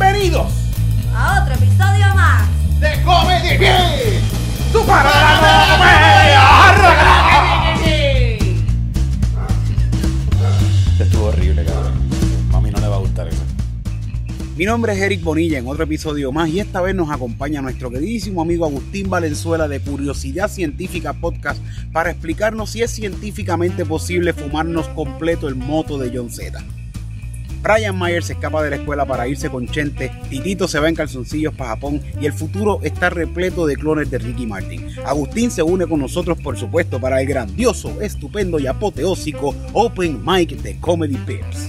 Bienvenidos 0.00 0.50
A 1.14 1.42
otro 1.42 1.54
episodio 1.56 2.14
más. 2.14 2.48
de 2.80 3.02
Comedy 3.04 3.58
Beats, 3.58 4.72
tu 4.72 4.78
comedia. 4.78 6.40
Estuvo 10.98 11.26
horrible, 11.26 11.64
cabrón. 11.66 11.92
A 12.54 12.60
mí 12.62 12.70
no 12.70 12.80
le 12.80 12.88
va 12.88 12.96
a 12.96 12.98
gustar 13.00 13.28
eso. 13.28 13.42
Mi 14.56 14.64
nombre 14.64 14.94
es 14.94 15.00
Eric 15.00 15.22
Bonilla 15.22 15.58
en 15.58 15.68
otro 15.68 15.84
episodio 15.84 16.32
más 16.32 16.48
y 16.48 16.60
esta 16.60 16.80
vez 16.80 16.94
nos 16.94 17.10
acompaña 17.10 17.60
nuestro 17.60 17.90
queridísimo 17.90 18.40
amigo 18.40 18.64
Agustín 18.64 19.10
Valenzuela 19.10 19.68
de 19.68 19.80
Curiosidad 19.80 20.48
Científica 20.48 21.12
Podcast 21.12 21.62
para 21.92 22.10
explicarnos 22.10 22.70
si 22.70 22.80
es 22.80 22.90
científicamente 22.90 23.84
posible 23.84 24.32
fumarnos 24.32 24.88
completo 24.88 25.46
el 25.46 25.56
moto 25.56 25.98
de 25.98 26.10
John 26.16 26.30
Z. 26.30 26.58
Brian 27.62 27.96
Mayer 27.96 28.22
se 28.22 28.32
escapa 28.32 28.62
de 28.62 28.70
la 28.70 28.76
escuela 28.76 29.04
para 29.04 29.28
irse 29.28 29.50
con 29.50 29.68
Chente, 29.68 30.10
Titito 30.28 30.66
se 30.66 30.80
va 30.80 30.88
en 30.88 30.94
calzoncillos 30.94 31.54
para 31.54 31.70
Japón 31.70 32.00
y 32.20 32.26
el 32.26 32.32
futuro 32.32 32.80
está 32.82 33.10
repleto 33.10 33.66
de 33.66 33.76
clones 33.76 34.10
de 34.10 34.18
Ricky 34.18 34.46
Martin. 34.46 34.86
Agustín 35.04 35.50
se 35.50 35.62
une 35.62 35.86
con 35.86 36.00
nosotros, 36.00 36.38
por 36.38 36.56
supuesto, 36.56 37.00
para 37.00 37.20
el 37.20 37.26
grandioso, 37.26 38.00
estupendo 38.00 38.58
y 38.58 38.66
apoteósico 38.66 39.54
Open 39.72 40.22
Mic 40.24 40.50
de 40.62 40.78
Comedy 40.80 41.16
Pips. 41.16 41.68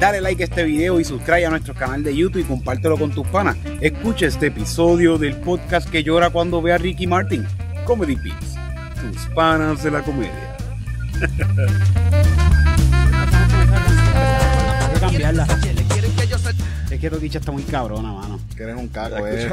Dale 0.00 0.20
like 0.20 0.42
a 0.42 0.46
este 0.46 0.64
video 0.64 1.00
y 1.00 1.04
suscríbete 1.04 1.46
a 1.46 1.50
nuestro 1.50 1.74
canal 1.74 2.02
de 2.02 2.14
YouTube 2.14 2.42
y 2.42 2.44
compártelo 2.44 2.98
con 2.98 3.12
tus 3.12 3.26
panas. 3.28 3.56
Escucha 3.80 4.26
este 4.26 4.48
episodio 4.48 5.16
del 5.16 5.36
podcast 5.36 5.88
que 5.88 6.02
llora 6.02 6.30
cuando 6.30 6.60
ve 6.60 6.72
a 6.72 6.78
Ricky 6.78 7.06
Martin. 7.06 7.46
Comedy 7.86 8.16
Pips, 8.16 8.56
tus 9.00 9.26
panas 9.34 9.82
de 9.82 9.90
la 9.90 10.02
comedia. 10.02 10.56
Es 16.90 17.00
que 17.00 17.10
Toquicha 17.10 17.38
está 17.40 17.50
muy 17.50 17.64
cabrona, 17.64 18.12
mano. 18.12 18.38
Que 18.56 18.62
eres 18.62 18.76
un 18.76 18.88
caco, 18.88 19.26
eh. 19.26 19.52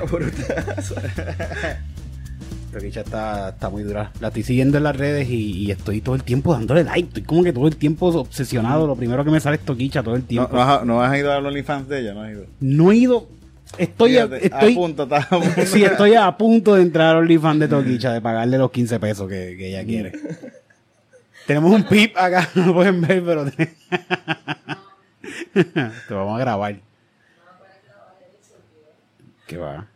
Toquicha 2.71 3.01
está, 3.05 3.49
está 3.49 3.69
muy 3.69 3.81
dura. 3.83 4.11
La 4.19 4.27
estoy 4.27 4.43
siguiendo 4.43 4.77
en 4.77 4.83
las 4.83 4.95
redes 4.95 5.27
y, 5.29 5.63
y 5.65 5.71
estoy 5.71 6.01
todo 6.01 6.13
el 6.13 6.23
tiempo 6.23 6.53
dándole 6.53 6.83
like. 6.83 7.07
Estoy 7.07 7.23
como 7.23 7.43
que 7.43 7.53
todo 7.53 7.67
el 7.67 7.75
tiempo 7.75 8.07
obsesionado. 8.07 8.85
Lo 8.85 8.95
primero 8.95 9.25
que 9.25 9.31
me 9.31 9.39
sale 9.39 9.55
es 9.55 9.63
Toquicha 9.63 10.03
todo 10.03 10.15
el 10.15 10.23
tiempo. 10.23 10.49
no, 10.53 10.61
has, 10.61 10.85
no 10.85 11.01
has 11.01 11.17
ido 11.17 11.31
a 11.31 11.39
los 11.39 11.47
OnlyFans 11.47 11.87
de 11.89 12.01
ella, 12.01 12.13
no 12.13 12.21
has 12.21 12.31
ido. 12.31 12.45
No 12.59 12.91
he 12.91 12.95
ido. 12.97 13.27
Estoy, 13.79 14.17
a, 14.17 14.27
Fíjate, 14.27 14.45
estoy, 14.45 14.73
a 14.73 14.75
punto, 14.75 15.03
a 15.11 15.21
punto. 15.21 15.65
sí, 15.65 15.83
estoy 15.83 16.13
a 16.13 16.37
punto 16.37 16.75
de 16.75 16.83
entrar 16.83 17.15
al 17.15 17.23
OnlyFans 17.23 17.59
de 17.61 17.67
Toquicha, 17.67 18.13
de 18.13 18.21
pagarle 18.21 18.59
los 18.59 18.69
15 18.69 18.99
pesos 18.99 19.27
que, 19.27 19.55
que 19.57 19.69
ella 19.69 19.83
quiere. 19.83 20.11
Tenemos 21.47 21.73
un 21.73 21.83
pip 21.83 22.15
acá, 22.15 22.47
no 22.53 22.67
lo 22.67 22.73
pueden 22.75 23.01
ver, 23.01 23.23
pero 23.25 23.45
te... 25.53 26.13
vamos 26.13 26.35
a 26.35 26.39
grabar. 26.39 26.75
¿Qué 29.47 29.57
va? 29.57 29.87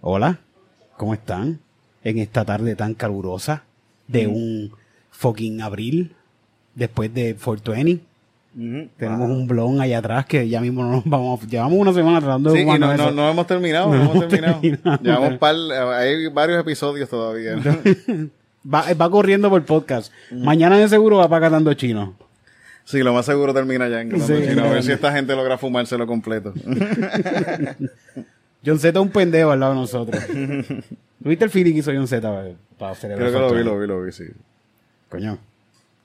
Hola, 0.00 0.38
¿cómo 0.96 1.14
están? 1.14 1.60
En 2.04 2.18
esta 2.18 2.44
tarde 2.44 2.74
tan 2.74 2.94
calurosa 2.94 3.62
de 4.08 4.26
un 4.26 4.72
fucking 5.10 5.60
abril, 5.62 6.14
después 6.74 7.12
de 7.14 7.34
420. 7.34 8.04
Ujú. 8.54 8.90
Tenemos 8.98 9.30
un 9.30 9.46
blon 9.46 9.80
allá 9.80 9.98
atrás 9.98 10.26
que 10.26 10.46
ya 10.48 10.60
mismo 10.60 10.82
no 10.82 10.90
nos 10.90 11.04
vamos. 11.04 11.46
Llevamos 11.46 11.78
una 11.78 11.92
semana 11.92 12.20
tratando 12.20 12.50
de 12.52 12.58
Sí, 12.62 12.68
y 12.68 12.78
no, 12.78 13.10
no, 13.12 13.30
hemos 13.30 13.46
terminado, 13.46 13.94
no, 13.94 14.02
hemos 14.02 14.28
terminado. 14.28 14.60
terminado. 14.60 14.98
Llevamos 15.02 15.38
par, 15.38 15.54
hay 15.96 16.26
varios 16.28 16.60
episodios 16.60 17.08
todavía. 17.08 17.56
Va, 18.64 18.84
va 18.94 19.10
corriendo 19.10 19.50
por 19.50 19.64
podcast. 19.64 20.12
Mañana 20.30 20.78
de 20.78 20.88
seguro 20.88 21.16
va 21.16 21.28
para 21.28 21.46
Catando 21.46 21.74
Chino. 21.74 22.14
Sí, 22.84 22.98
lo 23.02 23.12
más 23.12 23.26
seguro 23.26 23.54
termina 23.54 23.88
ya 23.88 24.00
en 24.00 24.20
Sí, 24.20 24.32
Chino, 24.48 24.64
a 24.64 24.70
ver 24.70 24.82
si 24.82 24.92
esta 24.92 25.12
gente 25.12 25.34
logra 25.36 25.56
fumárselo 25.58 26.06
completo. 26.06 26.52
John 28.64 28.78
Z 28.78 28.88
es 28.88 28.96
un 28.96 29.10
pendejo 29.10 29.50
al 29.50 29.60
lado 29.60 29.72
de 29.74 29.80
nosotros. 29.80 30.22
¿Viste 31.20 31.44
el 31.44 31.50
feeling 31.50 31.72
que 31.72 31.78
hizo 31.80 31.92
John 31.92 32.06
Z 32.08 32.20
para, 32.28 32.50
para 32.78 32.94
celebrar 32.94 33.30
Creo 33.30 33.48
que 33.48 33.54
lo 33.54 33.58
vi, 33.58 33.64
lo 33.64 33.78
vi, 33.78 33.86
lo 33.86 34.02
vi, 34.02 34.12
sí. 34.12 34.24
Coño, 35.08 35.38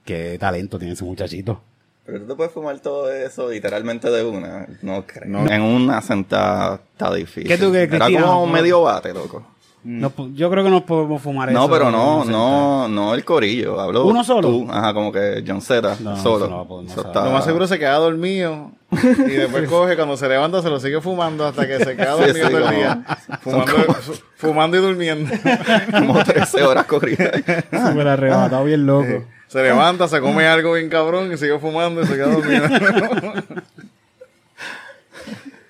qué 0.05 0.37
talento 0.39 0.77
tiene 0.77 0.93
ese 0.93 1.03
muchachito. 1.03 1.61
Pero 2.05 2.21
tú 2.21 2.27
te 2.27 2.35
puedes 2.35 2.53
fumar 2.53 2.79
todo 2.79 3.11
eso 3.11 3.49
literalmente 3.49 4.09
de 4.09 4.23
una. 4.23 4.67
No 4.81 5.05
creo. 5.05 5.27
No. 5.29 5.49
En 5.49 5.61
una 5.61 6.01
sentada 6.01 6.81
está 6.93 7.13
difícil. 7.13 7.47
¿Qué 7.47 7.57
tú 7.57 7.69
crees, 7.69 7.89
Era 7.91 8.05
Cristina? 8.05 8.25
como 8.27 8.47
medio 8.47 8.81
bate, 8.83 9.13
loco. 9.13 9.45
No 9.83 10.09
po- 10.09 10.27
yo 10.33 10.49
creo 10.49 10.63
que 10.65 10.69
no 10.69 10.85
podemos 10.85 11.21
fumar 11.21 11.49
eso. 11.49 11.57
No, 11.57 11.69
pero 11.69 11.89
no, 11.91 12.25
no, 12.25 12.87
no 12.89 13.13
el 13.13 13.23
corillo. 13.23 13.79
Hablo 13.79 14.05
¿Uno 14.05 14.23
solo? 14.23 14.41
tú. 14.49 14.67
Ajá, 14.69 14.93
como 14.93 15.11
que 15.13 15.43
John 15.47 15.61
Z, 15.61 15.97
No, 16.01 16.17
solo. 16.17 16.47
no 16.49 16.65
no 16.81 16.87
está- 16.89 17.23
Lo 17.23 17.31
más 17.31 17.45
seguro 17.45 17.67
se 17.67 17.79
queda 17.79 17.93
dormido 17.95 18.71
y 18.91 19.31
después 19.31 19.67
coge, 19.69 19.95
cuando 19.95 20.17
se 20.17 20.27
levanta, 20.27 20.61
se 20.61 20.69
lo 20.69 20.79
sigue 20.79 20.99
fumando 20.99 21.45
hasta 21.45 21.65
que 21.67 21.77
se 21.77 21.95
queda 21.95 22.11
dormido 22.11 22.33
sí, 22.33 22.41
todo 22.41 22.57
el 22.57 22.63
como- 22.63 22.75
día. 22.77 23.03
Fumando, 23.41 23.73
fu- 23.93 24.13
fumando 24.35 24.77
y 24.77 24.81
durmiendo. 24.81 25.33
como 25.91 26.23
13 26.23 26.63
horas 26.63 26.85
corridas. 26.85 27.31
Súper 27.71 28.07
arrebatado, 28.07 28.65
bien 28.65 28.85
loco. 28.85 29.23
Se 29.47 29.63
levanta, 29.63 30.09
se 30.09 30.19
come 30.19 30.45
algo 30.47 30.73
bien 30.73 30.89
cabrón 30.89 31.31
y 31.31 31.37
sigue 31.37 31.57
fumando 31.59 32.01
y 32.01 32.05
se 32.07 32.15
queda 32.15 32.27
dormido. 32.27 32.63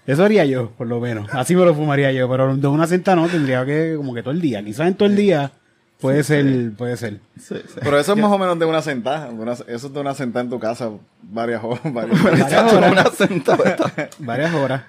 Eso 0.07 0.23
haría 0.23 0.45
yo, 0.45 0.71
por 0.71 0.87
lo 0.87 0.99
menos. 0.99 1.27
Así 1.33 1.55
me 1.55 1.63
lo 1.65 1.75
fumaría 1.75 2.11
yo, 2.13 2.27
pero 2.29 2.55
de 2.55 2.67
una 2.67 2.87
sentada 2.87 3.17
no, 3.17 3.27
tendría 3.27 3.65
que 3.65 3.93
como 3.97 4.13
que 4.15 4.21
todo 4.23 4.31
el 4.31 4.41
día. 4.41 4.63
Quizás 4.63 4.87
en 4.87 4.95
todo 4.95 5.07
el 5.09 5.15
día 5.17 5.51
puede 5.99 6.23
ser, 6.23 6.71
puede 6.77 6.95
ser. 6.97 7.19
Sí, 7.39 7.55
sí. 7.67 7.79
Pero 7.83 7.99
eso 7.99 8.13
es 8.13 8.17
más 8.19 8.31
o 8.31 8.37
menos 8.37 8.57
de 8.57 8.65
una 8.65 8.81
sentada. 8.81 9.29
eso 9.67 9.87
es 9.87 9.93
de 9.93 9.99
una 9.99 10.13
sentada 10.15 10.43
en 10.45 10.49
tu 10.49 10.59
casa 10.59 10.89
varias 11.21 11.61
horas. 11.63 11.81
Varias 11.93 12.73
horas. 12.73 12.91
una 12.91 13.05
sentada 13.11 13.69
está- 13.69 14.09
Varias 14.19 14.53
horas. 14.53 14.81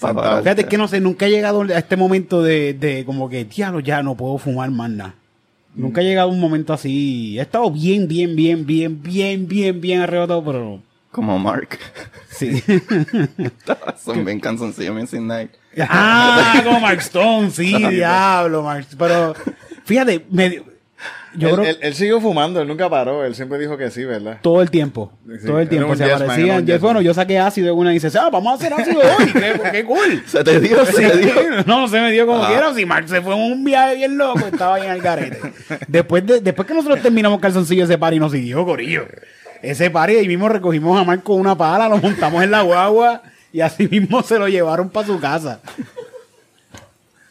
parar. 0.00 0.42
Fíjate 0.42 0.64
que 0.64 0.76
no 0.76 0.88
sé, 0.88 1.00
nunca 1.00 1.26
he 1.26 1.30
llegado 1.30 1.62
a 1.62 1.78
este 1.78 1.96
momento 1.96 2.42
de, 2.42 2.74
de 2.74 3.04
como 3.04 3.28
que, 3.28 3.44
diablo, 3.44 3.78
ya 3.80 4.02
no 4.02 4.16
puedo 4.16 4.38
fumar 4.38 4.70
más 4.72 4.90
nada. 4.90 5.14
Nunca 5.76 6.00
he 6.00 6.04
llegado 6.04 6.28
a 6.28 6.32
un 6.32 6.40
momento 6.40 6.72
así. 6.72 7.38
He 7.38 7.42
estado 7.42 7.70
bien, 7.70 8.06
bien, 8.08 8.34
bien, 8.36 8.64
bien, 8.66 9.00
bien, 9.02 9.46
bien, 9.48 9.80
bien 9.80 10.00
arrebatado, 10.00 10.44
pero 10.44 10.80
Como 11.14 11.38
Mark. 11.38 11.78
sí. 12.28 12.60
Son 14.04 14.24
bien 14.24 14.40
cansoncillos, 14.40 14.94
bien 14.94 15.06
sin 15.06 15.26
night. 15.28 15.50
ah, 15.88 16.60
como 16.64 16.80
Mark 16.80 16.98
Stone, 17.00 17.50
sí, 17.50 17.72
diablo, 17.88 18.62
Mark. 18.62 18.86
Pero 18.98 19.34
fíjate, 19.84 20.24
me, 20.30 20.62
yo 21.36 21.48
él, 21.48 21.54
creo 21.54 21.64
él- 21.66 21.78
él 21.82 21.94
siguió 21.94 22.20
fumando, 22.20 22.60
él 22.60 22.66
nunca 22.66 22.88
paró. 22.90 23.24
Él 23.24 23.34
siempre 23.36 23.58
dijo 23.58 23.76
que 23.76 23.90
sí, 23.92 24.04
¿verdad? 24.04 24.38
todo 24.42 24.60
el 24.60 24.70
tiempo, 24.70 25.12
Sí, 25.40 25.46
todo 25.46 25.60
el 25.60 25.68
tiempo 25.68 25.94
se 25.94 26.04
yes 26.04 26.14
aparecían. 26.14 26.66
yes 26.66 26.80
bueno, 26.80 27.00
yo 27.00 27.14
saqué 27.14 27.38
ácido 27.38 27.72
en 27.72 27.78
una 27.78 27.90
y 27.92 28.00
dice, 28.00 28.16
ah, 28.18 28.28
vamos 28.32 28.52
a 28.52 28.54
hacer 28.56 28.72
ácido 28.74 29.00
hoy, 29.18 29.32
qué, 29.32 29.60
qué 29.70 29.84
cool. 29.84 30.22
Se 30.26 30.42
te 30.42 30.58
dio, 30.60 30.84
se 30.86 31.10
te 31.10 31.16
dio. 31.18 31.34
No, 31.66 31.82
no 31.82 31.88
se 31.88 32.00
me 32.00 32.10
dio 32.10 32.26
como 32.26 32.42
Ah. 32.42 32.48
quiera. 32.48 32.74
Si 32.74 32.84
Mark 32.84 33.08
se 33.08 33.20
fue 33.22 33.34
en 33.36 33.52
un 33.52 33.62
viaje 33.64 33.94
bien 33.96 34.16
loco, 34.18 34.40
estaba 34.46 34.76
ahí 34.76 34.86
en 34.86 34.90
el 34.92 35.00
garete. 35.00 35.40
Después, 35.86 36.26
de, 36.26 36.40
después 36.40 36.66
que 36.66 36.74
nosotros 36.74 37.00
terminamos 37.02 37.38
calzoncillo 37.40 37.84
ese 37.84 37.98
par 37.98 38.12
y 38.14 38.18
nos 38.18 38.32
siguió, 38.32 38.64
Corillo. 38.64 39.06
Ese 39.70 39.90
par 39.90 40.10
y 40.10 40.16
ahí 40.16 40.28
mismo 40.28 40.48
recogimos 40.48 41.00
a 41.00 41.04
Mark 41.04 41.22
con 41.22 41.40
una 41.40 41.56
pala, 41.56 41.88
lo 41.88 41.98
montamos 41.98 42.42
en 42.42 42.50
la 42.50 42.62
guagua 42.62 43.22
y 43.52 43.60
así 43.60 43.88
mismo 43.88 44.22
se 44.22 44.38
lo 44.38 44.48
llevaron 44.48 44.90
para 44.90 45.06
su 45.06 45.18
casa. 45.20 45.60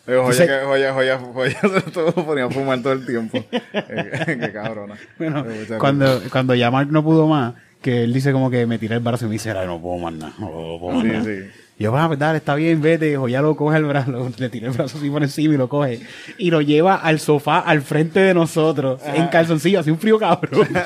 Dice- 0.05 0.17
joya, 0.19 0.47
que, 0.59 0.65
joya, 0.65 0.93
joya, 0.93 1.17
joya, 1.33 1.57
todo 1.93 2.11
ponía 2.13 2.45
a 2.45 2.49
fumar 2.49 2.81
todo 2.81 2.91
el 2.93 3.05
tiempo. 3.05 3.37
Eh, 3.51 4.37
qué 4.41 4.51
cabrona. 4.51 4.95
Bueno, 5.17 5.45
cuando, 5.79 6.21
cuando 6.29 6.55
ya 6.55 6.69
Mark 6.69 6.89
no 6.91 7.03
pudo 7.03 7.25
más, 7.27 7.53
que 7.81 8.03
él 8.03 8.13
dice 8.13 8.31
como 8.33 8.49
que 8.49 8.65
me 8.65 8.77
tiré 8.79 8.95
el 8.95 9.01
brazo 9.01 9.25
y 9.25 9.27
me 9.29 9.33
dice, 9.33 9.51
"Ay, 9.51 9.65
no 9.65 9.79
puedo 9.81 9.97
más 9.99 10.13
nada, 10.13 10.33
no 10.39 10.77
puedo 10.79 10.95
más 10.95 11.03
Sí, 11.03 11.07
nada". 11.09 11.23
sí. 11.23 11.49
Y 11.79 11.83
yo, 11.85 11.97
ah, 11.97 12.07
pues 12.07 12.19
dale, 12.19 12.37
está 12.37 12.53
bien, 12.55 12.81
vete. 12.81 13.17
O 13.17 13.27
ya 13.27 13.41
lo 13.41 13.55
coge 13.55 13.77
el 13.77 13.85
brazo, 13.85 14.29
le 14.37 14.49
tira 14.49 14.67
el 14.67 14.73
brazo 14.73 14.97
así 14.97 15.09
por 15.09 15.23
encima 15.23 15.53
y 15.53 15.57
lo 15.57 15.69
coge. 15.69 16.01
Y 16.37 16.51
lo 16.51 16.61
lleva 16.61 16.95
al 16.95 17.19
sofá 17.19 17.59
al 17.59 17.81
frente 17.81 18.19
de 18.19 18.33
nosotros, 18.33 19.01
en 19.05 19.27
calzoncillo, 19.27 19.79
así 19.79 19.89
un 19.89 19.99
frío 19.99 20.19
cabrón. 20.19 20.67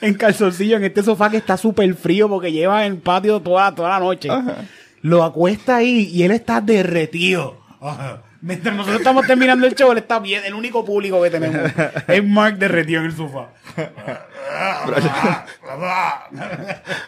en 0.00 0.14
calzoncillo, 0.14 0.76
en 0.76 0.84
este 0.84 1.02
sofá 1.02 1.30
que 1.30 1.36
está 1.38 1.56
súper 1.56 1.92
frío 1.94 2.28
porque 2.28 2.52
lleva 2.52 2.86
en 2.86 2.94
el 2.94 2.98
patio 2.98 3.40
toda, 3.40 3.74
toda 3.74 3.90
la 3.90 4.00
noche. 4.00 4.28
Lo 5.02 5.22
acuesta 5.24 5.76
ahí 5.76 6.10
y 6.12 6.22
él 6.22 6.32
está 6.32 6.60
derretido. 6.60 7.56
Ajá. 7.80 8.22
Mientras 8.40 8.74
nosotros 8.76 9.00
estamos 9.00 9.26
terminando 9.26 9.66
el 9.66 9.74
show, 9.74 9.90
él 9.92 9.98
está 9.98 10.20
bien, 10.20 10.44
el 10.44 10.54
único 10.54 10.84
público 10.84 11.20
que 11.22 11.30
tenemos 11.30 11.70
es 12.06 12.24
Mark 12.24 12.56
derretido 12.58 13.00
en 13.00 13.06
el 13.06 13.16
sofá. 13.16 13.48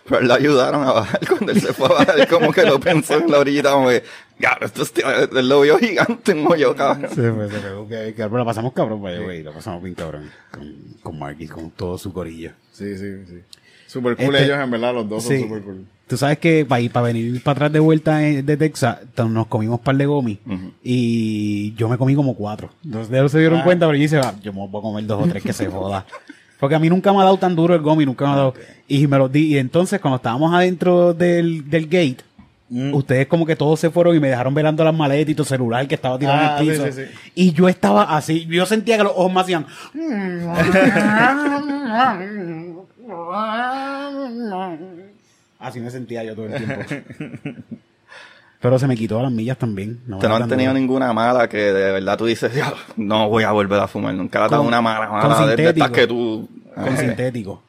Pero 0.09 0.21
le 0.23 0.33
ayudaron 0.35 0.83
a 0.83 0.93
bajar 0.93 1.21
cuando 1.29 1.53
él 1.53 1.61
se 1.61 1.73
fue 1.73 1.87
a 1.87 1.91
bajar, 2.05 2.29
como 2.29 2.53
que 2.53 2.65
lo 2.65 2.81
pensó 2.81 3.15
en 3.19 3.31
la 3.31 3.39
orillita, 3.39 3.73
como 3.73 3.89
que, 3.89 4.03
ya, 4.39 4.59
esto 4.61 4.83
es, 4.83 4.93
él 5.33 5.49
lo 5.49 5.61
vio 5.61 5.79
gigante, 5.79 6.33
un 6.33 6.47
hoyo, 6.51 6.75
cabrón. 6.75 7.09
Sí, 7.11 7.21
pues, 7.35 7.53
que- 7.89 8.13
pero 8.17 8.39
la 8.39 8.45
pasamos 8.45 8.73
cabrón, 8.73 9.03
the 9.03 9.21
way, 9.21 9.43
la 9.43 9.53
pasamos 9.53 9.83
bien 9.83 9.95
cabrón 9.95 10.31
con, 10.51 10.75
con 11.03 11.19
Mark 11.19 11.37
y 11.39 11.47
con 11.49 11.71
todo 11.71 11.97
su 11.99 12.13
corillo. 12.13 12.53
Sí, 12.73 12.97
sí, 12.97 13.25
sí. 13.27 13.41
Super 13.87 14.17
cool 14.17 14.35
Este- 14.35 14.45
ellos, 14.47 14.59
en 14.59 14.71
verdad, 14.71 14.95
los 14.95 15.09
dos 15.09 15.23
son 15.25 15.39
super 15.41 15.63
cool. 15.63 15.87
Tú 16.11 16.17
sabes 16.17 16.39
que 16.39 16.67
para, 16.67 16.81
ir, 16.81 16.91
para 16.91 17.07
venir 17.07 17.41
para 17.41 17.53
atrás 17.53 17.73
de 17.73 17.79
vuelta 17.79 18.17
de 18.19 18.57
Texas, 18.57 18.99
nos 19.17 19.47
comimos 19.47 19.79
un 19.79 19.85
par 19.85 19.97
de 19.97 20.07
gomis 20.07 20.39
y 20.83 21.73
yo 21.75 21.89
me 21.89 21.97
comí 21.97 22.17
como 22.17 22.35
cuatro. 22.35 22.69
Entonces 22.85 23.13
ellos 23.15 23.31
se 23.31 23.39
dieron 23.39 23.61
Ah. 23.61 23.65
cuenta, 23.65 23.87
pero 23.87 23.97
yo 23.97 24.03
dije, 24.03 24.19
"Ah, 24.19 24.35
yo 24.43 24.53
me 24.53 24.67
voy 24.67 24.81
a 24.81 24.83
comer 24.83 25.07
dos 25.07 25.23
o 25.25 25.29
tres 25.29 25.41
que 25.43 25.53
se 25.53 25.69
joda. 25.69 26.05
Porque 26.59 26.75
a 26.75 26.81
mí 26.81 26.89
nunca 26.91 27.13
me 27.13 27.21
ha 27.21 27.25
dado 27.25 27.37
tan 27.37 27.55
duro 27.55 27.77
el 27.77 27.81
gomi, 27.81 28.05
nunca 28.05 28.25
me 28.27 28.33
ha 28.33 28.37
dado. 28.37 28.55
Y 28.89 29.07
me 29.07 29.19
lo 29.19 29.29
di. 29.29 29.55
Y 29.55 29.59
entonces, 29.59 30.01
cuando 30.01 30.17
estábamos 30.17 30.53
adentro 30.53 31.15
del, 31.15 31.71
del 31.71 31.85
gate, 31.85 32.19
ustedes 32.93 33.27
como 33.29 33.47
que 33.47 33.55
todos 33.57 33.79
se 33.81 33.89
fueron 33.91 34.15
y 34.17 34.21
me 34.21 34.29
dejaron 34.31 34.53
velando 34.53 34.83
las 34.85 34.95
maletas 34.95 35.31
y 35.31 35.35
tu 35.37 35.45
celular 35.45 35.87
que 35.89 35.95
estaba 35.95 36.19
tirado 36.19 36.39
Ah, 36.39 36.57
en 36.61 36.69
el 36.69 36.73
piso. 36.77 36.87
sí, 36.87 36.93
sí. 36.93 37.03
Y 37.37 37.53
yo 37.53 37.69
estaba 37.69 38.03
así, 38.17 38.47
yo 38.47 38.67
sentía 38.67 38.97
que 38.97 39.05
los 39.05 39.13
ojos 39.15 39.33
me 39.33 39.41
hacían... 39.41 39.65
Así 45.61 45.79
me 45.81 45.91
sentía 45.91 46.25
yo 46.25 46.35
todo 46.35 46.47
el 46.47 46.55
tiempo. 46.57 47.55
Pero 48.61 48.79
se 48.79 48.87
me 48.87 48.95
quitó 48.97 49.19
a 49.19 49.23
las 49.23 49.33
millas 49.33 49.57
también. 49.57 50.01
No 50.07 50.19
Te 50.19 50.29
no 50.29 50.37
han 50.37 50.49
tenido 50.49 50.75
ninguna 50.75 51.13
mala 51.15 51.49
que 51.49 51.57
de 51.73 51.93
verdad 51.93 52.19
tú 52.19 52.27
dices, 52.27 52.53
"Diablo, 52.53 52.77
no 52.97 53.29
voy 53.29 53.45
a 53.45 53.53
volver 53.53 53.81
a 53.81 53.87
fumar. 53.89 54.15
Nunca 54.15 54.41
dado 54.41 54.59
Con- 54.59 54.67
una 54.67 54.83
mala, 54.83 55.09
con 55.09 55.19
mala 55.31 55.47
de, 55.47 55.57
de 55.57 55.69
estas 55.71 55.91
que 55.91 56.07
tú... 56.07 56.49
Con 56.75 56.97
sintético. 56.99 57.63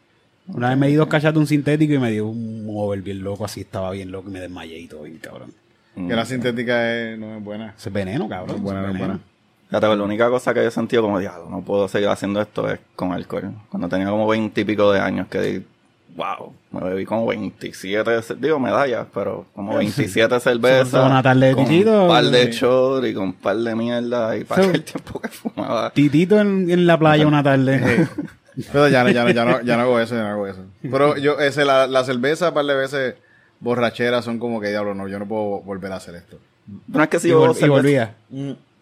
Una 0.48 0.70
vez 0.70 0.78
me 0.78 0.88
di 0.88 0.96
dos 0.96 1.08
cachas 1.08 1.34
de 1.34 1.40
un 1.40 1.48
sintético 1.48 1.94
y 1.94 2.00
me 2.00 2.12
dio 2.12 2.28
un 2.28 2.66
over 2.76 3.02
bien 3.02 3.24
loco, 3.24 3.46
así 3.46 3.62
estaba 3.62 3.92
bien 3.92 4.12
loco 4.12 4.30
y 4.30 4.34
me 4.34 4.42
desmayé 4.42 4.80
y 4.80 4.88
todo 4.88 5.04
bien 5.04 5.18
cabrón. 5.20 5.54
Que 5.96 6.14
la 6.16 6.26
sintética 6.26 6.94
es, 6.94 7.18
no 7.20 7.38
es 7.38 7.44
buena. 7.44 7.74
Es 7.78 7.92
veneno, 7.94 8.28
cabrón. 8.28 8.58
Es 8.58 8.62
buena, 8.62 8.82
es 8.82 8.88
veneno. 8.88 9.06
buena. 9.08 9.20
Fíjate, 9.70 9.96
la 9.96 10.04
única 10.04 10.30
cosa 10.30 10.54
que 10.54 10.62
yo 10.62 10.68
he 10.68 10.72
sentido 10.72 11.04
como, 11.04 11.20
diablo, 11.20 11.50
no 11.50 11.62
puedo 11.62 11.88
seguir 11.88 12.10
haciendo 12.10 12.42
esto 12.42 12.70
es 12.70 12.80
con 12.98 13.14
alcohol. 13.14 13.54
Cuando 13.70 13.88
tenía 13.88 14.10
como 14.10 14.28
20 14.28 14.60
y 14.60 14.64
pico 14.66 14.92
de 14.92 15.00
años 15.00 15.28
que 15.28 15.62
wow, 16.16 16.54
me 16.72 16.80
bebí 16.90 17.06
como 17.06 17.26
27, 17.28 18.22
ce- 18.22 18.36
digo 18.36 18.60
medallas, 18.60 19.08
pero 19.14 19.46
como 19.56 19.76
27 19.78 20.40
cervezas. 20.40 21.06
Una 21.06 21.22
tarde 21.24 21.48
de 21.48 21.56
con 21.56 21.66
titito, 21.66 22.04
un 22.04 22.08
par 22.10 22.26
de 22.26 22.52
sí. 22.54 22.60
shots 22.60 23.08
y 23.08 23.14
con 23.14 23.24
un 23.24 23.34
par 23.34 23.58
de 23.58 23.76
mierda 23.76 24.36
y 24.38 24.44
para 24.44 24.64
aquel 24.64 24.84
tiempo 24.84 25.20
que 25.20 25.28
fumaba. 25.30 25.90
Titito 25.92 26.40
en, 26.40 26.70
en 26.70 26.86
la 26.88 26.98
playa 26.98 27.26
una 27.28 27.44
tarde. 27.44 28.08
Pero 28.74 28.90
ya 28.90 29.04
no, 29.04 29.10
ya 29.12 29.24
no, 29.24 29.30
ya 29.32 29.46
no, 29.46 29.62
ya 29.62 29.78
no 29.78 29.84
hago 29.84 30.00
eso, 30.00 30.14
ya 30.16 30.24
no 30.24 30.28
hago 30.30 30.48
eso. 30.48 30.66
Pero 30.82 31.16
yo, 31.18 31.40
ese, 31.40 31.64
la, 31.64 31.88
la 31.88 32.04
cerveza, 32.04 32.50
un 32.50 32.54
par 32.54 32.66
de 32.66 32.76
veces 32.76 33.16
borracheras 33.62 34.26
son 34.26 34.40
como 34.40 34.60
que, 34.60 34.68
diablo, 34.70 34.94
no, 34.94 35.08
yo 35.08 35.18
no 35.20 35.26
puedo 35.26 35.62
volver 35.62 35.92
a 35.94 35.96
hacer 35.96 36.16
esto. 36.16 36.38
No 36.88 37.02
es 37.02 37.10
que 37.10 37.20
si 37.20 37.30
yo 37.30 37.42
vol- 37.54 37.68
volvía. 37.70 38.16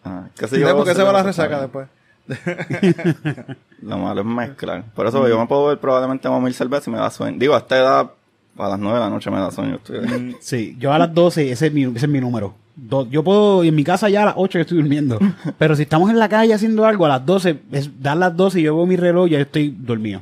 Ah, 0.04 0.28
que 0.38 0.48
si 0.48 0.60
yo 0.60 0.76
porque 0.76 0.96
se 0.96 1.04
va 1.04 1.14
la 1.14 1.22
resaca 1.24 1.62
después. 1.62 1.88
Lo 3.82 3.98
malo 3.98 4.22
es 4.22 4.28
mezclar. 4.28 4.84
Por 4.94 5.08
eso 5.08 5.28
yo 5.28 5.40
me 5.40 5.48
puedo 5.48 5.68
ver 5.68 5.78
probablemente 5.80 6.28
como 6.28 6.42
mil 6.42 6.54
cervezas 6.54 6.88
y 6.88 6.92
me 6.92 6.98
da 6.98 7.10
sueño. 7.10 7.38
Digo, 7.40 7.56
a 7.56 7.60
esta 7.60 7.78
edad, 7.78 8.12
a 8.58 8.70
las 8.70 8.80
9 8.80 8.98
de 8.98 9.04
la 9.04 9.10
noche 9.10 9.32
me 9.32 9.40
da 9.40 9.52
sueño. 9.52 9.76
Estoy- 9.76 10.36
Sí, 10.42 10.76
yo 10.80 10.92
a 10.94 11.00
las 11.00 11.14
12, 11.14 11.52
ese 11.52 11.68
es 11.68 11.74
mi, 11.74 11.84
ese 11.84 12.06
es 12.06 12.10
mi 12.10 12.20
número. 12.20 12.54
Do- 12.76 13.08
yo 13.10 13.24
puedo, 13.24 13.64
en 13.64 13.76
mi 13.76 13.84
casa 13.84 14.10
ya 14.10 14.24
a 14.24 14.26
las 14.28 14.34
8 14.38 14.58
yo 14.60 14.62
estoy 14.62 14.78
durmiendo. 14.78 15.20
Pero 15.58 15.76
si 15.76 15.84
estamos 15.84 16.10
en 16.10 16.20
la 16.20 16.30
calle 16.30 16.54
haciendo 16.54 16.86
algo, 16.86 17.06
a 17.06 17.10
las 17.10 17.26
12, 17.26 17.60
es 17.72 18.02
dar 18.02 18.18
las 18.18 18.36
12 18.36 18.60
y 18.60 18.64
yo 18.64 18.76
veo 18.76 18.86
mi 18.86 18.96
reloj 18.96 19.28
y 19.28 19.32
ya 19.32 19.40
estoy 19.40 19.76
dormido. 19.78 20.22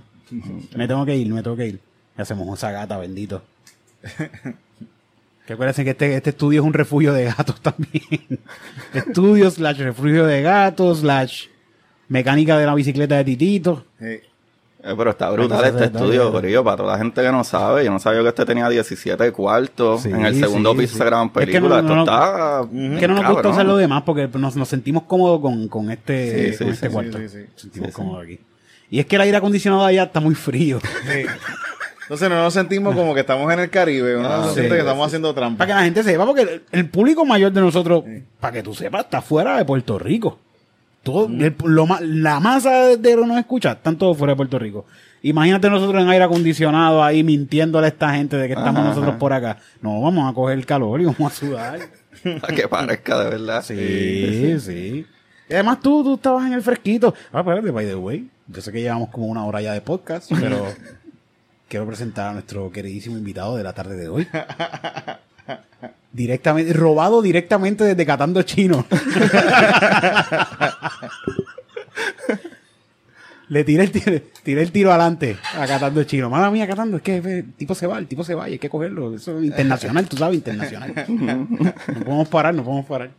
Me 0.75 0.87
tengo 0.87 1.05
que 1.05 1.15
ir, 1.15 1.31
me 1.33 1.41
tengo 1.43 1.55
que 1.55 1.67
ir. 1.67 1.79
Y 2.17 2.21
hacemos 2.21 2.57
esa 2.57 2.71
gata, 2.71 2.97
bendito. 2.97 3.41
Que 5.45 5.53
acuérdense 5.53 5.83
que 5.85 5.91
este, 5.91 6.15
este 6.15 6.31
estudio 6.31 6.61
es 6.61 6.67
un 6.67 6.73
refugio 6.73 7.13
de 7.13 7.25
gatos 7.25 7.61
también. 7.61 8.39
estudio 8.93 9.49
slash 9.49 9.77
refugio 9.79 10.25
de 10.25 10.41
gatos 10.41 10.99
slash 10.99 11.45
mecánica 12.09 12.57
de 12.57 12.65
la 12.65 12.75
bicicleta 12.75 13.15
de 13.17 13.23
Titito. 13.23 13.85
Sí. 13.99 14.19
Eh, 14.83 14.93
pero 14.95 15.09
está 15.09 15.29
brutal 15.31 15.65
este 15.65 15.85
estudio, 15.85 16.25
¿verdad? 16.25 16.31
Corillo, 16.31 16.63
para 16.63 16.77
toda 16.77 16.91
la 16.93 16.97
gente 16.99 17.21
que 17.21 17.31
no 17.31 17.43
sabe. 17.43 17.83
Yo 17.83 17.91
no 17.91 17.99
sabía 17.99 18.21
que 18.21 18.27
este 18.29 18.45
tenía 18.45 18.69
17 18.69 19.31
cuartos. 19.31 20.03
Sí, 20.03 20.09
en 20.09 20.23
el 20.25 20.35
segundo 20.35 20.71
sí, 20.73 20.77
piso 20.79 20.91
sí. 20.93 20.97
se 20.99 21.05
graban 21.05 21.27
Es 21.27 21.33
que 21.33 21.39
películas. 21.39 21.83
no- 21.83 21.95
no- 21.95 22.01
Esto 22.03 22.13
está. 22.13 22.61
Es 22.93 22.99
que 22.99 23.07
no 23.07 23.13
nos 23.15 23.33
gusta 23.33 23.49
usar 23.49 23.65
lo 23.65 23.75
demás 23.75 24.03
porque 24.05 24.29
nos, 24.37 24.55
nos 24.55 24.67
sentimos 24.69 25.03
cómodos 25.03 25.41
con, 25.41 25.67
con 25.67 25.91
este, 25.91 26.51
Sí, 26.51 26.51
sí, 26.53 26.57
con 26.59 26.67
sí, 26.67 26.73
este 26.73 26.87
sí, 26.87 26.93
cuarto. 26.93 27.17
sí, 27.17 27.29
sí. 27.29 27.37
Nos 27.51 27.61
sentimos 27.61 27.87
Sí, 27.87 27.91
sí. 27.91 27.95
cómodos 27.95 28.23
aquí. 28.23 28.39
Y 28.89 28.99
es 28.99 29.05
que 29.07 29.15
el 29.17 29.21
aire 29.23 29.37
acondicionado 29.37 29.83
allá 29.83 30.03
está 30.03 30.19
muy 30.21 30.35
frío. 30.35 30.79
Entonces 32.03 32.29
no 32.29 32.41
nos 32.41 32.53
sentimos 32.53 32.95
como 32.95 33.13
que 33.13 33.19
estamos 33.21 33.51
en 33.51 33.59
el 33.59 33.69
Caribe, 33.69 34.15
uno 34.15 34.29
Ah, 34.29 34.43
sí, 34.47 34.53
siente 34.53 34.69
que 34.69 34.75
sí. 34.75 34.79
estamos 34.79 35.05
haciendo 35.07 35.33
trampa. 35.33 35.57
para 35.57 35.67
que 35.67 35.73
la 35.73 35.83
gente 35.83 36.03
sepa, 36.03 36.25
porque 36.25 36.41
el, 36.43 36.63
el 36.71 36.89
público 36.89 37.25
mayor 37.25 37.51
de 37.51 37.59
nosotros, 37.59 38.05
para 38.39 38.53
que 38.53 38.63
tú 38.63 38.73
sepas, 38.73 39.03
está 39.05 39.21
fuera 39.21 39.57
de 39.57 39.65
Puerto 39.65 39.99
Rico. 39.99 40.39
Todo, 41.11 41.27
el- 41.27 41.55
lo 41.63 41.87
la 42.01 42.39
masa 42.39 42.87
de, 42.97 43.01
que 43.01 43.15
nos 43.15 43.37
escucha, 43.37 43.71
están 43.73 43.97
todos 43.97 44.17
fuera 44.17 44.33
de 44.33 44.37
Puerto 44.37 44.59
Rico. 44.59 44.85
Imagínate 45.23 45.69
nosotros 45.69 46.01
en 46.03 46.09
aire 46.09 46.25
acondicionado 46.25 47.03
ahí 47.03 47.23
mintiéndole 47.23 47.85
a 47.85 47.89
esta 47.89 48.13
gente 48.13 48.35
de 48.37 48.47
que 48.47 48.53
estamos 48.53 48.79
Ajá, 48.81 48.89
nosotros 48.89 49.09
ajá. 49.11 49.19
por 49.19 49.33
acá. 49.33 49.57
No, 49.81 50.01
vamos 50.01 50.29
a 50.29 50.33
coger 50.33 50.57
el 50.57 50.65
calor 50.65 51.01
y 51.01 51.05
vamos 51.05 51.31
a 51.31 51.35
sudar. 51.35 51.79
Para 52.41 52.55
que 52.55 52.67
parezca 52.67 53.19
de 53.23 53.29
verdad. 53.29 53.63
Sí, 53.63 54.59
sí. 54.59 55.05
Y 55.49 55.53
además 55.53 55.79
tú, 55.81 56.03
tú 56.03 56.15
estabas 56.15 56.45
en 56.45 56.53
el 56.53 56.61
fresquito. 56.61 57.13
Ah, 57.31 57.39
espérate, 57.39 57.71
by 57.71 57.85
the 57.85 57.95
way. 57.95 58.29
Yo 58.47 58.61
sé 58.61 58.71
que 58.71 58.81
llevamos 58.81 59.09
como 59.09 59.27
una 59.27 59.45
hora 59.45 59.61
ya 59.61 59.73
de 59.73 59.81
podcast, 59.81 60.29
pero 60.39 60.65
quiero 61.69 61.85
presentar 61.87 62.29
a 62.29 62.33
nuestro 62.33 62.69
queridísimo 62.71 63.17
invitado 63.17 63.55
de 63.57 63.63
la 63.63 63.73
tarde 63.73 63.95
de 63.95 64.09
hoy. 64.09 64.27
Directamente, 66.11 66.73
robado 66.73 67.21
directamente 67.21 67.83
desde 67.83 68.05
Catando 68.05 68.41
Chino. 68.41 68.85
Le 73.49 73.63
tiré 73.63 73.83
el 73.83 73.91
tiro, 73.91 74.21
tiré 74.43 74.61
el 74.61 74.71
tiro 74.71 74.89
adelante 74.91 75.37
a 75.55 75.65
Catando 75.65 76.03
Chino. 76.03 76.29
Madre 76.29 76.51
mía, 76.51 76.67
Catando, 76.67 76.97
es 76.97 77.03
que 77.03 77.17
eh, 77.17 77.39
el 77.39 77.53
tipo 77.53 77.75
se 77.75 77.87
va, 77.87 77.97
el 77.97 78.07
tipo 78.07 78.23
se 78.23 78.35
va 78.35 78.49
y 78.49 78.53
hay 78.53 78.59
que 78.59 78.69
cogerlo. 78.69 79.15
Eso 79.15 79.39
es 79.39 79.45
internacional, 79.45 80.07
tú 80.07 80.17
sabes, 80.17 80.35
internacional. 80.35 80.93
No 81.07 82.03
podemos 82.03 82.27
parar, 82.27 82.53
no 82.53 82.63
podemos 82.63 82.85
parar. 82.85 83.11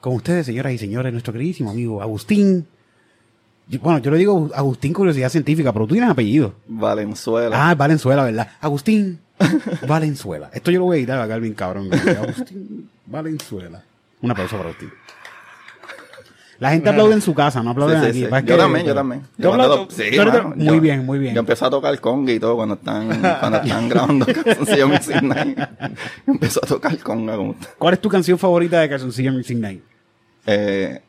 Con 0.00 0.14
ustedes, 0.16 0.44
señoras 0.44 0.72
y 0.74 0.78
señores, 0.78 1.12
nuestro 1.12 1.32
queridísimo 1.32 1.70
amigo 1.70 2.02
Agustín. 2.02 2.66
Bueno, 3.80 3.98
yo 4.00 4.10
le 4.10 4.18
digo 4.18 4.50
Agustín 4.54 4.92
Curiosidad 4.92 5.30
Científica, 5.30 5.72
pero 5.72 5.86
tú 5.86 5.94
tienes 5.94 6.10
apellido. 6.10 6.54
Valenzuela. 6.66 7.70
Ah, 7.70 7.74
Valenzuela, 7.74 8.24
¿verdad? 8.24 8.48
Agustín 8.60 9.20
Valenzuela. 9.88 10.50
Esto 10.52 10.70
yo 10.70 10.78
lo 10.80 10.84
voy 10.86 10.96
a 10.96 10.98
editar 10.98 11.18
a 11.20 11.28
Calvin 11.28 11.54
Cabrón. 11.54 11.88
Agustín 12.22 12.88
Valenzuela. 13.06 13.82
Un 14.22 14.30
aplauso 14.30 14.56
para 14.56 14.68
Agustín. 14.70 14.90
La 16.60 16.70
gente 16.70 16.88
aplaude 16.88 17.14
en 17.14 17.20
su 17.20 17.34
casa, 17.34 17.58
no 17.62 17.70
Sí, 17.70 17.72
aplauden 17.72 18.00
sí, 18.00 18.06
aquí. 18.08 18.18
sí. 18.20 18.24
Pasa 18.26 18.46
Yo 18.46 18.54
que- 18.54 18.62
también, 18.62 18.86
yo 18.86 18.94
también. 18.94 19.22
¿Tú 19.22 19.42
Yo 19.42 19.56
lo- 19.56 19.90
sí, 19.90 20.04
mano, 20.16 20.52
muy 20.54 20.64
yo- 20.66 20.80
bien, 20.80 21.04
muy 21.04 21.18
bien. 21.18 21.34
Yo 21.34 21.40
empecé 21.40 21.64
a 21.64 21.70
tocar 21.70 21.98
conga 22.00 22.32
y 22.32 22.38
todo 22.38 22.54
cuando 22.54 22.76
están, 22.76 23.08
cuando 23.40 23.58
están 23.58 23.88
grabando 23.88 24.24
Calzoncillo 24.44 24.88
Mixing 24.88 25.28
Night. 25.28 25.58
Empecé 26.26 26.60
a 26.62 26.66
tocar 26.66 26.96
conga 26.98 27.36
como. 27.36 27.56
¿Cuál 27.76 27.94
es 27.94 28.00
tu 28.00 28.08
canción 28.08 28.38
favorita 28.38 28.80
de 28.80 28.88
Calzoncillo 28.88 29.32
Mixing 29.32 29.60
Night? 29.60 29.82
Eh. 30.46 31.02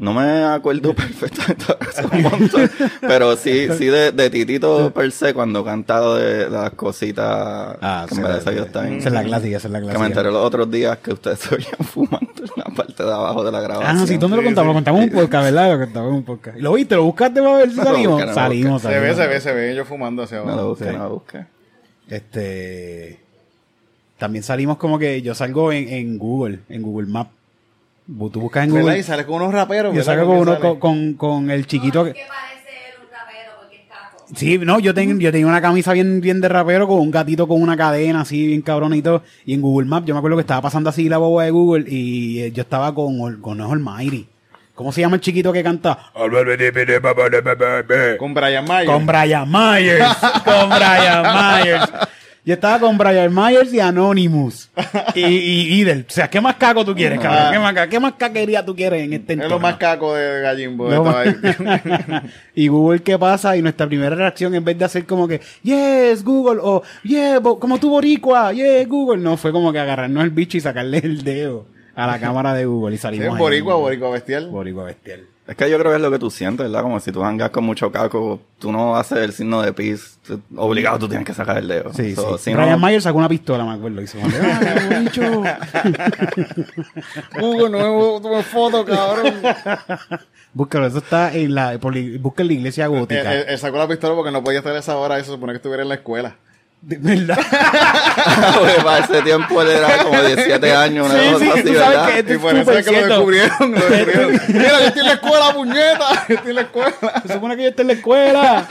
No 0.00 0.14
me 0.14 0.44
acuerdo 0.44 0.94
perfectamente, 0.94 1.64
hace 1.78 2.06
un 2.06 2.22
montón, 2.22 2.70
pero 3.02 3.36
sí, 3.36 3.68
sí 3.76 3.84
de, 3.84 4.12
de 4.12 4.30
Titito 4.30 4.90
per 4.94 5.12
se 5.12 5.34
cuando 5.34 5.62
cantado 5.62 6.16
de, 6.16 6.44
de 6.46 6.50
las 6.50 6.70
cositas 6.70 7.76
Ah, 7.82 8.06
que 8.08 8.14
sí, 8.14 8.20
me 8.22 8.26
parece 8.28 8.44
sí, 8.48 8.50
que 8.56 8.60
sí. 8.62 8.66
están 8.66 8.92
Esa 8.94 9.08
es 9.08 9.14
la 9.14 9.22
clásica, 9.24 9.56
esa 9.58 9.68
es 9.68 9.72
la 9.72 9.78
que 9.80 9.84
me 9.86 9.90
clásica. 9.92 10.06
enteré 10.06 10.30
los 10.32 10.42
otros 10.42 10.70
días 10.70 10.96
que 10.98 11.12
ustedes 11.12 11.38
se 11.40 11.54
oían 11.54 11.70
fumando 11.84 12.32
en 12.42 12.50
la 12.56 12.64
parte 12.74 13.02
de 13.04 13.12
abajo 13.12 13.44
de 13.44 13.52
la 13.52 13.60
grabación. 13.60 13.98
Ah, 13.98 14.06
sí, 14.06 14.16
¿dónde 14.16 14.38
lo 14.38 14.42
contamos? 14.42 14.68
Lo 14.68 14.74
contamos 14.74 15.02
en 15.02 15.08
un 15.10 15.14
podcast, 15.20 15.44
¿verdad? 15.44 15.72
Lo 15.72 15.78
contamos 15.84 16.08
en 16.08 16.14
un 16.16 16.24
podcast. 16.24 16.56
¿Y 16.56 16.60
lo 16.62 16.72
viste? 16.72 16.94
¿Lo 16.96 17.04
buscaste 17.04 17.42
para 17.42 17.56
ver 17.58 17.70
si 17.70 17.76
No 17.76 17.84
salimos? 17.84 18.20
no 18.20 18.26
lo 18.26 18.34
salimos, 18.34 18.82
Se 18.82 18.88
ve, 18.88 18.94
salimos. 18.94 19.16
se 19.18 19.26
ve, 19.26 19.40
se 19.42 19.52
ve 19.52 19.74
yo 19.76 19.84
fumando 19.84 20.22
hacia 20.22 20.38
No 20.38 20.44
lo 20.46 20.50
abajo. 20.52 20.68
busqué, 20.70 20.84
Sí. 20.86 20.96
no 20.96 21.02
lo 21.04 21.10
busqué. 21.10 21.44
Este. 22.08 23.20
También 24.18 24.42
salimos 24.44 24.76
como 24.78 24.98
que 24.98 25.20
yo 25.22 25.34
salgo 25.34 25.72
en, 25.72 25.88
en 25.90 26.18
Google, 26.18 26.60
en 26.70 26.82
Google 26.82 27.06
Maps. 27.06 27.30
Tú 28.32 28.40
buscas 28.40 28.64
en. 28.64 28.70
Google. 28.70 28.98
Y 28.98 29.02
sale 29.02 29.24
con 29.24 29.36
unos 29.36 29.52
raperos. 29.52 29.94
Yo 29.94 30.02
salgo 30.02 30.26
¿Con 30.26 30.38
uno 30.38 30.52
sale? 30.52 30.60
con, 30.60 30.78
con, 30.78 31.14
con 31.14 31.50
el 31.50 31.66
chiquito 31.66 32.04
que. 32.04 32.12
Que 32.12 32.24
parece 32.28 33.00
un 33.00 33.08
rapero 33.10 33.52
porque 33.60 33.76
es 33.76 33.82
caco. 33.88 34.26
Sí, 34.34 34.58
no, 34.58 34.78
yo 34.80 34.92
tengo, 34.94 35.18
yo 35.20 35.30
tenía 35.30 35.46
una 35.46 35.60
camisa 35.60 35.92
bien, 35.92 36.20
bien 36.20 36.40
de 36.40 36.48
rapero 36.48 36.86
con 36.88 36.98
un 36.98 37.10
gatito 37.10 37.46
con 37.46 37.62
una 37.62 37.76
cadena 37.76 38.22
así, 38.22 38.46
bien 38.48 38.62
cabronito. 38.62 39.22
Y 39.46 39.54
en 39.54 39.60
Google 39.60 39.88
Maps, 39.88 40.06
yo 40.06 40.14
me 40.14 40.18
acuerdo 40.18 40.36
que 40.36 40.42
estaba 40.42 40.62
pasando 40.62 40.90
así 40.90 41.08
la 41.08 41.18
boba 41.18 41.44
de 41.44 41.50
Google 41.50 41.84
y 41.88 42.40
eh, 42.40 42.52
yo 42.52 42.62
estaba 42.62 42.94
con, 42.94 43.40
con 43.40 43.58
no 43.58 43.72
Almighty. 43.72 44.26
¿Cómo 44.74 44.92
se 44.92 45.02
llama 45.02 45.16
el 45.16 45.20
chiquito 45.20 45.52
que 45.52 45.62
canta? 45.62 46.10
Con 48.16 48.32
Brian 48.34 48.64
Mayer. 48.64 48.86
Con 48.86 49.04
Brian 49.06 49.50
Myers. 49.50 50.16
con 50.42 50.70
Brian 50.70 51.22
Myers. 51.22 51.90
Yo 52.44 52.54
estaba 52.54 52.78
con 52.78 52.96
Brian 52.96 53.34
Myers 53.34 53.72
y 53.72 53.80
Anonymous. 53.80 54.70
Y, 55.14 55.20
y 55.24 55.80
Idel. 55.80 56.06
O 56.08 56.12
sea, 56.12 56.30
¿qué 56.30 56.40
más 56.40 56.54
caco 56.56 56.84
tú 56.84 56.94
quieres, 56.94 57.18
cabrón? 57.18 57.52
¿Qué 57.52 57.58
más, 57.58 57.88
qué 57.88 58.00
más 58.00 58.12
caquería 58.14 58.64
tú 58.64 58.76
quieres 58.76 59.02
en 59.02 59.12
este 59.12 59.32
es 59.32 59.38
entorno? 59.38 59.56
lo 59.56 59.60
más 59.60 59.76
caco 59.76 60.14
de 60.14 60.40
Gallimbo. 60.40 60.88
Ahí. 61.08 61.34
y 62.54 62.68
Google, 62.68 63.02
¿qué 63.02 63.18
pasa? 63.18 63.56
Y 63.56 63.62
nuestra 63.62 63.86
primera 63.86 64.14
reacción, 64.14 64.54
en 64.54 64.64
vez 64.64 64.78
de 64.78 64.84
hacer 64.84 65.06
como 65.06 65.26
que, 65.26 65.40
yes, 65.62 66.22
Google, 66.22 66.60
o 66.62 66.82
yeah, 67.02 67.40
como 67.40 67.78
tu 67.78 67.90
boricua, 67.90 68.52
yes, 68.52 68.86
Google, 68.88 69.20
no, 69.20 69.36
fue 69.36 69.52
como 69.52 69.72
que 69.72 69.80
agarrarnos 69.80 70.22
el 70.22 70.30
bicho 70.30 70.56
y 70.56 70.60
sacarle 70.60 70.98
el 70.98 71.24
dedo 71.24 71.66
a 72.00 72.06
la 72.06 72.18
cámara 72.18 72.54
de 72.54 72.64
Google 72.66 72.94
y 72.94 72.98
Sí, 72.98 73.02
salimos. 73.02 73.34
ahí. 73.34 73.38
boricua, 73.38 73.74
boricua 73.76 74.10
bestial. 74.10 74.48
Boricua 74.50 74.84
bestial. 74.84 75.26
Es 75.46 75.56
que 75.56 75.68
yo 75.68 75.78
creo 75.80 75.90
que 75.90 75.96
es 75.96 76.02
lo 76.02 76.12
que 76.12 76.18
tú 76.20 76.30
sientes, 76.30 76.64
¿verdad? 76.66 76.82
Como 76.82 77.00
si 77.00 77.10
tú 77.10 77.24
hangas 77.24 77.50
con 77.50 77.64
mucho 77.64 77.90
caco, 77.90 78.40
tú 78.60 78.70
no 78.70 78.94
haces 78.94 79.18
el 79.18 79.32
signo 79.32 79.60
de 79.62 79.72
peace, 79.72 80.16
obligado 80.56 81.00
tú 81.00 81.08
tienes 81.08 81.26
que 81.26 81.34
sacar 81.34 81.58
el 81.58 81.66
dedo. 81.66 81.92
Sí, 81.92 82.14
So, 82.14 82.38
sí. 82.38 82.44
si 82.44 82.54
Brian 82.54 82.78
no- 82.80 82.86
Myers 82.86 83.02
sacó 83.02 83.18
una 83.18 83.28
pistola, 83.28 83.64
me 83.64 83.72
acuerdo. 83.72 84.00
Y 84.00 84.06
se 84.06 84.22
"Ah, 84.22 84.98
bicho". 85.00 85.22
Hugo, 87.42 87.68
no 87.68 88.20
tuve 88.20 88.42
foto, 88.44 88.84
cabrón. 88.84 89.34
Búscalo, 90.52 90.86
eso 90.86 90.98
está 90.98 91.34
en 91.34 91.54
la, 91.54 91.78
por 91.78 91.94
busca 92.20 92.42
en 92.42 92.48
la 92.48 92.54
iglesia 92.54 92.86
gótica. 92.86 93.34
él- 93.34 93.46
él 93.48 93.58
sacó 93.58 93.78
la 93.78 93.88
pistola 93.88 94.14
porque 94.14 94.30
no 94.30 94.44
podía 94.44 94.58
estar 94.60 94.74
a 94.74 94.78
esa 94.78 94.96
hora. 94.96 95.16
Eso 95.16 95.26
se 95.26 95.32
supone 95.32 95.52
que 95.52 95.56
estuviera 95.56 95.82
en 95.82 95.88
la 95.88 95.96
escuela. 95.96 96.36
De 96.82 96.96
verdad. 96.96 97.36
Porque 98.58 98.82
para 98.82 99.04
ese 99.04 99.20
tiempo 99.22 99.60
él 99.60 99.68
era 99.68 99.98
como 100.02 100.18
17 100.22 100.72
años, 100.72 101.10
una 101.10 101.20
Sí, 101.22 101.26
cosa 101.32 101.44
sí, 101.44 101.50
así, 101.50 101.62
tú 101.62 101.74
sabes 101.74 101.88
¿verdad? 101.88 102.06
que- 102.08 102.18
Esto 102.20 102.32
Y 102.32 102.38
por 102.38 102.56
eso 102.56 102.72
es 102.72 102.86
que 102.86 102.92
lo 102.92 103.06
descubrieron, 103.06 103.70
lo 103.72 103.80
descubrieron. 103.88 104.40
Mira, 104.48 104.70
yo 104.80 104.86
estoy 104.86 105.00
en 105.02 105.06
la 105.06 105.12
escuela, 105.12 105.52
puñeta. 105.54 106.26
Yo 106.28 106.34
estoy 106.36 106.50
en 106.50 106.56
la 106.56 106.62
escuela. 106.62 107.22
Se 107.26 107.32
supone 107.34 107.56
que 107.56 107.62
yo 107.64 107.68
estoy 107.68 107.82
en 107.82 107.86
la 107.88 107.92
escuela. 107.92 108.66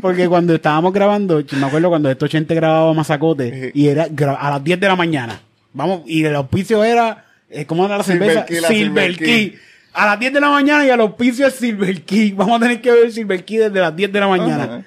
Porque 0.00 0.28
cuando 0.28 0.54
estábamos 0.54 0.92
grabando, 0.92 1.42
me 1.52 1.66
acuerdo 1.66 1.88
cuando 1.88 2.10
estos 2.10 2.26
80 2.28 2.54
grababa 2.54 2.92
Mazacote 2.92 3.70
y 3.74 3.88
era 3.88 4.06
a 4.38 4.50
las 4.50 4.62
10 4.64 4.80
de 4.80 4.88
la 4.88 4.96
mañana. 4.96 5.40
Vamos, 5.72 6.02
y 6.06 6.24
el 6.24 6.34
auspicio 6.36 6.82
era, 6.84 7.24
eh, 7.50 7.64
¿cómo 7.66 7.84
era 7.86 7.98
la 7.98 8.04
Silver 8.04 8.28
cerveza? 8.28 8.46
Key, 8.46 8.60
la 8.60 8.68
Silver 8.68 8.86
Silver 9.12 9.16
Key. 9.16 9.50
Key. 9.50 9.58
A 9.94 10.06
las 10.06 10.18
10 10.20 10.32
de 10.34 10.40
la 10.40 10.50
mañana 10.50 10.84
y 10.86 10.90
el 10.90 11.00
auspicio 11.00 11.46
es 11.46 11.54
Silver 11.54 12.02
Key. 12.02 12.32
Vamos 12.32 12.56
a 12.58 12.62
tener 12.62 12.80
que 12.80 12.92
ver 12.92 13.10
Silver 13.12 13.44
Key 13.44 13.56
desde 13.58 13.80
las 13.80 13.94
10 13.96 14.12
de 14.12 14.20
la 14.20 14.28
mañana. 14.28 14.64
Ajá. 14.64 14.82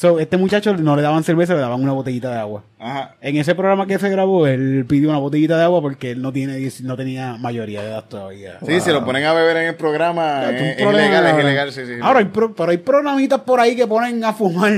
So, 0.00 0.18
este 0.18 0.38
muchacho 0.38 0.74
no 0.78 0.96
le 0.96 1.02
daban 1.02 1.22
cerveza, 1.24 1.52
le 1.52 1.60
daban 1.60 1.82
una 1.82 1.92
botellita 1.92 2.30
de 2.30 2.38
agua. 2.38 2.64
Ajá. 2.78 3.16
En 3.20 3.36
ese 3.36 3.54
programa 3.54 3.86
que 3.86 3.98
se 3.98 4.08
grabó, 4.08 4.46
él 4.46 4.86
pidió 4.88 5.10
una 5.10 5.18
botellita 5.18 5.58
de 5.58 5.64
agua 5.64 5.82
porque 5.82 6.12
él 6.12 6.22
no 6.22 6.32
tiene 6.32 6.70
no 6.84 6.96
tenía 6.96 7.36
mayoría 7.36 7.82
de 7.82 7.88
edad 7.88 8.04
todavía. 8.08 8.56
Sí, 8.66 8.80
si 8.80 8.92
lo 8.92 9.04
ponen 9.04 9.24
a 9.24 9.34
beber 9.34 9.58
en 9.58 9.66
el 9.68 9.74
programa, 9.74 10.44
Es 10.44 10.48
un 10.62 10.66
es, 10.68 10.76
es 10.78 10.82
problema, 10.82 11.06
ilegal, 11.06 11.26
es 11.38 11.44
ilegal, 11.44 11.72
sí, 11.72 11.84
sí. 11.84 11.92
Ahora, 12.00 12.20
hay 12.20 12.24
pro- 12.24 12.54
pero 12.54 12.70
hay 12.70 12.78
programitas 12.78 13.40
por 13.40 13.60
ahí 13.60 13.76
que 13.76 13.86
ponen 13.86 14.24
a 14.24 14.32
fumar 14.32 14.72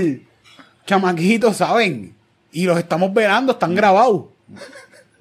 chamaquitos, 0.86 1.56
¿saben? 1.56 2.16
Y 2.50 2.64
los 2.64 2.76
estamos 2.76 3.14
velando, 3.14 3.52
están 3.52 3.76
grabados. 3.76 4.22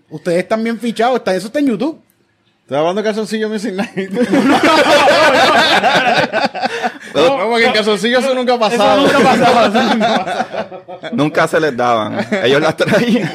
Ustedes 0.09 0.39
están 0.39 0.63
bien 0.63 0.79
fichados, 0.79 1.17
está, 1.17 1.35
eso 1.35 1.45
está 1.45 1.59
en 1.59 1.67
YouTube. 1.67 2.01
¿Estás 2.71 2.79
hablando 2.79 3.01
de 3.01 3.05
calzoncillo 3.05 3.49
Music 3.49 3.73
Night? 3.73 4.11
Pero 7.13 7.37
No, 7.37 7.49
porque 7.49 7.65
en 7.65 7.73
calzoncillo 7.73 8.19
eso 8.19 8.33
nunca 8.33 8.53
ha 8.53 8.55
Eso 8.55 8.77
pasado. 8.77 9.01
nunca 9.01 9.17
ha 9.17 9.21
pasado, 9.23 9.65
eso 9.67 9.93
nunca 9.93 10.15
ha 10.15 10.25
pasado. 10.85 11.11
Nunca 11.11 11.47
se 11.49 11.59
les 11.59 11.75
daban. 11.75 12.25
Ellos 12.45 12.61
las 12.61 12.77
traían. 12.77 13.29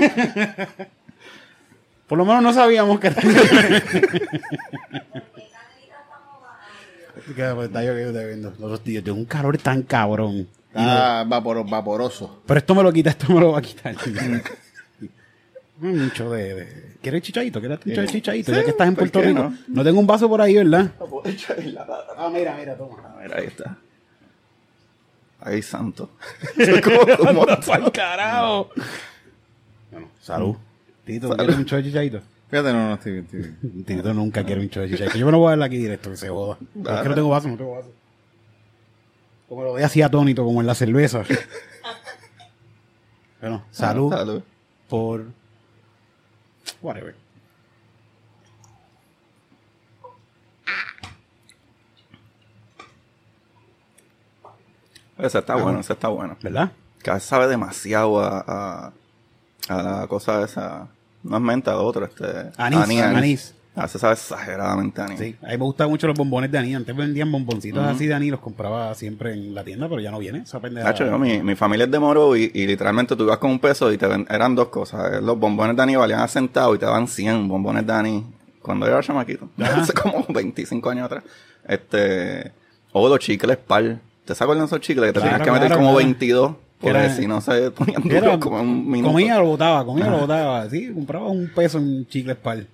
Por 2.08 2.16
lo 2.16 2.24
menos 2.24 2.42
no 2.42 2.54
sabíamos 2.54 2.98
que. 2.98 3.10
Nosotros, 7.38 8.80
tío, 8.82 9.02
tengo 9.02 9.18
un 9.18 9.24
calor 9.24 9.58
tan 9.58 9.82
cabrón. 9.82 10.46
Ah, 10.74 11.24
vaporo- 11.26 11.64
vaporoso. 11.68 12.42
Pero 12.46 12.58
esto 12.58 12.74
me 12.74 12.82
lo 12.82 12.92
quita, 12.92 13.10
esto 13.10 13.32
me 13.32 13.40
lo 13.40 13.52
va 13.52 13.58
a 13.58 13.62
quitar. 13.62 13.94
Mucho 15.78 16.30
de, 16.30 16.54
de- 16.54 16.96
¿Quieres 17.02 17.22
chichadito? 17.22 17.60
¿Quieres 17.60 17.80
un 17.84 18.06
chichadito? 18.06 18.52
ya 18.52 18.64
que 18.64 18.70
estás 18.70 18.88
en 18.88 18.94
¿por 18.94 19.10
Puerto 19.10 19.20
Rico. 19.20 19.42
no? 19.42 19.56
No? 19.68 19.84
tengo 19.84 20.00
un 20.00 20.06
vaso 20.06 20.28
por 20.28 20.40
ahí, 20.40 20.54
¿verdad? 20.54 20.90
Ah, 22.16 22.30
mira, 22.32 22.56
mira, 22.58 22.76
toma. 22.76 22.96
A 23.14 23.16
ver, 23.18 23.34
ahí 23.38 23.46
está. 23.46 23.76
Ay, 25.40 25.62
santo. 25.62 26.10
Un. 26.58 27.46
¡Pa'l 27.66 27.92
carajo! 27.92 28.70
Bueno, 29.90 30.08
salud. 30.20 30.56
Tito, 31.04 31.28
¿tú 31.30 31.36
¿quieres 31.36 31.56
un 31.56 31.64
de 31.64 31.82
chichadito? 31.84 32.20
Fíjate, 32.50 32.72
no, 32.72 32.88
no 32.88 32.94
estoy 32.94 33.12
bien, 33.12 33.24
estoy 33.26 33.40
bien. 33.40 33.84
Tito 33.84 34.14
nunca 34.14 34.44
quiere 34.44 34.60
un 34.62 34.68
de 34.68 34.88
chichadito. 34.88 35.18
Yo 35.18 35.26
me 35.26 35.32
lo 35.32 35.38
voy 35.38 35.52
a 35.52 35.56
dar 35.56 35.66
aquí 35.66 35.76
directo, 35.76 36.10
que 36.10 36.16
se 36.16 36.28
joda. 36.28 36.56
Es 36.74 37.00
que 37.02 37.08
no 37.08 37.14
tengo 37.14 37.28
vaso, 37.28 37.48
no 37.48 37.56
tengo 37.56 37.72
vaso. 37.76 37.92
Como 39.48 39.62
lo 39.62 39.70
voy 39.72 39.82
así 39.82 40.02
atónito, 40.02 40.42
como 40.44 40.60
en 40.60 40.66
la 40.66 40.74
cerveza. 40.74 41.22
Bueno, 43.40 43.64
salud 43.70 44.10
Salud. 44.12 44.42
por... 44.88 45.26
Whatever. 46.82 47.14
Ese 55.18 55.38
está 55.38 55.56
bueno, 55.56 55.80
ese 55.80 55.94
está 55.94 56.08
bueno. 56.08 56.36
¿Verdad? 56.42 56.72
Que 57.02 57.18
sabe 57.20 57.46
demasiado 57.48 58.20
a, 58.20 58.44
a, 58.46 58.92
a 59.68 59.82
la 59.82 60.06
cosa 60.06 60.42
esa. 60.42 60.88
No 61.22 61.36
es 61.36 61.42
menta, 61.42 61.72
lo 61.72 61.84
otro, 61.84 62.04
este. 62.04 62.52
Anís, 62.56 63.00
anís. 63.00 63.54
A 63.76 63.82
veces 63.82 64.00
sabe 64.00 64.14
exageradamente 64.14 65.02
anís. 65.02 65.18
Sí, 65.20 65.36
a 65.42 65.46
mí 65.48 65.52
me 65.52 65.64
gustan 65.64 65.90
mucho 65.90 66.06
los 66.06 66.16
bombones 66.16 66.50
de 66.50 66.58
anís. 66.58 66.74
Antes 66.76 66.96
vendían 66.96 67.30
bomboncitos 67.30 67.84
así 67.84 68.06
de 68.06 68.14
anís, 68.14 68.30
los 68.30 68.40
compraba 68.40 68.94
siempre 68.94 69.34
en 69.34 69.54
la 69.54 69.62
tienda, 69.64 69.86
pero 69.88 70.00
ya 70.00 70.10
no 70.10 70.18
viene. 70.18 70.38
Esa 70.38 70.58
pendeja. 70.60 70.86
Nacho, 70.88 71.04
yo, 71.04 71.18
mi, 71.18 71.42
mi 71.42 71.54
familia 71.54 71.84
es 71.84 71.90
de 71.90 71.98
Moro 71.98 72.34
y, 72.36 72.50
y 72.54 72.66
literalmente 72.66 73.14
tú 73.14 73.24
ibas 73.24 73.36
con 73.38 73.50
un 73.50 73.58
peso 73.58 73.92
y 73.92 73.98
te 73.98 74.06
ven- 74.06 74.26
eran 74.30 74.54
dos 74.54 74.68
cosas. 74.68 75.12
Eh, 75.12 75.20
Los 75.22 75.38
bombones 75.38 75.76
de 75.76 75.82
anís 75.82 75.98
valían 75.98 76.20
a 76.20 76.28
centavo 76.28 76.74
y 76.74 76.78
te 76.78 76.86
daban 76.86 77.06
100 77.06 77.46
bombones 77.48 77.86
de 77.86 77.92
anís 77.92 78.24
cuando 78.62 78.86
yo 78.86 78.92
era 78.92 79.02
chamaquito. 79.02 79.48
Hace 79.62 79.92
como 79.92 80.24
25 80.28 80.88
años 80.90 81.04
atrás. 81.04 81.24
Este, 81.68 82.52
o 82.92 83.08
los 83.08 83.18
chicles 83.18 83.56
pal. 83.58 84.00
¿Te 84.24 84.32
acuerdas 84.32 84.58
de 84.58 84.64
esos 84.76 84.80
chicles 84.80 85.06
que 85.08 85.12
te 85.12 85.20
Claro, 85.20 85.36
tenías 85.36 85.46
que 85.46 85.52
meter 85.52 85.66
claro, 85.68 85.76
como 85.82 85.90
claro. 85.92 86.06
22? 86.06 86.50
Que 86.80 86.90
Porque 86.92 87.10
si 87.10 87.26
no 87.26 87.40
se 87.40 87.70
ponían 87.70 88.02
duros 88.02 88.38
como 88.38 88.60
un 88.60 88.88
minuto. 88.90 89.12
Comía, 89.12 89.38
lo 89.38 89.46
botaba, 89.46 89.84
comía, 89.84 90.08
lo 90.10 90.18
botaba. 90.20 90.68
Sí, 90.68 90.90
compraba 90.92 91.26
un 91.28 91.50
peso 91.54 91.78
en 91.78 92.06
chicles 92.08 92.36
pal. 92.36 92.66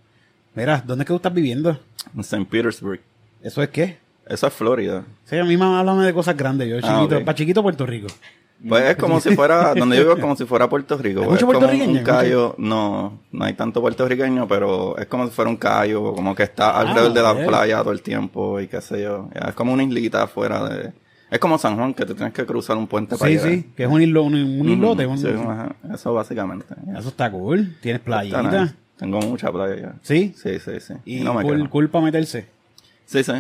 Mira, 0.54 0.82
¿dónde 0.86 1.02
es 1.02 1.06
que 1.06 1.12
tú 1.12 1.16
estás 1.16 1.32
viviendo? 1.34 1.78
En 2.14 2.20
St. 2.20 2.44
Petersburg. 2.50 3.00
¿Eso 3.42 3.62
es 3.62 3.68
qué? 3.70 3.98
Eso 4.26 4.46
es 4.46 4.52
Florida. 4.52 5.04
Sí, 5.24 5.36
a 5.38 5.44
mí 5.44 5.56
me 5.56 5.64
háblame 5.64 6.04
de 6.04 6.12
cosas 6.14 6.36
grandes. 6.36 6.68
Yo, 6.68 6.76
Ah, 6.78 6.80
chiquito, 7.00 7.16
ok. 7.18 7.24
para 7.24 7.34
chiquito 7.34 7.62
Puerto 7.62 7.86
Rico. 7.86 8.08
Pues 8.68 8.84
es 8.90 8.96
como 8.96 9.18
si 9.20 9.34
fuera, 9.34 9.74
donde 9.74 9.96
yo 9.96 10.02
vivo 10.02 10.14
es 10.14 10.20
como 10.20 10.36
si 10.36 10.44
fuera 10.44 10.68
Puerto 10.68 10.96
Rico. 10.96 11.20
¿Hay 11.22 11.26
pues, 11.26 11.42
mucho 11.44 11.52
es 11.64 11.78
como 11.80 11.92
un 11.92 11.98
callo, 12.04 12.54
no, 12.58 13.18
no 13.32 13.44
hay 13.44 13.54
tanto 13.54 13.80
puertorriqueño, 13.80 14.46
pero 14.46 14.96
es 14.98 15.06
como 15.06 15.26
si 15.26 15.32
fuera 15.32 15.50
un 15.50 15.56
callo, 15.56 16.12
como 16.14 16.34
que 16.34 16.44
está 16.44 16.78
alrededor 16.78 17.12
de 17.12 17.22
la 17.22 17.46
playa 17.46 17.78
todo 17.82 17.92
el 17.92 18.02
tiempo 18.02 18.60
y 18.60 18.68
qué 18.68 18.80
sé 18.80 19.02
yo. 19.02 19.28
Es 19.34 19.54
como 19.54 19.72
una 19.72 19.82
islita 19.82 20.22
afuera 20.22 20.68
de... 20.68 20.92
Es 21.28 21.38
como 21.40 21.58
San 21.58 21.76
Juan, 21.76 21.94
que 21.94 22.04
te 22.04 22.14
tienes 22.14 22.32
que 22.34 22.44
cruzar 22.46 22.76
un 22.76 22.86
puente 22.86 23.16
para 23.16 23.28
Sí, 23.30 23.36
llegar. 23.38 23.50
sí, 23.50 23.70
que 23.74 23.82
es 23.84 23.88
un, 23.88 24.00
islo, 24.02 24.22
un, 24.22 24.34
un 24.34 24.68
islote. 24.68 25.06
un- 25.06 25.18
Sí, 25.18 25.28
eso 25.92 26.12
básicamente. 26.14 26.66
Eso 26.96 27.08
está 27.08 27.30
cool. 27.32 27.74
Tienes 27.80 28.02
playita. 28.02 28.74
Tengo 29.02 29.20
mucha 29.20 29.50
playa 29.50 29.76
ya. 29.80 29.94
¿Sí? 30.02 30.32
Sí, 30.36 30.58
sí, 30.60 30.70
sí. 30.78 30.94
Y 31.04 31.20
no 31.20 31.34
me 31.34 31.68
cool 31.68 31.88
para 31.90 32.04
meterse. 32.04 32.46
Sí, 33.04 33.24
sí. 33.24 33.32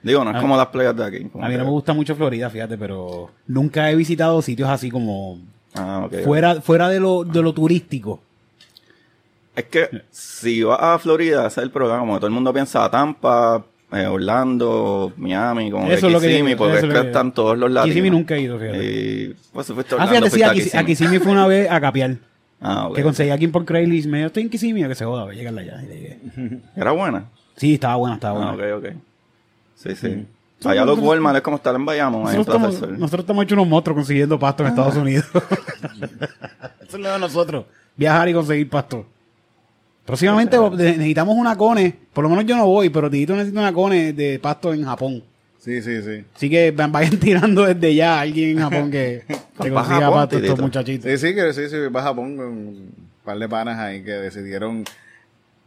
Digo, 0.00 0.22
no 0.24 0.30
es 0.30 0.36
A- 0.36 0.40
como 0.40 0.56
las 0.56 0.68
playas 0.68 0.96
de 0.96 1.04
aquí. 1.04 1.16
A 1.40 1.48
mí 1.48 1.56
no 1.56 1.64
me 1.64 1.70
gusta 1.70 1.92
mucho 1.92 2.14
Florida, 2.14 2.48
fíjate, 2.48 2.78
pero 2.78 3.30
nunca 3.48 3.90
he 3.90 3.96
visitado 3.96 4.40
sitios 4.42 4.68
así 4.68 4.90
como 4.90 5.38
Ah, 5.74 6.08
fuera, 6.24 6.60
fuera 6.60 6.88
de 6.88 7.00
lo, 7.00 7.24
de 7.24 7.42
lo 7.42 7.52
turístico. 7.52 8.20
Es 9.56 9.64
que 9.64 10.02
si 10.10 10.62
vas 10.62 10.78
a 10.80 10.98
Florida, 11.00 11.48
ese 11.48 11.60
es 11.60 11.64
el 11.64 11.70
problema. 11.72 11.98
Como 11.98 12.14
que 12.14 12.18
todo 12.20 12.28
el 12.28 12.32
mundo 12.32 12.52
piensa 12.52 12.88
Tampa, 12.88 13.64
eh, 13.92 14.06
Orlando, 14.06 15.12
Miami, 15.16 15.70
como 15.70 15.90
Eso 15.90 16.06
que 16.08 16.14
es 16.14 16.22
Kissimmee, 16.22 16.54
porque 16.56 16.78
es 16.78 16.84
que 16.84 17.00
están 17.00 17.34
todos 17.34 17.58
los 17.58 17.68
latinos. 17.68 17.92
Kissimmee 17.92 18.10
nunca 18.10 18.36
he 18.36 18.42
ido, 18.42 18.56
fíjate. 18.56 18.84
Y 18.84 19.34
pues 19.52 19.66
fuiste 19.66 19.96
a 19.96 19.98
Ah, 19.98 20.04
Orlando, 20.04 20.30
fíjate, 20.30 20.60
sí, 20.60 20.76
a 20.76 20.84
Kissimmee. 20.84 21.18
me 21.18 21.20
fue 21.20 21.32
una 21.32 21.46
vez 21.48 21.68
a 21.68 21.80
capiar. 21.80 22.16
Ah. 22.60 22.88
Que 22.94 23.02
conseguí 23.02 23.30
aquí 23.30 23.46
por 23.48 23.64
Craigslist. 23.64 24.08
Me 24.08 24.18
dijo, 24.18 24.26
estoy 24.28 24.42
en 24.44 24.50
Kissimmee, 24.50 24.88
que 24.88 24.94
se 24.94 25.04
joda, 25.04 25.24
voy 25.24 25.34
a 25.34 25.38
llegarle 25.38 25.60
allá. 25.62 25.82
Y 25.82 25.86
le 25.86 25.94
llegué. 25.94 26.18
Era 26.76 26.90
buena. 26.92 27.24
Sí, 27.56 27.74
estaba 27.74 27.96
buena, 27.96 28.14
estaba 28.16 28.50
Ah, 28.50 28.54
buena. 28.54 28.76
ok, 28.76 28.84
ok. 28.84 28.92
Sí, 29.76 29.94
sí. 29.94 30.26
Allá 30.64 30.84
los 30.84 30.98
Walmart 30.98 31.36
es 31.36 31.42
como 31.42 31.56
estar 31.56 31.72
en 31.74 31.84
Bayamón, 31.86 32.28
en 32.28 32.36
Nosotros 32.36 32.74
estamos, 32.74 32.98
nosotros 32.98 33.20
estamos 33.20 33.44
hechos 33.44 33.52
unos 33.56 33.68
monstruos 33.68 33.96
consiguiendo 33.98 34.38
pasto 34.40 34.64
en 34.64 34.70
Estados 34.70 34.96
Unidos. 34.96 35.24
Eso 36.80 36.96
es 36.96 36.98
lo 37.02 37.12
de 37.12 37.18
nosotros. 37.20 37.64
Viajar 37.96 38.28
y 38.28 38.32
conseguir 38.32 38.68
pasto. 38.68 39.06
Próximamente 40.04 40.58
necesitamos 40.70 41.36
una 41.36 41.54
cone. 41.56 41.94
Por 42.12 42.24
lo 42.24 42.30
menos 42.30 42.44
yo 42.46 42.56
no 42.56 42.66
voy, 42.66 42.88
pero 42.90 43.08
Tito 43.10 43.34
necesita 43.36 43.60
una 43.60 43.72
cone 43.72 44.12
de 44.12 44.38
pasto 44.40 44.72
en 44.72 44.84
Japón. 44.84 45.22
Sí, 45.68 45.82
sí, 45.82 46.02
sí. 46.02 46.24
Así 46.34 46.48
que 46.48 46.70
va- 46.70 46.86
vayan 46.86 47.16
tirando 47.20 47.66
desde 47.66 47.94
ya 47.94 48.16
a 48.16 48.20
alguien 48.22 48.50
en 48.56 48.58
Japón 48.60 48.90
que, 48.90 49.22
que 49.28 49.70
consiga 49.70 50.00
Japón, 50.00 50.28
a 50.32 50.36
estos 50.36 50.60
muchachitos. 50.60 51.10
Sí, 51.10 51.18
sí, 51.28 51.34
que 51.34 51.52
sí, 51.52 51.68
sí, 51.68 51.76
vas 51.90 52.04
a 52.04 52.08
Japón 52.08 52.36
con 52.38 52.46
un 52.46 52.94
par 53.22 53.38
de 53.38 53.46
panas 53.50 53.78
ahí 53.78 54.02
que 54.02 54.12
decidieron. 54.12 54.84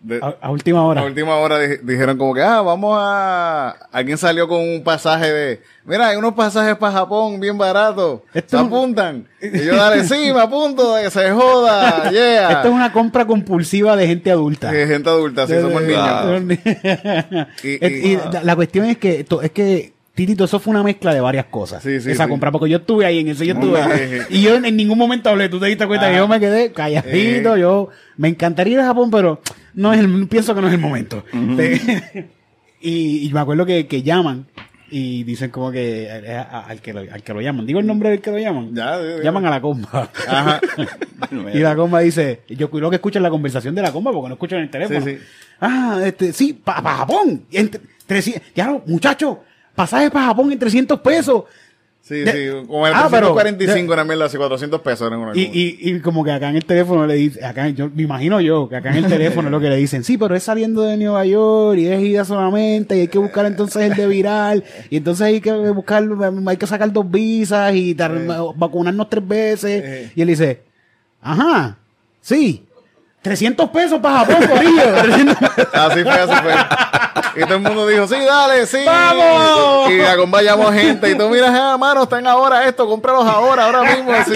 De- 0.01 0.19
A, 0.21 0.35
a 0.41 0.51
última 0.51 0.83
hora. 0.85 1.01
a 1.01 1.05
última 1.05 1.35
hora 1.35 1.59
di- 1.59 1.77
dijeron 1.83 2.17
como 2.17 2.33
que, 2.33 2.41
ah, 2.41 2.61
vamos 2.61 2.95
a... 2.99 3.69
Alguien 3.91 4.17
salió 4.17 4.47
con 4.47 4.59
un 4.59 4.83
pasaje 4.83 5.31
de... 5.31 5.61
Mira, 5.85 6.07
hay 6.09 6.17
unos 6.17 6.33
pasajes 6.33 6.75
para 6.77 6.93
Japón 6.93 7.39
bien 7.39 7.57
baratos. 7.57 8.21
Esto 8.33 8.49
¿Se 8.49 8.55
es 8.57 8.61
un- 8.61 8.67
apuntan? 8.67 9.27
Y 9.41 9.65
yo, 9.65 9.75
dale, 9.75 10.03
sí, 10.03 10.31
me 10.33 10.41
apunto, 10.41 10.95
de 10.95 11.03
que 11.03 11.09
se 11.11 11.31
joda, 11.31 12.09
yeah. 12.11 12.51
Esto 12.51 12.67
es 12.69 12.73
una 12.73 12.91
compra 12.91 13.25
compulsiva 13.25 13.95
de 13.95 14.07
gente 14.07 14.31
adulta. 14.31 14.69
Sí, 14.71 14.77
gente 14.87 15.09
adulta, 15.09 15.47
sí, 15.47 15.53
somos 15.59 15.81
niños. 15.83 16.57
Y- 17.63 17.77
Es- 17.81 17.91
y- 17.91 18.11
y 18.13 18.17
la, 18.31 18.43
la 18.43 18.55
cuestión 18.55 18.85
es 18.85 18.97
que 18.97 19.25
es 19.43 19.51
que 19.51 19.93
Titito, 20.13 20.43
eso 20.43 20.59
fue 20.59 20.71
una 20.71 20.83
mezcla 20.83 21.13
de 21.13 21.21
varias 21.21 21.45
cosas. 21.45 21.81
Sí, 21.81 22.01
sí, 22.01 22.11
esa 22.11 22.25
sí. 22.25 22.29
compra, 22.29 22.51
porque 22.51 22.69
yo 22.69 22.77
estuve 22.79 23.05
ahí 23.05 23.19
en 23.19 23.29
eso, 23.29 23.45
yo 23.45 23.53
estuve 23.53 23.81
ahí. 23.81 24.21
Y 24.29 24.41
yo 24.41 24.55
en, 24.55 24.75
ningún 24.75 24.97
momento 24.97 25.29
hablé, 25.29 25.47
tú 25.47 25.57
te 25.57 25.67
diste 25.67 25.87
cuenta 25.87 26.09
que 26.11 26.17
yo 26.17 26.27
me 26.27 26.37
quedé 26.39 26.73
calladito, 26.73 27.55
yo 27.55 27.87
me 28.17 28.27
encantaría 28.27 28.73
ir 28.73 28.79
a 28.81 28.85
Japón, 28.87 29.09
pero 29.09 29.39
no 29.73 29.93
es 29.93 29.99
el, 29.99 30.27
pienso 30.27 30.53
que 30.55 30.61
no 30.61 30.67
es 30.67 30.73
el 30.73 30.79
momento. 30.79 31.23
Y, 32.83 33.27
y 33.27 33.31
me 33.33 33.39
acuerdo 33.39 33.63
que, 33.65 33.85
que 33.85 34.01
llaman 34.01 34.47
y 34.89 35.23
dicen 35.23 35.51
como 35.51 35.71
que 35.71 36.07
eh, 36.09 36.35
al 36.35 36.81
que, 36.81 36.93
lo, 36.93 36.99
al 37.01 37.21
que 37.21 37.31
lo 37.33 37.39
llaman, 37.39 37.65
digo 37.67 37.79
el 37.79 37.85
nombre 37.85 38.09
del 38.09 38.21
que 38.21 38.31
lo 38.31 38.39
llaman, 38.39 38.73
Ya, 38.73 38.97
llaman 39.23 39.45
a 39.45 39.51
la 39.51 39.61
comba. 39.61 40.09
Ajá. 40.27 40.59
Y 41.53 41.59
la 41.59 41.75
comba 41.75 41.99
dice, 41.99 42.41
yo 42.49 42.69
creo 42.71 42.89
que 42.89 42.95
escuchan 42.95 43.21
la 43.23 43.29
conversación 43.29 43.75
de 43.75 43.83
la 43.83 43.91
comba 43.93 44.11
porque 44.11 44.29
no 44.29 44.33
escuchan 44.33 44.59
el 44.61 44.69
teléfono. 44.71 44.99
Sí, 45.05 45.11
sí. 45.11 45.17
Ah, 45.61 46.01
este, 46.03 46.33
sí, 46.33 46.53
para 46.53 46.81
Japón. 46.81 47.43
En 47.51 47.69
tre- 47.71 47.79
300 48.07 48.51
ya, 48.55 48.81
muchachos, 48.87 49.37
pasajes 49.75 50.09
para 50.09 50.25
Japón 50.25 50.51
en 50.51 50.57
300 50.59 50.99
pesos. 51.01 51.43
Sí, 52.11 52.19
De- 52.25 52.31
sí, 52.33 52.67
como 52.67 52.85
el 52.87 52.93
Ah, 52.93 53.07
pero- 53.09 53.33
345 53.33 53.93
una 53.93 54.03
mierda 54.03 54.25
así 54.25 54.35
400 54.35 54.81
pesos. 54.81 55.09
una 55.09 55.31
Y, 55.33 55.43
y, 55.43 55.77
y 55.91 55.99
como 56.01 56.25
que 56.25 56.31
acá 56.31 56.49
en 56.49 56.57
el 56.57 56.65
teléfono 56.65 57.07
le 57.07 57.13
dicen, 57.13 57.45
acá 57.45 57.69
yo 57.69 57.89
me 57.95 58.03
imagino 58.03 58.41
yo, 58.41 58.67
que 58.67 58.75
acá 58.75 58.89
en 58.89 59.05
el 59.05 59.07
teléfono 59.07 59.47
es 59.47 59.51
lo 59.53 59.61
que 59.61 59.69
le 59.69 59.77
dicen, 59.77 60.03
sí, 60.03 60.17
pero 60.17 60.35
es 60.35 60.43
saliendo 60.43 60.81
de 60.81 60.97
Nueva 60.97 61.25
York 61.25 61.79
y 61.79 61.87
es 61.87 62.01
ida 62.01 62.25
solamente 62.25 62.97
y 62.97 63.01
hay 63.01 63.07
que 63.07 63.17
buscar 63.17 63.45
entonces 63.45 63.89
el 63.89 63.95
de 63.95 64.07
viral 64.07 64.63
y 64.89 64.97
entonces 64.97 65.25
hay 65.25 65.39
que 65.39 65.53
buscar, 65.71 66.03
hay 66.47 66.57
que 66.57 66.67
sacar 66.67 66.91
dos 66.91 67.09
visas 67.09 67.73
y 67.73 67.93
vacunarnos 67.93 69.09
tres 69.09 69.25
veces. 69.25 69.81
Eh. 69.85 70.11
Y 70.13 70.21
él 70.21 70.27
dice, 70.27 70.59
ajá, 71.21 71.77
sí, 72.19 72.65
300 73.21 73.69
pesos 73.69 73.99
para 73.99 74.19
Japón, 74.25 74.47
corillo. 74.47 74.81
300 75.03 75.37
Así 75.73 76.01
fue, 76.03 76.11
así 76.11 76.33
fue. 76.41 76.53
Y 77.35 77.41
todo 77.45 77.53
el 77.55 77.61
mundo 77.61 77.87
dijo, 77.87 78.07
sí, 78.07 78.15
dale, 78.25 78.65
sí. 78.65 78.79
¡Vamos! 78.85 79.91
Y 79.91 80.01
acompañamos 80.01 80.73
gente. 80.73 81.11
Y 81.11 81.15
tú 81.15 81.29
miras, 81.29 81.51
ah, 81.53 81.77
mano, 81.77 82.03
están 82.03 82.25
ahora 82.27 82.67
esto, 82.67 82.87
cómpralos 82.87 83.25
ahora, 83.25 83.65
ahora 83.65 83.83
mismo. 83.83 84.11
así. 84.11 84.33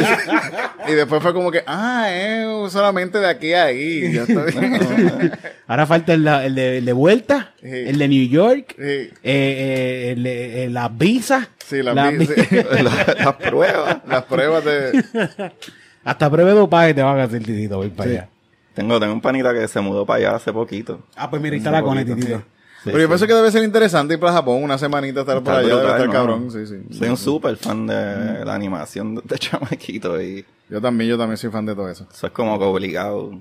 Y 0.88 0.92
después 0.94 1.22
fue 1.22 1.34
como 1.34 1.52
que, 1.52 1.64
ah, 1.66 2.08
es 2.12 2.72
solamente 2.72 3.18
de 3.18 3.28
aquí 3.28 3.54
a 3.54 3.66
ahí. 3.66 4.14
Ya 4.14 4.22
está 4.22 4.44
bien. 4.44 5.32
Ahora 5.68 5.86
falta 5.88 6.14
el, 6.14 6.28
el 6.28 6.56
de, 6.56 6.78
el 6.78 6.86
de 6.86 6.94
vuelta, 6.94 7.54
Sí. 7.62 7.70
el 7.72 7.98
de 7.98 8.08
New 8.08 8.28
York, 8.30 8.76
Sí. 8.78 8.84
eh, 8.84 9.12
eh, 9.24 10.14
el 10.16 10.24
de- 10.24 10.64
eh, 10.66 10.70
las 10.70 10.96
visas. 10.96 11.48
Sí, 11.68 11.82
las 11.82 11.96
la 11.96 12.12
vi- 12.12 12.18
vi- 12.20 12.28
sí. 12.28 12.46
La- 12.84 13.16
Las 13.26 13.34
pruebas. 13.36 13.98
Las 14.08 14.24
pruebas 14.26 14.64
de... 14.64 15.04
Hasta 16.06 16.30
prueba 16.30 16.52
de 16.52 16.56
dopaje 16.56 16.94
te 16.94 17.02
van 17.02 17.20
a 17.20 17.24
hacer, 17.24 17.44
titito, 17.44 17.78
voy 17.78 17.90
para 17.90 18.10
allá. 18.12 18.30
Tengo, 18.76 19.00
tengo 19.00 19.14
un 19.14 19.22
panita 19.22 19.54
que 19.54 19.68
se 19.68 19.80
mudó 19.82 20.06
para 20.06 20.18
allá 20.20 20.36
hace 20.36 20.52
poquito. 20.54 21.00
Ah, 21.16 21.30
pues 21.30 21.42
mira, 21.42 21.54
ahí 21.54 21.58
está 21.60 21.72
la 21.72 21.82
cone, 21.82 22.06
titito. 22.06 22.38
Sí, 22.38 22.92
Pero 22.92 22.98
yo 23.00 23.04
sí. 23.04 23.08
pienso 23.08 23.28
que 23.28 23.34
debe 23.34 23.52
ser 23.52 23.64
interesante 23.64 24.14
ir 24.14 24.20
para 24.20 24.34
Japón 24.34 24.62
una 24.62 24.78
semanita 24.78 25.22
estar 25.22 25.42
por 25.42 25.54
allá. 25.56 25.68
Debe 25.68 25.82
estar 25.82 26.06
¿no? 26.06 26.12
cabrón, 26.14 26.52
sí, 26.52 26.68
sí. 26.68 26.76
Soy 26.96 27.08
un 27.10 27.18
súper 27.18 27.56
fan 27.56 27.88
de 27.88 28.46
la 28.46 28.54
animación 28.54 29.16
de, 29.16 29.22
de 29.24 29.40
chamaquito 29.40 30.22
y 30.22 30.46
Yo 30.68 30.82
también, 30.82 31.10
yo 31.12 31.18
también 31.18 31.38
soy 31.38 31.52
fan 31.52 31.66
de 31.66 31.76
todo 31.76 31.90
eso. 31.90 32.08
eso 32.12 32.26
es 32.28 32.34
como 32.34 32.58
que 32.58 32.66
obligado. 32.66 33.32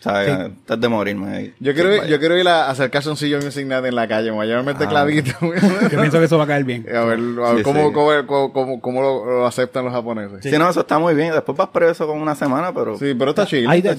¿Sabes? 0.00 0.28
Antes 0.30 0.80
de 0.80 0.88
morirme 0.88 1.34
ahí. 1.34 1.54
Yo 1.60 1.72
quiero, 1.72 1.94
ir, 1.94 2.04
yo 2.04 2.18
quiero 2.18 2.36
ir 2.36 2.46
a 2.46 2.68
hacer 2.68 2.90
calzoncillo 2.90 3.38
Night 3.40 3.86
en 3.86 3.94
la 3.94 4.06
calle. 4.06 4.30
Me 4.30 4.36
voy 4.36 4.44
a 4.46 4.48
llevarme 4.48 4.72
este 4.72 4.84
Ah. 4.84 4.88
clavito. 4.88 5.30
Yo 5.40 6.00
pienso 6.00 6.18
que 6.18 6.24
eso 6.24 6.36
va 6.36 6.44
a 6.44 6.46
caer 6.46 6.64
bien. 6.64 6.84
a 6.94 7.04
ver, 7.04 7.18
a 7.42 7.48
ver 7.52 7.58
Sí, 7.58 7.62
cómo, 7.62 7.86
sí. 7.88 7.92
cómo, 7.94 8.26
cómo, 8.26 8.52
cómo- 8.52 8.80
cómo 8.80 9.00
lo, 9.02 9.24
lo 9.24 9.46
aceptan 9.46 9.84
los 9.84 9.94
japoneses. 9.94 10.40
Sí. 10.42 10.50
no, 10.58 10.68
eso 10.68 10.80
está 10.80 10.98
muy 10.98 11.14
bien. 11.14 11.32
Después 11.32 11.56
vas 11.56 11.68
preso 11.68 12.06
con 12.06 12.20
una 12.20 12.34
semana, 12.34 12.74
pero 12.74 12.98
Sí, 12.98 13.14
pero 13.18 13.30
está 13.30 13.46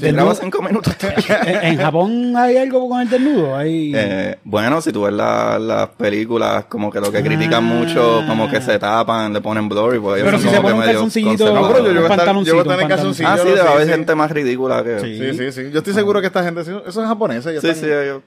del- 0.07 0.15
grabas 0.15 0.39
cinco 0.39 0.61
minutos. 0.61 0.95
¿En 1.47 1.63
en 1.65 1.77
Japón 1.77 2.33
hay 2.37 2.57
algo 2.57 2.87
con 2.87 3.01
el 3.01 3.09
desnudo? 3.09 3.55
Hay... 3.55 3.93
Eh, 3.95 4.37
bueno, 4.43 4.81
si 4.81 4.91
tú 4.91 5.03
ves 5.03 5.13
la- 5.13 5.57
las 5.57 5.89
películas, 5.89 6.65
como 6.65 6.91
que 6.91 6.99
lo 6.99 7.11
que 7.11 7.23
critican 7.23 7.63
mucho, 7.63 8.21
como 8.27 8.47
que 8.49 8.61
se 8.61 8.77
tapan, 8.77 9.33
le 9.33 9.41
ponen 9.41 9.67
blurry, 9.69 9.99
pues 9.99 10.21
ellos 10.21 10.25
Pero 10.25 10.37
si 10.39 10.49
se 10.49 10.59
un 10.59 10.81
calzoncillito, 10.81 11.53
No, 11.53 11.67
pero 11.71 11.91
yo, 11.91 12.07
yo 12.43 12.64
estar 12.73 12.79
en 12.79 12.85
un 12.85 12.89
calzoncillo. 12.89 13.29
Ah, 13.29 13.37
sí, 13.37 13.47
debe 13.49 13.61
haber 13.61 13.85
sí. 13.85 13.91
gente 13.91 14.15
más 14.15 14.31
ridícula 14.31 14.83
que... 14.83 14.99
Sí. 14.99 15.17
Sí, 15.17 15.37
sí, 15.37 15.51
sí. 15.51 15.71
Yo 15.71 15.79
estoy 15.79 15.93
seguro 15.93 16.21
que 16.21 16.27
esta 16.27 16.43
gente, 16.43 16.61
eso 16.61 16.83
es 16.85 16.95
japonesa. 16.95 17.49
Sí, 17.51 17.55
están- 17.57 17.75
sí, 17.75 17.85
ellos, 17.85 18.21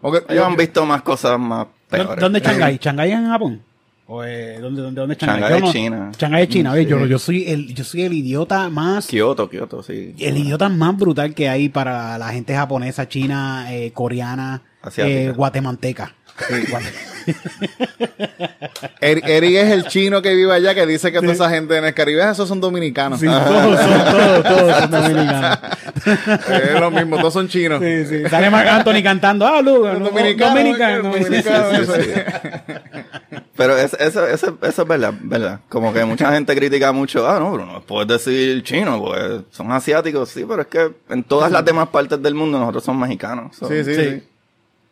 Ok, 0.00 0.24
ellos 0.28 0.44
han 0.44 0.52
yo- 0.52 0.58
visto 0.58 0.84
más 0.86 1.02
cosas 1.02 1.38
más 1.38 1.66
¿Dó- 1.66 1.70
peores. 1.90 2.20
¿Dónde 2.20 2.38
es 2.40 2.44
Shanghái? 2.44 2.78
¿Shanghái 2.80 3.10
es 3.12 3.18
en 3.18 3.26
Japón? 3.28 3.62
¿O 4.06 4.22
eh, 4.22 4.58
¿dónde, 4.60 4.82
dónde, 4.82 5.00
dónde 5.00 5.14
es 5.14 5.18
Shanghái? 5.20 5.40
Shanghái 5.40 5.60
Yo 5.60 5.66
es 5.66 5.72
China. 5.72 6.12
Shanghái 6.18 6.42
es 6.42 6.48
China. 6.50 6.72
Oye, 6.72 6.84
yo, 6.86 7.06
yo, 7.06 7.18
soy 7.18 7.44
el, 7.50 7.74
yo 7.74 7.84
soy 7.84 8.02
el 8.02 8.12
idiota 8.12 8.68
más... 8.68 9.06
Kioto, 9.06 9.48
Kioto, 9.48 9.82
sí. 9.82 10.14
El 10.18 10.36
idiota 10.36 10.68
más 10.68 10.94
brutal 10.96 11.34
que 11.34 11.48
hay 11.48 11.70
para 11.70 12.18
la 12.18 12.28
gente 12.28 12.54
japonesa, 12.54 13.08
china, 13.08 13.66
eh, 13.70 13.92
coreana, 13.94 14.60
eh, 14.98 15.32
guatemalteca. 15.34 16.14
Eric 19.00 19.54
es 19.56 19.70
el 19.72 19.84
chino 19.86 20.20
que 20.22 20.34
vive 20.34 20.52
allá 20.52 20.74
que 20.74 20.86
dice 20.86 21.12
que 21.12 21.20
toda 21.20 21.32
esa 21.32 21.50
gente 21.50 21.76
en 21.76 21.84
el 21.84 21.94
Caribe, 21.94 22.28
esos 22.30 22.48
son 22.48 22.60
dominicanos. 22.60 23.20
Sí, 23.20 23.26
todos 23.26 23.80
son, 23.80 24.04
todos, 24.04 24.42
todos 24.44 24.76
son 24.78 24.90
dominicanos. 24.90 25.58
es 26.48 26.80
lo 26.80 26.90
mismo, 26.90 27.18
todos 27.18 27.32
son 27.32 27.48
chinos. 27.48 27.80
Sí, 27.82 28.06
sí. 28.06 28.28
Sale 28.28 28.50
Marc 28.50 28.68
Anthony 28.68 29.02
cantando, 29.02 29.46
ah, 29.46 29.60
Lugo, 29.62 29.88
Los 29.88 30.00
no, 30.00 30.06
dominicanos, 30.10 30.54
dominicano. 30.54 31.02
dominicanos, 31.10 31.88
Sí. 31.94 32.10
Pero 33.56 33.76
eso, 33.78 33.96
eso, 34.00 34.26
eso, 34.26 34.58
eso 34.62 34.82
es 34.82 34.88
verdad, 34.88 35.14
verdad. 35.22 35.60
Como 35.68 35.92
que 35.92 36.04
mucha 36.04 36.32
gente 36.32 36.54
critica 36.56 36.90
mucho, 36.92 37.28
ah, 37.28 37.38
no, 37.38 37.52
pero 37.52 37.66
no 37.66 37.80
puedes 37.82 38.08
decir 38.08 38.62
chino, 38.64 39.00
pues 39.00 39.42
son 39.50 39.70
asiáticos, 39.70 40.28
sí, 40.30 40.44
pero 40.48 40.62
es 40.62 40.68
que 40.68 40.90
en 41.08 41.22
todas 41.22 41.52
las 41.52 41.64
demás 41.64 41.88
partes 41.88 42.20
del 42.20 42.34
mundo 42.34 42.58
nosotros 42.58 42.82
somos 42.84 43.06
mexicanos. 43.06 43.54
so, 43.56 43.68
Sí, 43.68 43.84
sí, 43.84 43.94
Sí. 43.94 44.22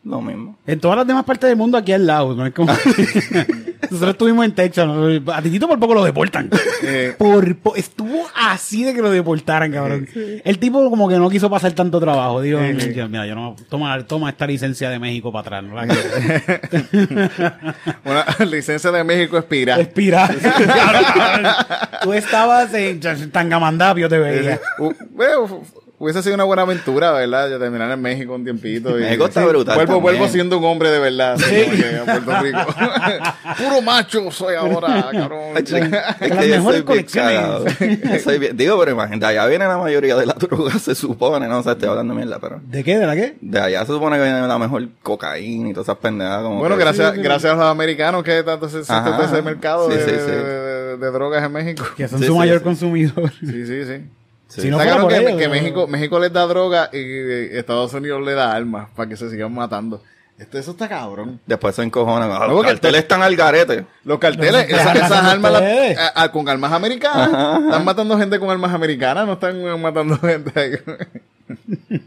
Lo 0.05 0.19
mismo. 0.21 0.57
En 0.67 0.79
todas 0.81 0.97
las 0.97 1.07
demás 1.07 1.23
partes 1.23 1.47
del 1.47 1.55
mundo, 1.57 1.77
aquí 1.77 1.93
al 1.93 2.05
lado. 2.05 2.35
¿no? 2.35 2.45
Es 2.45 2.53
como... 2.53 2.73
Nosotros 3.83 4.11
estuvimos 4.11 4.43
en 4.45 4.53
Texas. 4.53 4.85
¿no? 4.85 5.33
A 5.33 5.41
Titito 5.41 5.65
por 5.67 5.79
poco 5.79 5.93
lo 5.93 6.03
deportan. 6.03 6.49
Eh. 6.81 7.15
Por, 7.17 7.55
po- 7.57 7.75
estuvo 7.77 8.25
así 8.35 8.83
de 8.83 8.93
que 8.93 9.01
lo 9.01 9.09
deportaran, 9.11 9.71
cabrón. 9.71 10.07
El 10.43 10.59
tipo 10.59 10.89
como 10.89 11.07
que 11.07 11.15
no 11.17 11.29
quiso 11.29 11.49
pasar 11.49 11.71
tanto 11.73 12.01
trabajo. 12.01 12.41
Digo, 12.41 12.59
mira, 12.59 13.25
yo 13.25 13.35
no... 13.35 13.55
Toma, 13.69 14.03
toma 14.05 14.29
esta 14.31 14.45
licencia 14.45 14.89
de 14.89 14.99
México 14.99 15.31
para 15.31 15.59
atrás. 15.59 15.63
¿no? 15.63 15.75
Una 18.05 18.25
licencia 18.45 18.91
de 18.91 19.03
México 19.03 19.37
expira. 19.37 19.77
Cabrón, 19.85 21.45
Tú 22.03 22.13
estabas 22.13 22.73
en 22.73 22.99
Tangamandapio, 23.31 24.09
te 24.09 24.17
veía. 24.17 24.59
Uh, 24.79 24.91
bueno, 25.11 25.47
fu- 25.47 25.63
hubiese 26.03 26.21
sido 26.21 26.35
una 26.35 26.43
buena 26.43 26.63
aventura, 26.63 27.11
¿verdad? 27.11 27.49
Ya 27.49 27.59
terminar 27.59 27.89
en 27.91 28.01
México 28.01 28.33
un 28.35 28.43
tiempito. 28.43 28.97
Y, 28.99 29.01
México 29.03 29.25
está 29.25 29.45
brutal 29.45 29.75
Vuelvo, 29.75 29.93
también. 29.93 30.01
vuelvo 30.19 30.27
siendo 30.31 30.57
un 30.57 30.65
hombre 30.65 30.89
de 30.91 30.99
verdad. 30.99 31.37
Sí. 31.37 31.45
que 31.45 31.97
a 31.97 32.03
Puerto 32.05 32.41
Rico. 32.43 32.59
Puro 33.57 33.81
macho 33.81 34.31
soy 34.31 34.55
ahora, 34.55 35.09
cabrón. 35.11 35.55
Es 35.57 35.63
que 35.63 35.79
las 35.79 36.19
mejores 36.19 36.61
soy 36.63 36.71
bien 36.73 36.83
colecciones. 36.83 37.33
cagado. 37.39 37.65
Yo 37.67 38.19
soy 38.19 38.39
bien- 38.39 38.57
digo, 38.57 38.77
pero 38.79 38.91
imagínate, 38.91 39.25
allá 39.27 39.45
viene 39.47 39.65
la 39.67 39.77
mayoría 39.77 40.15
de 40.15 40.25
la 40.25 40.33
droga, 40.33 40.77
se 40.79 40.95
supone, 40.95 41.47
no 41.47 41.63
sé, 41.63 41.71
estoy 41.71 41.89
hablando 41.89 42.13
mierda, 42.13 42.39
pero 42.39 42.61
¿De 42.65 42.83
qué? 42.83 42.97
¿De 42.97 43.05
la 43.05 43.15
qué? 43.15 43.35
de 43.41 43.59
allá 43.59 43.79
se 43.81 43.87
supone 43.93 44.17
que 44.17 44.23
viene 44.23 44.45
la 44.47 44.57
mejor 44.57 44.87
cocaína 45.01 45.69
y 45.69 45.73
todas 45.73 45.85
esas 45.87 45.97
pendejadas. 45.97 46.43
Como 46.43 46.59
Bueno, 46.59 46.75
que- 46.77 46.83
gracias, 46.83 47.13
gracias 47.17 47.53
a 47.53 47.55
los 47.55 47.65
americanos 47.65 48.23
que 48.23 48.43
tanto 48.43 48.67
se 48.69 48.81
ese 48.81 49.41
mercado 49.41 49.89
Sí, 49.89 49.97
de, 49.97 50.03
sí, 50.03 50.09
sí. 50.11 50.31
de- 50.31 50.43
de- 50.43 50.97
de 50.97 51.11
drogas 51.11 51.43
en 51.43 51.51
México. 51.51 51.85
Que 51.97 52.07
son 52.07 52.19
Sí, 52.19 52.25
su 52.25 52.33
sí, 52.33 52.37
mayor 52.37 52.59
sí. 52.59 52.63
consumidor. 52.63 53.31
Sí, 53.39 53.65
sí, 53.65 53.85
sí. 53.85 54.05
Sí. 54.53 54.61
Si 54.61 54.69
no 54.69 54.79
Está 54.79 54.83
fuera 54.83 54.91
claro 54.91 55.01
por 55.01 55.11
que, 55.11 55.27
ellos, 55.27 55.41
que 55.41 55.49
México, 55.49 55.87
México 55.87 56.19
les 56.19 56.31
da 56.31 56.45
droga 56.45 56.89
y 56.93 56.97
eh, 56.99 57.57
Estados 57.57 57.91
Unidos 57.95 58.21
le 58.21 58.33
da 58.33 58.53
armas 58.53 58.87
para 58.95 59.09
que 59.09 59.17
se 59.17 59.27
sigan 59.31 59.51
matando. 59.51 60.03
Esto, 60.43 60.57
eso 60.57 60.71
está 60.71 60.87
cabrón. 60.89 61.39
Después 61.45 61.75
se 61.75 61.83
encojonan. 61.83 62.29
Ah, 62.31 62.47
No, 62.47 62.53
los 62.55 62.63
carteles 62.65 63.01
están 63.01 63.21
al 63.21 63.35
garete. 63.35 63.85
Los 64.03 64.19
carteles, 64.19 64.69
No, 64.69 64.77
esas, 64.77 65.11
armas 65.11 65.51
las- 65.51 65.61
puede. 65.61 65.95
a- 65.97 66.23
a- 66.23 66.31
con 66.31 66.47
armas 66.49 66.71
americanas. 66.71 67.29
Están 67.63 67.85
matando 67.85 68.17
gente 68.17 68.39
con 68.39 68.49
armas 68.49 68.73
americanas, 68.73 69.25
no 69.25 69.33
están 69.33 69.81
matando 69.81 70.17
gente. 70.19 70.81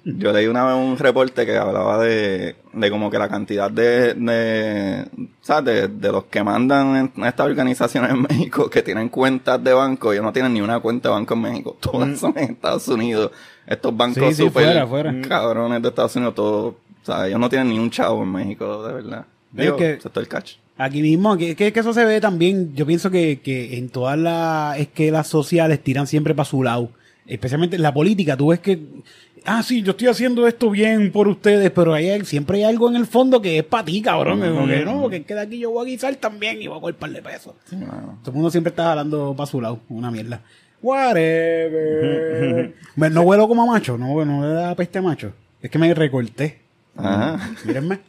Yo 0.05 0.33
leí 0.33 0.47
una 0.47 0.65
vez 0.65 0.75
un 0.77 0.97
reporte 0.99 1.45
que 1.45 1.57
hablaba 1.57 1.99
de, 2.03 2.57
de 2.73 2.91
como 2.91 3.11
que 3.11 3.19
la 3.19 3.29
cantidad 3.29 3.71
de, 3.71 4.15
de, 4.15 5.07
¿sabes? 5.43 5.65
De, 5.65 5.89
de 5.89 6.13
los 6.13 6.25
que 6.25 6.43
mandan 6.43 7.11
en 7.17 7.25
estas 7.25 7.47
organizaciones 7.47 8.11
en 8.11 8.23
México 8.23 8.69
que 8.71 8.83
tienen 8.83 9.09
cuentas 9.11 9.63
de 9.63 9.73
banco, 9.75 10.13
ellos 10.13 10.25
no 10.25 10.33
tienen 10.33 10.55
ni 10.55 10.63
una 10.63 10.81
cuenta 10.81 11.11
de 11.11 11.15
banco 11.15 11.35
en 11.35 11.41
México, 11.43 11.77
todas 11.79 12.19
son 12.19 12.33
en 12.37 12.53
Estados 12.53 12.89
Unidos. 12.89 13.31
Estos 13.67 13.95
bancos 13.97 14.23
Sí, 14.29 14.35
sí, 14.35 14.43
super 14.45 14.65
fuera, 14.65 14.87
fuera. 14.87 15.15
cabrones 15.29 15.83
de 15.83 15.89
Estados 15.89 16.17
Unidos, 16.17 16.35
todos, 16.35 16.75
o 17.09 17.13
sea, 17.13 17.29
ellos 17.29 17.39
no 17.39 17.49
tienen 17.49 17.69
ni 17.69 17.79
un 17.79 17.91
chavo 17.91 18.23
en 18.25 18.33
México, 18.33 18.87
de 18.87 18.95
verdad. 18.95 19.27
Es 19.55 19.63
Digo, 19.63 19.77
que- 19.77 19.93
excepto 19.93 20.19
el 20.21 20.27
catch. 20.29 20.55
Aquí 20.79 21.01
mismo, 21.01 21.37
que, 21.39 21.55
que, 21.57 21.73
que 21.73 21.81
eso 21.81 21.95
se 21.95 22.05
ve 22.05 22.21
también, 22.21 22.75
yo 22.75 22.85
pienso 22.85 23.11
que, 23.11 23.41
que 23.41 23.79
en 23.79 23.89
todas 23.89 24.19
las 24.19 24.79
esquelas 24.79 25.27
sociales 25.27 25.83
tiran 25.83 26.07
siempre 26.07 26.35
para 26.35 26.45
su 26.45 26.63
lado. 26.63 26.91
Especialmente 27.27 27.77
en 27.77 27.83
la 27.83 27.95
política, 27.95 28.37
tú 28.37 28.49
ves 28.49 28.61
que, 28.61 28.79
ah, 29.47 29.63
sí, 29.63 29.83
yo 29.83 29.93
estoy 29.93 30.09
haciendo 30.09 30.47
esto 30.47 30.69
bien 30.71 31.13
por 31.13 31.29
ustedes, 31.29 31.71
pero 31.71 31.95
hay, 31.95 32.25
siempre 32.27 32.59
hay 32.59 32.65
algo 32.65 32.91
en 32.91 32.97
el 32.97 33.07
fondo 33.07 33.41
que 33.41 33.59
es 33.59 33.65
para 33.65 33.85
ti, 33.87 34.03
cabrón. 34.03 34.41
Como 34.41 34.67
que 34.67 34.85
no, 34.85 35.01
porque 35.01 35.17
es 35.19 35.25
que 35.27 35.35
de 35.35 35.41
aquí 35.41 35.59
yo 35.59 35.71
voy 35.71 35.87
a 35.87 35.91
guisar 35.91 36.15
también 36.17 36.61
y 36.61 36.67
voy 36.67 36.93
a 36.93 36.97
par 36.97 37.11
de 37.11 37.23
pesos. 37.23 37.55
Bueno. 37.71 38.19
Todo 38.21 38.31
el 38.33 38.35
mundo 38.35 38.51
siempre 38.51 38.71
está 38.71 38.85
jalando 38.85 39.33
para 39.35 39.47
su 39.47 39.61
lado, 39.61 39.81
una 39.89 40.11
mierda. 40.11 40.43
Whatever. 40.83 42.75
No 42.97 43.23
huelo 43.23 43.49
como 43.49 43.63
a 43.63 43.67
macho, 43.67 43.97
no, 43.97 44.25
no 44.25 44.47
le 44.47 44.55
da 44.55 44.75
peste 44.75 44.99
a 44.99 45.03
macho. 45.03 45.33
Es 45.63 45.71
que 45.71 45.79
me 45.79 45.93
recorté. 45.95 46.66
Ajá. 46.97 47.51
Mírenme, 47.65 48.01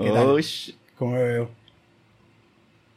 ¿Qué 0.00 0.10
tal? 0.10 0.26
Oh, 0.26 0.38
sh- 0.38 0.74
cómo 0.96 1.12
me 1.12 1.22
veo. 1.22 1.50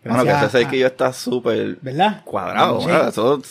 Bueno, 0.04 0.24
que 0.24 0.30
Gracias 0.30 0.50
ese 0.54 0.58
a- 0.58 0.62
sequillo 0.66 0.88
está 0.88 1.14
súper 1.14 1.78
cuadrado. 2.24 2.86
¿verdad? 2.86 3.08
Eso 3.10 3.42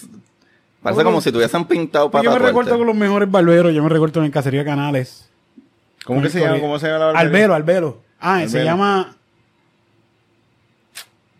parece 0.82 1.04
como 1.04 1.20
si 1.20 1.30
tuviesen 1.32 1.64
pintado 1.64 2.10
para 2.10 2.24
yo 2.24 2.32
me 2.32 2.38
recorto 2.38 2.76
con 2.78 2.86
los 2.86 2.96
mejores 2.96 3.30
barberos, 3.30 3.72
yo 3.74 3.82
me 3.82 3.88
recorto 3.88 4.20
en 4.20 4.26
el 4.26 4.30
caserío 4.32 4.60
de 4.60 4.66
Canales. 4.66 5.28
¿Cómo 6.04 6.22
que 6.22 6.30
se 6.30 6.40
llama? 6.40 6.60
¿Cómo 6.60 6.78
se 6.78 6.86
llama 6.86 6.98
la 6.98 7.04
barbería? 7.06 7.20
Albero, 7.28 7.54
Albero. 7.54 8.02
Ah, 8.20 8.42
se 8.48 8.64
llama 8.64 9.16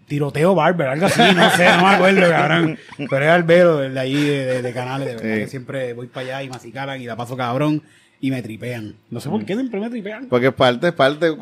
Tiroteo 0.07 0.55
Barber, 0.57 0.89
algo 0.89 1.07
así, 1.07 1.21
no 1.21 1.51
sé, 1.51 1.65
no 1.77 1.83
me 1.87 1.95
acuerdo, 1.95 2.29
cabrón. 2.29 2.79
Pero 3.09 3.25
es 3.25 3.31
Albero, 3.31 3.83
el 3.83 3.95
de 3.95 4.01
ahí 4.01 4.15
de, 4.15 4.45
de- 4.47 4.63
de 4.63 4.73
Canales, 4.73 5.07
de 5.09 5.15
verdad 5.15 5.35
Sí. 5.35 5.41
que 5.43 5.47
siempre 5.49 5.93
voy 5.93 6.09
para 6.09 6.27
allá 6.27 6.43
y 6.43 6.49
me 6.51 6.57
acicalan 6.57 7.01
y 7.01 7.07
la 7.07 7.17
paso 7.17 7.37
cabrón. 7.37 7.83
Y 8.23 8.31
me 8.31 8.43
tripean. 8.43 8.97
No 9.09 9.19
sé 9.19 9.31
por 9.31 9.45
qué 9.47 9.55
siempre 9.55 9.81
me 9.81 9.89
tripean. 9.89 10.27
Porque 10.29 10.49
es 10.49 10.53
parte, 10.53 10.89
es 10.89 10.93
parte. 10.93 11.35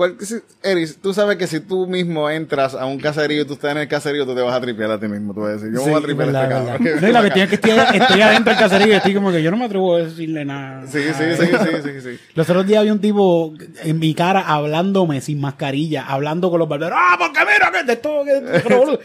Eris, 0.62 0.98
tú 1.02 1.12
sabes 1.12 1.36
que 1.36 1.48
si 1.48 1.58
tú 1.58 1.88
mismo 1.88 2.30
entras 2.30 2.74
a 2.74 2.86
un 2.86 2.98
caserío 2.98 3.42
y 3.42 3.44
tú 3.44 3.54
estás 3.54 3.72
en 3.72 3.78
el 3.78 3.88
caserío, 3.88 4.24
tú 4.24 4.34
te 4.34 4.42
vas 4.42 4.54
a 4.54 4.60
tripear 4.60 4.92
a 4.92 5.00
ti 5.00 5.08
mismo. 5.08 5.34
Tú 5.34 5.40
vas 5.40 5.50
a 5.50 5.52
decir, 5.54 5.70
yo 5.74 5.84
me 5.84 5.90
voy 5.90 6.00
a 6.00 6.04
tripear 6.04 6.36
a 6.36 6.42
este 6.42 6.54
cabrón. 6.54 7.00
No, 7.00 7.08
y 7.08 7.12
la 7.12 7.20
cuestión 7.20 7.44
es 7.44 7.48
que 7.48 7.54
estoy, 7.56 7.98
estoy 8.00 8.20
adentro 8.20 8.52
del 8.52 8.62
caserío 8.62 8.86
y 8.86 8.96
estoy 8.96 9.14
como 9.14 9.32
que 9.32 9.42
yo 9.42 9.50
no 9.50 9.56
me 9.56 9.64
atrevo 9.64 9.96
a 9.96 9.98
decirle 9.98 10.44
nada. 10.44 10.86
Sí, 10.86 11.00
sí, 11.02 11.24
sí, 11.36 11.46
sí, 11.46 11.82
sí, 11.82 12.00
sí. 12.00 12.20
Los 12.34 12.48
otros 12.48 12.64
días 12.64 12.78
había 12.80 12.92
un 12.92 13.00
tipo 13.00 13.54
en 13.82 13.98
mi 13.98 14.14
cara 14.14 14.42
hablándome 14.42 15.20
sin 15.20 15.40
mascarilla, 15.40 16.06
hablando 16.06 16.48
con 16.48 16.60
los 16.60 16.68
barberos. 16.68 16.96
¡Ah, 16.96 17.16
porque 17.18 17.40
mira 17.40 17.72
que 17.72 17.84
de 17.84 17.92
esto! 17.92 18.24
Que! 18.24 18.58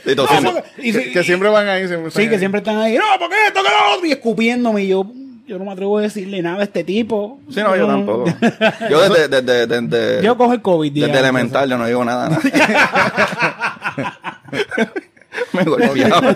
Y. 0.13 0.15
No, 0.15 0.53
Que, 0.75 1.12
que 1.12 1.23
siempre 1.23 1.49
van 1.49 1.67
ahí. 1.67 1.88
Siempre 1.88 2.12
Sí, 2.12 2.29
que 2.29 2.38
siempre 2.38 2.59
están 2.59 2.77
ahí. 2.77 2.95
¡No, 2.97 3.03
porque 3.19 3.36
esto, 3.47 3.62
que 3.63 3.69
lo 3.69 3.95
otro! 3.95 4.05
Y 4.05 4.12
escupiéndome. 4.12 4.83
Y 4.83 4.88
yo, 4.89 5.12
yo 5.54 5.60
no 5.60 5.66
me 5.66 5.72
atrevo 5.72 6.00
a 6.00 6.02
decirle 6.02 6.42
nada 6.42 6.60
a 6.60 6.63
este 6.63 6.84
tipo. 6.84 7.39
Sí, 7.50 7.62
no, 7.62 7.76
yo 7.76 7.88
tampoco. 7.88 8.26
Yo 8.89 9.10
desde, 9.10 9.28
desde, 9.42 9.68
desde, 9.68 10.24
Yo 10.24 10.36
cojo 10.38 10.54
el 10.54 10.62
COVID. 10.62 10.92
desde 10.92 11.06
digamos, 11.08 11.20
elemental 11.20 11.70
yo 11.70 11.78
no 11.78 11.86
digo 11.86 12.04
nada. 12.04 12.30
nada. 12.30 12.42
Me 15.54 15.63
golpeaba. 15.63 16.36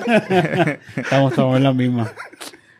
Estamos, 0.95 1.31
estamos 1.31 1.57
en 1.57 1.63
la 1.63 1.73
misma. 1.73 2.11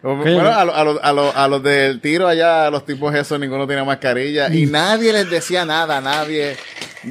Bueno, 0.02 0.48
a, 0.50 0.64
lo- 0.64 0.76
a, 0.76 0.84
los- 0.84 1.00
a, 1.04 1.14
los- 1.14 1.36
a 1.36 1.48
los 1.48 1.64
del 1.64 2.00
tiro 2.02 2.28
allá, 2.28 2.68
a 2.68 2.72
los 2.72 2.86
tipos 2.86 3.14
esos, 3.14 3.40
ninguno 3.40 3.68
tenía 3.68 3.84
mascarilla. 3.84 4.54
Y 4.54 4.66
nadie 4.68 5.12
les 5.12 5.30
decía 5.30 5.66
nada, 5.66 6.00
nadie. 6.02 6.56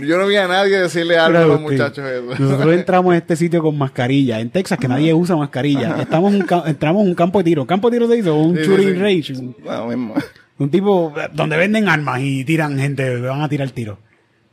Yo 0.00 0.18
no 0.18 0.26
vi 0.26 0.36
a 0.36 0.46
nadie 0.48 0.78
decirle 0.78 1.18
algo 1.18 1.38
a 1.38 1.46
los 1.46 1.60
muchachos. 1.60 2.04
Nosotros 2.38 2.74
entramos 2.74 3.14
a 3.14 3.16
este 3.18 3.36
sitio 3.36 3.62
con 3.62 3.76
mascarilla. 3.78 4.40
En 4.40 4.50
Texas, 4.50 4.78
que 4.78 4.88
nadie 4.88 5.12
usa 5.14 5.36
mascarilla. 5.36 5.96
Estamos 6.00 6.34
en 6.34 6.42
un 6.42 6.48
entramos 6.66 7.02
en 7.02 7.08
un 7.08 7.14
campo 7.14 7.38
de 7.38 7.44
tiro. 7.44 7.66
¿Campo 7.66 7.90
de 7.90 7.96
tiro 7.98 8.08
se 8.10 8.18
hizo? 8.18 8.34
Un 8.36 8.56
Sí, 8.56 8.62
shooting 8.64 8.88
sí. 8.88 8.94
range. 8.94 9.32
Un, 9.34 9.56
Bueno, 9.64 9.86
mismo. 9.88 10.14
un 10.58 10.70
tipo 10.70 11.12
eh, 11.16 11.28
donde 11.32 11.56
venden 11.56 11.88
armas 11.88 12.20
y 12.22 12.44
tiran 12.44 12.78
gente, 12.78 13.20
van 13.20 13.42
a 13.42 13.48
tirar 13.48 13.70
tiro. 13.70 13.98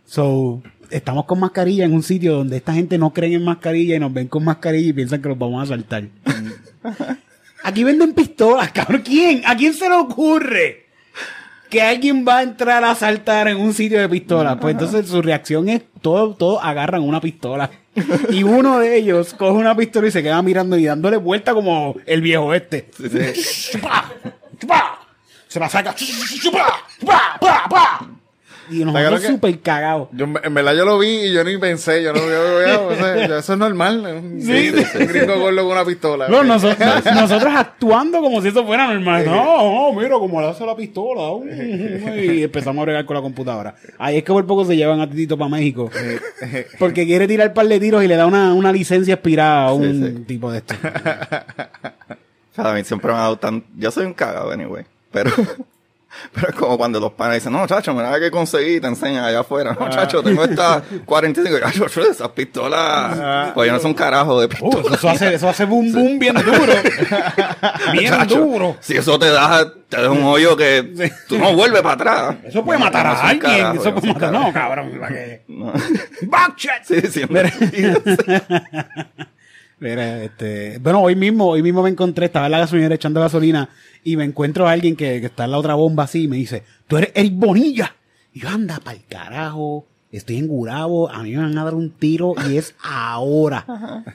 So, 0.06 0.62
estamos 0.89 1.25
con 1.25 1.39
mascarilla 1.39 1.86
en 1.86 1.93
un 1.93 2.03
sitio 2.03 2.34
donde 2.36 2.58
esta 2.58 2.73
gente 2.73 2.97
no 2.97 3.12
cree 3.13 3.34
en 3.34 3.43
mascarilla 3.43 3.95
y 3.95 3.99
nos 3.99 4.13
ven 4.13 4.27
con 4.27 4.43
mascarilla 4.43 4.89
y 4.89 4.93
piensan 4.93 5.21
que 5.21 5.29
los 5.29 5.38
vamos 5.38 5.60
a 5.60 5.63
asaltar. 5.63 6.03
Aquí 7.63 7.84
venden 7.84 8.13
pistolas, 8.13 8.71
cabrón. 8.71 9.01
¿Quién? 9.06 9.41
¿A 9.45 9.56
quién 9.56 9.73
se 9.73 9.88
le 9.88 9.95
ocurre 9.95 10.83
que 11.74 11.82
alguien 11.82 12.24
va 12.26 12.38
a 12.38 12.44
entrar 12.44 12.84
a 12.84 12.92
asaltar 12.92 13.48
en 13.48 13.58
un 13.58 13.74
sitio 13.74 14.00
de 14.00 14.08
pistolas? 14.08 14.58
Pues 14.62 14.74
entonces 14.74 15.08
su 15.08 15.24
reacción 15.24 15.68
es, 15.70 15.82
todos 16.02 16.38
todos 16.38 16.60
agarran 16.62 17.02
una 17.02 17.20
pistola. 17.20 17.72
Y 18.30 18.44
uno 18.44 18.78
de 18.78 18.96
ellos 18.96 19.34
coge 19.34 19.58
una 19.58 19.76
pistola 19.76 20.08
y 20.08 20.12
se 20.12 20.22
queda 20.22 20.40
mirando 20.44 20.78
y 20.78 20.86
dándole 20.86 21.18
vuelta 21.18 21.56
como 21.56 21.96
el 22.06 22.22
viejo 22.22 22.54
este. 22.54 22.90
Se 25.48 25.60
la 25.60 25.68
saca. 25.68 25.96
¡Chupa! 25.96 26.86
¡Pa! 27.06 27.38
¡Pa! 27.40 27.68
¡Pa! 27.68 28.08
Y 28.74 28.86
nosotros 28.86 29.22
súper 29.24 29.60
cagados. 29.60 30.10
Yo, 30.12 30.26
en 30.44 30.54
verdad 30.54 30.74
yo 30.76 30.86
lo 30.86 30.98
vi 31.00 31.08
y 31.26 31.34
yo 31.34 31.44
ni 31.44 31.58
pensé, 31.58 32.02
yo 32.04 32.12
no 32.14 32.20
yo, 32.20 32.88
o 32.88 32.96
sea, 32.96 33.38
eso 33.38 33.54
es 33.54 33.60
normal. 33.60 34.00
Un, 34.00 34.42
Sí, 34.42 34.72
un 35.00 35.08
gringo 35.08 35.38
gordo 35.40 35.64
con 35.64 35.72
una 35.72 35.86
pistola. 35.86 36.28
No, 36.28 36.44
nosotros, 36.44 37.06
nosotros 37.06 37.54
actuando 37.56 38.20
como 38.22 38.42
si 38.42 38.48
eso 38.50 38.66
fuera 38.66 38.88
normal. 38.94 39.26
No, 39.26 39.92
no, 39.92 40.00
mira 40.00 40.16
cómo 40.16 40.42
le 40.42 40.48
hace 40.48 40.66
la 40.66 40.76
pistola. 40.76 41.46
Y 42.16 42.44
empezamos 42.44 42.82
a 42.82 42.86
bregar 42.86 43.06
con 43.06 43.16
la 43.16 43.22
computadora. 43.22 43.76
Ahí 43.98 44.18
es 44.18 44.24
que 44.24 44.32
por 44.34 44.46
poco 44.46 44.66
se 44.66 44.76
llevan 44.76 45.00
a 45.02 45.10
Titito 45.10 45.38
para 45.38 45.50
México. 45.50 45.90
Porque 46.80 47.06
quiere 47.06 47.28
tirar 47.28 47.50
un 47.50 47.54
par 47.54 47.68
de 47.68 47.80
tiros 47.80 48.04
y 48.04 48.08
le 48.08 48.16
da 48.16 48.26
una, 48.26 48.54
una 48.54 48.72
licencia 48.72 49.14
expirada 49.16 49.68
a 49.68 49.74
un 49.74 49.84
Sí, 50.04 50.14
sí. 50.18 50.24
tipo 50.26 50.52
de 50.52 50.58
esto. 50.60 50.76
A 52.56 52.74
mí 52.74 52.84
siempre 52.84 53.12
me 53.12 53.18
ha 53.18 53.22
dado 53.22 53.38
tan... 53.38 53.64
Yo 53.76 53.90
soy 53.90 54.06
un 54.06 54.14
cagado, 54.14 54.52
anyway. 54.52 54.84
Pero... 55.12 55.32
Pero 56.34 56.49
es 56.49 56.56
como 56.56 56.78
cuando 56.78 56.99
los 56.99 57.12
panas 57.13 57.36
dicen, 57.36 57.54
no, 57.54 57.65
chacho, 57.67 57.93
mira 57.93 58.19
que 58.19 58.32
conseguí, 58.32 58.80
te 58.80 58.88
enseñan 58.88 59.23
allá 59.23 59.41
afuera. 59.41 59.76
No, 59.80 59.89
chacho, 59.89 60.21
tengo 60.23 60.43
esta 60.43 60.82
45. 61.06 61.60
Chacho, 61.60 62.02
esas 62.10 62.30
pistolas. 62.30 63.54
Pues 63.54 63.67
yo 63.67 63.73
no 63.73 63.80
soy 63.80 63.91
un 63.91 63.95
carajo 63.95 64.39
de 64.39 64.45
Uh, 64.45 64.49
pistola. 64.49 64.95
eso, 64.95 65.10
hace, 65.10 65.34
eso 65.34 65.49
hace 65.49 65.65
boom 65.65 65.91
boom 65.91 66.19
bien 66.19 66.36
duro. 66.36 66.73
Bien 67.93 68.12
Chacho, 68.13 68.39
duro. 68.39 68.78
Si 68.80 68.95
eso 68.95 69.17
te 69.19 69.30
da, 69.30 69.71
te 69.89 70.02
da 70.02 70.10
un 70.10 70.23
hoyo 70.23 70.56
que 70.58 71.12
tú 71.28 71.38
no 71.38 71.54
vuelves 71.54 71.82
para 71.82 71.93
atrás. 71.95 72.36
Eso 72.45 72.63
puede 72.63 72.80
matar 72.80 73.06
a 73.08 73.19
alguien. 73.30 73.39
carajo, 73.39 73.76
eso 73.82 73.93
puede 73.95 74.08
matar. 74.13 74.32
carajo. 74.32 74.45
No, 74.47 74.54
cabrón. 74.54 74.91
¿para 74.99 75.13
qué? 75.13 75.43
No. 75.47 75.73
Sí, 76.84 77.02
siempre. 77.10 77.54
Mira, 79.84 80.24
este, 80.24 80.78
bueno, 80.78 81.02
hoy 81.02 81.13
mismo, 81.13 81.46
hoy 81.50 81.62
mismo 81.62 81.84
me 81.84 81.89
encontré, 81.89 82.28
estaba 82.28 82.46
en 82.46 82.54
la 82.54 82.60
gasolinera 82.60 82.96
echando 82.96 83.19
gasolina 83.19 83.67
y 84.02 84.15
me 84.15 84.24
encuentro 84.24 84.65
a 84.65 84.72
alguien 84.72 84.96
que, 84.96 85.19
que 85.19 85.26
está 85.26 85.43
en 85.43 85.52
la 85.52 85.58
otra 85.58 85.74
bomba 85.74 86.06
así 86.06 86.24
y 86.24 86.28
me 86.30 86.38
dice, 86.38 86.63
tú 86.88 86.96
eres 86.96 87.12
Eric 87.13 87.34
Bonilla. 87.36 87.93
Y 88.32 88.39
yo, 88.39 88.48
anda 88.48 88.80
pa'l 88.80 89.02
carajo, 89.10 89.86
estoy 90.10 90.38
en 90.38 90.48
Gurabo, 90.48 91.12
a 91.12 91.22
mí 91.22 91.32
me 91.32 91.39
van 91.39 91.58
a 91.58 91.65
dar 91.65 91.74
un 91.74 91.89
tiro 91.91 92.34
y 92.50 92.56
es 92.56 92.76
ahora. 92.82 93.65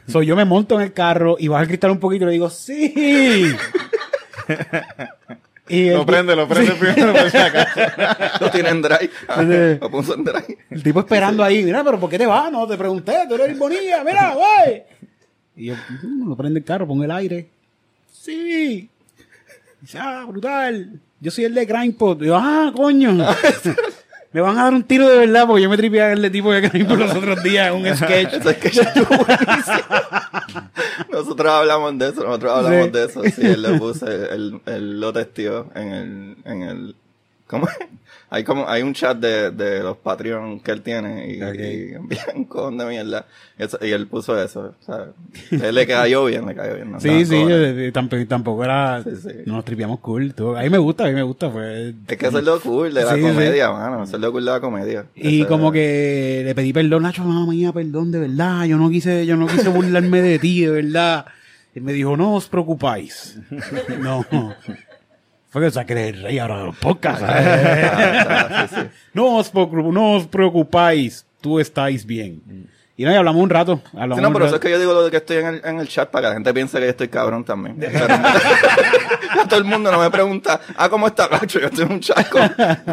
So, 0.08 0.22
yo 0.22 0.36
me 0.36 0.46
monto 0.46 0.74
en 0.76 0.80
el 0.80 0.94
carro 0.94 1.36
y 1.38 1.48
bajo 1.48 1.60
el 1.64 1.68
cristal 1.68 1.90
un 1.90 2.00
poquito 2.00 2.24
y 2.24 2.28
le 2.28 2.32
digo, 2.32 2.48
sí. 2.48 2.94
Y 5.70 5.90
Lo 5.90 6.00
el, 6.00 6.06
prende, 6.06 6.34
lo 6.34 6.48
prende 6.48 6.72
primero 6.80 7.12
por 7.12 7.30
si 7.30 7.36
acaso. 7.36 7.80
Lo 8.40 8.50
tiene 8.50 8.70
en 8.70 8.80
drive. 8.80 9.10
Sí. 9.10 9.78
Lo 9.78 9.90
puso 9.90 10.14
en 10.14 10.24
drive. 10.24 10.56
el 10.70 10.82
tipo 10.82 11.00
esperando 11.00 11.44
ahí, 11.44 11.62
mira, 11.62 11.84
pero 11.84 12.00
¿por 12.00 12.08
qué 12.08 12.16
te 12.16 12.24
vas? 12.24 12.50
No, 12.50 12.66
te 12.66 12.78
pregunté, 12.78 13.26
tú 13.28 13.34
eres 13.34 13.48
Eric 13.48 13.58
Bonilla, 13.58 14.02
mira, 14.02 14.34
güey. 14.34 14.82
Y 15.58 15.66
yo, 15.66 15.74
"Mm, 16.02 16.28
lo 16.28 16.36
prende 16.36 16.60
el 16.60 16.64
carro, 16.64 16.86
pongo 16.86 17.04
el 17.04 17.10
aire. 17.10 17.48
Sí. 18.12 18.88
Dice, 19.80 19.98
ah, 20.00 20.24
brutal. 20.26 21.00
Yo 21.20 21.30
soy 21.30 21.44
el 21.44 21.54
de 21.54 21.64
Grindpot. 21.66 22.20
Yo, 22.22 22.36
ah, 22.36 22.72
coño. 22.74 23.12
Me 24.32 24.40
van 24.42 24.58
a 24.58 24.64
dar 24.64 24.74
un 24.74 24.82
tiro 24.84 25.08
de 25.08 25.16
verdad 25.26 25.46
porque 25.46 25.62
yo 25.62 25.70
me 25.70 25.76
tripeé 25.78 26.02
a 26.02 26.12
el 26.12 26.30
tipo 26.30 26.52
de 26.52 26.60
Grindpot 26.60 26.98
los 26.98 27.14
otros 27.14 27.42
días 27.42 27.68
en 27.68 27.74
un 27.80 27.96
sketch. 27.96 28.34
Eso 28.34 28.50
es 28.50 28.56
que 28.58 28.70
ya 28.70 28.82
estuvo 28.82 29.06
buenísimo. 29.06 29.98
Nosotros 31.10 31.50
hablamos 31.52 31.98
de 31.98 32.08
eso, 32.10 32.24
nosotros 32.24 32.52
hablamos 32.52 32.86
Sí. 32.86 32.90
de 32.92 33.04
eso. 33.06 33.22
Sí, 33.24 33.46
él 33.46 33.62
le 33.62 33.78
puse, 33.78 34.04
él, 34.06 34.60
él 34.66 35.00
lo 35.00 35.12
testió 35.14 35.70
en 35.74 35.88
el, 35.88 36.36
en 36.44 36.62
el, 36.62 36.96
¿cómo? 37.48 37.66
Hay 38.30 38.44
como, 38.44 38.68
hay 38.68 38.82
un 38.82 38.92
chat 38.92 39.16
de, 39.16 39.50
de 39.52 39.82
los 39.82 39.96
Patreon 39.96 40.60
que 40.60 40.70
él 40.70 40.82
tiene 40.82 41.32
y, 41.32 41.42
Ok. 41.42 41.54
y 41.54 41.94
envían 41.94 42.44
con 42.44 42.76
de 42.76 42.84
mierda. 42.84 43.24
Y, 43.58 43.62
eso- 43.62 43.78
y 43.80 43.90
él 43.90 44.06
puso 44.06 44.38
eso, 44.42 44.74
¿sabes? 44.80 45.08
Él 45.50 45.74
le 45.74 45.86
cayó 45.86 46.26
bien, 46.26 46.44
le 46.46 46.54
cayó 46.54 46.74
bien. 46.74 46.92
no 46.92 47.00
Sí, 47.00 47.24
sí, 47.24 47.40
yo, 47.40 47.48
eh, 47.56 47.90
tampoco, 47.90 48.26
tampoco 48.26 48.64
era. 48.64 49.02
Sí, 49.02 49.10
sí. 49.16 49.28
Nos 49.46 49.64
tripeamos 49.64 50.00
cool. 50.00 50.34
todo. 50.34 50.58
A 50.58 50.62
mí 50.62 50.68
me 50.68 50.76
gusta, 50.76 51.04
a 51.04 51.06
mí 51.08 51.14
me 51.14 51.22
gusta. 51.22 51.48
Fue, 51.50 51.94
Es 52.06 52.18
que 52.18 52.26
eso 52.26 52.38
es 52.38 52.44
lo 52.44 52.60
cool 52.60 52.92
de 52.92 53.02
la 53.02 53.14
Sí, 53.14 53.20
comedia, 53.22 53.70
mano. 53.70 54.02
Eso 54.04 54.16
es 54.16 54.20
lo 54.20 54.30
cool 54.30 54.44
de 54.44 54.50
la 54.50 54.60
comedia. 54.60 55.06
Y 55.14 55.40
Ese- 55.40 55.48
como 55.48 55.72
que 55.72 56.42
le 56.44 56.54
pedí 56.54 56.74
perdón, 56.74 57.04
Nacho, 57.04 57.24
mamá 57.24 57.50
mía, 57.50 57.72
perdón, 57.72 58.12
de 58.12 58.18
verdad. 58.18 58.66
Yo 58.66 58.76
no 58.76 58.90
quise, 58.90 59.24
yo 59.24 59.38
no 59.38 59.46
quise 59.46 59.70
burlarme 59.70 60.20
de 60.20 60.38
ti, 60.38 60.66
de 60.66 60.70
verdad. 60.70 61.24
Y 61.74 61.80
me 61.80 61.94
dijo, 61.94 62.14
no 62.14 62.34
os 62.34 62.46
preocupáis. 62.46 63.38
No. 64.02 64.26
Fue 65.50 65.62
que 65.62 65.70
saqué 65.70 66.08
el 66.10 66.22
rey 66.22 66.38
ahora 66.38 66.70
podcasts. 66.80 67.24
Ah, 67.26 68.68
no, 69.14 69.36
os, 69.38 69.52
preocu- 69.52 69.92
no 69.92 70.14
os 70.16 70.26
preocupáis, 70.26 71.24
tú 71.40 71.58
estáis 71.58 72.04
bien. 72.04 72.42
Y 73.00 73.04
no, 73.04 73.12
y 73.12 73.14
hablamos 73.14 73.40
un 73.40 73.48
rato. 73.48 73.80
Hablamos 73.92 74.16
Sí, 74.16 74.22
no, 74.22 74.28
un 74.28 74.34
pero 74.34 74.46
eso 74.46 74.56
es 74.56 74.60
que 74.60 74.70
yo 74.70 74.78
digo 74.80 74.92
lo 74.92 75.04
de 75.04 75.10
que 75.12 75.18
estoy 75.18 75.36
en 75.36 75.46
el, 75.46 75.60
en 75.64 75.78
el 75.78 75.86
chat 75.86 76.10
para 76.10 76.22
que 76.22 76.28
la 76.30 76.34
gente 76.34 76.52
piense 76.52 76.78
que 76.78 76.84
yo 76.84 76.90
estoy 76.90 77.06
cabrón 77.08 77.44
también. 77.44 77.76
Pero- 77.80 78.06
todo 79.48 79.58
el 79.60 79.64
mundo 79.64 79.90
no 79.92 80.00
me 80.00 80.10
pregunta, 80.10 80.60
ah, 80.76 80.88
¿cómo 80.88 81.06
está 81.06 81.28
Gacho? 81.28 81.60
Yo 81.60 81.66
estoy 81.66 81.84
en 81.84 81.92
un 81.92 82.00
chat 82.00 82.28
con, 82.28 82.42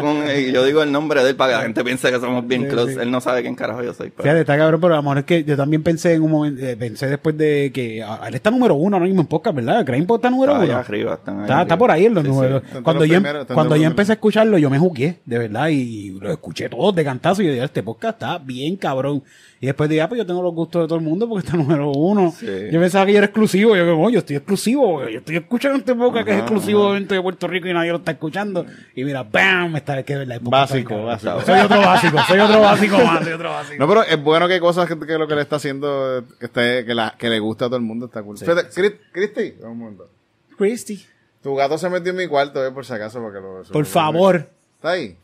con- 0.00 0.22
y 0.30 0.52
yo 0.52 0.64
digo 0.64 0.82
el 0.82 0.92
nombre 0.92 1.22
de 1.24 1.30
él 1.30 1.36
para 1.36 1.50
que 1.52 1.56
la 1.56 1.62
gente 1.64 1.82
piense 1.84 2.10
que 2.10 2.20
somos 2.20 2.46
bien 2.46 2.62
Sí, 2.62 2.68
close. 2.68 2.94
sí. 2.94 2.98
Él 3.00 3.10
no 3.10 3.20
sabe 3.20 3.42
quién 3.42 3.54
carajo 3.56 3.82
yo 3.82 3.92
soy. 3.94 4.10
pero- 4.10 4.22
Fíjate, 4.22 4.40
está 4.42 4.56
cabrón, 4.56 4.80
pero 4.80 4.94
a 4.94 4.96
lo 4.98 5.02
mejor 5.02 5.18
es 5.18 5.24
que 5.24 5.42
yo 5.44 5.56
también 5.56 5.82
pensé 5.82 6.14
en 6.14 6.22
un 6.22 6.30
momento, 6.30 6.64
eh, 6.64 6.76
pensé 6.76 7.08
después 7.08 7.36
de 7.36 7.70
que 7.74 8.02
ah, 8.02 8.20
él 8.28 8.34
está 8.36 8.50
número 8.52 8.74
uno 8.76 8.96
ahora 8.96 9.06
mismo 9.06 9.22
en 9.22 9.26
podcast, 9.26 9.56
¿verdad? 9.56 9.84
Grindpot 9.84 10.18
está 10.20 10.30
número 10.30 10.52
Está 10.52 10.62
allá 10.64 10.72
uno. 10.74 10.80
arriba, 10.86 11.14
están 11.14 11.34
ahí 11.38 11.42
Está, 11.42 11.54
arriba. 11.54 11.62
está 11.62 11.78
por 11.78 11.90
ahí 11.90 12.06
en 12.06 12.14
los 12.14 12.22
Sí, 12.24 12.30
números. 12.30 12.62
Cuando, 12.84 13.00
los 13.00 13.08
yo, 13.08 13.14
primeros, 13.14 13.46
cuando 13.52 13.76
yo 13.76 13.86
empecé 13.86 14.12
a 14.12 14.14
escucharlo, 14.14 14.56
yo 14.58 14.70
me 14.70 14.78
jugué, 14.78 15.18
de 15.24 15.38
verdad, 15.38 15.68
y 15.68 16.10
lo 16.20 16.30
escuché 16.30 16.68
todos 16.68 16.94
de 16.94 17.02
cantazo 17.04 17.42
y 17.42 17.46
yo 17.46 17.52
dije, 17.52 17.64
este 17.64 17.82
podcast 17.82 18.22
está 18.22 18.38
bien 18.38 18.76
cabrón. 18.76 19.24
Y 19.58 19.66
después 19.66 19.88
dije, 19.96 20.02
ah, 20.02 20.08
pues 20.08 20.18
yo 20.18 20.26
tengo 20.26 20.42
los 20.42 20.54
gustos 20.54 20.82
de 20.82 20.88
todo 20.88 20.98
el 20.98 21.04
mundo 21.04 21.28
porque 21.28 21.46
está 21.46 21.56
número 21.62 21.90
uno. 21.90 22.32
Sí. 22.38 22.46
Yo 22.70 22.80
pensaba 22.80 23.04
que 23.06 23.12
yo 23.12 23.18
era 23.18 23.26
exclusivo. 23.26 23.76
Yo 23.76 23.86
como, 23.90 24.08
yo 24.10 24.20
estoy 24.20 24.36
exclusivo. 24.36 25.08
Yo 25.08 25.18
estoy 25.18 25.36
escuchando 25.36 25.78
este 25.78 25.94
podcast 25.94 26.24
que 26.26 26.32
es 26.32 26.38
exclusivo 26.40 26.92
de 26.94 27.00
de 27.00 27.22
Puerto 27.22 27.46
Rico 27.48 27.68
y 27.68 27.74
nadie 27.74 27.90
lo 27.90 27.98
está 27.98 28.12
escuchando. 28.12 28.64
Y 28.94 29.04
mira, 29.04 29.22
¡bam! 29.22 29.72
Me 29.72 29.78
está 29.78 30.02
que 30.02 30.12
el 30.14 30.28
podcast 30.40 30.72
Básico, 30.72 31.04
básico. 31.04 31.40
Soy 31.42 31.60
otro 31.60 31.78
básico, 31.80 32.18
soy 32.28 32.38
otro 32.38 32.60
básico 32.60 32.98
más, 32.98 33.24
soy 33.24 33.32
otro 33.32 33.50
básico. 33.50 33.76
No, 33.78 33.88
pero 33.88 34.02
es 34.04 34.22
bueno 34.22 34.46
que 34.48 34.54
hay 34.54 34.60
cosas 34.60 34.86
que, 34.88 34.98
que 34.98 35.18
lo 35.18 35.26
que 35.26 35.34
le 35.34 35.42
está 35.42 35.56
haciendo, 35.56 36.24
que, 36.38 36.46
esté- 36.46 36.84
que, 36.84 36.94
la, 36.94 37.14
que 37.18 37.28
le 37.28 37.38
gusta 37.38 37.66
a 37.66 37.68
todo 37.68 37.76
el 37.76 37.82
mundo, 37.82 38.06
está 38.06 38.22
cool. 38.22 38.36
Fíjate, 38.38 38.68
Cri- 38.70 38.98
Cristi, 39.12 39.54
un 39.62 39.78
momento. 39.78 40.08
Christy, 40.56 41.04
Tu 41.42 41.54
gato 41.54 41.76
se 41.78 41.88
metió 41.90 42.10
en 42.10 42.16
mi 42.18 42.26
cuarto, 42.26 42.64
eh, 42.66 42.70
por 42.70 42.84
si 42.84 42.92
acaso, 42.92 43.20
porque 43.20 43.38
lo... 43.40 43.62
por 43.72 43.84
favor, 43.86 44.48
Está 44.76 44.90
ahí. 44.90 45.16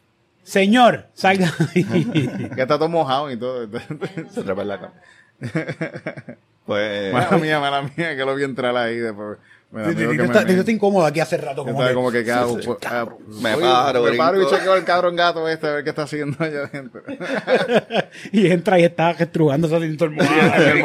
Señor, 0.43 1.09
salga. 1.15 1.53
Que 1.75 2.63
está 2.63 2.79
todo 2.79 2.89
mojado 2.89 3.31
y 3.31 3.37
todo. 3.37 3.69
Se 4.31 4.43
trepa 4.43 4.63
en 4.63 4.69
la 4.69 4.81
cama. 4.81 4.95
Pues, 6.65 7.13
mala 7.13 7.39
mía, 7.39 7.59
mala 7.59 7.83
mía, 7.83 8.17
que 8.17 8.25
lo 8.25 8.37
vi 8.37 8.45
entrar 8.45 8.77
ahí 8.77 8.97
después. 8.97 9.39
Me 9.73 9.83
da 9.83 9.89
miedo 9.89 9.99
Tito 9.99 10.11
que 10.11 10.17
me 10.19 10.25
está, 10.25 10.39
Tito 10.41 10.47
meen. 10.49 10.59
está 10.61 10.71
incómodo 10.71 11.07
aquí 11.07 11.19
hace 11.19 11.37
rato. 11.39 11.65
Como 11.65 11.85
que, 11.85 11.95
como 11.95 12.13
que 12.13 12.25
¿qué 12.25 12.31
hago? 12.31 12.61
sí. 12.61 12.67
Pues, 12.67 12.79
ah, 12.87 13.09
Me 13.27 13.57
paro, 13.57 14.03
me 14.05 14.13
paro 14.13 14.43
y 14.43 14.47
chequeo 14.47 14.77
el 14.77 14.85
cabrón 14.85 15.17
gato 15.17 15.49
este 15.49 15.67
a 15.67 15.73
ver 15.73 15.85
qué 15.85 15.91
está 15.91 16.03
haciendo 16.03 16.37
allá 16.39 16.65
adentro. 16.65 17.03
y 18.33 18.47
entra 18.47 18.79
y 18.79 18.85
está 18.85 19.11
estrugándose 19.11 19.75
así 19.75 19.87
en 19.87 19.97
todo 19.97 20.11
el 20.11 20.15
mundo. 20.15 20.31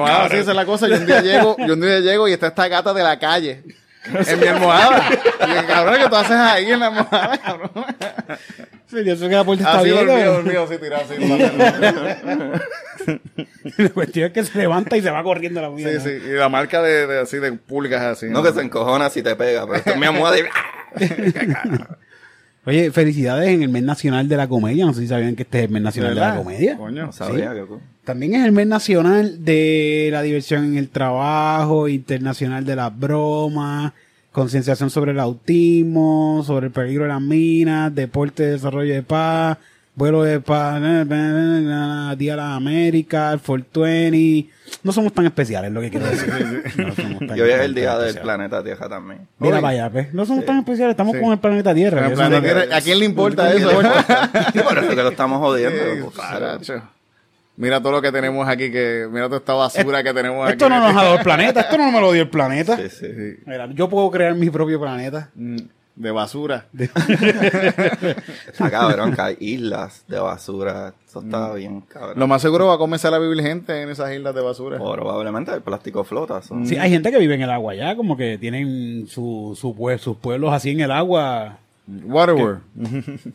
así 0.07 0.37
esa 0.37 0.51
es 0.51 0.55
la 0.55 0.65
cosa. 0.65 0.87
Yo 0.87 0.95
un 0.95 1.05
día 1.05 1.21
llego, 1.21 1.57
yo 1.59 1.73
un 1.73 1.81
día 1.81 1.99
llego 1.99 2.27
y 2.27 2.33
está 2.33 2.47
esta 2.47 2.67
gata 2.67 2.93
de 2.93 3.03
la 3.03 3.19
calle. 3.19 3.63
En 4.27 4.39
mi 4.39 4.47
almohada. 4.47 5.09
Y 5.47 5.51
el 5.57 5.65
cabrón, 5.65 5.95
¿qué 6.01 6.09
tú 6.09 6.15
haces 6.15 6.31
ahí 6.31 6.71
en 6.71 6.79
la 6.79 6.87
almohada, 6.87 7.37
cabrón? 7.37 7.71
Sí, 8.89 9.03
yo 9.03 9.17
sé 9.17 9.27
que 9.27 9.35
la 9.35 9.43
puerta 9.43 9.65
está 9.65 9.79
Así 9.79 9.89
abierta. 9.89 10.13
dormido, 10.13 10.33
dormido, 10.33 10.63
así 10.63 10.77
tirado, 10.77 11.03
así. 11.03 11.15
La 13.77 13.89
cuestión 13.89 14.27
es 14.27 14.31
que 14.31 14.43
se 14.45 14.57
levanta 14.57 14.95
y 14.95 15.01
se 15.01 15.09
va 15.09 15.21
corriendo 15.23 15.61
la 15.61 15.69
mía. 15.69 15.89
Sí, 15.89 16.09
sí. 16.09 16.09
Y 16.25 16.31
la 16.31 16.47
marca 16.47 16.81
de, 16.81 17.05
de 17.05 17.19
así, 17.19 17.37
de 17.37 17.51
pulgas 17.51 18.01
así. 18.01 18.27
No 18.27 18.41
que 18.41 18.53
se 18.53 18.61
encojona 18.61 19.09
si 19.09 19.21
te 19.21 19.35
pega, 19.35 19.65
pero 19.65 19.75
esto 19.75 19.89
es 19.91 19.97
mi 19.97 20.05
almohada 20.05 20.37
y... 20.39 20.43
Oye, 22.65 22.91
felicidades 22.91 23.49
en 23.49 23.63
el 23.63 23.69
mes 23.69 23.83
nacional 23.83 24.27
de 24.29 24.37
la 24.37 24.47
comedia. 24.47 24.85
No 24.85 24.93
sé 24.93 25.01
si 25.01 25.07
sabían 25.07 25.35
que 25.35 25.43
este 25.43 25.59
es 25.59 25.65
el 25.65 25.71
mes 25.71 25.81
nacional 25.81 26.15
de 26.15 26.21
la 26.21 26.35
comedia. 26.35 26.77
Coño. 26.77 27.07
No 27.07 27.11
sabía 27.11 27.53
que... 27.53 27.65
También 28.07 28.35
es 28.35 28.45
el 28.45 28.53
mes 28.53 28.65
nacional 28.67 29.43
de 29.43 30.07
la 30.13 30.21
diversión 30.21 30.63
en 30.63 30.77
el 30.77 30.87
trabajo, 30.87 31.89
internacional 31.89 32.63
de 32.63 32.73
las 32.77 32.97
bromas, 32.97 33.91
concienciación 34.31 34.89
sobre 34.89 35.11
el 35.11 35.19
autismo, 35.19 36.41
sobre 36.47 36.67
el 36.67 36.71
peligro 36.71 37.03
de 37.03 37.09
las 37.09 37.19
minas, 37.19 37.93
deporte 37.93 38.43
de 38.43 38.51
desarrollo 38.53 38.93
de 38.93 39.03
paz, 39.03 39.57
vuelo 39.93 40.23
de 40.23 40.39
paz, 40.39 40.81
eh, 40.81 41.01
eh, 41.01 41.09
eh, 41.11 42.15
Día 42.17 42.31
de 42.31 42.37
las 42.37 42.55
Américas, 42.55 43.41
420. 43.45 44.49
No 44.83 44.93
somos 44.93 45.11
tan 45.11 45.25
especiales, 45.25 45.69
lo 45.73 45.81
que 45.81 45.89
quiero 45.89 46.05
decir. 46.05 46.29
No 46.77 46.95
somos 46.95 47.19
tan- 47.27 47.37
Y 47.37 47.41
hoy 47.41 47.49
es 47.49 47.59
el 47.59 47.75
día 47.75 47.97
del 47.97 48.17
planeta 48.19 48.63
Tierra 48.63 48.87
también. 48.87 49.19
Mira 49.37 49.57
allá, 49.57 49.89
pues. 49.89 50.13
No 50.13 50.25
somos 50.25 50.45
tan 50.45 50.59
especiales, 50.59 50.91
estamos 50.93 51.13
Sí. 51.13 51.21
con 51.21 51.33
el 51.33 51.39
planeta 51.39 51.75
Tierra. 51.75 52.07
El 52.07 52.13
planeta 52.13 52.73
¿A 52.77 52.79
quién 52.79 52.99
le 52.99 53.05
importa 53.05 53.51
¿Quién 53.51 53.67
eso? 53.67 53.81
Sí, 54.53 54.59
por 54.63 54.77
eso 54.77 54.89
que 54.91 55.03
lo 55.03 55.09
estamos 55.09 55.39
jodiendo. 55.39 55.77
Sí, 55.77 56.01
pues. 56.65 56.81
Mira 57.57 57.81
todo 57.81 57.91
lo 57.93 58.01
que 58.01 58.11
tenemos 58.11 58.47
aquí, 58.47 58.71
que 58.71 59.07
mira 59.11 59.25
toda 59.25 59.37
esta 59.39 59.53
basura 59.53 60.03
que 60.03 60.13
tenemos 60.13 60.43
aquí. 60.45 60.53
Esto 60.53 60.69
no 60.69 60.79
nos 60.79 60.95
ha 60.95 61.03
dado 61.03 61.15
el 61.17 61.23
planeta, 61.23 61.61
esto 61.61 61.77
no 61.77 61.91
me 61.91 61.99
lo 61.99 62.11
dio 62.11 62.21
el 62.21 62.29
planeta. 62.29 62.77
Sí, 62.77 62.83
sí. 62.89 63.07
Sí. 63.07 63.43
Mira, 63.45 63.67
yo 63.73 63.89
puedo 63.89 64.09
crear 64.11 64.35
mi 64.35 64.49
propio 64.51 64.79
planeta. 64.79 65.31
Mm, 65.35 65.57
De 65.95 66.11
basura. 66.11 66.67
Está 66.77 68.69
cabrón 68.71 69.13
que 69.15 69.21
hay 69.21 69.37
islas 69.39 70.03
de 70.07 70.19
basura. 70.19 70.93
Eso 71.07 71.21
está 71.21 71.53
bien 71.55 71.81
cabrón. 71.81 72.19
Lo 72.19 72.27
más 72.27 72.41
seguro 72.43 72.67
va 72.67 72.75
a 72.75 72.77
comenzar 72.77 73.13
a 73.13 73.19
vivir 73.19 73.41
gente 73.41 73.81
en 73.81 73.89
esas 73.89 74.13
islas 74.13 74.35
de 74.35 74.41
basura. 74.41 74.77
Probablemente 74.77 75.51
el 75.53 75.61
plástico 75.61 76.03
flota. 76.03 76.41
son- 76.43 76.65
Sí, 76.67 76.77
hay 76.77 76.91
gente 76.91 77.09
que 77.11 77.17
vive 77.17 77.35
en 77.35 77.41
el 77.41 77.49
agua 77.49 77.73
ya, 77.73 77.95
como 77.95 78.15
que 78.15 78.37
tienen 78.37 79.07
su, 79.07 79.57
su 79.59 79.73
pue- 79.75 79.97
sus 79.97 80.17
pueblos 80.17 80.53
así 80.53 80.69
en 80.71 80.81
el 80.81 80.91
agua. 80.91 81.57
Waterworld. 81.87 82.59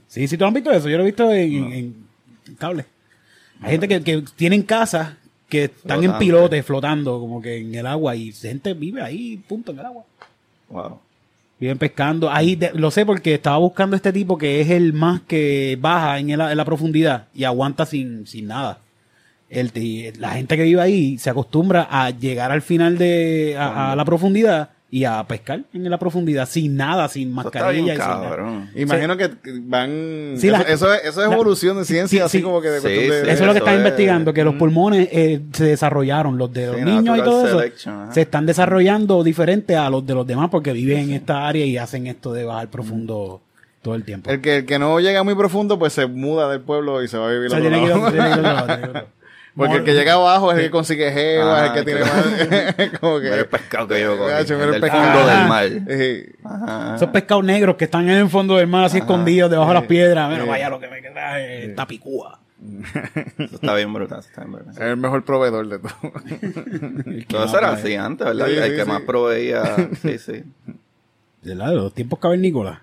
Sí, 0.07 0.29
sí, 0.29 0.37
tú 0.37 0.45
has 0.45 0.53
visto 0.53 0.71
eso, 0.71 0.89
yo 0.89 0.97
lo 0.99 1.03
he 1.03 1.07
visto 1.07 1.33
en, 1.33 1.53
en- 1.53 1.73
en 2.47 2.55
cable. 2.57 2.85
Hay 3.63 3.73
gente 3.73 3.89
que, 3.89 4.03
que 4.03 4.23
tienen 4.37 4.63
casas 4.63 5.15
que 5.49 5.65
están 5.65 6.03
en 6.03 6.11
pilotes 6.19 6.65
flotando 6.65 7.19
como 7.21 7.41
que 7.43 7.59
en 7.59 7.75
el 7.75 7.87
agua 7.87 8.17
y 8.17 8.33
gente 8.33 8.73
vive 8.75 9.03
ahí, 9.03 9.37
punto, 9.49 9.73
en 9.73 9.79
el 9.81 9.87
agua. 9.87 10.05
Wow. 10.71 10.99
Viven 11.61 11.79
pescando. 11.79 12.31
Ahí 12.31 12.57
de- 12.57 12.73
lo 12.75 12.91
sé 12.91 13.05
porque 13.07 13.35
estaba 13.35 13.59
buscando 13.59 13.95
este 13.95 14.13
tipo 14.13 14.37
que 14.39 14.61
es 14.61 14.71
el 14.71 14.93
más 14.95 15.21
que 15.23 15.77
baja 15.81 16.19
en, 16.19 16.31
el- 16.31 16.41
en 16.41 16.57
la 16.57 16.65
profundidad 16.65 17.27
y 17.35 17.45
aguanta 17.45 17.87
sin, 17.87 18.27
sin 18.27 18.47
nada. 18.49 18.79
El, 19.51 19.71
la 20.19 20.31
gente 20.31 20.57
que 20.57 20.63
vive 20.63 20.81
ahí 20.81 21.19
se 21.19 21.29
acostumbra 21.29 21.87
a 21.91 22.09
llegar 22.11 22.51
al 22.51 22.63
final 22.63 22.97
de 22.97 23.55
a, 23.59 23.93
a 23.93 23.97
la 23.97 24.05
profundidad 24.07 24.71
y 24.95 25.05
a 25.07 25.25
pescar 25.27 25.63
en 25.73 25.89
la 25.91 25.99
profundidad 25.99 26.47
sin 26.47 26.77
nada, 26.77 27.09
sin 27.09 27.31
Eso 27.33 27.49
está 27.49 27.61
mascarilla 27.61 27.83
bien 27.85 27.97
y 27.97 27.99
sin 27.99 28.09
nada. 28.11 28.29
cabrón. 28.29 28.71
Imagino 28.77 29.17
que 29.17 29.31
van. 29.63 30.35
Sí, 30.37 30.49
eso, 30.49 30.59
la- 30.59 30.63
eso 30.65 30.93
es, 30.93 31.01
eso 31.07 31.23
es 31.23 31.29
la- 31.29 31.35
evolución 31.35 31.79
de 31.79 31.85
ciencia, 31.87 32.19
sí, 32.19 32.23
así 32.23 32.39
sí. 32.39 32.45
como 32.45 32.61
que 32.61 32.69
de 32.69 32.77
Sí, 32.81 32.83
cuestión 32.83 33.09
de. 33.11 33.21
sí. 33.25 33.31
Eso 33.31 33.41
es 33.43 33.47
lo 33.47 33.53
que 33.55 33.59
están 33.61 33.75
es- 33.75 33.81
investigando, 33.81 34.35
que 34.35 34.45
los 34.45 34.55
pulmones 34.57 35.09
eh, 35.11 35.41
se 35.53 35.65
desarrollaron, 35.65 36.37
los 36.37 36.53
de 36.53 36.67
los 36.67 36.77
Sí, 36.77 36.83
niños 36.85 37.19
y 37.19 37.23
todo 37.23 37.47
eso, 37.65 37.89
ajá. 37.91 38.13
se 38.13 38.21
están 38.21 38.45
desarrollando 38.45 39.25
diferente 39.25 39.77
a 39.77 39.89
los 39.89 40.07
de 40.07 40.15
los 40.15 40.27
demás 40.27 40.51
porque 40.51 40.73
viven 40.75 40.99
en 41.09 41.13
esta 41.15 41.49
área 41.49 41.65
y 41.65 41.79
hacen 41.79 42.07
esto 42.07 42.35
de 42.35 42.45
bajar 42.45 42.69
profundo 42.69 43.41
todo 43.81 43.95
el 43.95 44.05
tiempo. 44.05 44.31
El 44.31 44.43
que, 44.43 44.59
el 44.59 44.67
que 44.67 44.79
no 44.79 45.01
llega 45.01 45.23
muy 45.25 45.35
profundo, 45.35 45.79
pues 45.79 45.95
se 45.95 46.07
muda 46.07 46.51
del 46.51 46.61
pueblo 46.61 47.03
y 47.03 47.09
se 47.09 47.17
va 47.17 47.29
a 47.29 47.33
vivir 47.33 47.47
O 47.47 47.51
sea, 47.51 47.59
al 47.59 47.67
otro 47.67 47.73
tiene 47.73 47.87
que 47.87 47.91
ir 48.41 48.47
a- 48.47 48.53
lado. 48.53 48.67
tiene 48.67 48.83
que 48.93 48.99
ir 48.99 49.05
tiene. 49.55 49.69
Porque 49.69 49.77
el 49.79 49.85
que 49.85 49.95
llega 49.95 50.15
abajo 50.15 50.51
es 50.53 50.59
el 50.59 50.65
que 50.65 50.71
consigue 50.71 51.11
jeva, 51.13 51.59
es 51.59 51.63
el 51.65 51.71
Ah, 51.71 51.75
que 51.75 51.83
tiene 51.85 52.01
claro. 52.01 52.15
más. 52.91 52.91
como 53.01 53.21
que. 53.21 53.29
El 53.35 53.47
pescado 53.47 53.89
que 53.89 54.01
yo 54.01 54.17
mira 54.17 54.41
el 54.41 54.73
del 54.73 54.81
pescado. 54.81 55.03
fondo 55.13 55.31
Ah. 55.31 55.63
del 55.65 55.83
mar. 55.85 56.63
Ajá. 56.69 56.97
Esos 56.97 57.09
pescados 57.11 57.45
negros 57.45 57.77
que 57.77 57.85
están 57.85 58.09
en 58.09 58.19
el 58.19 58.29
fondo 58.29 58.57
del 58.57 58.67
mar 58.67 58.85
así 58.85 58.99
escondidos 58.99 59.51
debajo 59.51 59.69
de 59.71 59.75
las 59.75 59.85
piedras. 59.87 60.29
Mira, 60.31 60.43
Sí. 60.45 60.49
vaya 60.49 60.69
lo 60.71 60.81
que 60.81 60.89
me 60.89 61.01
queda 61.03 61.41
es 61.41 61.75
tapicúa. 61.77 62.39
Eso 63.39 63.57
está 63.57 63.75
bien 63.75 63.93
brutal. 63.93 64.21
eso 64.21 64.29
Está 64.29 64.43
bien 64.43 64.53
brutal. 64.53 64.73
Es 64.75 64.81
el 64.81 64.97
mejor 64.97 65.25
proveedor 65.25 65.67
de 65.69 65.79
todo. 65.81 65.93
Todo 67.29 67.45
eso 67.45 67.59
era 67.59 67.71
así 67.73 67.95
antes, 67.97 68.25
¿verdad? 68.27 68.47
Sí, 68.47 68.53
el 68.57 68.65
sí, 68.65 68.71
que 68.77 68.83
sí. 68.85 68.89
más 68.89 69.01
proveía, 69.03 69.63
sí, 70.03 70.19
sí. 70.19 70.45
De 71.43 71.55
lado, 71.57 71.75
los 71.75 71.93
tiempos 71.95 72.19
cavernícolas. 72.21 72.79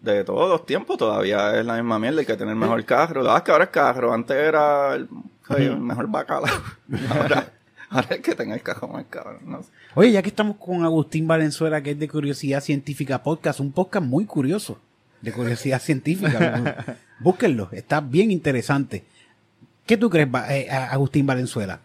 De 0.00 0.24
todos 0.24 0.48
los 0.50 0.66
tiempos 0.66 0.98
todavía 0.98 1.56
es 1.60 1.64
la 1.64 1.74
misma 1.74 2.00
mierda, 2.00 2.18
hay 2.18 2.26
que 2.26 2.36
tener 2.36 2.54
el 2.54 2.58
mejor 2.58 2.84
carro. 2.84 3.30
Ah, 3.30 3.36
es 3.36 3.42
que 3.44 3.52
ahora 3.52 3.64
es 3.64 3.70
carro, 3.70 4.12
antes 4.12 4.36
era 4.36 4.94
el, 4.96 5.08
el 5.56 5.78
mejor 5.78 6.08
bacalao. 6.08 6.54
Ahora, 7.10 7.52
ahora 7.90 8.08
es 8.10 8.20
que 8.20 8.34
tenga 8.34 8.54
el 8.54 8.62
carro 8.62 8.88
más 8.88 9.04
cabrón. 9.10 9.40
No 9.44 9.62
sé. 9.62 9.70
Oye, 9.94 10.12
ya 10.12 10.22
que 10.22 10.28
estamos 10.28 10.56
con 10.56 10.84
Agustín 10.84 11.26
Valenzuela, 11.26 11.82
que 11.82 11.92
es 11.92 11.98
de 11.98 12.08
Curiosidad 12.08 12.60
Científica 12.60 13.22
Podcast, 13.22 13.60
un 13.60 13.72
podcast 13.72 14.06
muy 14.06 14.24
curioso 14.24 14.78
de 15.20 15.32
curiosidad 15.32 15.78
científica. 15.82 16.96
Búsquenlo, 17.20 17.68
está 17.72 18.00
bien 18.00 18.30
interesante. 18.30 19.04
¿Qué 19.86 19.96
tú 19.96 20.10
crees, 20.10 20.28
eh, 20.48 20.70
Agustín 20.70 21.26
Valenzuela? 21.26 21.80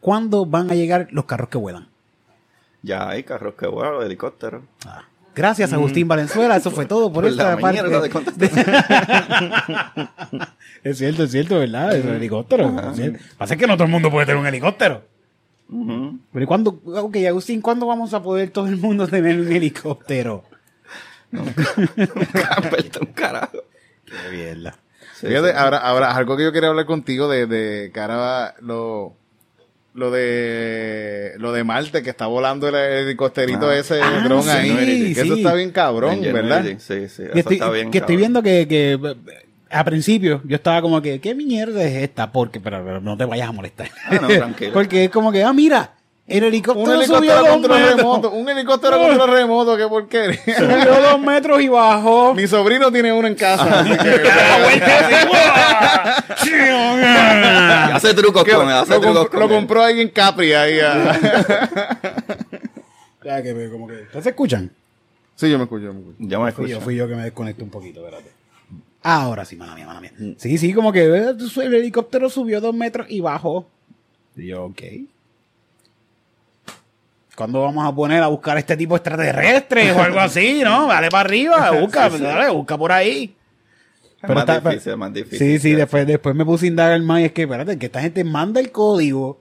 ¿Cuándo 0.00 0.46
van 0.46 0.70
a 0.70 0.74
llegar 0.74 1.08
los 1.10 1.26
carros 1.26 1.48
que 1.48 1.58
vuelan? 1.58 1.88
Ya 2.82 3.08
hay 3.08 3.22
carros 3.24 3.54
que 3.54 3.66
vuelan, 3.66 4.02
helicópteros. 4.02 4.62
Ah, 4.86 5.04
Gracias, 5.34 5.72
Agustín 5.72 6.08
Valenzuela. 6.08 6.56
Eso 6.56 6.70
fue 6.70 6.86
todo 6.86 7.12
por 7.12 7.24
Por 7.24 7.30
esta 7.30 7.54
la 7.54 7.58
parte. 7.58 7.82
de 7.82 8.46
es 10.84 10.98
cierto, 10.98 11.24
es 11.24 11.30
cierto, 11.30 11.58
¿verdad? 11.58 11.96
Es 11.96 12.04
un 12.04 12.14
helicóptero. 12.14 12.90
es 12.90 12.96
cierto. 12.96 13.18
Pasa 13.38 13.56
que 13.56 13.66
no 13.66 13.74
todo 13.74 13.84
el 13.84 13.90
mundo 13.90 14.10
puede 14.10 14.26
tener 14.26 14.40
un 14.40 14.46
helicóptero. 14.46 15.02
Ujú. 15.68 16.18
Pero 16.32 16.44
¿y 16.44 16.46
cuándo, 16.46 16.80
ok, 16.84 17.16
Agustín, 17.28 17.60
¿cuándo 17.60 17.86
vamos 17.86 18.12
a 18.12 18.22
poder 18.22 18.50
todo 18.50 18.66
el 18.66 18.76
mundo 18.76 19.06
tener 19.06 19.38
un 19.40 19.52
helicóptero? 19.52 20.44
Un 21.32 23.06
carajo. 23.14 23.58
Qué 24.04 24.36
mierda. 24.36 24.76
Sí, 25.14 25.26
Fíjate, 25.28 25.50
sí. 25.50 25.54
ahora, 25.56 25.78
ahora, 25.78 26.16
algo 26.16 26.36
que 26.36 26.42
yo 26.44 26.52
quería 26.52 26.70
hablar 26.70 26.86
contigo 26.86 27.28
de, 27.28 27.46
de 27.46 27.92
ahora 27.94 28.16
va 28.16 28.54
lo, 28.60 29.14
lo 29.94 30.10
de, 30.10 31.32
lo 31.38 31.52
de 31.52 31.64
Marte, 31.64 32.02
que 32.02 32.10
está 32.10 32.26
volando 32.26 32.68
el 32.68 32.74
helicópterito 32.74 33.68
Ah. 33.68 33.76
ese 33.76 34.00
Ah, 34.00 34.22
dron 34.24 34.42
sí, 34.42 34.48
ahí. 34.50 35.14
Que 35.14 35.20
eso 35.22 35.34
sí. 35.34 35.40
está 35.42 35.54
bien 35.54 35.70
cabrón, 35.72 36.20
¿verdad? 36.22 36.64
Sí, 36.64 36.76
sí, 36.78 36.94
eso 36.94 37.22
Que 37.32 37.40
estoy, 37.40 37.56
está 37.56 37.70
bien 37.70 37.90
que 37.90 37.98
estoy 37.98 38.16
cabrón. 38.16 38.18
viendo 38.18 38.42
que, 38.42 38.68
que 38.68 39.16
a 39.70 39.84
principio 39.84 40.40
yo 40.44 40.56
estaba 40.56 40.80
como 40.82 41.00
que, 41.02 41.20
¿qué 41.20 41.34
mierda 41.34 41.82
es 41.84 42.02
esta? 42.02 42.30
Porque, 42.32 42.60
pero, 42.60 42.84
pero 42.84 43.00
no 43.00 43.16
te 43.16 43.24
vayas 43.24 43.48
a 43.48 43.52
molestar. 43.52 43.88
Ah, 44.06 44.18
no, 44.20 44.28
tranquilo. 44.28 44.72
Porque 44.74 45.04
es 45.04 45.10
como 45.10 45.30
que, 45.32 45.42
ah, 45.42 45.52
mira, 45.52 45.92
el 46.30 46.42
Un 46.42 46.48
helicóptero 46.48 47.02
subió 47.02 47.32
helicóptero 47.32 47.38
dos 47.40 47.48
control 47.48 47.80
metros. 47.80 47.96
remoto, 47.96 48.30
un 48.30 48.48
helicóptero 48.48 48.98
control 48.98 49.30
remoto, 49.30 49.76
qué 49.76 49.86
porquería. 49.88 50.58
Subió 50.58 51.00
dos 51.00 51.20
metros 51.20 51.60
y 51.60 51.68
bajó. 51.68 52.34
Mi 52.34 52.46
sobrino 52.46 52.90
tiene 52.92 53.12
uno 53.12 53.26
en 53.28 53.34
casa, 53.34 53.80
así 53.80 53.90
que... 53.90 54.22
Hace 57.92 58.14
trucos 58.14 58.44
con 58.44 58.68
él, 58.68 58.74
hace 58.74 58.94
lo, 58.94 59.00
trucos 59.00 59.26
comp- 59.26 59.30
con 59.30 59.40
lo 59.40 59.46
él. 59.46 59.52
compró 59.52 59.82
ahí 59.82 60.00
en 60.00 60.08
Capri, 60.08 60.52
ahí. 60.52 60.78
ah. 60.80 61.18
Ya 63.22 63.42
que 63.42 63.52
me- 63.52 63.68
como 63.68 63.86
que, 63.86 63.94
¿ustedes 64.02 64.24
se 64.24 64.30
escuchan? 64.30 64.70
Sí, 65.34 65.50
yo 65.50 65.58
me 65.58 65.64
escucho, 65.64 65.84
yo 65.84 65.92
me 65.92 66.00
escucho. 66.00 66.16
Ya 66.20 66.38
me 66.38 66.52
Fui 66.52 66.64
yo, 66.64 66.68
escucho. 66.76 66.84
fui 66.84 66.96
yo 66.96 67.06
que 67.08 67.14
me 67.16 67.22
desconecté 67.24 67.62
un 67.62 67.68
poquito, 67.70 68.00
espérate. 68.04 68.30
Ahora 69.02 69.44
sí, 69.44 69.56
mala 69.56 69.74
mía, 69.74 69.86
mala 69.86 70.00
mía. 70.00 70.12
Sí, 70.38 70.56
sí, 70.58 70.72
como 70.72 70.90
que 70.92 71.04
eh, 71.04 71.34
el 71.62 71.74
helicóptero 71.74 72.30
subió 72.30 72.60
dos 72.60 72.74
metros 72.74 73.06
y 73.10 73.20
bajó. 73.20 73.66
Y 74.36 74.46
yo, 74.48 74.64
ok. 74.64 74.82
¿Cuándo 77.40 77.62
vamos 77.62 77.86
a 77.86 77.94
poner 77.94 78.22
a 78.22 78.26
buscar 78.28 78.58
este 78.58 78.76
tipo 78.76 78.96
extraterrestre 78.96 79.92
o 79.92 80.00
algo 80.00 80.20
así, 80.20 80.60
no? 80.64 80.86
Vale 80.86 81.08
para 81.08 81.20
arriba, 81.26 81.70
busca, 81.72 82.08
dale, 82.10 82.50
busca 82.50 82.76
por 82.76 82.92
ahí. 82.92 83.34
Es 84.04 84.16
Pero 84.20 84.34
más 84.34 84.42
está- 84.48 84.68
difícil, 84.70 84.92
es 84.92 84.98
más 84.98 85.12
difícil. 85.14 85.38
Sí, 85.38 85.58
sí, 85.58 85.72
después, 85.72 86.06
después 86.06 86.34
me 86.34 86.44
puse 86.44 86.66
a 86.66 86.68
indagar 86.68 87.00
más 87.00 87.20
y 87.20 87.24
es 87.24 87.32
que, 87.32 87.42
espérate, 87.42 87.78
que 87.78 87.86
esta 87.86 88.02
gente 88.02 88.22
manda 88.24 88.60
el 88.60 88.70
código, 88.70 89.40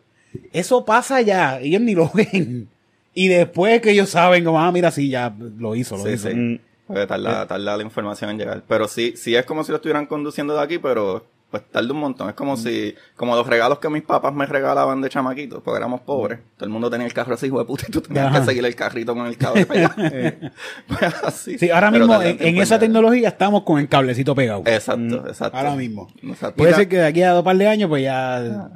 eso 0.53 0.85
pasa 0.85 1.19
ya, 1.21 1.59
ellos 1.59 1.81
ni 1.81 1.93
lo 1.95 2.09
ven. 2.13 2.69
Y 3.13 3.27
después 3.27 3.81
que 3.81 3.91
ellos 3.91 4.09
saben, 4.09 4.45
como, 4.45 4.62
ah, 4.62 4.71
mira, 4.71 4.91
sí, 4.91 5.09
ya 5.09 5.33
lo 5.57 5.75
hizo, 5.75 5.97
lo 5.97 6.03
Sí, 6.05 6.12
hizo. 6.12 6.29
sí. 6.29 6.62
Porque 6.88 7.05
tarda, 7.05 7.45
tarda 7.47 7.75
la 7.77 7.83
información 7.83 8.29
en 8.29 8.38
llegar. 8.38 8.63
Pero 8.67 8.88
sí, 8.88 9.13
sí 9.17 9.35
es 9.35 9.45
como 9.45 9.63
si 9.65 9.71
lo 9.71 9.75
estuvieran 9.75 10.05
conduciendo 10.05 10.55
de 10.55 10.63
aquí, 10.63 10.77
pero 10.79 11.25
pues 11.49 11.63
tarda 11.71 11.91
un 11.93 11.99
montón. 11.99 12.29
Es 12.29 12.35
como 12.35 12.57
si, 12.57 12.93
como 13.15 13.35
los 13.35 13.47
regalos 13.47 13.79
que 13.79 13.89
mis 13.89 14.03
papás 14.03 14.33
me 14.33 14.45
regalaban 14.45 15.01
de 15.01 15.09
chamaquitos, 15.09 15.62
porque 15.63 15.77
éramos 15.77 16.01
pobres. 16.01 16.39
Todo 16.57 16.65
el 16.65 16.71
mundo 16.71 16.89
tenía 16.89 17.07
el 17.07 17.13
carro 17.13 17.33
así, 17.33 17.47
hijo 17.47 17.57
de 17.59 17.65
puta, 17.65 17.85
y 17.88 17.91
tú 17.91 18.01
tenías 18.01 18.27
Ajá. 18.27 18.39
que 18.41 18.45
seguir 18.45 18.65
el 18.65 18.75
carrito 18.75 19.15
con 19.15 19.25
el 19.25 19.38
cable 19.38 19.65
pegado. 19.65 19.95
pues 20.88 21.01
así. 21.23 21.57
Sí, 21.57 21.69
ahora 21.71 21.91
Pero 21.91 22.05
mismo 22.07 22.21
en, 22.21 22.57
esa 22.57 22.77
tecnología 22.77 23.29
estamos 23.29 23.63
con 23.63 23.79
el 23.79 23.88
cablecito 23.89 24.35
pegado. 24.35 24.62
Exacto, 24.65 25.27
exacto. 25.27 25.57
Ahora 25.57 25.75
mismo. 25.75 26.07
Exacto. 26.21 26.55
Puede 26.57 26.73
ser 26.75 26.88
que 26.88 26.97
de 26.97 27.05
aquí 27.07 27.23
a 27.23 27.31
dos 27.31 27.43
par 27.43 27.57
de 27.57 27.67
años, 27.67 27.89
pues 27.89 28.03
ya. 28.03 28.69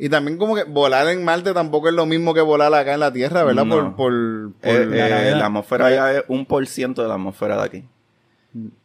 Y 0.00 0.08
también 0.08 0.38
como 0.38 0.54
que 0.54 0.62
volar 0.64 1.08
en 1.08 1.24
Marte 1.24 1.52
tampoco 1.52 1.88
es 1.88 1.94
lo 1.94 2.06
mismo 2.06 2.32
que 2.32 2.40
volar 2.40 2.72
acá 2.72 2.94
en 2.94 3.00
la 3.00 3.12
Tierra, 3.12 3.42
¿verdad? 3.42 3.64
No. 3.64 3.74
Por, 3.74 3.96
por, 3.96 4.52
por- 4.60 4.70
Eh, 4.70 4.86
la 4.86 5.28
eh, 5.28 5.34
la 5.34 5.46
atmósfera 5.46 5.90
ya 5.90 6.12
es 6.12 6.24
un 6.28 6.46
por 6.46 6.64
ciento 6.68 7.02
de 7.02 7.08
la 7.08 7.14
atmósfera 7.14 7.56
de 7.56 7.62
aquí. 7.64 7.84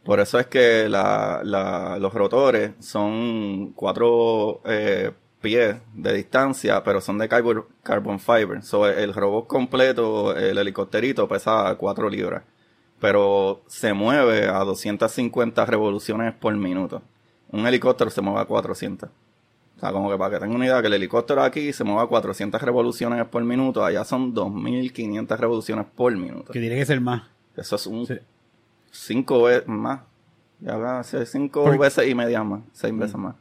Por 0.04 0.20
eso 0.20 0.38
es 0.38 0.46
que 0.46 0.88
la, 0.88 1.40
la- 1.44 1.98
los 1.98 2.12
rotores 2.14 2.72
son 2.80 3.72
cuatro 3.74 4.60
eh, 4.64 5.12
pies 5.40 5.76
de 5.94 6.12
distancia, 6.14 6.82
pero 6.84 7.00
son 7.00 7.18
de 7.18 7.28
carbon, 7.28 7.64
carbon 7.82 8.18
fiber. 8.20 8.62
So, 8.62 8.86
el 8.88 9.12
robot 9.14 9.46
completo, 9.46 10.36
el 10.36 10.56
helicópterito, 10.58 11.28
pesa 11.28 11.74
cuatro 11.78 12.08
libras. 12.08 12.42
Pero 13.00 13.62
se 13.66 13.92
mueve 13.92 14.46
a 14.48 14.60
250 14.60 15.66
revoluciones 15.66 16.32
por 16.34 16.54
minuto. 16.56 17.02
Un 17.50 17.66
helicóptero 17.66 18.10
se 18.10 18.20
mueve 18.22 18.40
a 18.40 18.44
400. 18.46 19.08
O 19.76 19.80
sea, 19.80 19.92
como 19.92 20.10
que 20.10 20.16
para 20.16 20.30
que 20.34 20.40
tengan 20.40 20.56
una 20.56 20.66
idea, 20.66 20.80
que 20.80 20.86
el 20.86 20.94
helicóptero 20.94 21.42
aquí 21.42 21.72
se 21.72 21.84
mueve 21.84 22.02
a 22.02 22.06
400 22.06 22.62
revoluciones 22.62 23.24
por 23.26 23.42
minuto, 23.44 23.84
allá 23.84 24.04
son 24.04 24.32
2500 24.32 25.38
revoluciones 25.38 25.84
por 25.94 26.16
minuto. 26.16 26.52
Que 26.52 26.60
tiene 26.60 26.76
que 26.76 26.86
ser 26.86 27.00
más. 27.00 27.24
Eso 27.56 27.76
es 27.76 27.86
un 27.86 28.06
Sí. 28.06 28.14
Cinco 28.94 29.42
veces 29.42 29.66
más. 29.68 30.00
Ya 30.60 30.76
va 30.76 30.98
a 31.00 31.04
ser 31.04 31.26
cinco 31.26 31.64
Por- 31.64 31.78
veces 31.78 32.08
y 32.08 32.14
media 32.14 32.42
más, 32.42 32.60
seis 32.72 32.96
veces 32.96 33.16
más. 33.16 33.34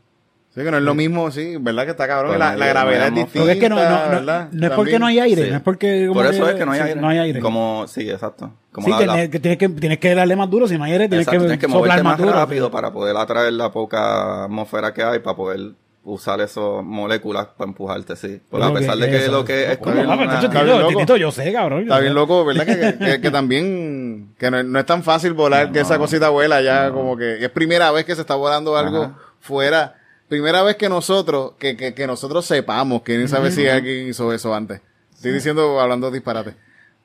Sí, 0.54 0.62
que 0.62 0.70
no 0.70 0.78
es 0.78 0.84
lo 0.84 0.94
mismo, 0.94 1.32
sí, 1.32 1.56
¿verdad? 1.60 1.86
Que 1.86 1.92
está 1.92 2.06
cabrón. 2.08 2.32
Pues 2.32 2.40
la, 2.40 2.56
la 2.56 2.68
gravedad 2.68 3.08
es 3.08 3.16
distinta, 3.16 3.40
Porque 3.40 3.52
es 3.54 3.60
que 3.60 3.70
no, 3.70 3.76
no, 3.76 4.22
no, 4.22 4.48
no 4.52 4.68
es 4.68 4.74
porque 4.74 5.00
no 5.00 5.06
hay 5.08 5.20
aire, 5.20 5.46
Sí. 5.46 5.50
no 5.50 5.56
es 5.58 5.62
porque. 5.64 6.06
como 6.08 6.22
Por 6.22 6.32
eso 6.32 6.48
es 6.48 6.56
que 6.56 6.66
no 6.66 6.72
hay 6.74 6.80
sí, 6.80 6.88
aire. 6.90 7.02
No 7.02 7.08
hay 7.10 7.18
aire. 7.18 7.40
Como, 7.40 7.86
sí, 7.88 8.08
exacto. 8.10 8.52
Como 8.72 8.86
sí, 8.86 8.92
la- 8.92 8.98
tienes, 9.00 9.16
la- 9.16 9.28
que, 9.32 9.40
tienes, 9.40 9.58
que, 9.58 9.70
tienes 9.70 9.98
que 10.00 10.14
darle 10.14 10.36
más 10.36 10.50
duro. 10.52 10.68
Si 10.68 10.78
no 10.78 10.84
hay 10.84 10.92
aire, 10.92 11.08
tienes 11.10 11.26
exacto, 11.28 11.42
que, 11.42 11.48
tienes 11.58 11.60
que 11.66 11.72
soplar 11.72 11.82
moverte 11.82 12.04
más 12.04 12.18
duro. 12.20 12.34
rápido 12.34 12.70
para 12.70 12.92
poder 12.94 13.18
atraer 13.18 13.54
la 13.54 13.72
poca 13.72 14.44
atmósfera 14.44 14.94
que 14.94 15.02
hay, 15.04 15.20
para 15.20 15.36
poder 15.36 15.72
usar 16.06 16.42
esas 16.42 16.84
moléculas 16.84 17.48
para 17.58 17.70
empujarte, 17.70 18.16
sí. 18.16 18.42
A 18.52 18.68
que- 18.68 18.74
pesar 18.80 18.98
de 18.98 19.10
que 19.10 19.18
eso. 19.18 19.32
lo 19.32 19.46
que 19.46 19.72
es 19.72 19.78
como 19.78 20.02
una- 20.02 20.28
tacho, 20.36 20.48
Está 20.48 20.64
bien 20.64 20.80
loco. 20.82 21.00
Tito, 21.00 21.16
yo 21.18 21.32
sé, 21.32 21.54
cabrón. 21.54 21.80
yo 21.80 21.84
Está 21.86 22.00
bien 22.00 22.14
loco, 22.14 22.44
¿verdad? 22.46 22.66
Que, 22.66 22.76
que- 22.80 22.98
que- 22.98 23.22
que 23.22 23.32
también, 23.32 24.36
que 24.38 24.52
no, 24.52 24.62
no 24.64 24.80
es 24.80 24.86
tan 24.86 25.04
fácil 25.04 25.34
volar, 25.34 25.72
que 25.72 25.80
esa 25.80 25.98
cosita 25.98 26.30
vuela 26.30 26.62
ya, 26.62 26.92
como 26.92 27.16
que 27.16 27.44
es 27.44 27.50
primera 27.52 27.92
vez 27.92 28.04
que 28.06 28.16
se 28.16 28.22
está 28.22 28.36
volando 28.36 28.76
algo 28.78 29.04
Ajá. 29.04 29.18
fuera. 29.40 29.96
Primera 30.28 30.64
vez 30.64 30.76
que 30.78 30.90
nosotros, 30.90 31.54
que, 31.60 31.78
que, 31.78 31.94
que 31.94 32.08
nosotros 32.08 32.46
sepamos, 32.46 33.04
que 33.04 33.18
ni 33.18 33.28
sabe 33.28 33.52
si 33.52 33.68
alguien 33.68 34.08
hizo 34.10 34.34
eso 34.34 34.54
antes. 34.54 34.82
Estoy 35.14 35.32
diciendo, 35.32 35.80
hablando 35.80 36.12
disparate. 36.12 36.56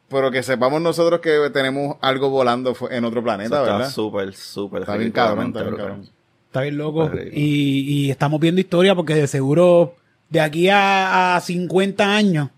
Pero 0.08 0.30
que 0.30 0.42
sepamos 0.42 0.80
nosotros 0.80 1.20
que 1.20 1.50
tenemos 1.52 1.96
algo 2.00 2.30
volando 2.30 2.74
en 2.90 3.04
otro 3.04 3.20
Eso 3.20 3.24
planeta, 3.24 3.60
está 3.60 3.72
¿verdad? 3.76 3.90
súper, 3.90 4.34
súper 4.34 4.80
Está 4.82 4.96
bien 4.96 5.12
cabrón, 5.12 5.48
está 5.48 5.62
bien 5.62 5.76
cabrón. 5.76 6.08
Está 6.48 6.62
bien 6.62 6.78
loco. 6.78 7.10
Y, 7.32 8.06
y 8.06 8.10
estamos 8.10 8.40
viendo 8.40 8.60
historia 8.60 8.94
porque 8.94 9.14
de 9.14 9.26
seguro 9.26 9.94
de 10.30 10.40
aquí 10.40 10.70
a, 10.70 11.36
a 11.36 11.40
50 11.40 12.16
años 12.16 12.48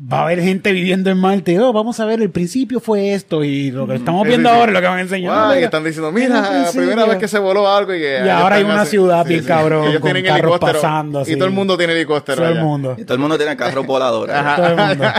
va 0.00 0.20
a 0.20 0.22
haber 0.22 0.40
gente 0.40 0.70
viviendo 0.72 1.10
en 1.10 1.18
Marte. 1.18 1.58
Oh, 1.60 1.72
vamos 1.72 1.98
a 2.00 2.04
ver, 2.04 2.22
el 2.22 2.30
principio 2.30 2.78
fue 2.80 3.14
esto. 3.14 3.42
Y 3.42 3.70
lo 3.72 3.86
que 3.86 3.96
estamos 3.96 4.22
Sí, 4.22 4.28
viendo 4.28 4.48
sí, 4.48 4.54
sí. 4.54 4.60
ahora 4.60 4.70
es 4.70 4.74
lo 4.74 4.80
que 4.80 4.86
van 4.86 4.98
a 4.98 5.00
enseñar. 5.00 5.32
Guau, 5.32 5.50
y 5.50 5.54
Mira, 5.56 5.64
están 5.66 5.84
diciendo, 5.84 6.12
mira, 6.12 6.68
primera 6.74 7.04
vez 7.06 7.18
que 7.18 7.28
se 7.28 7.38
voló 7.38 7.68
algo 7.68 7.94
y 7.94 7.98
que... 7.98 8.22
Y 8.24 8.28
ahora 8.28 8.56
hay 8.56 8.64
una 8.64 8.82
así- 8.82 8.92
ciudad 8.92 9.26
bien 9.26 9.44
cabrón, 9.44 9.84
Ellos 9.88 10.00
con 10.00 10.12
tienen 10.12 10.24
carros 10.24 10.40
helicóptero. 10.52 10.72
pasando, 10.80 11.18
Y 11.20 11.22
así. 11.22 11.34
todo 11.36 11.46
el 11.46 11.54
mundo 11.54 11.76
tiene 11.76 11.92
helicóptero 11.94 12.42
Todo 12.42 12.48
el 12.52 12.60
mundo. 12.60 12.94
Y 12.96 13.04
todo 13.04 13.14
el 13.14 13.20
mundo 13.20 13.36
tiene 13.36 13.56
carros 13.56 13.86
voladores. 13.86 14.36
Todo 14.56 14.66
el 14.66 14.76
mundo. 14.76 15.04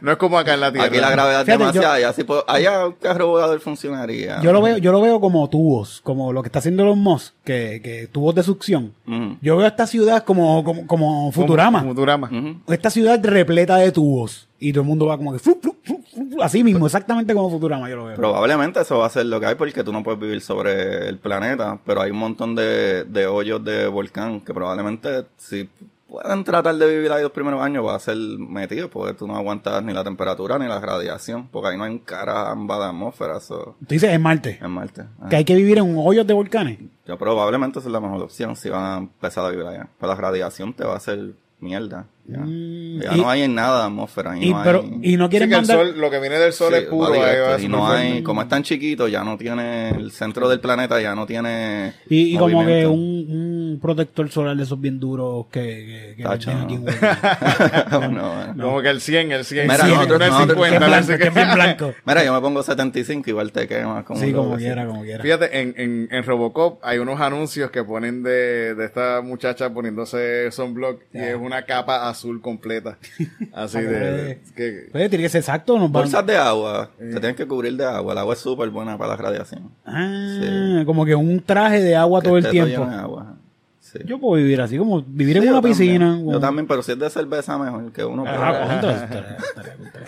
No 0.00 0.10
es 0.12 0.18
como 0.18 0.38
acá 0.38 0.52
en 0.52 0.60
la 0.60 0.70
Tierra. 0.70 0.86
Aquí 0.88 0.98
la 0.98 1.08
gravedad 1.10 1.40
es 1.40 1.46
demasiada. 1.46 1.98
y 1.98 2.02
así 2.02 2.24
puedo- 2.24 2.44
allá 2.46 2.88
un 2.88 2.92
carro 2.94 3.28
volador 3.28 3.58
funcionaría. 3.60 4.38
Yo 4.42 4.52
lo 4.52 4.60
veo, 4.60 4.76
yo 4.76 4.92
lo 4.92 5.00
veo 5.00 5.18
como 5.18 5.48
tubos, 5.48 6.00
como 6.02 6.30
lo 6.30 6.42
que 6.42 6.48
está 6.48 6.58
haciendo 6.58 6.84
los 6.84 6.96
Moss, 6.96 7.32
que, 7.42 7.80
que 7.82 8.06
tubos 8.12 8.34
de 8.34 8.42
succión. 8.42 8.92
Yo 9.40 9.56
veo 9.56 9.66
esta 9.66 9.86
ciudad 9.86 10.22
como, 10.24 10.62
como, 10.62 10.86
como 10.86 11.32
Futurama. 11.32 11.82
Futurama. 11.82 12.30
Esta 12.68 12.90
ciudad 12.90 13.18
repleta 13.24 13.63
de 13.66 13.92
tubos. 13.92 14.48
Y 14.58 14.72
todo 14.72 14.82
el 14.82 14.88
mundo 14.88 15.06
va 15.06 15.16
como 15.16 15.32
que 15.32 15.38
flup, 15.38 15.60
flup, 15.60 15.76
flup, 15.84 16.06
flup, 16.06 16.40
así 16.42 16.62
mismo, 16.64 16.86
exactamente 16.86 17.34
como 17.34 17.50
Futurama, 17.50 17.88
yo 17.90 17.96
lo 17.96 18.04
veo. 18.06 18.16
Probablemente 18.16 18.80
eso 18.80 18.98
va 18.98 19.06
a 19.06 19.10
ser 19.10 19.26
lo 19.26 19.40
que 19.40 19.46
hay 19.46 19.54
porque 19.56 19.84
tú 19.84 19.92
no 19.92 20.02
puedes 20.02 20.20
vivir 20.20 20.40
sobre 20.40 21.08
el 21.08 21.18
planeta, 21.18 21.78
pero 21.84 22.00
hay 22.00 22.10
un 22.10 22.18
montón 22.18 22.54
de, 22.54 23.04
de 23.04 23.26
hoyos 23.26 23.62
de 23.64 23.86
volcán 23.88 24.40
que 24.40 24.54
probablemente 24.54 25.26
si 25.36 25.68
pueden 26.08 26.44
tratar 26.44 26.76
de 26.76 26.88
vivir 26.88 27.10
ahí 27.10 27.22
los 27.22 27.32
primeros 27.32 27.60
años 27.60 27.84
va 27.84 27.96
a 27.96 27.98
ser 27.98 28.16
metido 28.16 28.88
porque 28.88 29.14
tú 29.14 29.26
no 29.26 29.36
aguantas 29.36 29.82
ni 29.82 29.92
la 29.92 30.04
temperatura 30.04 30.58
ni 30.58 30.68
la 30.68 30.78
radiación 30.78 31.48
porque 31.48 31.70
ahí 31.70 31.76
no 31.76 31.82
hay 31.84 31.90
un 31.92 31.98
caramba 31.98 32.78
de 32.78 32.84
atmósfera 32.84 33.38
eso 33.38 33.74
Tú 33.80 33.86
dices 33.94 34.10
en 34.12 34.22
Marte, 34.22 34.58
en 34.62 34.70
Marte. 34.70 35.02
Ajá. 35.18 35.28
que 35.28 35.36
hay 35.36 35.44
que 35.44 35.56
vivir 35.56 35.78
en 35.78 35.96
hoyos 35.98 36.24
de 36.26 36.32
volcanes. 36.32 36.78
Yo 37.06 37.18
probablemente 37.18 37.80
esa 37.80 37.88
es 37.88 37.92
la 37.92 38.00
mejor 38.00 38.22
opción 38.22 38.54
si 38.54 38.68
van 38.70 38.84
a 38.84 38.96
empezar 38.98 39.44
a 39.44 39.50
vivir 39.50 39.66
allá. 39.66 39.88
Pero 39.98 40.12
la 40.12 40.18
radiación 40.18 40.72
te 40.72 40.84
va 40.84 40.94
a 40.94 40.96
hacer 40.98 41.32
mierda. 41.58 42.06
Ya, 42.26 42.38
Mm, 42.38 43.00
Ya 43.02 43.14
y- 43.16 43.20
no 43.20 43.28
hay 43.28 43.46
nada 43.48 43.80
de 43.80 43.86
atmósfera. 43.86 44.38
Y, 44.38 44.46
Y, 44.46 44.50
no 44.52 44.62
pero, 44.64 44.80
hay... 44.80 44.98
y 45.12 45.16
no 45.18 45.28
quieren 45.28 45.50
mandar... 45.50 45.76
sol, 45.76 45.94
lo 45.98 46.10
que 46.10 46.20
viene 46.20 46.38
del 46.38 46.52
sol 46.54 46.72
Sí, 46.72 46.78
es 46.80 46.84
puro. 46.86 47.12
ahí 47.12 47.64
y 47.64 47.68
no 47.68 47.86
hay, 47.86 48.22
como 48.22 48.40
es 48.40 48.48
tan 48.48 48.62
chiquito, 48.62 49.08
ya 49.08 49.22
no 49.22 49.36
tiene 49.36 49.90
el 49.90 50.10
centro 50.10 50.48
del 50.48 50.58
planeta, 50.60 50.98
ya 51.02 51.14
no 51.14 51.26
tiene. 51.26 51.92
Y, 52.08 52.34
y 52.34 52.38
como 52.38 52.64
que 52.64 52.86
un, 52.86 52.98
un 53.28 53.78
protector 53.82 54.30
solar 54.30 54.56
de 54.56 54.62
esos 54.62 54.80
bien 54.80 54.98
duros 54.98 55.46
que, 55.50 55.60
que, 55.60 56.14
que 56.16 56.22
Tacho, 56.22 56.50
venden 56.50 56.84
no. 56.84 56.90
aquí 56.90 56.96
en 56.98 57.10
Walmart. 57.92 58.10
No, 58.10 58.54
no. 58.54 58.64
Como 58.64 58.80
que 58.82 58.88
el 58.88 59.00
100, 59.02 59.32
el 59.32 59.44
100. 59.44 59.62
Mira, 59.66 59.74
el 59.74 59.80
100, 59.82 59.94
nosotros- 59.94 60.18
no 60.18 60.24
el 60.24 60.30
nosotros- 60.30 60.56
50, 60.66 60.70
que 60.70 60.74
es 60.74 60.80
no 60.80 60.86
el 60.86 60.90
blanco, 60.90 61.06
que 61.06 61.28
es 61.28 61.34
bien 61.34 61.46
50. 61.50 61.54
blanco. 61.54 61.94
Mira, 62.06 62.24
yo 62.24 62.32
me 62.34 62.40
pongo 62.40 62.62
75, 62.62 63.30
igual 63.30 63.52
te 63.52 63.68
quemas. 63.68 64.04
Como 64.04 64.20
Sí, 64.20 64.32
como 64.32 64.56
quiera, 64.56 64.86
como 64.86 65.02
quiera. 65.02 65.22
Fíjate, 65.22 65.60
en, 65.60 65.74
en, 65.76 66.08
en 66.10 66.24
Robocop 66.24 66.78
hay 66.82 66.98
unos 66.98 67.20
anuncios 67.20 67.70
que 67.70 67.84
ponen 67.84 68.22
de, 68.22 68.74
de 68.74 68.84
esta 68.86 69.20
muchacha 69.22 69.68
poniéndose 69.74 70.50
sunblock 70.50 71.02
y 71.12 71.18
es 71.18 71.36
una 71.36 71.64
capa 71.66 72.08
azul 72.16 72.40
completa. 72.40 72.98
Así 73.52 73.80
de... 73.80 74.40
que- 74.56 74.88
Pues 74.92 75.08
tiene 75.10 75.24
que 75.24 75.28
ser 75.28 75.40
exacto. 75.40 75.74
Nos 75.78 75.90
van- 75.92 76.02
Bolsas 76.02 76.26
de 76.26 76.36
agua, 76.36 76.90
se 76.98 77.06
tienen 77.20 77.34
que 77.34 77.46
cubrir 77.46 77.76
de 77.76 77.84
agua. 77.84 78.12
El 78.12 78.18
agua 78.18 78.34
es 78.34 78.40
súper 78.40 78.70
buena 78.70 78.96
para 78.98 79.10
la 79.10 79.16
radiación. 79.16 79.70
Ah, 79.84 80.82
como 80.86 81.04
que 81.04 81.14
un 81.14 81.40
traje 81.42 81.80
de 81.80 81.94
agua 81.96 82.20
Que 82.20 82.28
todo 82.28 82.38
el 82.38 82.48
tiempo. 82.50 82.82
agua. 82.84 83.36
Sí. 83.80 83.98
Yo 84.06 84.18
puedo 84.18 84.42
vivir 84.42 84.60
así, 84.60 84.76
como 84.76 85.02
vivir 85.02 85.36
Sí, 85.36 85.42
en 85.44 85.48
una 85.50 85.60
también. 85.60 85.78
piscina. 85.78 86.18
Yo 86.26 86.40
también, 86.40 86.66
pero 86.66 86.82
si 86.82 86.90
es 86.92 86.98
de 86.98 87.08
cerveza, 87.10 87.56
mejor 87.58 87.92
que 87.92 88.04
uno. 88.04 88.24
Ah, 88.26 88.80
estaría- 89.04 89.36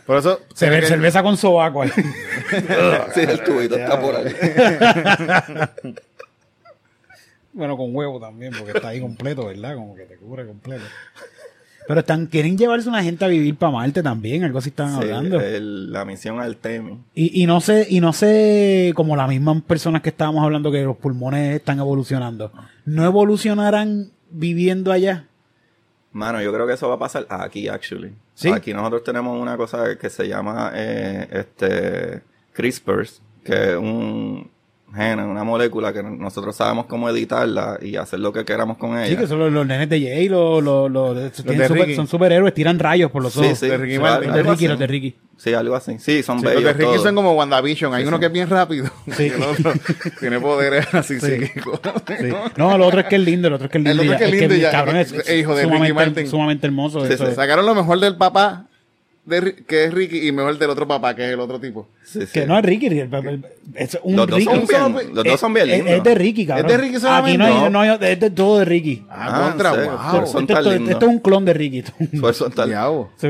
Por 0.04 0.16
eso... 0.18 0.40
Cerve- 0.54 0.80
que- 0.80 0.86
cerveza 0.86 1.22
con 1.22 1.36
sobaco 1.36 1.82
ahí. 1.82 1.90
sí, 3.14 3.20
el 3.20 3.44
tubito 3.44 3.76
está 3.76 4.00
por 4.00 4.16
ahí. 4.16 4.34
bueno, 7.52 7.76
con 7.76 7.94
huevo 7.94 8.18
también, 8.20 8.52
porque 8.58 8.72
está 8.76 8.88
ahí 8.88 9.00
completo, 9.00 9.46
¿verdad? 9.46 9.74
Como 9.76 9.94
que 9.94 10.02
te 10.04 10.16
cubre 10.16 10.46
completo. 10.46 10.84
Pero 11.88 12.00
están, 12.00 12.26
quieren 12.26 12.58
llevarse 12.58 12.88
una 12.88 13.02
gente 13.02 13.24
a 13.24 13.28
vivir 13.28 13.56
para 13.56 13.70
Marte 13.72 14.02
también, 14.02 14.42
algo 14.44 14.58
así 14.58 14.70
están 14.70 14.88
Sí, 14.90 15.02
hablando. 15.02 15.40
el- 15.40 15.92
la 15.92 16.04
misión 16.04 16.40
Artemis. 16.40 16.98
Y, 17.14 17.42
y 17.42 17.46
no 17.46 17.60
sé, 17.60 17.86
y 17.88 18.00
no 18.00 18.12
sé, 18.12 18.92
como 18.96 19.14
las 19.16 19.28
mismas 19.28 19.62
personas 19.62 20.02
que 20.02 20.08
estábamos 20.08 20.42
hablando 20.42 20.72
que 20.72 20.82
los 20.82 20.96
pulmones 20.96 21.54
están 21.56 21.78
evolucionando, 21.78 22.52
¿no 22.84 23.04
evolucionarán 23.04 24.10
viviendo 24.30 24.90
allá? 24.92 25.26
Mano, 26.12 26.42
yo 26.42 26.52
creo 26.52 26.66
que 26.66 26.72
eso 26.72 26.88
va 26.88 26.94
a 26.94 26.98
pasar 26.98 27.26
aquí, 27.28 27.68
actually. 27.68 28.12
¿Sí? 28.34 28.50
Aquí 28.50 28.72
nosotros 28.74 29.04
tenemos 29.04 29.40
una 29.40 29.56
cosa 29.56 29.96
que 29.96 30.10
se 30.10 30.26
llama 30.28 30.72
eh, 30.74 31.28
este 31.30 32.22
CRISPR, 32.52 33.06
que 33.44 33.70
es 33.72 33.76
un 33.76 34.50
gen, 34.94 35.20
una 35.20 35.44
molécula 35.44 35.92
que 35.92 36.02
nosotros 36.02 36.54
sabemos 36.56 36.86
cómo 36.86 37.08
editarla 37.10 37.78
y 37.82 37.96
hacer 37.96 38.20
lo 38.20 38.32
que 38.32 38.44
queramos 38.44 38.76
con 38.78 38.98
ella. 38.98 39.08
Sí, 39.08 39.16
que 39.16 39.26
son 39.26 39.38
los, 39.38 39.52
los 39.52 39.66
nenes 39.66 39.88
de 39.88 40.00
Jay, 40.00 40.28
los, 40.28 40.62
los, 40.62 40.90
los- 40.90 41.32
tienen 41.32 41.58
de 41.58 41.68
super- 41.68 41.82
Ricky. 41.82 41.96
son 41.96 42.06
superhéroes, 42.06 42.54
tiran 42.54 42.78
rayos 42.78 43.10
por 43.10 43.22
los 43.22 43.36
ojos. 43.36 43.58
sí, 43.58 43.66
de 43.68 43.76
Ricky 43.76 43.94
sí, 43.94 43.98
Martin. 44.00 44.28
Los 44.28 44.36
de 44.36 44.42
Ricky, 44.50 44.68
los 44.68 44.78
de 44.78 44.86
Ricky. 44.86 45.16
Sí, 45.38 45.52
algo 45.52 45.74
así. 45.76 45.98
Sí, 45.98 46.22
son 46.22 46.38
Sí, 46.38 46.44
los 46.44 46.54
bellos 46.54 46.64
de 46.68 46.72
Ricky 46.72 46.84
todos. 46.84 47.02
son 47.02 47.14
como 47.14 47.32
WandaVision. 47.34 47.92
Hay 47.92 48.04
uno 48.06 48.18
que 48.18 48.26
es 48.26 48.32
bien 48.32 48.48
rápido. 48.48 48.86
Sí. 49.12 49.24
Y 49.26 49.26
el 49.32 49.42
otro 49.42 49.72
tiene 50.18 50.40
poderes 50.40 50.86
así 50.94 51.20
Sí. 51.20 51.26
psíquicos. 51.46 51.78
Sí. 52.18 52.28
No, 52.56 52.74
el 52.74 52.80
otro 52.80 53.00
es 53.00 53.06
que 53.06 53.16
es 53.16 53.22
lindo, 53.22 53.48
el 53.48 53.54
otro 53.54 53.66
es 53.66 53.70
que 53.72 53.78
es 53.78 53.84
El 53.86 53.96
lindo. 53.98 54.14
otro 54.14 54.24
es 54.24 54.30
que 54.30 54.36
es 54.36 54.40
ya- 54.40 54.40
lindo 54.40 54.54
el 54.54 54.60
ya, 54.62 54.70
cabrón 54.70 54.96
es, 54.96 55.12
es 55.12 55.28
hijo 55.38 55.54
de 55.54 55.62
Ricky 55.64 55.74
sumamente, 55.74 55.94
Martin. 55.94 56.26
sumamente 56.28 56.66
hermoso. 56.66 57.06
Sí, 57.06 57.12
eso. 57.12 57.34
Sacaron 57.34 57.66
lo 57.66 57.74
mejor 57.74 58.00
del 58.00 58.16
papá, 58.16 58.65
de, 59.26 59.54
que 59.66 59.84
es 59.84 59.92
Ricky, 59.92 60.26
y 60.28 60.32
mejor 60.32 60.56
del 60.58 60.70
otro 60.70 60.86
papá, 60.88 61.14
que 61.14 61.26
es 61.26 61.32
el 61.34 61.40
otro 61.40 61.60
tipo. 61.60 61.88
Sí, 62.04 62.20
sí. 62.20 62.26
Que 62.32 62.46
no 62.46 62.56
es 62.58 62.64
Ricky. 62.64 62.86
el- 62.86 62.98
el- 63.12 63.44
es 63.74 63.98
un 64.04 64.14
Los 64.16 64.28
dos 64.28 64.38
Ricky. 64.38 64.50
son 64.66 64.94
bien- 64.94 65.14
los 65.14 65.24
dos 65.24 65.40
son 65.40 65.52
bien 65.54 65.68
Es- 65.68 65.76
lindos. 65.78 65.94
Es 65.94 66.02
de 66.04 66.14
Ricky, 66.14 66.46
cabrón. 66.46 66.66
¿Es 66.66 66.72
de 66.72 66.78
Ricky 66.78 66.94
Aquí 66.96 67.00
solamente? 67.02 67.38
no 67.38 67.44
hay, 67.44 67.54
No. 67.54 67.70
no 67.70 67.80
hay- 67.80 67.98
es 68.12 68.20
de 68.20 68.30
todo 68.30 68.58
de 68.60 68.64
Ricky. 68.64 69.04
Ah, 69.10 69.26
Ah, 69.28 69.48
contra, 69.50 69.74
serio. 69.74 69.90
wow. 69.90 70.26
Son 70.26 70.42
Esto, 70.48 70.72
es 70.72 71.02
un 71.02 71.18
clon 71.18 71.44
de 71.44 71.52
Ricky. 71.52 71.82
Por 72.20 72.30
eso 72.30 72.48
tal. 72.50 72.70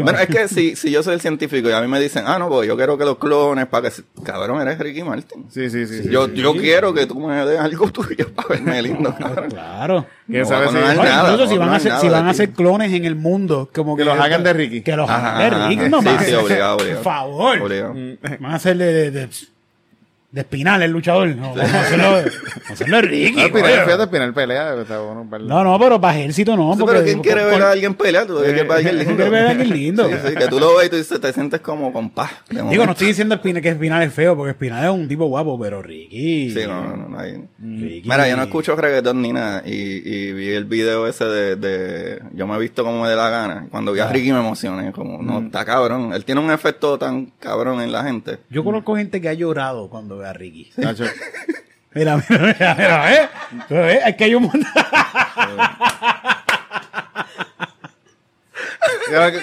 Bueno, 0.02 0.18
es 0.18 0.26
que 0.28 0.48
si, 0.48 0.76
si 0.76 0.90
yo 0.90 1.02
soy 1.02 1.14
el 1.14 1.20
científico 1.22 1.68
y 1.70 1.72
a 1.72 1.80
mí 1.80 1.88
me 1.88 1.98
dicen, 1.98 2.24
ah, 2.26 2.38
no, 2.38 2.48
pues 2.50 2.68
yo 2.68 2.76
quiero 2.76 2.98
que 2.98 3.04
los 3.04 3.16
clones 3.18 3.66
para 3.66 3.88
que... 3.88 4.02
Cabrón, 4.22 4.60
eres 4.60 4.78
Ricky 4.78 5.02
Martin. 5.02 5.46
Sí, 5.50 5.70
sí, 5.70 5.86
sí. 5.86 6.02
sí. 6.02 6.08
yo 6.10 6.28
yo 6.34 6.52
quiero 6.54 6.92
que 6.92 7.06
tú 7.06 7.18
me 7.18 7.44
des 7.46 7.58
algo 7.58 7.90
tuyo 7.92 8.32
para 8.34 8.48
verme 8.48 8.82
lindo, 8.82 9.14
cabrón. 9.18 9.48
Claro. 9.50 10.06
¿Quién 10.30 10.40
No 10.42 10.46
sabe 10.48 10.68
si- 10.68 10.76
Oye, 10.76 10.94
nada, 10.94 11.32
incluso 11.32 11.44
no 11.44 11.50
si 11.50 11.56
va 11.58 11.64
van, 11.66 11.74
a 11.74 11.76
hacer, 11.76 11.88
nada 11.90 12.00
si 12.00 12.08
van 12.08 12.26
a 12.26 12.30
hacer 12.30 12.50
clones 12.50 12.92
en 12.92 13.04
el 13.04 13.14
mundo, 13.16 13.70
como 13.74 13.96
Que 13.96 14.02
que, 14.02 14.08
los 14.10 14.18
hagan 14.18 14.42
de 14.42 14.52
Ricky. 14.52 14.82
Que 14.82 14.96
los 14.96 15.08
hagan 15.08 15.38
de 15.38 15.50
Ricky, 15.68 15.88
no 15.88 16.00
Sí, 16.00 16.04
más. 16.04 16.24
sí, 16.24 16.34
obligado, 16.34 16.76
obligado. 16.76 17.02
Por 17.02 17.12
favor. 17.12 17.62
Obligado. 17.62 17.94
Van 18.40 18.52
a 18.52 18.54
hacerle 18.56 18.84
de, 18.86 19.10
de, 19.10 19.26
de 19.26 19.28
espinal 20.40 20.82
el 20.82 20.90
luchador. 20.90 21.28
No, 21.36 21.54
de 21.54 23.02
Ricky. 23.02 23.40
Ah, 23.40 23.46
Pinal, 23.52 23.62
coño. 23.70 23.84
fíjate, 23.84 24.06
Pinal 24.08 24.34
pelea. 24.34 24.74
Está 24.80 24.98
bueno. 25.00 25.26
No, 25.40 25.64
no, 25.64 25.78
pero 25.78 26.00
para 26.00 26.18
ejército 26.18 26.56
no. 26.56 26.74
Sí, 26.74 26.80
porque- 26.80 26.92
pero 26.94 27.04
¿quién 27.04 27.20
quiere 27.22 27.42
con- 27.42 27.50
ver 27.50 27.62
a 27.62 27.70
alguien 27.70 27.94
pelear? 27.94 28.26
Tú 28.26 28.36
quieres 28.38 28.54
ver 28.54 28.70
a 28.70 28.74
alguien 28.76 28.94
¿Quién 28.96 28.98
lindo. 29.08 29.16
quiere 29.16 29.30
ver 29.30 29.46
a 29.46 29.50
alguien 29.50 29.70
lindo? 29.70 30.08
Sí, 30.08 30.14
sí, 30.28 30.34
que 30.34 30.46
tú 30.48 30.60
lo 30.60 30.76
ves 30.76 30.86
y 30.86 30.90
tú 30.90 30.96
dices, 30.96 31.20
te 31.20 31.32
sientes 31.32 31.60
como 31.60 31.92
con 31.92 32.10
paz. 32.10 32.30
de 32.50 32.62
Digo, 32.62 32.84
no 32.86 32.92
estoy 32.92 33.08
diciendo 33.08 33.34
Espinal 33.34 33.62
que 33.62 33.68
Espinal 33.70 34.02
es 34.02 34.12
feo, 34.12 34.36
porque 34.36 34.50
Espinal 34.52 34.84
es 34.84 34.90
un 34.90 35.08
tipo 35.08 35.26
guapo, 35.26 35.58
pero 35.60 35.82
Ricky. 35.82 36.50
Sí, 36.50 36.60
no, 36.66 36.82
no, 36.82 36.96
no, 36.96 37.08
no 37.08 37.18
hay- 37.18 37.44
Ricky. 37.58 38.08
Mira, 38.08 38.28
yo 38.28 38.36
no 38.36 38.42
escucho 38.44 38.76
reggaetón 38.76 39.22
ni 39.22 39.32
nada 39.32 39.62
y, 39.64 39.72
y 39.72 40.32
vi 40.32 40.48
el 40.50 40.64
video 40.64 41.06
ese 41.06 41.24
de, 41.24 41.56
de 41.56 42.22
yo 42.34 42.46
me 42.46 42.56
he 42.56 42.58
visto 42.58 42.84
como 42.84 43.02
me 43.02 43.08
dé 43.08 43.16
la 43.16 43.30
gana. 43.30 43.66
Cuando 43.70 43.92
Ah. 43.92 43.94
vi 43.94 44.00
a 44.00 44.08
Ricky 44.08 44.32
me 44.32 44.40
emocioné, 44.40 44.92
como, 44.92 45.22
no, 45.22 45.40
Mm. 45.40 45.46
está 45.46 45.64
cabrón. 45.64 46.12
Él 46.12 46.24
tiene 46.24 46.40
un 46.40 46.50
efecto 46.50 46.98
tan 46.98 47.26
cabrón 47.38 47.80
en 47.80 47.92
la 47.92 48.02
gente. 48.04 48.38
Yo 48.50 48.64
conozco 48.64 48.96
gente 48.96 49.20
que 49.20 49.28
ha 49.28 49.34
llorado 49.34 49.88
cuando 49.88 50.18
ve 50.18 50.25
a 50.28 50.32
Ricky. 50.32 50.72
Nacho, 50.76 51.04
Mira, 51.94 52.22
mira, 52.28 52.42
mira, 52.42 52.74
mira, 52.74 53.14
¿eh? 53.14 53.28
¿Eh? 53.70 54.00
Es 54.06 54.16
que 54.16 54.24
hay 54.24 54.34
un 54.34 54.42
montón. 54.42 54.66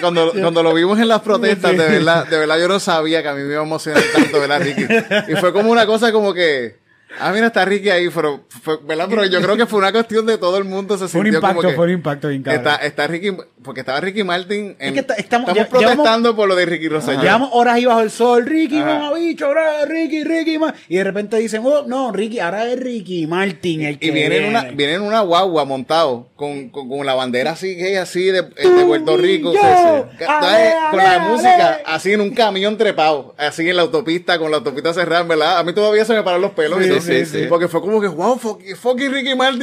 Cuando, 0.00 0.32
cuando 0.32 0.62
lo 0.62 0.74
vimos 0.74 0.98
en 0.98 1.08
las 1.08 1.22
protestas, 1.22 1.72
de 1.72 1.88
verdad, 1.88 2.26
de 2.26 2.38
verdad 2.38 2.58
yo 2.58 2.68
no 2.68 2.78
sabía 2.78 3.22
que 3.22 3.28
a 3.28 3.34
mí 3.34 3.42
me 3.42 3.52
iba 3.52 3.62
a 3.62 3.64
emocionar 3.64 4.02
tanto 4.12 4.38
ver 4.38 4.52
a 4.52 4.58
Ricky. 4.58 4.86
Y 5.28 5.36
fue 5.36 5.54
como 5.54 5.72
una 5.72 5.86
cosa 5.86 6.12
como 6.12 6.34
que, 6.34 6.76
ah, 7.20 7.32
mira, 7.32 7.46
está 7.48 7.64
Ricky 7.64 7.90
ahí, 7.90 8.08
pero, 8.14 8.44
fue- 8.62 8.78
¿verdad? 8.86 9.06
Pero 9.08 9.24
yo 9.26 9.40
creo 9.42 9.56
que 9.56 9.66
fue 9.66 9.78
una 9.78 9.92
cuestión 9.92 10.26
de 10.26 10.38
todo 10.38 10.58
el 10.58 10.64
mundo 10.64 10.96
se 10.98 11.08
Fue 11.08 11.20
un 11.20 11.26
como 11.26 11.36
impacto, 11.38 11.60
que 11.68 11.74
fue 11.74 11.84
un 11.86 11.92
impacto 11.92 12.28
bien 12.28 12.42
cabrón. 12.42 12.62
está, 12.66 12.76
está 12.86 13.06
Ricky, 13.06 13.30
porque 13.62 13.80
estaba 13.80 14.00
Ricky 14.00 14.24
Martin 14.24 14.76
en, 14.78 14.94
que 14.94 15.00
está- 15.00 15.14
estamos- 15.14 15.48
estamos 15.48 15.68
ya- 15.82 15.86
protestando 15.94 16.36
por 16.36 16.48
lo 16.48 16.54
de 16.56 16.66
Ricky 16.66 16.88
Rosselló. 16.88 17.22
Llevamos 17.22 17.50
horas 17.52 17.74
ahí 17.74 17.84
bajo 17.84 18.00
el 18.00 18.10
sol, 18.10 18.44
Ricky, 18.46 18.76
mamá 18.80 19.12
bicho, 19.14 19.46
ahora 19.46 19.84
Ricky, 19.86 20.24
Ricky, 20.24 20.58
ma- 20.58 20.74
y 20.88 20.96
de 20.96 21.04
repente 21.04 21.36
dicen, 21.38 21.62
oh, 21.64 21.84
no, 21.86 22.12
Ricky, 22.12 22.40
ahora 22.40 22.66
es 22.70 22.78
Ricky 22.78 23.26
Martin 23.26 23.82
el 23.82 23.98
que 23.98 24.06
Y 24.06 24.10
viene 24.10 24.36
en 24.38 24.44
una, 24.46 24.62
viene 24.64 24.94
en 24.94 25.02
una 25.02 25.20
guagua 25.20 25.64
montado 25.64 26.28
con, 26.36 26.68
con, 26.70 26.88
con 26.88 27.06
la 27.06 27.14
bandera 27.14 27.52
así, 27.52 27.74
gay, 27.74 27.96
así 27.96 28.24
de, 28.24 28.42
de 28.42 28.84
Puerto 28.86 29.16
Rico. 29.16 29.52
yo, 29.54 29.60
Sí, 29.60 29.66
sí. 29.66 30.16
Ca- 30.18 30.38
ale, 30.40 30.68
está, 30.68 30.90
con 30.90 30.98
la 30.98 31.10
ale. 31.12 31.28
música 31.30 31.80
así 31.86 32.12
en 32.12 32.20
un 32.20 32.30
camión 32.34 32.76
trepado, 32.76 33.34
así 33.38 33.68
en 33.68 33.76
la 33.76 33.82
autopista, 33.82 34.38
con 34.38 34.50
la 34.50 34.58
autopista 34.58 34.92
cerrada, 34.92 35.22
en 35.22 35.28
¿verdad? 35.28 35.58
A 35.58 35.64
mí 35.64 35.72
todavía 35.72 36.04
se 36.04 36.12
me 36.14 36.22
paran 36.22 36.40
los 36.42 36.52
pelos. 36.52 36.78
Sí, 36.80 36.84
y 36.86 36.88
todo. 36.88 37.00
Sí, 37.06 37.26
sí. 37.26 37.46
Porque 37.48 37.68
fue 37.68 37.80
como 37.80 38.00
que, 38.00 38.08
wow, 38.08 38.38
fucking, 38.38 38.76
fucking 38.76 39.12
Ricky 39.12 39.34
Martin. 39.34 39.62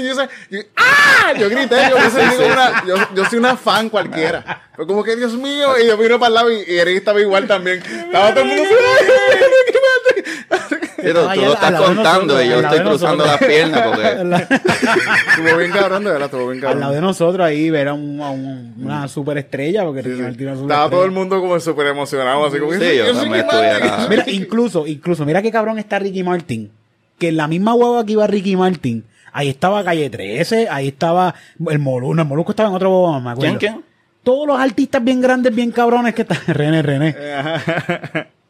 Yo, 0.49 0.59
¡Ah! 0.77 1.33
Yo 1.37 1.49
grité, 1.49 1.75
yo, 1.89 1.95
una, 2.45 2.83
yo, 2.85 2.95
yo 3.15 3.25
soy 3.25 3.39
una 3.39 3.55
fan 3.55 3.89
cualquiera. 3.89 4.63
Fue 4.75 4.85
como 4.87 5.03
que, 5.03 5.15
Dios 5.15 5.33
mío, 5.33 5.77
y 5.81 5.87
yo 5.87 5.97
miro 5.97 6.19
para 6.19 6.27
el 6.29 6.33
lado 6.33 6.51
y, 6.51 6.63
y 6.67 6.77
Eric 6.77 6.97
estaba 6.97 7.19
igual 7.21 7.47
también. 7.47 7.79
Estaba 7.85 8.31
todo 8.33 8.41
el 8.43 8.47
mundo 8.49 8.63
así, 8.63 8.73
¡ay, 8.73 9.39
Ricky 9.67 9.79
Martin! 9.81 10.89
Sí, 11.01 11.07
tú, 11.07 11.13
lo 11.13 11.53
estás 11.53 11.71
contando 11.81 12.03
nosotros, 12.35 12.43
y 12.45 12.49
yo 12.49 12.59
estoy 12.59 12.79
cruzando 12.81 13.25
las 13.25 13.37
piernas 13.39 13.81
porque... 13.87 14.05
Al 14.05 14.29
lado- 14.29 14.45
Estuvo 15.31 15.57
bien 15.57 15.71
cabrón, 15.71 16.03
de 16.03 16.11
verdad, 16.11 16.25
estuvo 16.25 16.47
bien 16.49 16.57
Al 16.59 16.61
lado 16.61 16.79
cabrón. 16.79 16.93
de 16.95 17.01
nosotros 17.01 17.45
ahí 17.47 17.69
ver 17.71 17.87
a, 17.87 17.93
un- 17.93 18.21
a 18.21 18.29
un- 18.29 18.75
una 18.83 19.07
superestrella, 19.07 19.83
porque 19.83 20.01
Estaba 20.01 20.89
todo 20.89 21.05
el 21.05 21.11
mundo 21.11 21.39
como 21.39 21.59
súper 21.59 21.87
emocionado, 21.87 22.45
así 22.45 22.59
como 22.59 22.73
Sí, 22.73 22.79
"Ricky, 22.79 22.97
yo 22.97 23.05
Ricky 23.05 23.17
también 23.19 23.45
Martin". 23.47 23.65
estuviera- 23.71 24.07
Mira, 24.09 24.23
incluso, 24.27 24.85
incluso, 24.87 25.25
mira 25.25 25.41
qué 25.41 25.51
cabrón 25.51 25.79
está 25.79 25.97
Ricky 25.97 26.23
Martin. 26.23 26.71
Que 27.21 27.27
en 27.27 27.37
la 27.37 27.47
misma 27.47 27.75
hueva 27.75 28.03
que 28.03 28.13
iba 28.13 28.25
Ricky 28.25 28.55
Martin, 28.55 29.05
ahí 29.31 29.47
estaba 29.47 29.83
Calle 29.83 30.09
13, 30.09 30.67
ahí 30.71 30.87
estaba 30.87 31.35
el 31.69 31.77
Molusco, 31.77 32.15
no, 32.15 32.23
el 32.23 32.27
Molusco 32.27 32.51
estaba 32.53 32.69
en 32.69 32.73
otro 32.75 32.89
hueva, 32.89 33.19
me 33.19 33.29
acuerdo. 33.29 33.59
¿Quién, 33.59 33.73
quién? 33.73 33.85
Todos 34.23 34.47
los 34.47 34.59
artistas 34.59 35.03
bien 35.03 35.21
grandes, 35.21 35.53
bien 35.53 35.71
cabrones 35.71 36.15
que 36.15 36.23
están. 36.23 36.39
René, 36.47 36.81
René. 36.81 37.15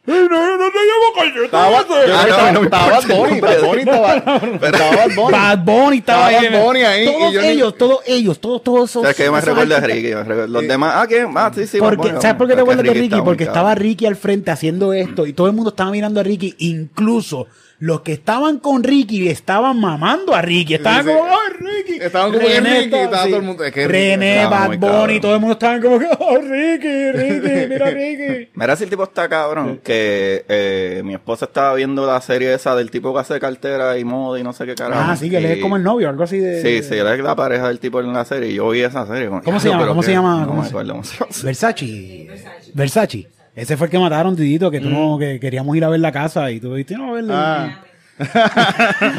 No, 0.04 0.14
no 0.14 0.70
te 0.70 0.78
llamo 0.88 1.12
Calle 1.14 1.44
Estaba, 1.44 1.84
13. 1.84 2.08
yo 2.08 2.22
creo 2.22 2.36
no, 2.38 2.52
no 2.52 2.60
me 2.60 2.64
estaba 2.64 2.88
Bad 2.88 3.16
Bunny. 3.16 3.40
Bad 3.40 3.60
Bunny 3.62 3.80
estaba, 3.82 4.14
estaba 4.16 4.96
Bad 4.96 5.14
Bunny. 5.14 5.32
Bad 5.32 5.58
Bunny 5.58 5.98
estaba 5.98 6.26
ahí. 6.28 6.48
Bad 6.48 6.62
Bunny 6.64 6.82
ahí, 6.82 7.04
Todos 7.04 7.32
yo 7.34 7.40
ellos, 7.42 7.78
todos 7.78 7.98
ellos, 8.06 8.40
todos, 8.40 8.64
todos 8.64 8.90
esos. 8.90 9.02
O 9.02 9.04
sea, 9.04 9.14
que 9.14 9.24
yo 9.26 9.32
me 9.32 9.40
de 9.42 9.50
artistas- 9.50 9.82
Ricky. 9.84 10.14
me 10.14 10.24
recuerdo- 10.24 10.46
Los 10.46 10.66
demás, 10.66 10.94
ah, 10.96 11.06
¿quién? 11.06 11.28
Ah, 11.36 11.52
sí, 11.54 11.66
sí. 11.66 11.78
¿Sabes 11.78 12.34
por 12.36 12.48
qué 12.48 12.54
te 12.54 12.60
acuerdas 12.62 12.84
de 12.86 12.94
Ricky? 12.94 13.20
Porque 13.22 13.44
estaba. 13.44 13.74
Ricky 13.74 14.06
al 14.06 14.16
frente 14.16 14.50
haciendo 14.50 14.94
esto 14.94 15.26
y 15.26 15.34
todo 15.34 15.46
el 15.48 15.52
mundo 15.52 15.68
estaba 15.68 15.90
mirando 15.90 16.20
a 16.20 16.22
Ricky. 16.22 16.54
Incluso 16.58 17.46
los 17.84 18.02
que 18.02 18.12
estaban 18.12 18.60
con 18.60 18.84
Ricky 18.84 19.26
estaban 19.28 19.80
mamando 19.80 20.36
a 20.36 20.40
Ricky. 20.40 20.74
Estaban 20.74 21.02
Sí, 21.04 21.10
sí. 21.10 21.16
como, 21.16 21.30
¡ay, 21.32 21.52
Ricky! 21.58 21.98
Estaban 22.00 22.32
como 22.32 22.46
que 22.46 22.60
Ricky, 22.60 22.94
estaba- 22.94 23.24
todo 23.26 23.36
el 23.38 23.42
mundo- 23.42 23.64
es 23.64 23.72
que 23.72 23.88
René, 23.88 24.46
Bad 24.46 24.78
Bunny, 24.78 25.18
todo 25.20 25.34
el 25.34 25.40
mundo 25.40 25.54
estaban 25.54 25.82
como 25.82 25.98
que, 25.98 26.06
¡oh, 26.16 26.36
Ricky, 26.38 27.10
Ricky! 27.12 27.66
¡Mira, 27.68 27.90
Ricky! 27.90 28.48
Mira 28.54 28.76
si 28.76 28.84
el 28.84 28.90
tipo 28.90 29.02
está 29.02 29.28
cabrón, 29.28 29.80
que 29.82 30.44
eh, 30.48 31.02
mi 31.04 31.14
esposa 31.14 31.46
estaba 31.46 31.74
viendo 31.74 32.06
la 32.06 32.20
serie 32.20 32.54
esa 32.54 32.76
del 32.76 32.88
tipo 32.92 33.12
que 33.12 33.18
hace 33.18 33.40
cartera 33.40 33.98
y 33.98 34.04
moda 34.04 34.38
y 34.38 34.44
no 34.44 34.52
sé 34.52 34.64
qué 34.64 34.76
carajo. 34.76 35.02
Ah, 35.10 35.16
sí, 35.16 35.28
que 35.28 35.38
él 35.38 35.46
es 35.46 35.58
como 35.58 35.76
el 35.76 35.82
novio, 35.82 36.08
algo 36.08 36.22
así 36.22 36.38
de. 36.38 36.62
Sí, 36.62 36.88
sí, 36.88 36.94
él 36.96 37.08
es 37.08 37.18
la 37.18 37.34
pareja 37.34 37.66
del 37.66 37.80
tipo 37.80 37.98
en 37.98 38.12
la 38.12 38.24
serie 38.24 38.50
y 38.50 38.54
yo 38.54 38.68
vi 38.70 38.82
esa 38.82 39.04
serie. 39.08 39.26
como, 39.26 39.42
¿Cómo 39.42 39.58
se 39.58 39.66
"Diablo, 39.66 39.86
llama? 39.86 39.88
¿Cómo 39.90 40.00
qué-". 40.02 40.06
se 40.06 40.12
llama? 40.12 40.44
¿Cómo 40.46 40.62
se- 40.62 40.68
acuerdo 40.68 40.92
cómo 40.92 41.02
se 41.04 41.16
llama. 41.18 41.30
Versace. 41.42 42.28
Versace. 42.74 43.26
Ese 43.54 43.76
fue 43.76 43.86
el 43.86 43.90
que 43.90 43.98
mataron, 43.98 44.34
Tidito, 44.34 44.70
que 44.70 44.80
tú 44.80 44.88
no, 44.88 45.18
que 45.18 45.38
queríamos 45.38 45.76
ir 45.76 45.84
a 45.84 45.90
ver 45.90 46.00
la 46.00 46.10
casa 46.12 46.50
y 46.50 46.58
tú 46.60 46.74
dijiste, 46.74 46.96
no, 46.96 47.10
a 47.10 47.14
verla. 47.14 47.34
Ah, 47.38 47.84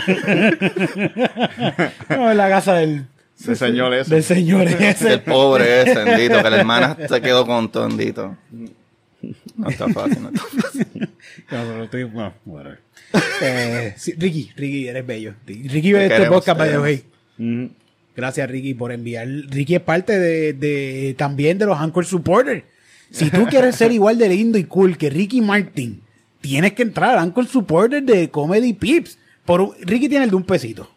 No, 2.10 2.24
a 2.24 2.28
ver 2.28 2.36
la 2.36 2.50
casa 2.50 2.74
del, 2.76 3.06
señor 3.56 3.94
ese. 3.94 4.14
del 4.16 4.24
señor 4.24 4.68
ese. 4.68 5.14
El 5.14 5.22
pobre 5.22 5.82
ese, 5.84 5.96
bendito, 6.04 6.42
que 6.42 6.50
la 6.50 6.58
hermana 6.58 6.98
se 7.08 7.22
quedó 7.22 7.46
con 7.46 7.72
todo, 7.72 7.88
bendito. 7.88 8.36
No 9.56 9.70
está 9.70 9.88
fácil, 9.90 10.22
no 10.24 10.30
está 10.30 10.42
fácil. 10.62 10.88
No, 11.00 11.08
pero 11.48 11.84
estoy- 11.86 12.04
bueno, 12.04 12.34
whatever. 12.46 12.80
Eh, 13.42 13.94
sí, 13.98 14.14
Ricky, 14.18 14.52
Ricky, 14.56 14.88
eres 14.88 15.06
bello. 15.06 15.34
Ricky 15.46 15.94
ve 15.94 16.08
Te 16.08 16.16
este 16.16 16.28
podcast, 16.28 16.58
by 16.60 16.70
the. 16.72 17.04
Ujú. 17.44 17.70
Gracias, 18.16 18.50
Ricky, 18.50 18.74
por 18.74 18.92
enviar. 18.92 19.28
Ricky 19.28 19.76
es 19.76 19.82
parte 19.82 20.18
de, 20.18 20.54
de- 20.54 21.14
también 21.18 21.58
de 21.60 21.66
los 21.68 21.78
Anchor 21.80 22.06
Supporters. 22.06 22.64
Si 23.14 23.30
tú 23.30 23.46
quieres 23.46 23.76
ser 23.76 23.92
igual 23.92 24.18
de 24.18 24.28
lindo 24.30 24.58
y 24.58 24.64
cool 24.64 24.98
que 24.98 25.10
Ricky 25.10 25.40
Martin, 25.40 26.02
tienes 26.42 26.74
que 26.74 26.82
entrar 26.82 27.18
a 27.18 27.22
Anchor 27.22 27.46
Supporters 27.48 28.06
de 28.06 28.30
Comedy 28.30 28.74
Pips. 28.74 29.18
Por 29.46 29.62
un- 29.62 29.74
Ricky 29.82 30.10
tiene 30.10 30.26
el 30.26 30.32
de 30.32 30.36
un 30.36 30.44
pesito. 30.44 30.90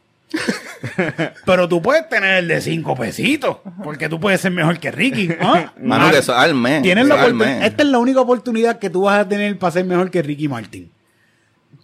Pero 1.44 1.68
tú 1.68 1.80
puedes 1.82 2.08
tener 2.08 2.38
el 2.38 2.48
de 2.48 2.60
cinco 2.60 2.94
pesitos. 2.96 3.58
Porque 3.82 4.08
tú 4.08 4.18
puedes 4.18 4.40
ser 4.40 4.50
mejor 4.52 4.78
que 4.78 4.90
Ricky. 4.90 5.28
¿ah? 5.40 5.72
Mano, 5.82 6.10
que 6.10 6.18
eso 6.18 6.32
es 6.32 6.38
al 6.38 6.54
mes. 6.54 6.82
Tienes 6.82 7.06
la. 7.06 7.26
Esta 7.66 7.82
es 7.82 7.88
la 7.88 7.98
única 7.98 8.20
oportunidad 8.20 8.78
que 8.78 8.90
tú 8.90 9.02
vas 9.02 9.20
a 9.20 9.28
tener 9.28 9.58
para 9.58 9.72
ser 9.72 9.84
mejor 9.84 10.10
que 10.10 10.22
Ricky 10.22 10.48
Martin. 10.48 10.90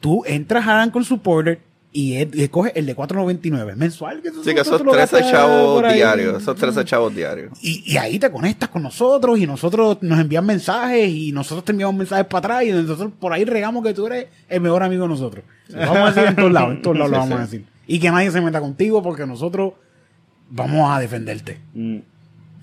Tú 0.00 0.24
entras 0.26 0.66
a 0.66 0.82
Anchor 0.82 1.04
Supporter 1.04 1.60
y 1.94 2.14
es- 2.16 2.28
y 2.34 2.42
escoges 2.44 2.72
el 2.74 2.86
de 2.86 2.94
4.99 2.96 3.76
mensual. 3.76 4.22
Que 4.22 4.28
eso- 4.28 4.42
Sí, 4.42 4.54
que 4.54 4.60
eso 4.60 4.70
esos 4.70 4.78
tú 4.78 4.84
lo 4.84 4.92
13 4.92 5.16
gastas 5.16 5.30
chavos 5.30 5.92
diarios, 5.92 6.42
esos 6.42 6.56
13 6.56 6.84
chavos 6.84 7.14
diarios. 7.14 7.52
Y, 7.62 7.82
y 7.92 7.96
ahí 7.98 8.18
te 8.18 8.30
conectas 8.30 8.68
con 8.70 8.82
nosotros 8.82 9.38
y 9.38 9.46
nosotros 9.46 9.98
nos 10.00 10.18
envían 10.18 10.46
mensajes 10.46 11.08
y 11.08 11.32
nosotros 11.32 11.64
te 11.64 11.72
enviamos 11.72 11.94
mensajes 11.96 12.24
para 12.26 12.38
atrás 12.56 12.64
y 12.64 12.70
nosotros 12.72 13.12
por 13.20 13.32
ahí 13.32 13.44
regamos 13.44 13.84
que 13.84 13.92
tú 13.94 14.06
eres 14.06 14.26
el 14.48 14.60
mejor 14.60 14.82
amigo 14.82 15.02
de 15.02 15.08
nosotros. 15.08 15.44
Lo 15.68 15.78
vamos 15.80 15.96
a 15.98 16.06
decir 16.12 16.24
en 16.28 16.36
todos 16.36 16.52
lados, 16.52 16.70
en 16.72 16.82
todos 16.82 16.96
lados 16.96 17.10
lo 17.12 17.18
vamos 17.18 17.38
a 17.38 17.42
decir. 17.42 17.64
Y 17.86 17.98
que 17.98 18.10
nadie 18.10 18.30
se 18.30 18.40
meta 18.40 18.60
contigo 18.60 19.02
porque 19.02 19.26
nosotros 19.26 19.74
vamos 20.48 20.90
a 20.90 20.98
defenderte. 21.00 21.58
Mm. 21.74 21.98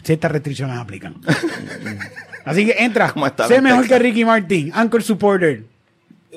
Ciertas 0.04 0.32
restricciones 0.32 0.78
aplican. 0.78 1.16
Así 2.46 2.66
que 2.66 2.76
entra, 2.80 3.12
¿Cómo 3.12 3.28
está 3.28 3.48
sé 3.48 3.62
mejor 3.62 3.88
que 3.88 4.00
Ricky 4.00 4.26
Martin, 4.26 4.72
Anchor 4.74 5.04
Supporter. 5.04 5.66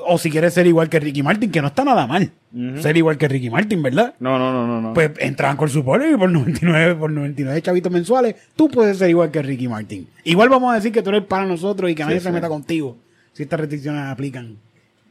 O 0.06 0.16
si 0.16 0.30
quieres 0.30 0.54
ser 0.54 0.66
igual 0.66 0.88
que 0.88 0.98
Ricky 0.98 1.22
Martin, 1.22 1.50
que 1.50 1.60
no 1.60 1.68
está 1.68 1.84
nada 1.84 2.06
mal. 2.06 2.32
Ser 2.80 2.96
igual 2.96 3.18
que 3.18 3.28
Ricky 3.28 3.50
Martin, 3.50 3.82
¿verdad? 3.82 4.14
No, 4.20 4.38
no, 4.38 4.50
no, 4.52 4.66
no, 4.66 4.80
no. 4.80 4.94
Pues 4.94 5.10
entra 5.18 5.48
a 5.48 5.50
Anchor 5.50 5.68
Supporter 5.68 6.10
y 6.10 6.16
por 6.16 6.30
99, 6.30 6.94
por 6.94 7.10
99 7.10 7.60
chavitos 7.62 7.92
mensuales, 7.92 8.36
tú 8.56 8.68
puedes 8.68 8.96
ser 8.98 9.10
igual 9.10 9.30
que 9.30 9.42
Ricky 9.42 9.68
Martin. 9.68 10.08
Igual 10.24 10.48
vamos 10.48 10.72
a 10.72 10.76
decir 10.76 10.92
que 10.92 11.02
tú 11.02 11.10
eres 11.10 11.24
para 11.24 11.44
nosotros 11.44 11.90
y 11.90 11.94
que 11.94 12.04
nadie 12.04 12.20
se 12.20 12.32
meta 12.32 12.48
contigo. 12.48 12.96
Si 13.34 13.42
estas 13.42 13.60
restricciones 13.60 14.02
aplican. 14.04 14.56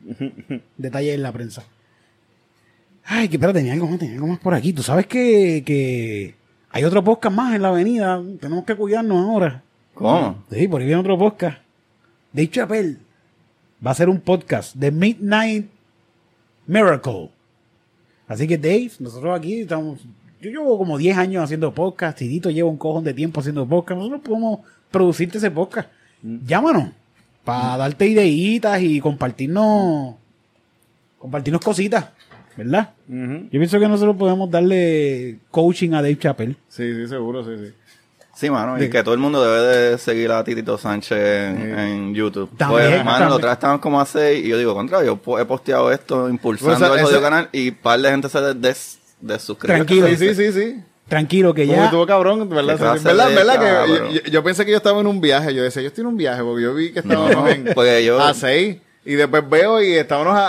Detalles 0.78 1.16
en 1.16 1.24
la 1.24 1.32
prensa. 1.32 1.64
Ay, 3.06 3.28
que 3.28 3.36
espera, 3.36 3.54
tenía 3.54 3.74
algo 3.74 3.88
más, 3.88 4.00
tenía 4.00 4.16
algo 4.16 4.28
más 4.28 4.40
por 4.40 4.54
aquí. 4.54 4.74
Tú 4.74 4.84
sabes 4.84 5.06
que, 5.08 5.64
que 5.66 6.36
hay 6.72 6.84
otro 6.84 7.04
podcast 7.04 7.36
más 7.36 7.56
en 7.56 7.62
la 7.62 7.70
avenida. 7.70 8.22
Tenemos 8.40 8.66
que 8.66 8.76
cuidarnos 8.76 9.28
ahora. 9.28 9.64
¿Cómo? 9.94 10.44
Sí, 10.52 10.68
por 10.68 10.82
ahí 10.82 10.88
viene 10.88 11.02
otro 11.02 11.18
podcast. 11.18 11.60
De 12.32 12.50
Chapel. 12.50 13.00
Va 13.86 13.92
a 13.92 13.96
ser 13.96 14.10
un 14.10 14.20
podcast 14.20 14.76
de 14.76 14.92
Midnight 14.92 15.70
Miracle. 16.68 17.30
Así 18.28 18.48
que 18.48 18.58
Dave, 18.58 18.92
nosotros 19.00 19.38
aquí 19.38 19.62
estamos, 19.62 20.02
yo 20.40 20.50
llevo 20.50 20.78
como 20.78 20.98
10 20.98 21.18
años 21.18 21.44
haciendo 21.44 21.74
podcast, 21.74 22.18
Tidito 22.18 22.50
lleva 22.50 22.70
un 22.70 22.78
cojón 22.78 23.04
de 23.04 23.14
tiempo 23.14 23.40
haciendo 23.40 23.68
podcast, 23.68 23.98
nosotros 23.98 24.22
podemos 24.22 24.60
producirte 24.90 25.38
ese 25.38 25.52
podcast. 25.52 25.90
Llámanos 26.22 26.92
para 27.44 27.78
darte 27.78 28.08
ideitas 28.08 28.82
y 28.82 29.00
compartirnos 29.00 30.16
compartirnos 31.18 31.62
cositas, 31.62 32.10
¿verdad? 32.58 32.94
Yo 33.08 33.50
pienso 33.50 33.80
que 33.80 33.88
nosotros 33.88 34.16
podemos 34.16 34.50
darle 34.50 35.40
coaching 35.52 35.92
a 35.92 36.02
Dave 36.02 36.18
Chappelle. 36.18 36.56
Sí, 36.68 36.94
sí, 36.94 37.08
seguro, 37.08 37.44
sí, 37.44 37.52
sí. 37.64 37.74
Sí, 38.34 38.50
mano, 38.50 38.76
De- 38.78 38.86
y 38.86 38.90
que 38.90 39.04
todo 39.04 39.14
el 39.14 39.20
mundo 39.20 39.44
debe 39.44 39.90
de 39.92 39.98
seguir 39.98 40.32
a 40.32 40.44
Titito 40.44 40.78
Sánchez 40.78 41.18
en, 41.20 41.78
en 41.80 42.16
YouTube. 42.16 42.50
También, 42.58 42.82
pues, 42.90 42.98
mano, 43.00 43.06
también. 43.12 43.30
la 43.30 43.36
otra 43.36 43.50
vez 43.50 43.58
estaban 43.58 43.80
como 43.80 44.00
a 44.02 44.06
seis 44.06 44.46
y 44.46 44.50
yo 44.50 44.58
digo, 44.58 44.74
contra, 44.74 45.04
yo 45.04 45.20
he 45.40 45.46
posteado 45.46 45.92
esto 45.92 46.28
impulsando 46.30 46.88
Pues, 46.88 47.02
el 47.02 47.08
ese- 47.10 47.22
canal 47.22 47.50
y 47.52 47.72
par 47.72 48.00
de 48.00 48.10
gente 48.10 48.30
se 48.30 48.40
des, 48.56 49.00
desuscribe. 49.20 49.76
Tranquilo. 49.76 50.08
Sí, 50.08 50.16
sí, 50.18 50.34
sí, 50.36 50.52
sí. 50.54 50.84
Tranquilo, 51.08 51.54
que 51.54 51.66
Como 51.66 51.78
ya. 51.78 51.86
estuvo 51.86 52.08
cabrón, 52.08 52.48
¿verdad? 52.50 52.78
Sí, 52.98 53.04
¿Verdad? 53.04 53.28
de 53.30 53.36
¿Verdad? 53.36 53.60
Que 53.86 53.92
yo, 53.92 54.10
yo- 54.12 54.32
yo 54.32 54.44
pensé 54.44 54.64
que 54.66 54.72
yo 54.72 54.78
estaba 54.78 55.02
en 55.02 55.08
un 55.08 55.20
viaje. 55.20 55.54
Yo 55.54 55.62
decía, 55.62 55.82
yo 55.82 55.90
estoy 55.90 56.04
en 56.04 56.08
un 56.08 56.16
viaje 56.18 56.42
porque 56.42 56.64
yo 56.64 56.74
vi 56.74 56.94
que 56.94 57.00
estábamos 57.00 57.32
No, 57.36 57.48
en, 57.50 57.66
porque 57.76 58.06
yo- 58.06 58.20
a 58.22 58.34
6 58.34 58.78
y 59.04 59.14
después 59.16 59.50
veo 59.50 59.82
y 59.82 59.94
estábamos 59.94 60.36
a... 60.36 60.48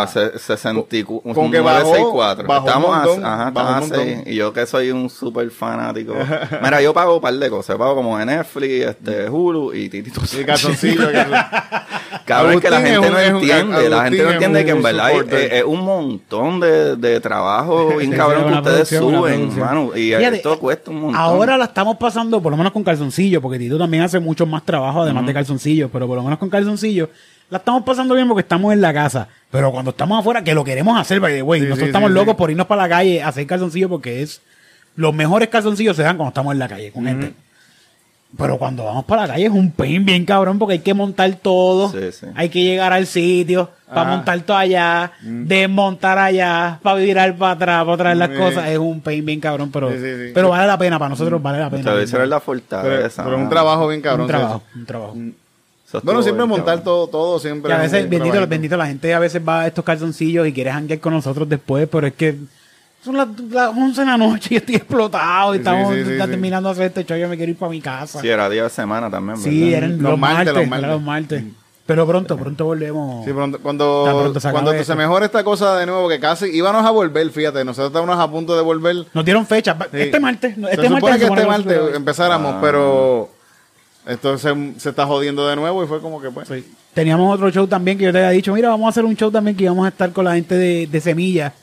a- 0.00 0.02
A 0.02 0.06
se- 0.06 0.38
64, 0.38 1.32
Como 1.34 1.50
que 1.50 1.60
bajó- 1.60 1.88
964. 1.96 2.46
bajó 2.46 2.60
un 2.62 2.66
Estamos 2.68 2.90
montón, 2.96 3.24
a, 3.24 3.34
ajá, 3.34 3.50
bajó 3.50 3.68
un 3.68 3.74
estamos 3.82 3.92
a 3.92 3.94
seis. 4.04 4.16
montón. 4.16 4.32
Y 4.32 4.36
yo 4.36 4.52
que 4.52 4.66
soy 4.66 4.90
un 4.90 5.08
súper 5.10 5.50
fanático. 5.50 6.14
Mira, 6.62 6.82
yo 6.82 6.92
pago 6.92 7.14
un 7.16 7.20
par 7.22 7.34
de 7.34 7.48
cosas. 7.48 7.74
Yo 7.74 7.78
pago 7.78 7.94
como 7.94 8.18
de 8.18 8.26
Netflix, 8.26 8.86
este, 8.86 9.28
Hulu 9.30 9.72
y 9.74 9.88
Titito 9.88 10.20
y 10.38 10.44
calzoncillo. 10.44 11.10
que- 11.10 11.24
Cabrón, 12.26 12.60
que 12.60 12.70
la 12.70 12.80
gente 12.80 13.10
no 13.10 13.18
entiende. 13.18 13.88
La 13.88 14.04
gente 14.04 14.22
no 14.22 14.30
entiende 14.32 14.60
un 14.60 14.64
que 14.66 14.70
en 14.72 14.82
verdad 14.82 15.10
es, 15.10 15.16
supporter. 15.16 15.40
es- 15.40 15.52
es 15.60 15.64
un 15.64 15.80
montón 15.80 16.60
de, 16.60 16.96
de 16.96 17.20
trabajo 17.20 17.88
bien 17.98 18.10
Sí, 18.10 18.16
cabrón 18.16 18.52
que 18.52 18.58
ustedes 18.58 18.88
suben, 18.88 19.58
mano. 19.58 19.90
Y 19.96 20.12
Fíjate, 20.14 20.36
esto 20.36 20.58
cuesta 20.58 20.90
un 20.90 21.00
montón. 21.00 21.20
Ahora 21.20 21.56
la 21.56 21.64
estamos 21.64 21.96
pasando, 21.96 22.40
por 22.42 22.50
lo 22.52 22.56
menos 22.56 22.72
con 22.72 22.84
calzoncillo, 22.84 23.40
porque 23.40 23.58
Tito 23.58 23.78
también 23.78 24.02
hace 24.02 24.20
mucho 24.20 24.44
más 24.46 24.64
trabajo 24.64 25.02
además 25.02 25.26
de 25.26 25.32
calzoncillo, 25.34 25.88
pero 25.88 26.06
por 26.06 26.16
lo 26.16 26.22
menos 26.22 26.38
con 26.38 26.50
calzoncillo 26.50 27.08
la 27.50 27.58
estamos 27.58 27.82
pasando 27.82 28.14
bien 28.14 28.26
porque 28.28 28.42
estamos 28.42 28.72
en 28.72 28.80
la 28.80 28.92
casa. 28.94 29.28
Pero 29.50 29.70
cuando 29.72 29.90
estamos 29.90 30.18
afuera, 30.20 30.42
que 30.44 30.54
lo 30.54 30.62
queremos 30.64 30.98
hacer, 30.98 31.18
by 31.20 31.34
the 31.34 31.42
way, 31.42 31.60
Sí, 31.60 31.66
nosotros 31.66 31.86
sí, 31.86 31.90
estamos 31.90 32.08
sí, 32.10 32.14
locos 32.14 32.34
sí. 32.34 32.38
por 32.38 32.50
irnos 32.50 32.66
para 32.66 32.82
la 32.82 32.88
calle 32.88 33.22
a 33.22 33.28
hacer 33.28 33.46
calzoncillo 33.46 33.88
porque 33.88 34.22
es 34.22 34.40
los 34.96 35.12
mejores 35.14 35.48
calzoncillos 35.48 35.96
se 35.96 36.02
dan 36.02 36.16
cuando 36.16 36.30
estamos 36.30 36.52
en 36.52 36.58
la 36.60 36.68
calle 36.68 36.92
con 36.92 37.04
gente. 37.04 37.32
Pero 38.38 38.58
cuando 38.58 38.84
vamos 38.84 39.04
para 39.06 39.22
la 39.22 39.28
calle 39.32 39.46
es 39.46 39.50
un 39.52 39.72
pain 39.72 40.04
bien 40.04 40.24
cabrón 40.24 40.56
porque 40.60 40.74
hay 40.74 40.78
que 40.78 40.94
montar 40.94 41.34
todo, 41.42 41.90
Sí, 41.90 42.12
sí. 42.12 42.26
hay 42.36 42.48
que 42.48 42.62
llegar 42.62 42.92
al 42.92 43.08
sitio 43.08 43.70
para 43.92 44.04
montar 44.08 44.38
todo 44.42 44.56
allá, 44.56 45.10
desmontar 45.20 46.16
allá, 46.16 46.78
para 46.80 46.94
virar 47.00 47.34
para 47.36 47.52
atrás, 47.54 47.84
para 47.84 47.96
traer 47.96 48.16
las 48.18 48.30
Sí. 48.30 48.36
cosas, 48.36 48.68
es 48.68 48.78
un 48.78 49.00
pain 49.00 49.26
bien 49.26 49.40
cabrón, 49.40 49.72
pero, 49.72 49.90
Sí, 49.90 49.96
sí, 49.98 50.26
sí. 50.26 50.30
pero 50.32 50.50
vale 50.50 50.68
la 50.68 50.78
pena, 50.78 50.96
para 50.96 51.08
nosotros 51.08 51.42
vale 51.42 51.58
la 51.58 51.70
pena. 51.70 51.80
Ustedes 51.90 52.04
hicieron 52.04 52.30
la 52.30 52.36
Pero, 52.38 52.44
fortaleza. 52.44 53.24
pero 53.24 53.36
es 53.36 53.42
un 53.42 53.48
trabajo 53.48 53.88
bien 53.88 54.00
cabrón. 54.00 54.20
un 54.22 54.28
trabajo, 54.28 54.62
un 54.76 54.86
trabajo. 54.86 55.16
Bueno, 56.02 56.22
siempre 56.22 56.42
bien 56.44 56.48
montar 56.50 56.66
cabrón. 56.76 56.84
todo, 56.84 57.06
todo 57.08 57.38
siempre. 57.38 57.70
Y 57.70 57.74
a 57.74 57.84
es 57.84 57.90
veces, 57.92 58.08
bendito, 58.10 58.46
bendito, 58.46 58.76
la 58.76 58.86
gente 58.86 59.12
a 59.14 59.18
veces 59.18 59.42
va 59.46 59.62
a 59.62 59.66
estos 59.66 59.84
calzoncillos 59.84 60.46
y 60.46 60.52
quiere 60.52 60.70
janguear 60.72 61.00
con 61.00 61.12
nosotros 61.12 61.48
después, 61.48 61.88
pero 61.90 62.06
es 62.06 62.14
que 62.14 62.36
son 63.04 63.16
las, 63.16 63.28
las 63.50 63.68
11 63.76 64.00
de 64.00 64.06
la 64.06 64.16
noche 64.18 64.48
y 64.52 64.56
estoy 64.58 64.74
explotado 64.76 65.54
y 65.54 65.58
Sí, 65.58 65.60
estamos 65.62 65.94
sí, 65.94 66.04
sí, 66.04 66.10
sí. 66.10 66.16
terminando 66.18 66.68
de 66.68 66.72
hacer 66.74 66.86
este 66.86 67.04
show, 67.04 67.16
yo 67.16 67.28
me 67.28 67.36
quiero 67.36 67.50
ir 67.52 67.58
para 67.58 67.70
mi 67.70 67.80
casa. 67.80 68.20
Sí, 68.20 68.28
era 68.28 68.48
día 68.50 68.64
de 68.64 68.70
semana 68.70 69.10
también, 69.10 69.38
Sí, 69.38 69.60
¿verdad? 69.70 69.78
eran 69.78 69.92
Los 70.02 70.10
los, 70.10 70.18
martes, 70.18 70.36
martes, 70.46 70.54
los 70.54 70.68
martes. 70.68 70.88
los 70.90 71.02
martes. 71.02 71.44
Pero 71.86 72.06
pronto, 72.06 72.36
pronto 72.36 72.64
volvemos. 72.66 73.24
Sí, 73.24 73.32
pronto- 73.32 73.58
cuando, 73.60 74.04
pronto 74.04 74.38
se 74.38 74.50
cuando 74.52 74.84
se 74.84 74.94
mejore 74.94 75.26
esta 75.26 75.42
cosa 75.42 75.76
de 75.76 75.86
nuevo, 75.86 76.08
que 76.08 76.20
casi 76.20 76.46
íbamos 76.46 76.84
a 76.86 76.90
volver, 76.90 77.28
fíjate, 77.30 77.64
nosotros 77.64 77.88
estábamos 77.88 78.16
a 78.16 78.30
punto 78.30 78.54
de 78.54 78.62
volver. 78.62 79.06
Nos 79.12 79.24
dieron 79.24 79.44
fecha. 79.44 79.76
Sí. 79.90 79.96
Este 79.98 80.20
martes. 80.20 80.54
se 80.54 80.60
Este 80.60 80.76
supone 80.76 80.90
martes 81.00 81.10
que 81.18 81.26
se 81.26 81.32
este 81.32 81.46
martes 81.46 81.96
empezáramos, 81.96 82.54
Ah. 82.54 82.58
pero 82.60 83.30
esto 84.10 84.36
se, 84.38 84.74
se 84.78 84.90
está 84.90 85.06
jodiendo 85.06 85.46
de 85.46 85.56
nuevo 85.56 85.84
y 85.84 85.86
fue 85.86 86.00
como 86.00 86.20
que 86.20 86.30
pues. 86.30 86.48
Sí. 86.48 86.64
Teníamos 86.94 87.32
otro 87.32 87.50
show 87.50 87.66
también 87.66 87.96
que 87.96 88.04
yo 88.04 88.12
te 88.12 88.18
había 88.18 88.30
dicho, 88.30 88.52
mira, 88.52 88.68
vamos 88.70 88.86
a 88.86 88.90
hacer 88.90 89.04
un 89.04 89.16
show 89.16 89.30
también 89.30 89.56
que 89.56 89.64
íbamos 89.64 89.86
a 89.86 89.90
estar 89.90 90.12
con 90.12 90.24
la 90.24 90.34
gente 90.34 90.56
de, 90.56 90.86
de 90.88 91.00
Semilla. 91.00 91.54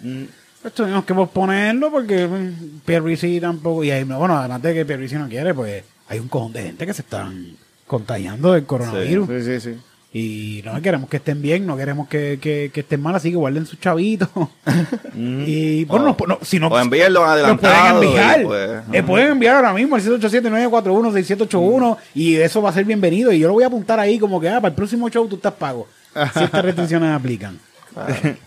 Pues 0.61 0.73
tuvimos 0.73 1.03
que 1.03 1.13
posponerlo 1.13 1.91
porque 1.91 2.25
mm, 2.27 2.79
Pierluisi 2.85 3.39
tampoco, 3.41 3.83
y 3.83 3.91
ahí, 3.91 4.03
bueno, 4.03 4.37
además 4.37 4.61
de 4.61 4.73
que 4.73 4.85
Pierluisi 4.85 5.15
no 5.15 5.27
quiere, 5.27 5.53
pues 5.53 5.83
hay 6.07 6.19
un 6.19 6.29
cojón 6.29 6.53
de 6.53 6.63
gente 6.63 6.85
que 6.85 6.93
se 6.93 7.01
están 7.01 7.57
contagiando 7.85 8.53
del 8.53 8.65
coronavirus. 8.65 9.27
Sí, 9.27 9.41
sí, 9.43 9.59
sí. 9.59 9.79
Y 10.17 10.61
no 10.65 10.81
queremos 10.81 11.09
que 11.09 11.17
estén 11.17 11.41
bien, 11.41 11.67
no 11.67 11.77
queremos 11.77 12.07
que, 12.07 12.39
que, 12.41 12.71
que 12.73 12.79
estén 12.79 13.01
mal, 13.01 13.13
así 13.15 13.29
que 13.29 13.35
guarden 13.35 13.65
sus 13.65 13.79
chavitos. 13.79 14.29
y 15.15 15.85
bueno, 15.85 16.15
no, 16.19 16.25
no, 16.27 16.39
si 16.41 16.59
no, 16.59 16.67
O 16.69 16.79
envíenlo 16.79 17.19
los 17.21 17.29
adelantado. 17.29 17.99
pueden 17.99 18.09
enviar. 18.09 18.43
pues, 18.43 18.81
Eh, 18.93 19.03
pueden 19.03 19.27
enviar 19.33 19.55
ahora 19.57 19.73
mismo 19.73 19.95
al 19.95 20.01
787-941-6781 20.01 21.97
y 22.15 22.35
eso 22.37 22.61
va 22.61 22.69
a 22.69 22.73
ser 22.73 22.85
bienvenido. 22.85 23.31
Y 23.31 23.39
yo 23.39 23.47
lo 23.47 23.53
voy 23.53 23.63
a 23.63 23.67
apuntar 23.67 23.99
ahí 23.99 24.17
como 24.17 24.39
que, 24.41 24.49
ah, 24.49 24.55
para 24.61 24.69
el 24.69 24.75
próximo 24.75 25.09
show 25.09 25.27
tú 25.27 25.35
estás 25.35 25.53
pago. 25.53 25.87
Si 26.33 26.43
estas 26.43 26.63
restricciones 26.65 27.11
aplican. 27.13 27.59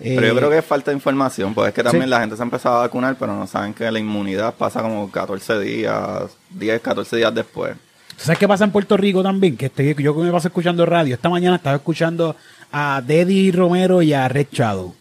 Eh, 0.00 0.16
Pero 0.16 0.26
yo 0.26 0.36
creo 0.36 0.50
que 0.50 0.58
es 0.58 0.64
falta 0.64 0.90
de 0.90 0.96
información, 0.96 1.54
pues 1.54 1.68
es 1.68 1.74
que 1.74 1.84
también 1.84 2.06
Sí. 2.06 2.10
la 2.10 2.18
gente 2.18 2.34
se 2.34 2.42
ha 2.42 2.44
empezado 2.44 2.78
a 2.78 2.80
vacunar, 2.80 3.14
pero 3.16 3.32
no 3.32 3.46
saben 3.46 3.72
que 3.72 3.88
la 3.88 4.00
inmunidad 4.00 4.52
pasa 4.54 4.82
como 4.82 5.08
14 5.08 5.60
días, 5.60 6.24
10, 6.50 6.80
14 6.80 7.16
días 7.16 7.32
después. 7.32 7.76
¿Sabes 8.16 8.38
qué 8.38 8.48
pasa 8.48 8.64
en 8.64 8.70
Puerto 8.70 8.96
Rico 8.96 9.22
también? 9.22 9.56
Que 9.56 9.66
este, 9.66 9.94
yo 9.98 10.14
me 10.14 10.30
paso 10.30 10.48
escuchando 10.48 10.86
radio. 10.86 11.14
Esta 11.14 11.28
mañana 11.28 11.56
estaba 11.56 11.76
escuchando 11.76 12.36
a 12.72 13.02
Deddy 13.04 13.50
Romero 13.52 14.02
y 14.02 14.12
a 14.12 14.28
Red 14.28 14.46
Shadow. 14.52 14.94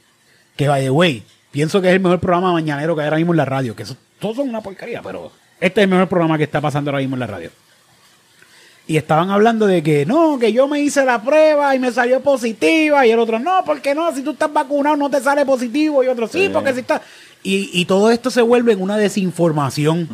Que, 0.55 0.67
by 0.67 0.81
the 0.83 0.89
way, 0.89 1.23
pienso 1.51 1.81
que 1.81 1.87
es 1.89 1.93
el 1.93 1.99
mejor 1.99 2.19
programa 2.19 2.51
mañanero 2.51 2.95
que 2.95 3.01
hay 3.01 3.05
ahora 3.07 3.17
mismo 3.17 3.33
en 3.33 3.37
la 3.37 3.45
radio. 3.45 3.75
Que 3.75 3.83
eso, 3.83 3.95
todos 4.19 4.35
son 4.37 4.49
una 4.49 4.61
porcaría, 4.61 5.01
pero 5.01 5.31
este 5.59 5.81
es 5.81 5.83
el 5.85 5.89
mejor 5.89 6.07
programa 6.09 6.37
que 6.37 6.43
está 6.43 6.59
pasando 6.61 6.91
ahora 6.91 6.99
mismo 7.01 7.15
en 7.15 7.21
la 7.21 7.27
radio. 7.27 7.49
Y 8.85 8.97
estaban 8.97 9.29
hablando 9.29 9.65
de 9.65 9.81
que 9.81 10.05
no, 10.05 10.37
que 10.37 10.51
yo 10.51 10.67
me 10.67 10.81
hice 10.81 11.05
la 11.05 11.21
prueba 11.23 11.73
y 11.73 11.79
me 11.79 11.91
salió 11.91 12.19
positiva. 12.21 13.05
Y 13.07 13.11
el 13.11 13.19
otro, 13.19 13.39
no, 13.39 13.63
porque 13.65 13.95
no, 13.95 14.13
si 14.13 14.21
tú 14.23 14.31
estás 14.31 14.51
vacunado 14.51 14.97
no 14.97 15.09
te 15.09 15.21
sale 15.21 15.45
positivo. 15.45 16.03
Y 16.03 16.07
otro, 16.07 16.27
sí, 16.27 16.47
Sí. 16.47 16.49
porque 16.51 16.73
si 16.73 16.81
estás. 16.81 17.01
Y, 17.43 17.69
y 17.73 17.85
todo 17.85 18.11
esto 18.11 18.29
se 18.29 18.41
vuelve 18.41 18.73
en 18.73 18.81
una 18.81 18.97
desinformación. 18.97 20.09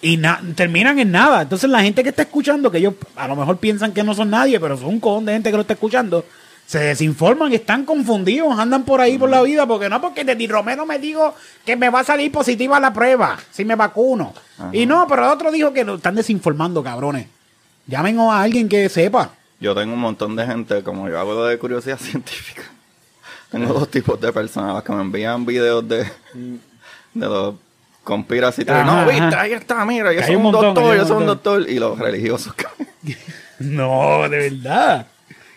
Y 0.00 0.16
na- 0.16 0.40
terminan 0.54 0.98
en 0.98 1.10
nada. 1.10 1.42
Entonces 1.42 1.68
la 1.68 1.82
gente 1.82 2.02
que 2.02 2.10
está 2.10 2.22
escuchando, 2.22 2.70
que 2.70 2.78
ellos 2.78 2.94
a 3.16 3.26
lo 3.26 3.34
mejor 3.36 3.56
piensan 3.58 3.92
que 3.92 4.02
no 4.04 4.14
son 4.14 4.30
nadie, 4.30 4.60
pero 4.60 4.76
son 4.76 4.86
un 4.88 5.00
cojón 5.00 5.24
de 5.24 5.32
gente 5.32 5.50
que 5.50 5.56
lo 5.56 5.62
está 5.62 5.74
escuchando, 5.74 6.24
se 6.66 6.78
desinforman, 6.78 7.52
están 7.52 7.84
confundidos, 7.84 8.58
andan 8.58 8.84
por 8.84 9.00
ahí 9.00 9.16
por 9.18 9.30
la 9.30 9.40
vida, 9.42 9.66
porque 9.66 9.88
no, 9.88 10.00
porque 10.00 10.24
Teddy 10.24 10.46
Romero 10.46 10.84
me 10.86 10.98
dijo 10.98 11.34
que 11.64 11.76
me 11.76 11.88
va 11.88 12.00
a 12.00 12.04
salir 12.04 12.30
positiva 12.30 12.78
la 12.78 12.92
prueba 12.92 13.38
si 13.50 13.64
me 13.64 13.74
vacuno. 13.74 14.34
Y 14.72 14.84
no, 14.86 15.06
pero 15.08 15.24
el 15.24 15.30
otro 15.32 15.50
dijo 15.50 15.72
que 15.72 15.82
lo 15.84 15.94
están 15.96 16.14
desinformando, 16.14 16.82
cabrones. 16.82 17.26
Llamen 17.86 18.20
a 18.20 18.42
alguien 18.42 18.68
que 18.68 18.88
sepa. 18.90 19.30
Yo 19.60 19.74
tengo 19.74 19.94
un 19.94 20.00
montón 20.00 20.36
de 20.36 20.46
gente, 20.46 20.82
como 20.84 21.08
yo 21.08 21.18
hago 21.18 21.32
lo 21.34 21.44
de 21.46 21.58
curiosidad 21.58 21.98
científica. 22.00 22.62
Tengo 23.50 23.72
dos 23.72 23.90
tipos 23.90 24.20
de 24.20 24.30
personas 24.32 24.74
las 24.74 24.82
que 24.84 24.92
me 24.92 25.00
envían 25.00 25.46
videos 25.46 25.88
de, 25.88 26.04
de 27.14 27.26
los 27.26 27.54
conspiracy. 28.08 28.64
Ajá, 28.66 28.84
No, 28.84 29.06
viste, 29.10 29.36
ahí 29.36 29.52
está, 29.52 29.84
mira, 29.84 30.12
yo 30.12 30.22
soy 30.22 30.36
un 30.36 30.42
montón, 30.44 30.74
doctor, 30.74 30.96
yo 30.96 31.06
soy 31.06 31.16
un 31.18 31.26
doctor. 31.26 31.68
Y 31.68 31.78
los 31.78 31.98
religiosos, 31.98 32.54
No, 33.58 34.28
de 34.28 34.38
verdad. 34.50 35.06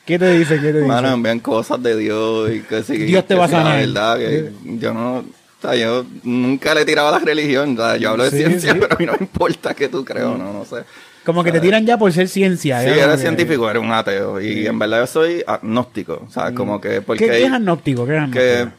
¿Qué 0.05 0.17
te 0.19 0.31
dice? 0.33 0.55
¿Qué 0.55 0.71
te 0.71 0.73
dice? 0.79 0.85
Mano, 0.87 1.09
envían 1.13 1.39
cosas 1.39 1.81
de 1.81 1.95
Dios 1.95 2.51
y 2.51 2.61
que 2.61 2.83
si 2.83 2.97
Dios 2.97 3.25
te 3.25 3.35
que 3.35 3.39
va 3.39 3.45
a 3.45 3.49
sanar. 3.49 3.79
verdad 3.79 4.17
que 4.17 4.51
yo 4.79 4.93
no, 4.93 5.17
o 5.19 5.23
sea, 5.61 5.75
yo 5.75 6.05
nunca 6.23 6.73
le 6.73 6.81
he 6.81 6.85
tirado 6.85 7.07
a 7.09 7.11
la 7.11 7.19
religión, 7.19 7.73
o 7.73 7.81
sea, 7.81 7.97
yo 7.97 8.09
hablo 8.09 8.23
de 8.25 8.31
Sí, 8.31 8.37
ciencia, 8.37 8.73
sí. 8.73 8.79
pero 8.81 8.95
a 8.95 8.97
mí 8.97 9.05
no 9.05 9.13
me 9.13 9.19
importa 9.21 9.73
que 9.73 9.87
tú 9.89 10.03
creas 10.03 10.25
no, 10.25 10.37
no 10.51 10.65
sé. 10.65 10.77
Como 11.23 11.43
que 11.43 11.51
te 11.51 11.59
tiran 11.59 11.85
ya 11.85 11.99
por 11.99 12.11
ser 12.11 12.27
ciencia. 12.27 12.81
Eres 12.83 13.03
como 13.03 13.11
que- 13.15 13.21
científico, 13.21 13.69
eres 13.69 13.83
un 13.83 13.91
ateo. 13.91 14.41
Y 14.41 14.65
en 14.65 14.79
verdad 14.79 15.01
yo 15.01 15.07
soy 15.07 15.43
agnóstico. 15.45 16.25
O 16.27 16.31
sea, 16.31 16.51
como 16.51 16.81
que 16.81 17.01
porque 17.01 17.25
¿Qué, 17.25 17.31
qué 17.31 17.43
es 17.45 17.51
agnóstico? 17.51 18.05
¿Qué 18.07 18.17
es 18.17 18.31
que 18.31 18.51
agnóstico? 18.57 18.77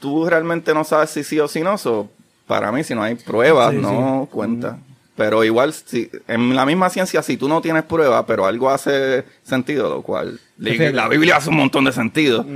tú 0.00 0.24
realmente 0.26 0.72
no 0.72 0.82
sabes 0.84 1.10
si 1.10 1.22
sí 1.24 1.38
o 1.38 1.46
si 1.46 1.60
no. 1.60 1.76
so, 1.76 2.08
para 2.46 2.70
mí, 2.72 2.84
si 2.84 2.94
no 2.94 3.02
hay 3.02 3.14
pruebas, 3.14 3.72
Sí, 3.72 3.78
no 3.80 4.28
cuenta. 4.30 4.78
Pero 5.16 5.44
igual, 5.44 5.72
si, 5.72 6.10
en 6.26 6.56
la 6.56 6.66
misma 6.66 6.90
ciencia, 6.90 7.22
si 7.22 7.36
tú 7.36 7.48
no 7.48 7.60
tienes 7.60 7.84
pruebas, 7.84 8.24
pero 8.26 8.46
algo 8.46 8.68
hace 8.68 9.24
sentido, 9.44 9.88
lo 9.88 10.02
cual 10.02 10.40
la 10.56 11.08
Biblia 11.08 11.36
hace 11.36 11.50
un 11.50 11.56
montón 11.56 11.84
de 11.84 11.92
sentido. 11.92 12.44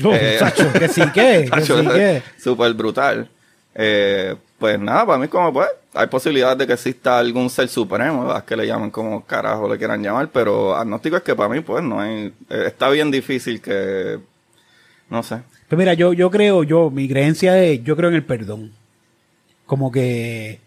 No, 0.00 0.14
eh, 0.14 0.36
chacho, 0.38 0.72
que 0.74 0.86
sí 0.86 1.02
que, 1.12 1.50
sí 1.62 1.72
que. 1.72 2.22
Súper 2.38 2.72
brutal. 2.74 3.28
Eh, 3.74 4.36
pues 4.56 4.78
nada, 4.78 5.04
para 5.04 5.18
mí 5.18 5.26
como, 5.26 5.52
pues, 5.52 5.68
hay 5.92 6.06
posibilidad 6.06 6.56
de 6.56 6.68
que 6.68 6.74
exista 6.74 7.18
algún 7.18 7.50
ser 7.50 7.68
supremo, 7.68 8.26
¿verdad? 8.26 8.44
que 8.44 8.56
le 8.56 8.64
llamen 8.64 8.90
como 8.90 9.24
carajo 9.24 9.68
le 9.68 9.76
quieran 9.76 10.00
llamar, 10.00 10.28
pero 10.32 10.76
agnóstico 10.76 11.16
es 11.16 11.24
que 11.24 11.34
para 11.34 11.48
mí, 11.48 11.60
pues, 11.60 11.82
no 11.82 12.00
hay, 12.00 12.32
eh, 12.48 12.64
está 12.66 12.88
bien 12.90 13.10
difícil 13.10 13.60
que, 13.60 14.20
no 15.10 15.24
sé. 15.24 15.40
Pues 15.68 15.78
mira, 15.78 15.94
yo, 15.94 16.12
yo 16.12 16.30
creo, 16.30 16.62
yo, 16.62 16.90
mi 16.90 17.08
creencia 17.08 17.62
es, 17.62 17.82
yo 17.84 17.94
creo 17.96 18.08
en 18.08 18.16
el 18.16 18.24
perdón. 18.24 18.72
Como 19.66 19.92
que 19.92 20.60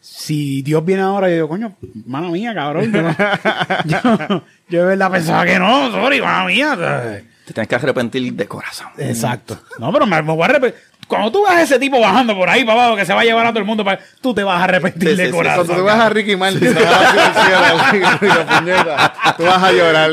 si 0.00 0.62
Dios 0.62 0.82
viene 0.84 1.02
ahora, 1.02 1.28
yo 1.28 1.34
digo, 1.34 1.48
coño, 1.48 1.74
mala 2.06 2.28
mía, 2.30 2.54
cabrón. 2.54 2.90
Yo, 2.90 3.02
no- 3.02 3.16
yo, 3.84 4.42
yo 4.70 4.80
de 4.80 4.86
verdad 4.86 5.10
pensaba 5.10 5.44
que 5.44 5.58
no, 5.58 5.90
sorry, 5.92 6.20
mala 6.22 6.46
mía. 6.46 7.22
Te 7.44 7.52
tienes 7.52 7.68
que 7.68 7.74
arrepentir 7.74 8.32
de 8.32 8.46
corazón. 8.46 8.88
Exacto. 8.96 9.60
No, 9.78 9.92
pero 9.92 10.06
me, 10.06 10.22
me 10.22 10.32
voy 10.32 10.42
a 10.42 10.44
arrepentir. 10.46 10.80
Cuando 11.10 11.30
tú 11.32 11.42
vas 11.42 11.56
a 11.56 11.62
ese 11.62 11.78
tipo 11.78 12.00
bajando 12.00 12.34
por 12.36 12.48
ahí 12.48 12.64
para 12.64 12.80
abajo 12.84 12.96
que 12.96 13.04
se 13.04 13.12
va 13.12 13.20
a 13.20 13.24
llevar 13.24 13.44
a 13.44 13.50
todo 13.50 13.58
el 13.58 13.64
mundo, 13.66 13.84
para... 13.84 13.98
tú 14.22 14.32
te 14.32 14.42
vas 14.44 14.60
a 14.60 14.64
arrepentir 14.64 15.10
Sí, 15.10 15.16
de 15.16 15.26
sí, 15.26 15.32
corazón. 15.32 15.66
Cuando 15.66 15.82
tú 15.82 15.86
vas 15.88 15.98
a 16.00 16.08
Ricky 16.08 16.36
Martin, 16.36 16.60
te 16.60 16.82
vas 16.82 17.04
hacia 17.04 17.26
el 17.26 18.18
cielo, 18.18 18.46
puñeta, 18.46 19.14
tú 19.36 19.42
vas 19.42 19.62
a 19.62 19.72
llorar. 19.72 20.10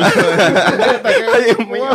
Ay, 1.03 1.43
Dios 1.45 1.59
mío. 1.67 1.87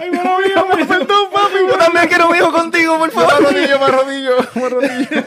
Ay, 0.00 0.10
me- 0.10 0.86
Perdón, 0.86 1.28
papi, 1.32 1.54
Yo 1.68 1.76
también 1.78 2.08
quiero 2.08 2.28
un 2.30 2.36
hijo 2.36 2.52
contigo, 2.52 2.98
por 2.98 3.10
favor. 3.10 3.34
arrodillo, 3.34 3.78
me 3.78 3.84
arrodillo, 3.84 4.36
me 4.54 4.64
arrodillo. 4.64 5.22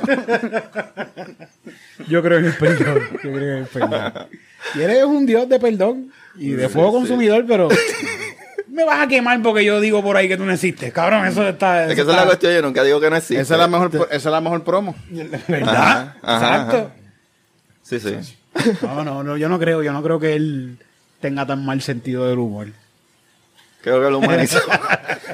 Yo 2.07 2.21
creo 2.23 2.39
en 2.39 2.45
el 2.45 2.53
perdón. 2.55 2.99
Yo 3.23 3.31
creo 3.31 3.51
en 3.57 3.57
el 3.63 3.65
perdón. 3.67 4.13
Y 4.75 4.81
eres 4.81 5.03
un 5.05 5.25
dios 5.25 5.47
de 5.47 5.59
perdón 5.59 6.11
y 6.37 6.49
de 6.51 6.69
fuego 6.69 6.91
consumidor, 6.91 7.45
pero 7.47 7.69
me 8.75 8.83
vas 8.83 8.99
a 8.99 9.07
quemar 9.07 9.41
porque 9.41 9.63
yo 9.63 9.79
digo 9.79 10.03
por 10.03 10.17
ahí 10.17 10.27
que 10.27 10.35
tú 10.35 10.43
no 10.43 10.51
existes. 10.51 10.91
Cabrón, 10.91 11.25
eso 11.25 11.47
está. 11.47 11.85
Es 11.85 11.95
que 11.95 12.01
esa 12.01 12.11
es 12.11 12.17
la 12.17 12.25
cuestión, 12.25 12.53
yo 12.53 12.61
nunca 12.61 12.83
digo 12.83 12.99
que 12.99 13.09
no 13.09 13.15
existe. 13.15 13.41
Esa 13.41 13.53
es 13.53 13.59
la 13.59 13.67
mejor, 13.69 13.89
esa 13.93 14.15
es 14.15 14.25
la 14.25 14.41
mejor 14.41 14.63
promo. 14.65 14.95
¿Verdad? 15.47 15.75
Ajá, 15.75 16.15
ajá, 16.21 16.35
Exacto. 16.35 16.91
Sí, 17.83 17.99
sí. 18.01 18.37
No, 18.81 19.05
no, 19.05 19.23
no, 19.23 19.37
yo 19.37 19.47
no 19.47 19.59
creo, 19.59 19.81
yo 19.81 19.93
no 19.93 20.03
creo 20.03 20.19
que 20.19 20.35
él 20.35 20.77
tenga 21.21 21.45
tan 21.45 21.65
mal 21.65 21.81
sentido 21.81 22.27
del 22.27 22.37
humor. 22.39 22.67
Creo 23.81 24.03
que 24.03 24.09
lo 24.09 24.19
humanizo. 24.19 24.59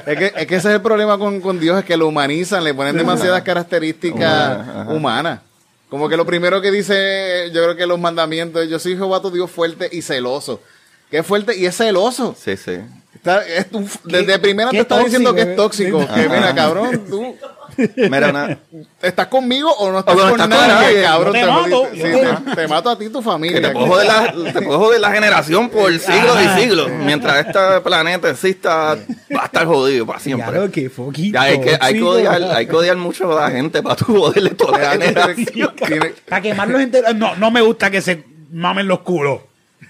Es 0.04 0.18
que, 0.18 0.32
es 0.34 0.46
que 0.48 0.56
ese 0.56 0.68
es 0.68 0.74
el 0.74 0.80
problema 0.80 1.16
con, 1.16 1.40
con 1.40 1.60
Dios, 1.60 1.78
es 1.78 1.84
que 1.84 1.96
lo 1.96 2.08
humanizan, 2.08 2.64
le 2.64 2.74
ponen 2.74 2.96
demasiadas 2.96 3.42
características 3.42 4.66
Humana, 4.66 4.86
humanas. 4.90 5.40
Como 5.88 6.08
que 6.08 6.16
lo 6.16 6.26
primero 6.26 6.60
que 6.60 6.72
dice, 6.72 7.50
yo 7.52 7.62
creo 7.62 7.76
que 7.76 7.86
los 7.86 8.00
mandamientos, 8.00 8.68
yo 8.68 8.80
soy 8.80 8.96
Jehová 8.96 9.22
tu 9.22 9.30
Dios 9.30 9.48
fuerte 9.48 9.88
y 9.92 10.02
celoso. 10.02 10.60
Que 11.08 11.18
es 11.18 11.26
fuerte 11.26 11.56
y 11.56 11.66
es 11.66 11.76
celoso. 11.76 12.34
Sí, 12.36 12.56
sí. 12.56 12.80
Está- 13.24 13.46
es 13.46 13.66
un- 13.72 13.88
desde 14.04 14.38
primera 14.40 14.70
te 14.70 14.80
está 14.80 14.98
diciendo 14.98 15.32
que 15.34 15.42
es 15.42 15.54
tóxico, 15.56 15.98
tóxico. 15.98 16.18
eh. 16.18 16.22
Que 16.22 16.28
mira, 16.28 16.44
Ajá. 16.46 16.54
cabrón, 16.56 17.04
tú 17.08 17.36
Mira, 17.96 18.28
una, 18.28 18.58
estás 19.00 19.28
conmigo 19.28 19.72
o 19.72 19.90
no 19.92 20.00
estás 20.00 20.14
O 20.14 20.18
no 20.18 20.30
con 20.32 20.40
estás 20.42 20.58
con 20.58 20.68
nadie, 20.68 21.02
cabrón. 21.04 21.32
Te 21.32 21.46
mato, 21.46 21.86
Sí, 21.94 22.00
te- 22.02 22.54
te, 22.56 22.68
mato 22.68 22.90
a 22.90 22.98
ti 22.98 23.04
y 23.06 23.08
tu 23.08 23.20
que 23.20 23.24
familia. 23.24 23.62
te 23.62 23.70
puedo, 23.70 23.86
joder 23.86 24.06
la, 24.08 24.52
te 24.52 24.60
puedo 24.60 24.78
joder 24.78 25.00
la 25.00 25.10
generación 25.12 25.70
por 25.70 25.90
siglos 25.98 26.36
y 26.44 26.60
siglos. 26.60 26.90
Mientras 26.90 27.46
este 27.46 27.80
planeta 27.82 28.28
exista, 28.28 28.96
va 29.34 29.42
a 29.42 29.44
estar 29.46 29.64
jodido 29.66 30.04
para 30.04 30.18
siempre. 30.18 30.50
Claro, 30.50 30.70
que 30.70 30.90
foquito. 30.90 31.34
Ya 31.34 31.42
hay 31.42 31.60
que, 31.62 31.78
hay, 31.80 31.94
que 31.94 32.02
odiar, 32.02 32.42
hay 32.42 32.66
que 32.66 32.76
odiar 32.76 32.96
mucho 32.96 33.38
a 33.38 33.42
la 33.48 33.50
gente 33.50 33.82
para 33.82 33.96
tú 33.96 34.18
joderle 34.20 34.50
toda 34.50 34.78
la 34.78 34.90
generación. 34.90 35.72
Para 36.28 36.42
quemarlos 36.42 36.80
enteros. 36.82 37.14
No, 37.14 37.36
no 37.36 37.50
me 37.50 37.60
gusta 37.62 37.90
que 37.90 38.02
se 38.02 38.22
mamen 38.50 38.86
los 38.86 39.00
culos. 39.00 39.40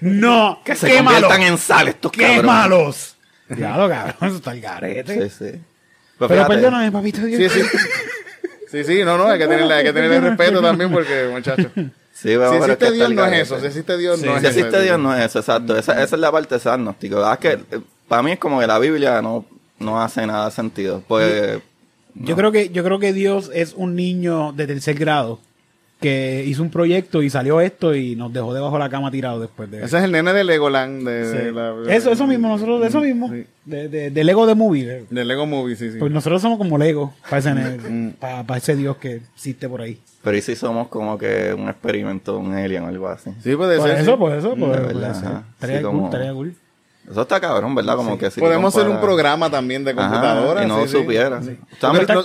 No, 0.00 0.60
Que 0.64 0.74
se 0.76 0.86
quémalos. 0.88 1.20
conviertan 1.22 1.42
en 1.52 1.58
sal 1.58 1.88
estos 1.88 2.12
cabrones. 2.12 2.40
Quémalos. 2.40 3.11
Claro, 3.56 3.88
cabrón, 3.88 4.14
eso 4.28 4.36
está 4.36 4.52
el 4.52 4.60
garete. 4.60 5.28
Sí, 5.30 5.36
sí. 5.52 5.60
Pero 6.18 6.28
fíjate, 6.34 6.54
perdóname, 6.54 6.92
papito 6.92 7.20
Dios. 7.22 7.52
Sí, 7.52 7.60
sí. 7.62 7.68
Sí, 8.70 8.84
sí, 8.84 9.04
no, 9.04 9.18
no, 9.18 9.26
hay 9.28 9.38
que 9.38 9.46
tenerle, 9.46 9.74
hay 9.74 9.84
que 9.84 9.92
tenerle 9.92 10.20
respeto 10.20 10.62
también 10.62 10.90
porque, 10.90 11.28
muchachos. 11.30 11.66
Sí, 11.74 12.28
pero- 12.28 12.52
Si 12.52 12.58
pero 12.60 12.72
existe 12.74 12.92
Dios 12.92 13.10
no 13.12 13.24
es 13.26 13.32
eso, 13.42 13.60
si 13.60 13.66
existe 13.66 13.98
Dios 13.98 14.20
no 14.22 14.34
es 14.36 14.40
Si 14.42 14.46
eso. 14.46 14.58
existe 14.58 14.82
Dios 14.82 14.98
no 14.98 15.14
es 15.16 15.24
eso, 15.26 15.38
exacto. 15.40 15.76
Esa, 15.76 15.92
esa 16.02 16.14
es 16.16 16.20
la 16.20 16.30
parte 16.32 16.50
de 16.54 16.56
ese 16.58 16.68
agnóstico. 16.68 17.16
¿verdad? 17.16 17.32
Es 17.34 17.38
que 17.38 17.76
eh, 17.76 17.80
para 18.08 18.22
mí 18.22 18.32
es 18.32 18.38
como 18.38 18.60
que 18.60 18.66
la 18.66 18.78
Biblia 18.78 19.20
no, 19.20 19.44
no 19.78 20.00
hace 20.00 20.26
nada 20.26 20.46
de 20.46 20.50
sentido. 20.52 21.02
Pues 21.08 21.58
Yo 22.14 22.36
creo 22.36 22.52
que 22.52 22.68
yo 22.70 22.84
creo 22.84 22.98
que 22.98 23.12
Dios 23.12 23.50
es 23.52 23.72
un 23.74 23.94
niño 23.96 24.52
de 24.52 24.66
tercer 24.66 24.94
grado 24.98 25.40
que 26.02 26.44
hizo 26.46 26.62
un 26.62 26.68
proyecto 26.70 27.22
y 27.22 27.30
salió 27.30 27.60
esto 27.62 27.94
y 27.94 28.14
nos 28.16 28.30
dejó 28.32 28.52
debajo 28.52 28.74
de 28.74 28.80
la 28.80 28.90
cama 28.90 29.10
tirado 29.10 29.40
después 29.40 29.70
de 29.70 29.82
Ese 29.84 29.96
es 29.98 30.04
el 30.04 30.12
nene 30.12 30.34
de 30.34 30.44
Legoland. 30.44 31.08
De, 31.08 31.24
Sí. 31.30 31.36
de 31.38 31.52
la- 31.52 31.74
Eso, 31.88 32.12
eso 32.12 32.26
mismo, 32.26 32.48
nosotros, 32.48 32.84
eso 32.86 33.00
mismo, 33.00 33.30
Sí. 33.30 33.46
de, 33.64 33.88
de, 33.88 34.10
de 34.10 34.24
Lego 34.24 34.46
de 34.46 34.54
Movie. 34.54 34.84
de- 34.86 35.06
De 35.08 35.24
Lego 35.24 35.46
Movie, 35.46 35.76
sí, 35.76 35.90
sí. 35.92 35.98
Pues 35.98 36.12
nosotros 36.12 36.42
somos 36.42 36.58
como 36.58 36.76
Lego, 36.76 37.14
para 37.30 37.38
ese, 37.38 37.50
Mm. 37.90 38.10
para, 38.20 38.44
para 38.44 38.58
ese 38.58 38.76
Dios 38.76 38.98
que 38.98 39.22
existe 39.34 39.68
por 39.68 39.80
ahí. 39.80 39.98
Pero 40.22 40.36
y 40.36 40.42
si 40.42 40.54
somos 40.54 40.88
como 40.88 41.16
que 41.16 41.54
un 41.56 41.68
experimento, 41.68 42.36
un 42.38 42.52
alien 42.54 42.84
o 42.84 42.88
algo 42.88 43.08
así. 43.08 43.30
Sí, 43.42 43.56
puede 43.56 43.78
Por 43.78 43.88
ser. 43.88 43.98
eso, 44.00 44.10
sí. 44.12 44.16
por 44.18 44.32
eso, 44.34 44.50
por, 44.50 44.58
de 44.58 44.64
puede 44.66 44.86
verdad, 44.94 45.14
ser. 45.14 45.28
ajá. 45.28 45.44
Estaría 45.54 45.76
Sí, 45.78 45.82
cool, 45.84 45.92
como- 45.92 46.04
estaría 46.06 46.32
cool. 46.32 46.54
Eso 47.12 47.22
está 47.22 47.40
cabrón, 47.40 47.74
¿verdad? 47.74 47.94
Como 47.96 48.18
que 48.18 48.30
si 48.30 48.40
Podemos 48.40 48.74
hacer 48.76 48.88
un 48.88 49.00
programa 49.00 49.48
también 49.50 49.84
de 49.84 49.92
Ajá, 49.92 50.02
computadora. 50.08 50.64
y 50.64 50.66
no 50.68 50.82
sí, 50.82 50.88
sí. 50.88 50.96
supiera. 50.98 51.40
Sí. 51.42 51.56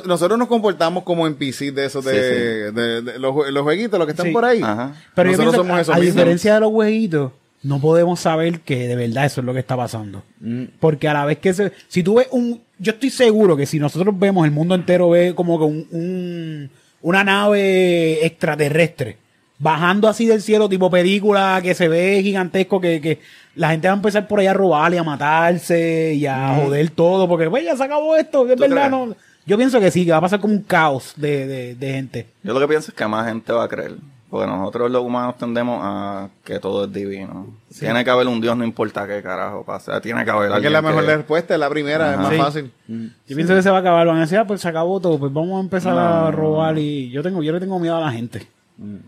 Nosotros 0.05 0.37
nos 0.39 0.47
comportamos 0.47 1.03
como 1.03 1.27
en 1.27 1.35
PC 1.35 1.71
de 1.71 1.85
esos 1.85 2.03
de, 2.05 2.11
Sí, 2.13 2.75
de- 2.75 3.01
de 3.01 3.19
los, 3.19 3.33
jue- 3.33 3.51
los 3.51 3.63
jueguitos, 3.63 3.99
los 3.99 4.05
que 4.07 4.11
están 4.11 4.27
Sí. 4.27 4.31
por 4.31 4.45
ahí. 4.45 4.61
Ajá. 4.63 4.93
Pero 5.13 5.31
yo 5.31 5.37
nosotros 5.37 5.55
somos 5.57 5.77
a, 5.77 5.81
esos 5.81 5.95
a 5.95 5.99
mismos. 5.99 6.15
diferencia 6.15 6.53
de 6.55 6.59
los 6.61 6.71
jueguitos, 6.71 7.31
no 7.63 7.79
podemos 7.81 8.19
saber 8.19 8.61
que 8.61 8.87
de 8.87 8.95
verdad 8.95 9.25
eso 9.25 9.41
es 9.41 9.45
lo 9.45 9.53
que 9.53 9.59
está 9.59 9.75
pasando. 9.75 10.23
Mm. 10.39 10.63
Porque 10.79 11.07
a 11.07 11.13
la 11.13 11.25
vez 11.25 11.39
que 11.39 11.53
se, 11.53 11.71
si 11.87 12.03
tú 12.03 12.15
ves 12.15 12.27
un, 12.31 12.61
yo 12.79 12.91
estoy 12.93 13.09
seguro 13.09 13.57
que 13.57 13.65
si 13.65 13.79
nosotros 13.79 14.17
vemos 14.17 14.45
el 14.45 14.51
mundo 14.51 14.75
entero 14.75 15.09
ve 15.09 15.33
como 15.35 15.57
que 15.59 15.65
un, 15.65 15.87
un- 15.91 16.69
una 17.01 17.23
nave 17.23 18.25
extraterrestre 18.25 19.17
bajando 19.59 20.07
así 20.07 20.25
del 20.25 20.41
cielo 20.41 20.69
tipo 20.69 20.89
película 20.89 21.59
que 21.63 21.73
se 21.73 21.87
ve 21.87 22.21
gigantesco 22.21 22.79
que, 22.79 23.01
que 23.01 23.19
la 23.55 23.69
gente 23.71 23.87
va 23.87 23.93
a 23.93 23.97
empezar 23.97 24.27
por 24.27 24.39
ahí 24.39 24.47
a 24.47 24.53
robar 24.53 24.93
y 24.93 24.97
a 24.97 25.03
matarse 25.03 26.13
y 26.13 26.25
a 26.27 26.55
joder 26.63 26.89
todo 26.91 27.27
porque 27.27 27.49
pues 27.49 27.63
ya 27.65 27.75
se 27.75 27.83
acabó 27.83 28.15
esto, 28.15 28.47
es 28.47 28.55
¿Tú 28.55 28.61
verdad 28.61 28.75
crees? 28.89 28.91
no. 28.91 29.15
Yo 29.45 29.57
pienso 29.57 29.79
que 29.79 29.89
sí, 29.91 30.03
que 30.05 30.11
va 30.11 30.17
a 30.17 30.21
pasar 30.21 30.39
como 30.41 30.53
un 30.53 30.61
caos 30.63 31.13
de, 31.15 31.47
de, 31.47 31.75
de 31.75 31.93
gente. 31.93 32.27
Yo 32.43 32.53
lo 32.53 32.59
que 32.59 32.67
pienso 32.67 32.91
es 32.91 32.95
que 32.97 33.07
más 33.07 33.25
gente 33.27 33.53
va 33.53 33.63
a 33.63 33.67
creer. 33.69 33.95
Porque 34.29 34.45
nosotros 34.45 34.91
los 34.91 35.01
humanos 35.03 35.37
tendemos 35.37 35.79
a 35.81 36.27
que 36.43 36.59
todo 36.59 36.83
es 36.83 36.91
divino. 36.91 37.47
Tiene 37.79 38.03
que 38.03 38.09
haber 38.09 38.27
un 38.27 38.41
Dios, 38.41 38.57
no 38.57 38.65
importa 38.65 39.07
qué 39.07 39.23
carajo 39.23 39.63
pasa. 39.63 40.01
Tiene 40.01 40.25
que 40.25 40.31
haber 40.31 40.47
Es 40.47 40.49
que 40.49 40.55
alguien 40.55 40.73
la 40.73 40.81
mejor 40.81 41.05
que- 41.05 41.15
respuesta 41.15 41.53
es 41.53 41.59
la 41.61 41.69
primera, 41.69 42.11
es 42.11 42.17
más 42.17 42.29
Sí. 42.33 42.37
fácil. 42.37 42.71
Yo 42.89 43.35
pienso 43.37 43.55
que 43.55 43.61
se 43.61 43.69
va 43.69 43.77
a 43.77 43.79
acabar. 43.79 44.05
Van 44.05 44.17
a 44.17 44.21
decir, 44.21 44.37
ah, 44.37 44.45
pues 44.45 44.59
se 44.59 44.67
acabó 44.67 44.99
todo. 44.99 45.17
Pues 45.17 45.31
vamos 45.31 45.57
a 45.57 45.61
empezar 45.61 45.97
a 45.97 46.29
robar. 46.29 46.77
Y 46.77 47.09
yo 47.09 47.23
tengo, 47.23 47.41
yo 47.41 47.53
le 47.53 47.61
tengo 47.61 47.79
miedo 47.79 47.95
a 47.95 48.01
la 48.01 48.11
gente. 48.11 48.45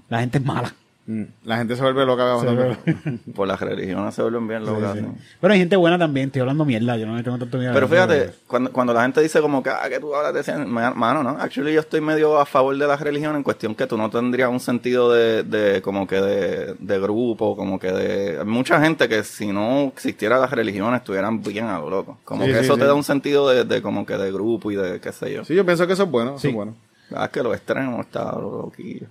La 0.09 0.19
gente 0.19 0.37
es 0.39 0.45
mala. 0.45 0.73
Mm. 1.05 1.23
La 1.45 1.57
gente 1.57 1.75
se 1.75 1.81
vuelve 1.81 2.05
loca. 2.05 2.35
Cuando- 2.35 2.77
Por 3.35 3.47
las 3.47 3.59
religiones 3.59 4.13
se 4.13 4.21
vuelven 4.21 4.47
bien 4.47 4.63
locas. 4.63 4.95
¿no? 4.95 5.15
Pero 5.41 5.53
hay 5.53 5.59
gente 5.59 5.75
buena 5.75 5.97
también. 5.97 6.27
Estoy 6.27 6.41
hablando 6.41 6.65
mierda. 6.65 6.97
Yo 6.97 7.07
no 7.07 7.15
le 7.17 7.23
tengo 7.23 7.39
tanto 7.39 7.57
miedo. 7.57 7.73
Pero 7.73 7.87
fíjate, 7.87 8.29
cuando, 8.45 8.71
cuando 8.71 8.93
la 8.93 9.01
gente 9.01 9.19
dice 9.19 9.41
como 9.41 9.63
que, 9.63 9.71
ah, 9.71 9.89
que 9.89 9.99
tú 9.99 10.13
hablas 10.13 10.35
de 10.35 10.43
ciencia, 10.43 10.65
mano, 10.67 11.23
¿no? 11.23 11.29
Actually 11.31 11.73
yo 11.73 11.79
estoy 11.79 11.99
medio 12.01 12.37
a 12.39 12.45
favor 12.45 12.77
de 12.77 12.85
la 12.85 12.95
religión 12.95 13.35
en 13.35 13.41
cuestión 13.41 13.73
que 13.73 13.87
tú 13.87 13.97
no 13.97 14.07
tendrías 14.11 14.51
un 14.51 14.59
sentido 14.59 15.11
de, 15.11 15.41
de 15.41 15.81
como 15.81 16.05
que 16.05 16.21
de, 16.21 16.75
de 16.77 16.99
grupo, 16.99 17.55
como 17.55 17.79
que 17.79 17.91
de... 17.91 18.37
Hay 18.39 18.45
mucha 18.45 18.79
gente 18.79 19.09
que 19.09 19.23
si 19.23 19.47
no 19.51 19.85
existiera 19.85 20.37
las 20.37 20.51
religiones 20.51 20.99
estuvieran 20.99 21.41
bien 21.41 21.65
a 21.65 21.79
lo 21.79 21.89
loco. 21.89 22.19
Como 22.23 22.43
Sí, 22.45 22.51
que 22.51 22.59
sí, 22.59 22.65
eso 22.65 22.75
sí. 22.75 22.81
te 22.81 22.85
da 22.85 22.93
un 22.93 23.03
sentido 23.03 23.49
de, 23.49 23.63
de 23.63 23.81
como 23.81 24.05
que 24.05 24.15
de 24.15 24.31
grupo 24.31 24.69
y 24.71 24.75
de 24.75 24.99
qué 24.99 25.11
sé 25.11 25.33
yo. 25.33 25.43
Sí, 25.43 25.55
yo 25.55 25.65
pienso 25.65 25.87
que 25.87 25.93
eso 25.93 26.03
es 26.03 26.11
bueno. 26.11 26.35
Eso 26.35 26.47
es 26.49 26.53
bueno. 26.53 26.75
Ah, 27.15 27.25
es 27.25 27.31
que 27.31 27.41
los 27.41 27.55
extremos 27.55 28.01
está 28.05 28.31
loquillo. 28.33 29.07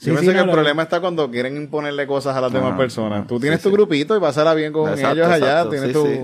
Sí, 0.00 0.06
yo 0.06 0.14
sí, 0.16 0.20
pienso 0.22 0.30
que 0.30 0.38
no, 0.38 0.44
el 0.44 0.50
problema 0.50 0.82
está 0.82 0.98
cuando 1.00 1.30
quieren 1.30 1.56
imponerle 1.58 2.06
cosas 2.06 2.34
a 2.34 2.40
las 2.40 2.50
demás 2.52 2.74
personas. 2.76 3.26
Tú 3.26 3.38
tienes 3.38 3.58
sí, 3.60 3.64
tu 3.64 3.68
sí. 3.68 3.74
grupito 3.76 4.16
y 4.16 4.20
pasarla 4.20 4.54
bien 4.54 4.72
con 4.72 4.88
Exacto, 4.90 5.12
ellos 5.16 5.26
allá. 5.28 5.46
exacto, 5.46 5.70
Tienes 5.70 5.88
sí, 5.88 5.92
tu, 5.92 6.06
sí. 6.06 6.20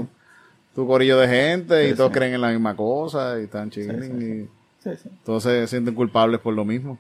tu 0.75 0.87
corillo 0.87 1.19
de 1.19 1.29
gente 1.29 1.85
y 1.87 1.91
Sí, 1.91 1.95
todos 1.97 2.11
creen 2.11 2.33
en 2.35 2.41
la 2.41 2.49
misma 2.49 2.75
cosa 2.75 3.39
y 3.39 3.45
están 3.45 3.69
chilling 3.71 4.49
Sí, 4.83 4.91
sí. 5.03 5.09
y 5.13 5.25
todos 5.27 5.43
se 5.43 5.67
sienten 5.67 5.95
culpables 5.95 6.41
por 6.41 6.55
lo 6.55 6.65
mismo. 6.65 6.99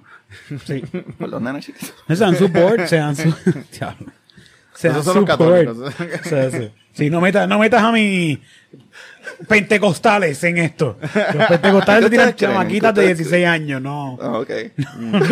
Sí. 0.66 0.82
Por 1.18 1.30
los 1.30 1.40
nenes 1.40 1.64
chiquitos. 1.64 1.94
Se 2.08 2.14
dan 2.16 2.36
support. 2.36 2.84
Se 2.86 2.96
dan 2.96 3.16
su... 3.16 3.22
Diablo. 3.72 4.06
Se 4.74 4.88
dan 4.88 4.98
Esos 5.00 5.04
son 5.14 5.24
los 5.24 5.30
support. 5.30 5.64
católicos. 5.64 5.94
Sí, 6.24 6.58
sí. 6.58 6.70
Sí, 6.92 7.10
no 7.10 7.20
metas, 7.22 7.48
no 7.48 7.58
metas 7.58 7.82
a 7.82 7.92
mis 7.92 8.38
pentecostales 9.48 10.42
en 10.44 10.58
esto. 10.58 10.98
Los 11.34 11.46
pentecostales 11.48 12.04
¿Qué 12.04 12.10
tiran 12.10 12.34
chamaquitas 12.34 12.92
¿Qué 12.94 13.00
de 13.00 13.06
ustedes 13.12 13.18
16 13.18 13.46
años, 13.46 13.82
no. 13.82 14.18
Ah, 14.20 14.38
ok. 14.38 14.50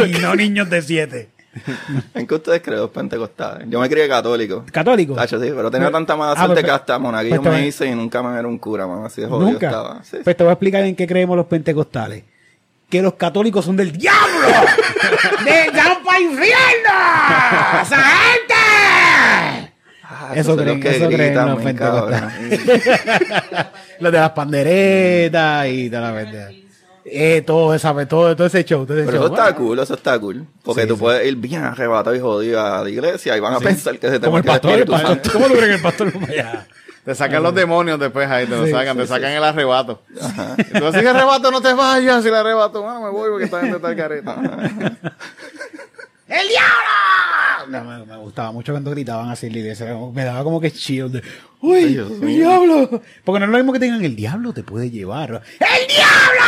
y 0.07 0.19
no 0.21 0.35
niños 0.35 0.69
de 0.71 0.83
7. 0.83 1.29
¿En 2.15 2.27
qué 2.27 2.35
ustedes 2.35 2.63
creen 2.63 2.81
los 2.81 2.91
pentecostales? 2.91 3.69
Yo 3.71 3.79
me 3.81 3.89
crié 3.89 4.09
católico. 4.09 4.65
¿Católicos? 4.73 5.17
Tacho, 5.17 5.41
sí, 5.41 5.51
pero 5.55 5.71
tenía 5.71 5.91
tanta 5.91 6.17
mala 6.17 6.33
Ah, 6.33 6.37
suerte 6.37 6.55
pues, 6.55 6.65
que 6.65 6.71
hasta 6.71 6.99
monaguillo 6.99 7.41
pues, 7.43 7.53
me 7.55 7.67
hice 7.67 7.87
y 7.87 7.95
nunca 7.95 8.23
me 8.23 8.39
era 8.39 8.49
un 8.49 8.59
cura, 8.59 8.87
mamá. 8.87 9.07
Así 9.07 9.21
de 9.21 9.29
jodido 9.29 9.53
Nunca. 9.53 9.67
estaba. 9.67 10.03
Sí, 10.05 10.19
Pues 10.25 10.37
te 10.37 10.43
voy 10.43 10.51
a 10.51 10.55
explicar 10.55 10.83
en 10.85 10.97
qué 10.97 11.07
creemos 11.07 11.37
los 11.37 11.47
pentecostales. 11.47 12.25
Que 12.91 13.01
los 13.03 13.15
católicos 13.15 13.65
son 13.65 13.77
del 13.77 13.93
diablo. 13.93 14.47
¡De 15.45 15.71
van 15.77 16.03
para 16.05 16.21
infierno! 16.21 17.83
¡Esa 17.83 17.97
gente! 18.03 19.73
Ah, 20.07 20.33
Eso 20.35 20.57
creen, 20.57 20.81
los 20.81 20.87
que 20.91 20.97
eso 20.97 21.09
creen 21.09 21.35
los 21.35 21.63
pentecostales. 21.63 22.61
Los 24.01 24.11
de 24.13 24.19
las 24.19 24.31
panderetas 24.31 25.69
y 25.69 25.89
toda 25.89 26.11
la 26.13 26.21
pendeja. 26.21 26.49
Eh, 27.07 27.43
todo, 27.47 27.75
esa, 27.75 27.93
todo, 28.07 28.35
todo 28.35 28.47
ese 28.47 28.65
show. 28.65 28.87
Todo 28.87 28.97
ese 28.97 29.07
Pero 29.07 29.19
show. 29.19 29.27
eso 29.27 29.35
está 29.35 29.45
Bueno, 29.51 29.59
cool, 29.67 29.79
eso 29.79 29.95
está 29.95 30.19
cool. 30.19 30.47
Porque 30.63 30.83
Sí, 30.83 30.89
tú 30.89 30.95
sí. 30.95 31.01
puedes 31.01 31.27
ir 31.27 31.37
bien 31.37 31.63
arrebatado 31.63 32.17
y 32.17 32.21
jodido 32.21 32.61
a 32.65 32.83
la 32.83 32.89
iglesia 32.91 33.37
y 33.37 33.41
van 33.41 33.55
a 33.55 33.61
pensar 33.61 33.99
que 33.99 34.09
se 34.09 34.19
te 34.19 34.25
Como 34.27 34.39
el 34.39 34.45
pastor. 34.45 34.73
el 34.73 34.87
pastor. 34.87 35.09
Santo. 35.11 35.31
¿Cómo 35.33 35.47
crees 35.47 35.65
que 35.65 35.75
el 35.75 35.83
pastor? 35.83 36.13
Te 37.05 37.15
sacan 37.15 37.43
los 37.43 37.55
demonios 37.55 38.01
después 38.01 38.27
ahí, 38.31 38.47
te 38.47 38.57
lo 38.57 38.67
sacan, 38.67 38.95
sí, 38.97 39.03
te 39.03 39.07
sacan 39.07 39.33
el 39.33 39.45
arrebato. 39.45 40.01
Entonces, 40.73 41.03
si 41.03 41.07
el 41.07 41.15
arrebato 41.15 41.51
no 41.51 41.61
te 41.61 41.75
vayas, 41.75 42.23
si 42.23 42.29
el 42.29 42.35
arrebato, 42.35 42.81
bueno, 42.81 43.03
me 43.03 43.11
voy 43.11 43.29
porque 43.29 43.45
esta 43.45 43.61
gente 43.61 43.77
está 43.77 43.95
careta. 43.95 44.37
¡El 46.29 46.49
diablo! 46.49 47.69
No, 47.69 47.85
me, 47.85 48.05
me 48.05 48.17
gustaba 48.19 48.53
mucho 48.53 48.73
cuando 48.73 48.91
gritaban 48.91 49.31
así. 49.31 49.49
Me 49.51 50.25
daba 50.25 50.45
como 50.45 50.61
que 50.61 50.71
chill 50.71 51.11
de, 51.11 51.23
¡Uy, 51.61 51.85
Dios 51.87 52.11
el 52.11 52.19
mío. 52.19 52.49
diablo! 52.51 53.03
Porque 53.25 53.41
no 53.41 53.47
es 53.47 53.51
lo 53.51 53.57
mismo 53.59 53.73
que 53.73 53.79
tengan 53.79 54.05
el 54.05 54.15
diablo 54.17 54.53
te 54.53 54.63
puede 54.63 54.91
llevar. 54.91 55.43
¡El 55.61 55.87
diablo! 55.87 56.41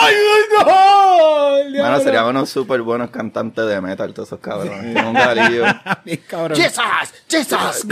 ¡Ay, 0.00 0.14
no! 0.52 1.56
¡El 1.58 1.72
diablo! 1.72 1.90
Bueno, 1.90 2.00
serían 2.04 2.26
unos 2.26 2.50
súper 2.50 2.82
buenos 2.82 3.10
cantantes 3.10 3.66
de 3.66 3.80
metal, 3.80 4.12
todos 4.12 4.28
esos 4.28 4.40
cabrones. 4.40 5.02
Un 5.02 5.14
galillo. 5.14 5.64
Cabrón. 6.28 6.58
¡Jesus! 6.58 7.14
¡Jesus! 7.28 7.86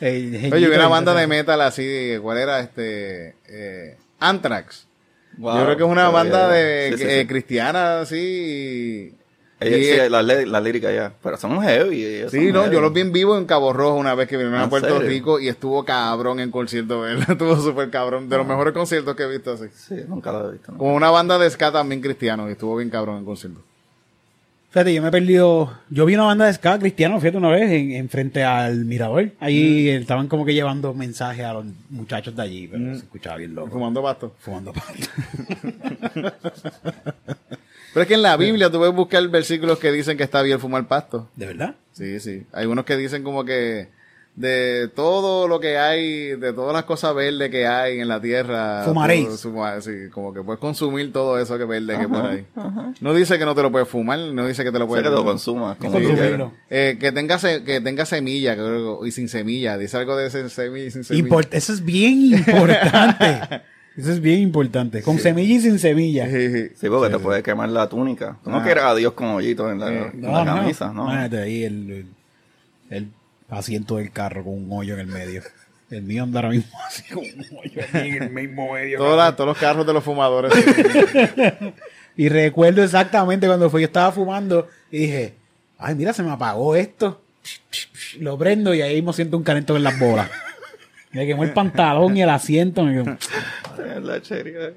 Oye, 0.00 0.74
una 0.74 0.88
banda 0.88 1.14
de 1.14 1.26
metal 1.26 1.60
así, 1.60 2.14
¿cuál 2.22 2.38
era? 2.38 2.60
Este, 2.60 3.36
eh, 3.46 3.98
Anthrax. 4.18 4.86
Wow, 5.38 5.58
Yo 5.58 5.64
creo 5.64 5.76
que 5.76 5.82
es 5.84 5.88
una 5.88 6.08
banda 6.10 6.48
de 6.48 6.94
Sí, 6.96 7.04
eh, 7.04 7.20
sí. 7.22 7.26
cristiana 7.26 8.00
así. 8.00 8.16
y- 8.16 9.14
Ellos- 9.62 9.78
y- 9.78 9.84
sí, 9.84 10.08
las 10.10 10.24
lí- 10.24 10.46
las 10.46 10.62
líricas 10.62 10.94
ya. 10.94 11.12
Pero 11.22 11.36
son 11.36 11.60
heavy. 11.62 12.22
Sí, 12.30 12.46
son 12.46 12.52
no, 12.54 12.62
heavy. 12.62 12.74
yo 12.74 12.80
los 12.80 12.92
vi 12.94 13.00
en 13.02 13.12
vivo 13.12 13.36
en 13.36 13.44
Cabo 13.44 13.72
Rojo 13.74 13.94
una 13.96 14.14
vez 14.14 14.26
que 14.26 14.36
vinieron 14.38 14.58
a 14.60 14.64
¿En 14.64 14.70
Puerto 14.70 14.88
serio? 14.88 15.06
Rico 15.08 15.38
y 15.38 15.48
estuvo 15.48 15.84
cabrón 15.84 16.40
en 16.40 16.50
concierto, 16.50 17.00
¿verdad? 17.02 17.28
Estuvo 17.32 17.56
súper 17.56 17.90
cabrón. 17.90 18.28
De 18.30 18.36
los 18.38 18.46
mejores 18.46 18.72
conciertos 18.72 19.14
que 19.14 19.24
he 19.24 19.28
visto 19.28 19.52
así. 19.52 19.66
Sí, 19.74 19.96
nunca 20.08 20.32
lo 20.32 20.48
he 20.48 20.52
visto. 20.52 20.72
¿no? 20.72 20.78
Como 20.78 20.94
una 20.94 21.10
banda 21.10 21.38
de 21.38 21.48
ska 21.50 21.70
también 21.70 22.00
cristiano 22.00 22.48
y 22.48 22.52
estuvo 22.52 22.76
bien 22.76 22.88
cabrón 22.90 23.18
en 23.18 23.24
concierto. 23.26 23.60
Fíjate, 24.70 24.94
yo 24.94 25.02
me 25.02 25.08
he 25.08 25.10
perdido. 25.10 25.76
Yo 25.88 26.06
vi 26.06 26.14
una 26.14 26.24
banda 26.24 26.46
de 26.46 26.52
ska 26.52 26.78
cristiano, 26.78 27.18
fíjate, 27.18 27.38
una 27.38 27.48
vez 27.48 27.70
en, 27.72 27.90
en 27.90 28.08
frente 28.08 28.44
al 28.44 28.84
Mirador. 28.84 29.32
Ahí 29.40 29.88
estaban 29.88 30.28
como 30.28 30.44
que 30.44 30.54
llevando 30.54 30.94
mensajes 30.94 31.44
a 31.44 31.54
los 31.54 31.66
muchachos 31.88 32.36
de 32.36 32.42
allí, 32.42 32.68
pero 32.68 32.94
se 32.94 33.00
escuchaba 33.00 33.36
bien 33.36 33.54
loco. 33.54 33.70
Fumando 33.70 34.00
pasto. 34.00 34.34
Fumando 34.38 34.72
pasto. 34.72 35.08
Pero 37.92 38.02
es 38.02 38.06
que 38.08 38.14
en 38.14 38.22
la 38.22 38.36
Biblia 38.36 38.70
tú 38.70 38.78
puedes 38.78 38.94
buscar 38.94 39.26
versículos 39.28 39.80
que 39.80 39.90
dicen 39.90 40.16
que 40.16 40.22
está 40.22 40.42
bien 40.42 40.60
fumar 40.60 40.86
pasto. 40.86 41.28
¿De 41.34 41.46
verdad? 41.46 41.74
Sí, 41.92 42.20
sí. 42.20 42.46
Hay 42.52 42.66
unos 42.66 42.84
que 42.84 42.96
dicen 42.96 43.24
como 43.24 43.44
que 43.44 43.88
de 44.40 44.88
todo 44.94 45.46
lo 45.48 45.60
que 45.60 45.76
hay, 45.76 46.28
de 46.36 46.52
todas 46.54 46.72
las 46.72 46.84
cosas 46.84 47.14
verdes 47.14 47.50
que 47.50 47.66
hay 47.66 48.00
en 48.00 48.08
la 48.08 48.20
tierra. 48.22 48.84
Fumaréis. 48.84 49.28
suma- 49.38 49.80
sí, 49.82 50.08
como 50.10 50.32
que 50.32 50.40
puedes 50.42 50.58
consumir 50.58 51.12
todo 51.12 51.38
eso 51.38 51.58
que 51.58 51.64
verde 51.66 51.98
que 51.98 52.08
por 52.08 52.24
ahí. 52.24 52.46
No 53.00 53.12
dice 53.12 53.38
que 53.38 53.44
no 53.44 53.54
te 53.54 53.60
lo 53.62 53.70
puedes 53.70 53.86
fumar, 53.86 54.18
no 54.18 54.46
dice 54.46 54.64
que 54.64 54.72
te 54.72 54.78
lo 54.78 54.86
puedes 54.88 55.04
que 55.04 55.10
lo 55.10 55.24
consumas. 55.24 55.76
Como 55.76 55.98
Sí, 55.98 56.06
consumirlo. 56.06 56.52
Eh, 56.70 56.96
que 56.98 57.12
tenga 57.12 57.38
se- 57.38 57.62
que 57.64 57.82
tenga 57.82 58.06
semilla 58.06 58.54
creo, 58.54 59.04
y 59.04 59.10
sin 59.12 59.28
semilla. 59.28 59.76
Dice 59.76 59.98
algo 59.98 60.16
de 60.16 60.28
ese 60.28 60.48
semilla 60.48 60.86
y 60.86 60.90
sin 60.90 61.04
semilla. 61.04 61.28
Import- 61.28 61.48
eso 61.52 61.72
es 61.74 61.84
bien 61.84 62.32
importante. 62.34 63.62
eso 63.98 64.10
es 64.12 64.20
bien 64.22 64.40
importante. 64.40 65.02
Con 65.02 65.18
semilla 65.18 65.54
y 65.56 65.60
sin 65.60 65.78
semilla. 65.78 66.30
Sí, 66.30 66.50
sí. 66.50 66.68
Sí, 66.76 66.88
porque 66.88 67.12
te 67.12 67.18
puede 67.18 67.42
quemar 67.42 67.68
la 67.68 67.88
túnica. 67.90 68.38
Tú 68.42 68.50
no 68.50 68.62
quieres 68.62 68.84
a 68.84 68.94
Dios 68.94 69.12
con 69.12 69.28
hoyitos 69.28 69.70
en 69.70 69.80
la, 69.80 69.92
Eh, 69.92 70.10
en 70.14 70.22
la 70.32 70.44
camisa, 70.46 70.92
¿no? 70.94 71.10
Ahí 71.10 71.64
el, 71.64 71.90
el, 71.90 72.06
el 72.88 73.08
asiento 73.50 73.96
del 73.96 74.10
carro 74.12 74.44
con 74.44 74.54
un 74.54 74.68
hoyo 74.72 74.94
en 74.94 75.00
el 75.00 75.06
medio. 75.06 75.42
El 75.90 76.02
mío 76.02 76.22
anda 76.22 76.38
ahora 76.40 76.50
mismo 76.50 76.70
así 76.86 77.02
con 77.12 77.24
un 77.24 77.58
hoyo 77.58 77.80
aquí 77.92 78.08
en 78.08 78.22
el 78.22 78.30
mismo 78.30 78.72
medio. 78.72 79.16
Las- 79.16 79.34
todos 79.36 79.48
los 79.48 79.58
carros 79.58 79.86
de 79.86 79.92
los 79.92 80.04
fumadores. 80.04 80.52
Y 82.16 82.28
recuerdo 82.28 82.82
exactamente 82.82 83.46
cuando 83.46 83.70
fue, 83.70 83.80
yo 83.80 83.86
estaba 83.86 84.12
fumando 84.12 84.68
y 84.90 84.98
dije, 84.98 85.34
ay, 85.78 85.94
mira, 85.94 86.12
se 86.12 86.22
me 86.22 86.30
apagó 86.30 86.74
esto. 86.76 87.22
Lo 88.18 88.36
prendo 88.36 88.74
y 88.74 88.82
ahí 88.82 88.96
mismo 88.96 89.12
siento 89.12 89.36
un 89.38 89.42
calentón 89.44 89.76
en 89.78 89.84
las 89.84 89.98
bolas. 89.98 90.28
Me 91.12 91.26
quemó 91.26 91.44
el 91.44 91.52
pantalón 91.52 92.16
y 92.16 92.22
el 92.22 92.28
asiento. 92.28 92.84
me 92.84 92.94
quemó. 93.02 93.16
La 94.02 94.20
cheria. 94.20 94.72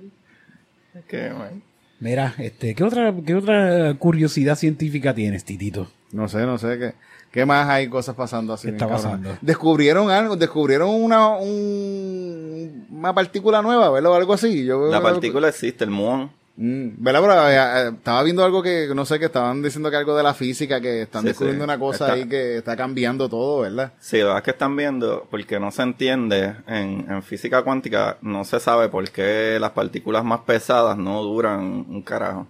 Es 0.93 1.05
que, 1.07 1.29
man. 1.31 1.61
Mira, 1.99 2.33
este, 2.37 2.75
¿qué 2.75 2.83
otra, 2.83 3.13
¿qué 3.25 3.35
otra 3.35 3.93
curiosidad 3.95 4.55
científica 4.55 5.13
tienes, 5.13 5.43
Titito? 5.43 5.91
No 6.11 6.29
sé, 6.29 6.45
no 6.45 6.57
sé 6.57 6.77
qué. 6.77 6.93
¿Qué 7.33 7.45
más 7.47 7.67
hay 7.67 7.89
cosas 7.89 8.15
pasando 8.15 8.53
así? 8.53 8.67
¿Qué 8.67 8.73
está 8.73 8.87
pasando? 8.87 9.35
Descubrieron 9.41 10.11
algo, 10.11 10.35
descubrieron 10.35 10.89
una, 10.91 11.29
un- 11.29 12.85
una 12.91 13.13
partícula 13.13 13.61
nueva, 13.63 13.89
¿verdad? 13.89 14.11
O 14.11 14.15
algo 14.15 14.33
así. 14.33 14.63
Yo, 14.65 14.87
La 14.91 15.01
partícula 15.01 15.49
existe, 15.49 15.83
el 15.83 15.89
muón. 15.89 16.31
Mm, 16.55 16.89
¿Verdad? 17.03 17.21
Pero 17.21 17.49
eh, 17.49 17.55
eh, 17.87 17.91
estaba 17.97 18.21
viendo 18.21 18.45
algo 18.45 18.61
que, 18.61 18.87
no 18.93 19.03
sé, 19.05 19.17
que 19.17 19.25
estaban 19.25 19.63
diciendo 19.63 19.89
que 19.89 19.95
algo 19.97 20.15
de 20.15 20.21
la 20.21 20.35
física, 20.35 20.79
que 20.79 21.01
están 21.01 21.23
Sí, 21.23 21.29
descubriendo 21.29 21.63
sí. 21.63 21.67
una 21.67 21.79
cosa 21.79 22.05
Está- 22.05 22.13
ahí 22.13 22.29
que 22.29 22.57
está 22.57 22.77
cambiando 22.77 23.27
todo, 23.27 23.61
¿verdad? 23.61 23.93
Sí, 23.99 24.19
la 24.19 24.25
verdad 24.25 24.37
es 24.37 24.43
que 24.43 24.51
están 24.51 24.75
viendo, 24.75 25.25
porque 25.31 25.59
no 25.59 25.71
se 25.71 25.81
entiende 25.81 26.53
en, 26.67 27.07
en 27.09 27.23
física 27.23 27.63
cuántica, 27.63 28.17
no 28.21 28.43
se 28.45 28.59
sabe 28.59 28.89
por 28.89 29.09
qué 29.09 29.57
las 29.59 29.71
partículas 29.71 30.23
más 30.23 30.41
pesadas 30.41 30.95
no 30.95 31.23
duran 31.23 31.61
un 31.89 32.03
carajo. 32.03 32.45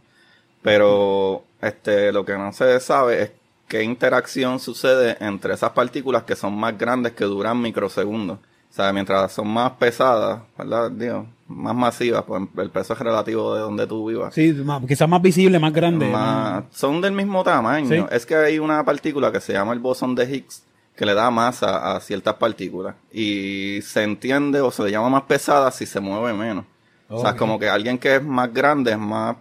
Pero 0.62 1.44
este, 1.62 2.12
lo 2.12 2.26
que 2.26 2.34
no 2.38 2.52
se 2.52 2.80
sabe 2.82 3.22
es 3.24 3.32
qué 3.68 3.84
interacción 3.84 4.60
sucede 4.60 5.18
entre 5.20 5.54
esas 5.54 5.72
partículas 5.72 6.24
que 6.24 6.36
son 6.36 6.56
más 6.58 6.78
grandes 6.78 7.14
que 7.14 7.26
duran 7.26 7.62
microsegundos. 7.62 8.38
O 8.38 8.76
sea, 8.76 8.92
mientras 8.92 9.32
son 9.32 9.48
más 9.50 9.72
pesadas, 9.74 10.42
¿verdad? 10.58 10.90
Digo, 10.90 11.28
más 11.48 11.76
masivas, 11.76 12.24
pues 12.24 12.42
el 12.58 12.70
peso 12.72 12.94
es 12.94 13.00
relativo 13.00 13.54
de 13.54 13.62
donde 13.62 13.86
tú 13.86 14.08
vivas. 14.10 14.34
Sí, 14.34 14.52
más- 14.54 14.84
quizás 14.88 15.08
más 15.08 15.22
visible, 15.22 15.60
más 15.60 15.72
grande. 15.72 16.10
Más- 16.10 16.64
son 16.72 17.00
del 17.00 17.12
mismo 17.14 17.44
tamaño. 17.44 17.88
Sí. 17.88 18.04
Es 18.12 18.26
que 18.26 18.36
hay 18.36 18.58
una 18.58 18.84
partícula 18.84 19.32
que 19.32 19.40
se 19.40 19.54
llama 19.54 19.74
el 19.74 19.80
bosón 19.80 20.16
de 20.16 20.26
Higgs 20.26 20.64
que 20.96 21.06
le 21.06 21.14
da 21.14 21.30
masa 21.30 21.96
a 21.96 22.00
ciertas 22.00 22.34
partículas 22.36 22.96
y 23.12 23.80
se 23.84 24.04
entiende 24.04 24.60
o 24.62 24.72
se 24.72 24.84
le 24.84 24.92
llama 24.92 25.10
más 25.10 25.24
pesada 25.24 25.70
si 25.72 25.86
se 25.86 26.00
mueve 26.00 26.34
menos. 26.34 26.66
O 27.10 27.20
sea, 27.22 27.36
como 27.36 27.60
que 27.60 27.70
alguien 27.70 28.00
que 28.00 28.16
es 28.16 28.24
más 28.24 28.52
grande, 28.52 28.92
es 28.92 28.98
más 28.98 29.36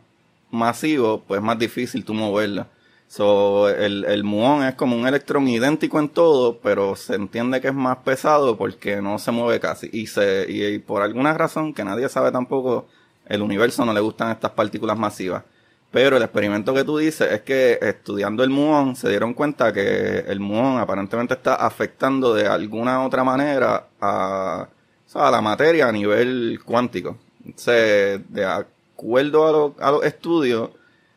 masivo, 0.50 1.22
pues 1.26 1.38
es 1.40 1.44
más 1.44 1.58
difícil 1.58 2.04
tú 2.04 2.12
moverla. 2.14 2.66
So, 3.12 3.68
el, 3.68 4.06
el 4.06 4.24
muón 4.24 4.62
es 4.64 4.74
como 4.74 4.96
un 4.96 5.06
electrón 5.06 5.46
idéntico 5.46 5.98
en 6.00 6.08
todo, 6.08 6.60
pero 6.60 6.96
se 6.96 7.14
entiende 7.14 7.60
que 7.60 7.68
es 7.68 7.74
más 7.74 7.98
pesado 7.98 8.56
porque 8.56 9.02
no 9.02 9.18
se 9.18 9.30
mueve 9.32 9.60
casi. 9.60 9.90
Y, 9.92 10.06
se, 10.06 10.46
y, 10.48 10.78
por 10.78 11.02
alguna 11.02 11.34
razón 11.34 11.74
que 11.74 11.84
nadie 11.84 12.08
sabe 12.08 12.32
tampoco, 12.32 12.86
el 13.26 13.42
universo 13.42 13.84
no 13.84 13.92
le 13.92 14.00
gustan 14.00 14.30
estas 14.30 14.52
partículas 14.52 14.96
masivas. 14.98 15.44
Pero 15.90 16.16
el 16.16 16.22
experimento 16.22 16.72
que 16.72 16.84
tú 16.84 16.96
dices 16.96 17.30
es 17.30 17.42
que 17.42 17.78
estudiando 17.82 18.42
el 18.44 18.48
muón 18.48 18.96
se 18.96 19.10
dieron 19.10 19.34
cuenta 19.34 19.74
que 19.74 20.20
el 20.20 20.40
muón 20.40 20.78
aparentemente 20.78 21.34
está 21.34 21.56
afectando 21.56 22.32
de 22.32 22.46
alguna 22.46 23.04
otra 23.04 23.24
manera 23.24 23.88
a, 24.00 24.68
o 25.06 25.10
sea, 25.10 25.28
a 25.28 25.30
la 25.30 25.42
materia 25.42 25.86
a 25.86 25.92
nivel 25.92 26.60
cuántico. 26.64 27.18
Entonces, 27.44 28.22
de 28.30 28.46
acuerdo 28.46 29.46
a, 29.46 29.52
lo- 29.52 29.74
a 29.80 29.90
los 29.90 30.04
estudios, 30.06 30.70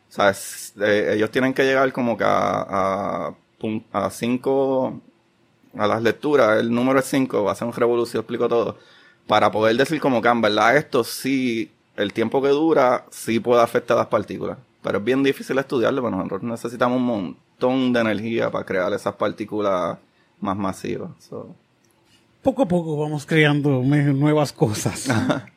o 0.08 0.12
sea, 0.12 0.30
es- 0.30 0.72
eh, 0.80 1.12
ellos 1.14 1.30
tienen 1.30 1.52
que 1.54 1.64
llegar 1.64 1.92
como 1.92 2.16
que 2.16 2.24
a, 2.24 3.32
a, 3.92 4.10
cinco, 4.10 5.00
a 5.76 5.86
las 5.86 6.02
lecturas, 6.02 6.60
el 6.60 6.70
número 6.72 6.98
es 7.00 7.06
5, 7.06 7.44
va 7.44 7.52
a 7.52 7.54
ser 7.54 7.66
un 7.68 7.74
revolución, 7.74 8.20
explico 8.20 8.48
todo, 8.48 8.78
para 9.26 9.50
poder 9.50 9.76
decir 9.76 10.00
como 10.00 10.22
que, 10.22 10.28
en 10.28 10.40
verdad, 10.40 10.76
esto 10.76 11.04
sí, 11.04 11.70
el 11.96 12.12
tiempo 12.12 12.40
que 12.42 12.48
dura, 12.48 13.04
sí 13.10 13.40
puede 13.40 13.62
afectar 13.62 13.96
a 13.96 14.00
las 14.00 14.08
partículas. 14.08 14.58
Pero 14.82 14.98
es 14.98 15.04
bien 15.04 15.22
difícil 15.22 15.58
estudiarlo, 15.58 16.00
porque 16.02 16.16
nosotros 16.16 16.42
necesitamos 16.44 16.98
un 16.98 17.04
montón 17.04 17.92
de 17.92 18.00
energía 18.00 18.50
para 18.50 18.64
crear 18.64 18.92
esas 18.92 19.14
partículas 19.16 19.98
más 20.40 20.56
masivas. 20.56 21.10
So, 21.18 21.48
Poco 22.42 22.62
a 22.62 22.68
poco 22.68 22.96
vamos 22.96 23.26
creando 23.26 23.82
nuevas 23.82 24.52
cosas. 24.52 25.08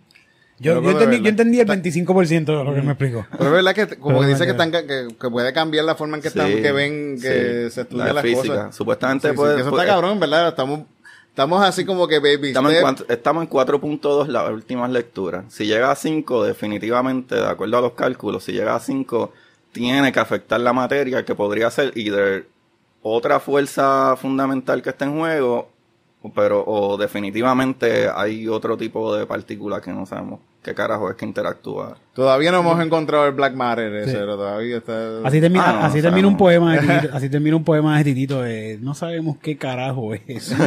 Yo, 0.60 0.82
yo, 0.82 0.92
entendí, 0.92 1.22
yo 1.22 1.30
entendí 1.30 1.60
el 1.60 1.68
25% 1.68 2.46
de 2.46 2.64
lo 2.66 2.74
que 2.74 2.82
me 2.82 2.92
explicó. 2.92 3.26
Pero 3.32 3.46
es 3.46 3.52
verdad 3.52 3.74
que, 3.74 3.88
como 3.98 4.18
Pero 4.18 4.22
que 4.22 4.34
dice 4.34 4.46
que, 4.46 4.52
están, 4.52 4.72
que, 4.72 5.08
que 5.20 5.30
puede 5.30 5.54
cambiar 5.54 5.86
la 5.86 5.96
forma 5.96 6.18
en 6.18 6.22
que, 6.22 6.28
están, 6.28 6.48
Sí, 6.52 6.62
que 6.62 6.72
ven, 6.74 7.16
que 7.22 7.68
sí. 7.70 7.72
se 7.76 7.82
estudian 7.82 8.08
La 8.08 8.14
las 8.14 8.24
física. 8.24 8.42
cosas. 8.56 8.76
Supuestamente 8.76 9.28
Sí, 9.30 9.32
sí, 9.32 9.38
puede- 9.38 9.56
que 9.56 9.62
eso 9.62 9.70
puede- 9.70 9.84
está 9.84 9.94
cabrón, 9.96 10.20
¿verdad? 10.20 10.50
Estamos, 10.50 10.82
estamos 11.30 11.64
así 11.64 11.86
como 11.86 12.08
que 12.10 12.20
baby 12.20 12.50
Estamos 12.50 12.74
en, 12.74 12.88
step. 12.98 13.10
estamos 13.12 13.44
en 13.44 13.50
4.2 13.50 14.28
las 14.28 14.50
últimas 14.50 14.90
lecturas. 14.92 15.46
Si 15.48 15.66
llega 15.66 15.92
a 15.92 15.96
5, 15.96 16.44
definitivamente, 16.44 17.36
de 17.36 17.48
acuerdo 17.48 17.78
a 17.78 17.82
los 17.82 17.94
cálculos, 17.94 18.44
si 18.44 18.52
llega 18.52 18.76
a 18.76 18.80
5, 18.82 19.32
tiene 19.72 20.12
que 20.12 20.20
afectar 20.20 20.60
la 20.60 20.74
materia, 20.74 21.24
que 21.24 21.36
podría 21.36 21.72
ser 21.72 21.94
either 21.96 22.48
otra 23.02 23.40
fuerza 23.40 24.18
fundamental 24.18 24.82
que 24.82 24.90
está 24.90 25.06
en 25.06 25.18
juego, 25.18 25.70
o- 26.22 26.34
pero 26.34 26.66
o 26.68 26.98
definitivamente 26.98 28.10
hay 28.14 28.46
otro 28.50 28.76
tipo 28.76 29.16
de 29.16 29.26
partícula 29.26 29.80
que 29.80 29.92
no 29.92 30.06
sabemos 30.06 30.42
qué 30.64 30.74
carajo 30.76 31.10
es 31.10 31.16
que 31.16 31.26
interactúa. 31.26 31.98
Todavía 32.14 32.52
no 32.52 32.60
hemos 32.60 32.82
encontrado 32.84 33.26
el 33.28 33.34
Black 33.34 33.54
Matter 33.56 33.94
ese, 33.96 34.12
Sí. 34.12 34.18
pero 34.20 34.36
todavía 34.36 34.78
está... 34.78 35.20
Así 35.24 35.40
termina, 35.40 35.70
Ah, 35.70 35.74
no, 35.74 35.80
así 35.86 36.02
termina 36.02 36.28
un 36.28 36.38
poema 36.38 36.74
de 36.76 36.80
Titito, 36.88 37.16
así 37.16 37.30
termina 37.30 37.56
un 37.56 37.64
poema 37.64 37.98
de 37.98 38.04
Titito 38.04 38.42
de 38.42 38.78
no 38.82 38.94
sabemos 38.94 39.38
qué 39.42 39.58
carajo 39.58 40.14
es 40.14 40.22
eso. 40.28 40.56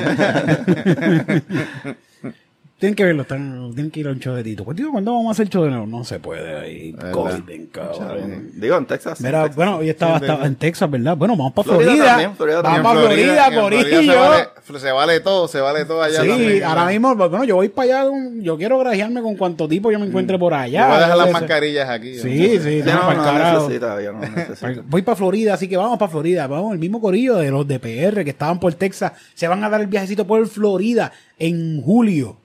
Tienen 2.83 2.97
que 2.97 3.05
verlo, 3.05 3.23
están, 3.23 3.71
tienen 3.77 3.93
que 3.93 4.01
ir 4.01 4.09
a 4.09 4.11
un 4.11 4.19
show 4.19 4.35
de 4.35 4.43
Tito. 4.43 4.65
Pues, 4.65 4.77
¿cuándo 4.91 5.13
vamos 5.13 5.29
a 5.29 5.31
hacer 5.31 5.49
show 5.49 5.63
de 5.63 5.71
nuevo? 5.71 5.87
No 5.87 6.03
se 6.03 6.19
puede. 6.19 6.57
Ahí. 6.59 6.93
COVID, 7.13 7.69
cabrón. 7.71 8.51
Digo, 8.55 8.77
en 8.77 8.87
Texas. 8.87 9.19
sí, 9.19 9.25
Mira, 9.25 9.39
en 9.39 9.43
Texas. 9.45 9.57
bueno, 9.57 9.77
hoy 9.77 9.89
estaba, 9.89 10.19
Sí, 10.19 10.25
estaba 10.25 10.41
sí. 10.41 10.47
en 10.49 10.57
Texas, 10.57 10.91
¿verdad? 10.91 11.17
Bueno, 11.17 11.37
vamos 11.37 11.53
para 11.53 11.65
Florida 11.69 11.87
Florida. 11.93 12.07
también, 12.07 12.35
Florida 12.37 12.63
vamos 12.63 12.81
para 12.83 13.01
Florida, 13.03 13.61
Corillo. 13.61 14.13
se, 14.13 14.19
vale, 14.19 14.81
se 14.81 14.91
vale 14.91 15.21
todo, 15.21 15.47
se 15.47 15.61
vale 15.61 15.85
todo 15.85 16.03
allá 16.03 16.23
Sí, 16.23 16.29
también. 16.29 16.65
ahora 16.65 16.87
mismo, 16.87 17.15
bueno, 17.15 17.45
yo 17.45 17.55
voy 17.55 17.69
para 17.69 18.01
allá, 18.01 18.11
yo 18.41 18.57
quiero 18.59 18.81
grajearme 18.81 19.23
con 19.23 19.37
cuanto 19.37 19.69
tipo 19.69 19.93
yo 19.93 20.01
me 20.01 20.07
encuentre 20.07 20.37
por 20.37 20.53
allá. 20.53 20.81
Yo 20.81 20.87
voy 20.89 20.97
a 20.97 21.01
dejar 21.03 21.17
las 21.19 21.31
mascarillas 21.31 21.89
aquí. 21.89 22.19
Sí, 22.19 22.59
sí, 22.59 22.83
Sí, 22.83 22.83
no, 22.85 23.61
necesita, 23.63 24.03
yo 24.03 24.13
necesito. 24.15 24.83
Voy 24.89 25.03
para 25.03 25.15
Florida, 25.15 25.55
así 25.55 25.69
que 25.69 25.77
vamos 25.77 26.01
para 26.01 26.11
Florida. 26.11 26.49
Vamos, 26.49 26.73
el 26.73 26.81
mismo 26.81 27.01
corillo 27.01 27.37
de 27.37 27.49
los 27.53 27.65
de 27.69 27.79
PR 27.79 28.25
que 28.25 28.31
estaban 28.31 28.59
por 28.59 28.75
Texas. 28.75 29.13
Se 29.35 29.47
van 29.47 29.63
a 29.63 29.71
dar 29.71 29.81
el 29.83 29.87
viajecito 29.87 30.27
por 30.27 30.45
Florida 30.49 31.13
en 31.39 31.81
julio. 31.81 32.39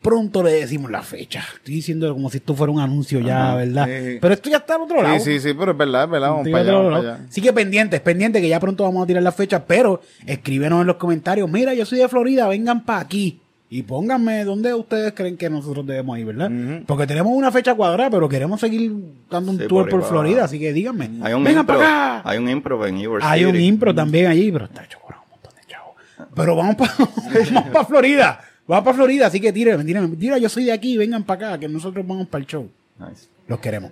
Pronto 0.00 0.44
le 0.44 0.52
decimos 0.52 0.90
la 0.92 1.02
fecha. 1.02 1.44
Estoy 1.56 1.74
diciendo 1.74 2.12
como 2.14 2.30
si 2.30 2.36
esto 2.38 2.54
fuera 2.54 2.72
un 2.72 2.78
anuncio 2.80 3.18
ya, 3.18 3.54
¿verdad? 3.56 3.84
sí. 3.86 4.18
Pero 4.20 4.32
esto 4.34 4.48
ya 4.48 4.58
está 4.58 4.76
al 4.76 4.82
otro 4.82 5.02
lado. 5.02 5.18
Sí, 5.18 5.32
sí, 5.32 5.48
sí, 5.48 5.54
pero 5.58 5.72
es 5.72 5.76
verdad, 5.78 6.04
es 6.04 6.10
verdad. 6.10 6.30
Vamos 6.30 6.48
para 6.48 6.60
al 6.62 6.68
allá, 6.68 6.78
vamos 6.78 6.98
para 7.00 7.14
allá. 7.14 7.24
Así 7.28 7.40
que 7.40 7.52
pendientes, 7.52 8.00
pendientes, 8.00 8.40
que 8.40 8.48
ya 8.48 8.60
pronto 8.60 8.84
vamos 8.84 9.02
a 9.02 9.06
tirar 9.06 9.22
la 9.24 9.32
fecha. 9.32 9.64
Pero 9.66 10.00
escríbenos 10.24 10.80
en 10.82 10.86
los 10.86 10.96
comentarios. 10.96 11.50
Mira, 11.50 11.74
yo 11.74 11.84
soy 11.84 11.98
de 11.98 12.08
Florida, 12.08 12.46
vengan 12.46 12.84
para 12.84 13.00
aquí. 13.00 13.40
Y 13.70 13.82
pónganme 13.82 14.44
dónde 14.44 14.72
ustedes 14.72 15.12
creen 15.12 15.36
que 15.36 15.50
nosotros 15.50 15.84
debemos 15.84 16.16
ir, 16.18 16.24
¿verdad? 16.26 16.50
Porque 16.86 17.06
tenemos 17.06 17.32
una 17.34 17.50
fecha 17.52 17.74
cuadrada, 17.74 18.08
pero 18.08 18.26
queremos 18.28 18.60
seguir 18.60 18.92
dando 19.28 19.50
un 19.50 19.58
Sí, 19.58 19.66
tour 19.66 19.88
por 19.90 20.00
por. 20.00 20.08
Florida. 20.08 20.44
Así 20.44 20.58
que 20.60 20.72
díganme. 20.72 21.10
Hay 21.22 21.34
un 21.34 21.44
vengan 21.44 21.62
impro. 21.62 21.78
para 21.78 22.18
acá. 22.20 22.30
Hay 22.30 22.38
un 22.38 22.48
impro 22.48 22.86
en 22.86 22.98
Ybor 22.98 23.20
Hay 23.24 23.44
un 23.44 23.60
impro 23.60 23.94
también 23.94 24.26
allí, 24.28 24.50
pero 24.52 24.64
está 24.66 24.84
hecho 24.84 24.98
con 25.00 25.16
un 25.16 25.28
montón 25.32 25.52
de 25.54 25.66
chavos. 25.70 25.92
Pero 26.34 26.56
vamos 26.56 26.76
para 26.76 26.92
vamos 27.52 27.70
pa 27.70 27.84
Florida. 27.84 28.40
Vamos 28.68 28.84
para 28.84 28.96
Florida, 28.96 29.26
así 29.26 29.40
que 29.40 29.52
tírenme, 29.52 29.82
tírenme. 29.84 30.14
Tira, 30.16 30.38
yo 30.38 30.48
soy 30.48 30.64
de 30.66 30.72
aquí, 30.72 30.96
vengan 30.96 31.24
para 31.24 31.48
acá, 31.48 31.58
que 31.60 31.68
nosotros 31.68 32.06
vamos 32.06 32.28
para 32.28 32.42
el 32.42 32.46
show. 32.46 32.68
Nice. 32.98 33.26
Los 33.48 33.58
queremos. 33.58 33.90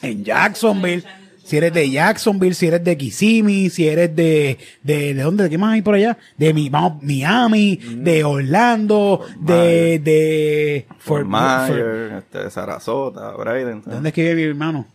En 0.00 0.24
Jacksonville. 0.24 1.02
Si 1.44 1.56
eres 1.56 1.74
de 1.74 1.90
Jacksonville, 1.90 2.54
si 2.54 2.68
eres 2.68 2.84
de 2.84 2.96
Kissimmee, 2.96 3.68
si 3.68 3.88
eres 3.88 4.14
de, 4.14 4.56
de, 4.84 5.12
¿de 5.12 5.22
dónde? 5.22 5.42
¿De 5.42 5.50
qué 5.50 5.58
más 5.58 5.74
hay 5.74 5.82
por 5.82 5.96
allá? 5.96 6.16
De 6.38 6.54
mi, 6.54 6.68
vamos, 6.68 7.02
Miami, 7.02 7.74
de 7.96 8.22
Orlando, 8.22 9.26
de, 9.40 9.98
de, 9.98 10.86
Fort 11.00 11.26
Fort- 11.26 11.68
Myers, 11.68 12.12
este, 12.24 12.48
Sarasota, 12.48 13.32
Bradenton. 13.32 13.82
¿De 13.90 13.94
dónde 13.94 14.08
es 14.10 14.14
que 14.14 14.22
vive 14.22 14.36
mi 14.36 14.42
hermano? 14.50 14.86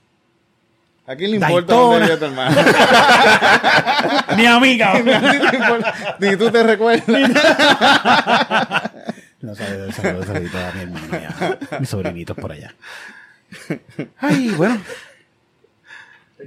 ¿A 1.08 1.16
quién 1.16 1.32
le 1.32 1.38
importa 1.38 1.74
Daytona. 1.74 1.82
dónde 1.82 2.06
vive 2.06 2.18
tu 2.18 2.26
hermano? 2.26 2.56
mi 4.38 4.46
amiga. 4.46 4.94
Ni 6.20 6.36
tú 6.36 6.52
te 6.52 6.64
recuerdas. 6.64 7.08
No 9.40 9.56
sabe, 9.56 9.92
saludos, 9.94 10.26
saludos 10.26 10.54
a 10.54 10.74
mi 10.74 10.82
hermano, 10.82 11.08
y 11.78 11.80
mis 11.80 11.90
sobrinitos 11.90 12.36
por 12.36 12.52
allá. 12.52 12.76
Ay, 14.20 14.50
bueno. 14.50 14.82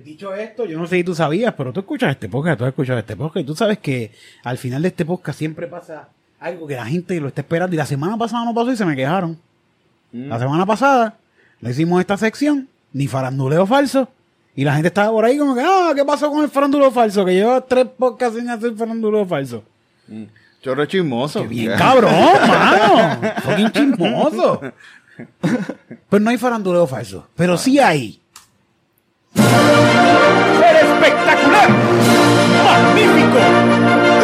Dicho 0.05 0.35
esto, 0.35 0.67
yo 0.67 0.79
no 0.79 0.87
sé 0.87 0.97
si 0.97 1.05
tú 1.05 1.15
sabías, 1.15 1.55
pero 1.57 1.73
tú 1.73 1.81
escuchas 1.81 2.11
este 2.11 2.29
podcast, 2.29 2.59
tú 2.59 2.65
has 2.65 2.69
escuchado 2.69 2.99
este 2.99 3.17
podcast, 3.17 3.43
y 3.43 3.45
tú 3.45 3.57
sabes 3.57 3.79
que 3.79 4.13
al 4.45 4.59
final 4.59 4.83
de 4.83 4.89
este 4.89 5.07
podcast 5.07 5.39
siempre 5.39 5.69
pasa 5.69 6.09
algo 6.39 6.67
que 6.67 6.77
la 6.77 6.85
gente 6.85 7.19
lo 7.19 7.29
está 7.29 7.41
esperando. 7.41 7.75
Y 7.75 7.79
la 7.79 7.87
semana 7.87 8.19
pasada 8.19 8.45
no 8.45 8.55
pasó 8.55 8.73
y 8.73 8.77
se 8.77 8.85
me 8.85 8.95
quejaron. 8.95 9.39
La 10.13 10.39
semana 10.39 10.67
pasada 10.67 11.17
le 11.61 11.71
hicimos 11.71 11.99
esta 12.01 12.19
sección, 12.19 12.69
ni 12.93 13.07
faranduleo 13.07 13.67
falso. 13.67 14.09
Y 14.57 14.65
la 14.65 14.75
gente 14.75 14.89
estaba 14.89 15.11
por 15.11 15.25
ahí 15.25 15.39
como 15.39 15.55
que, 15.55 15.63
ah, 15.65 15.93
¿qué 15.95 16.05
pasó 16.05 16.31
con 16.31 16.43
el 16.43 16.51
faranduleo 16.51 16.91
falso? 16.91 17.25
Que 17.25 17.35
lleva 17.35 17.61
tres 17.61 17.87
podcasts 17.97 18.39
sin 18.39 18.49
hacer 18.51 18.75
faranduleo 18.75 19.25
falso. 19.25 19.63
Chorro 20.63 20.85
chismoso. 20.87 21.43
Qué 21.43 21.49
bien 21.49 21.73
cabrón, 21.79 22.13
mano. 22.49 23.21
Fucking 23.43 23.71
chismoso. 23.73 24.61
Pero 26.09 26.21
no 26.21 26.31
hay 26.31 26.37
faranduleo 26.39 26.87
falso. 26.87 27.29
Pero 27.37 27.57
sí 27.57 27.79
hay. 27.79 28.21
El 29.35 30.77
espectacular, 30.77 31.71
magnífico, 32.65 33.39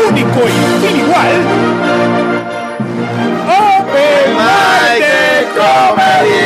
único 0.09 0.41
y 0.49 0.87
sin 0.87 0.97
igual. 1.01 1.37
Open 3.47 4.27
Mic 4.37 5.55
Comedy 5.55 6.46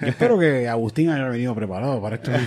Yo 0.00 0.06
espero 0.08 0.38
que 0.38 0.68
Agustín 0.68 1.10
haya 1.10 1.28
venido 1.28 1.54
preparado 1.54 2.00
para 2.00 2.16
esto. 2.16 2.30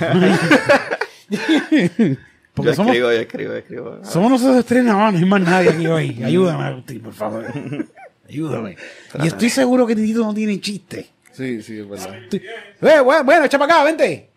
Porque 2.54 2.70
Yo 2.70 2.76
somos, 2.76 2.92
escribo, 2.92 3.12
yo 3.12 3.20
escribo, 3.20 3.52
yo 3.52 3.58
escribo. 3.58 4.00
somos 4.06 4.32
nosotros 4.32 4.64
tres 4.66 4.84
nada 4.84 4.98
más, 4.98 5.14
no 5.14 5.20
hay 5.20 5.26
más 5.26 5.42
nadie 5.42 5.70
aquí 5.70 5.88
hoy. 5.88 6.22
Ayúdame, 6.24 6.64
Agustín, 6.66 7.02
por 7.02 7.14
favor. 7.14 7.46
Ayúdame. 8.30 8.78
Y 9.24 9.28
estoy 9.28 9.50
seguro 9.50 9.88
que 9.88 9.96
Titito 9.96 10.20
no 10.20 10.34
tiene 10.36 10.60
chiste. 10.62 11.10
Sí, 11.32 11.64
sí, 11.64 11.80
es 11.80 11.90
verdad. 11.90 12.16
Estoy- 12.16 12.44
Eh, 12.82 13.00
bueno, 13.04 13.24
bueno, 13.24 13.46
echa 13.46 13.58
para 13.58 13.74
acá, 13.74 13.84
vente. 13.86 14.30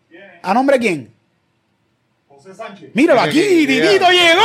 ¿A 0.42 0.54
nombre 0.54 0.78
de 0.78 0.80
quién? 0.80 1.10
José 2.28 2.54
Sánchez. 2.54 2.90
Míralo 2.94 3.20
aquí, 3.20 3.40
Titito 3.66 4.10
llegó. 4.10 4.40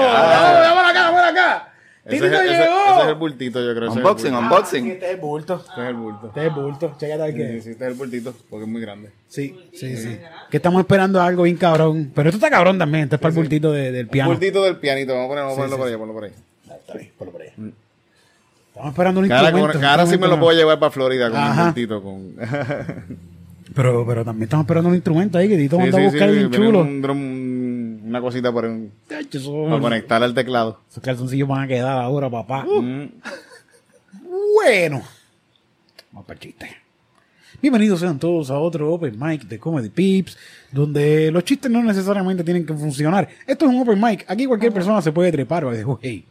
Vamos, 0.00 0.60
vamos 0.60 0.90
acá, 0.90 1.10
vamos 1.10 1.22
acá. 1.22 1.72
Ese, 2.08 2.16
es- 2.16 2.22
Titito 2.22 2.40
ese- 2.42 2.50
llegó. 2.62 2.74
ese 2.92 3.02
es 3.02 3.08
el 3.08 3.14
bultito, 3.14 3.60
yo 3.64 3.74
creo. 3.74 3.84
ese 3.90 3.90
es 3.90 3.96
el 3.96 4.02
Unboxing, 4.02 4.34
unboxing. 4.34 4.84
Sí, 4.84 4.90
este 4.92 5.06
es 5.06 5.10
el 5.14 5.20
bulto. 5.20 5.64
Este 5.68 5.80
es 5.82 5.88
el 5.88 5.94
bulto. 5.94 6.26
Este 6.28 6.40
es 6.40 6.46
el 6.46 6.52
bulto. 6.52 6.94
Chécate 6.98 7.32
Sí, 7.32 7.60
sí, 7.62 7.70
este 7.70 7.84
es 7.84 7.90
el 7.90 7.94
bultito, 7.94 8.34
porque 8.50 8.64
es 8.64 8.70
muy 8.70 8.80
grande. 8.80 9.10
Sí, 9.28 9.54
sí, 9.74 9.96
sí. 9.96 10.18
Que 10.50 10.56
estamos 10.56 10.80
esperando 10.80 11.20
algo 11.20 11.42
bien 11.44 11.56
cabrón. 11.56 12.10
Pero 12.14 12.30
esto 12.30 12.38
está 12.38 12.50
cabrón 12.50 12.78
también. 12.78 13.04
Este 13.04 13.16
es 13.16 13.20
para 13.20 13.30
el 13.30 13.36
bultito 13.36 13.70
de- 13.72 13.92
del 13.92 14.08
piano. 14.08 14.30
Bultito 14.30 14.64
del 14.64 14.76
pianito, 14.76 15.12
vamos 15.12 15.26
a, 15.26 15.28
poner, 15.28 15.44
vamos 15.44 15.58
a 15.58 15.60
ponerlo 15.60 15.76
por 15.78 15.86
ahí, 15.88 15.96
ponlo 15.96 16.12
por 16.14 16.24
ahí. 16.24 16.32
Está 16.80 16.94
bien, 16.94 17.10
ponlo 17.18 17.32
por 17.32 17.42
ahí. 17.42 17.48
Estamos 17.48 18.90
esperando 18.92 19.20
un 19.20 19.26
instrumento. 19.26 19.86
ahora 19.88 20.06
sí 20.06 20.18
me 20.18 20.28
lo 20.28 20.38
puedo 20.40 20.56
llevar 20.56 20.78
para 20.78 20.90
Florida 20.92 21.28
con 21.30 21.38
Ajá. 21.40 21.60
un 21.60 21.66
bultito. 21.68 22.02
Con... 22.02 22.34
Pero, 23.74 24.04
pero 24.06 24.24
también 24.24 24.44
estamos 24.44 24.64
esperando 24.64 24.88
un 24.88 24.94
instrumento 24.94 25.36
ahí 25.38 25.48
que 25.48 25.56
Tito 25.56 25.76
Sí, 25.76 25.82
manda 25.82 25.98
a 25.98 26.00
sí, 26.00 26.06
buscar 26.06 26.30
sí, 26.30 26.36
bien 26.36 26.50
chulo. 26.50 26.80
un 26.80 27.02
una 28.08 28.20
cosita 28.20 28.52
por 28.52 28.64
un- 28.64 28.92
para 29.08 29.80
conectar 29.80 30.22
al 30.22 30.34
teclado. 30.34 30.80
esos 30.90 31.02
calzoncillos 31.02 31.48
van 31.48 31.62
a 31.64 31.68
quedar 31.68 31.98
ahora, 31.98 32.30
papá. 32.30 32.64
Mm. 32.64 33.08
Bueno, 34.54 35.02
vamos 36.12 36.26
para 36.26 36.34
el 36.34 36.40
chiste. 36.40 36.76
Bienvenidos 37.60 38.00
sean 38.00 38.18
todos 38.18 38.50
a 38.50 38.58
otro 38.58 38.92
Open 38.92 39.18
Mic 39.18 39.42
de 39.42 39.58
Comedy 39.58 39.88
Pips, 39.88 40.36
donde 40.70 41.30
los 41.32 41.44
chistes 41.44 41.70
no 41.70 41.82
necesariamente 41.82 42.44
tienen 42.44 42.64
que 42.64 42.72
funcionar. 42.74 43.28
Esto 43.46 43.66
es 43.66 43.72
un 43.72 43.80
Open 43.80 44.00
Mic. 44.00 44.24
Aquí 44.28 44.46
cualquier 44.46 44.72
persona 44.72 45.02
se 45.02 45.12
puede 45.12 45.32
trepar. 45.32 45.64
by 45.64 45.76
the 45.76 45.84
way. 45.84 46.24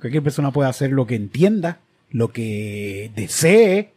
Cualquier 0.00 0.22
persona 0.22 0.50
puede 0.50 0.68
hacer 0.68 0.90
lo 0.90 1.06
que 1.06 1.14
entienda, 1.14 1.78
lo 2.10 2.32
que 2.32 3.12
desee, 3.14 3.92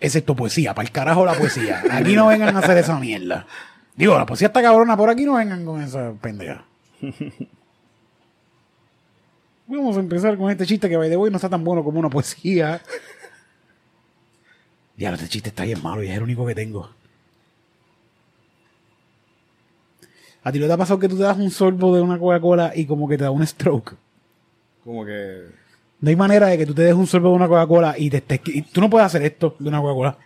excepto 0.00 0.34
poesía. 0.34 0.74
Para 0.74 0.86
el 0.86 0.92
carajo 0.92 1.26
la 1.26 1.34
poesía. 1.34 1.82
Aquí 1.90 2.14
no 2.16 2.28
vengan 2.28 2.56
a 2.56 2.60
hacer 2.60 2.78
esa 2.78 2.98
mierda. 2.98 3.46
Digo, 3.98 4.16
la 4.16 4.24
poesía 4.24 4.46
está 4.46 4.62
cabrona 4.62 4.96
por 4.96 5.10
aquí, 5.10 5.24
no 5.24 5.34
vengan 5.34 5.64
con 5.64 5.82
esa 5.82 6.12
pendeja. 6.12 6.64
Vamos 9.66 9.96
a 9.96 10.00
empezar 10.00 10.38
con 10.38 10.52
este 10.52 10.64
chiste 10.66 10.88
que 10.88 10.96
by 10.96 11.10
the 11.10 11.16
way 11.16 11.32
no 11.32 11.36
está 11.36 11.48
tan 11.48 11.64
bueno 11.64 11.82
como 11.82 11.98
una 11.98 12.08
poesía. 12.08 12.80
Ya, 14.96 15.12
este 15.12 15.28
chiste 15.28 15.50
está 15.50 15.62
bien 15.62 15.80
malo 15.80 16.02
y 16.02 16.08
es 16.08 16.16
el 16.16 16.24
único 16.24 16.44
que 16.44 16.56
tengo. 16.56 16.90
¿A 20.42 20.50
ti 20.50 20.58
no 20.58 20.66
te 20.66 20.72
ha 20.72 20.76
pasado 20.76 20.98
que 20.98 21.08
tú 21.08 21.16
te 21.16 21.22
das 21.22 21.38
un 21.38 21.52
sorbo 21.52 21.94
de 21.94 22.02
una 22.02 22.18
Coca-Cola 22.18 22.72
y 22.74 22.84
como 22.84 23.08
que 23.08 23.16
te 23.16 23.22
da 23.22 23.30
un 23.30 23.46
stroke? 23.46 23.94
Como 24.82 25.04
que. 25.04 25.44
No 26.00 26.10
hay 26.10 26.16
manera 26.16 26.48
de 26.48 26.58
que 26.58 26.66
tú 26.66 26.74
te 26.74 26.82
des 26.82 26.94
un 26.94 27.06
sorbo 27.06 27.28
de 27.28 27.36
una 27.36 27.46
Coca-Cola 27.46 27.94
y 27.96 28.10
te 28.10 28.16
estés... 28.16 28.40
y 28.46 28.62
Tú 28.62 28.80
no 28.80 28.90
puedes 28.90 29.06
hacer 29.06 29.22
esto 29.22 29.54
de 29.60 29.68
una 29.68 29.80
Coca-Cola. 29.80 30.18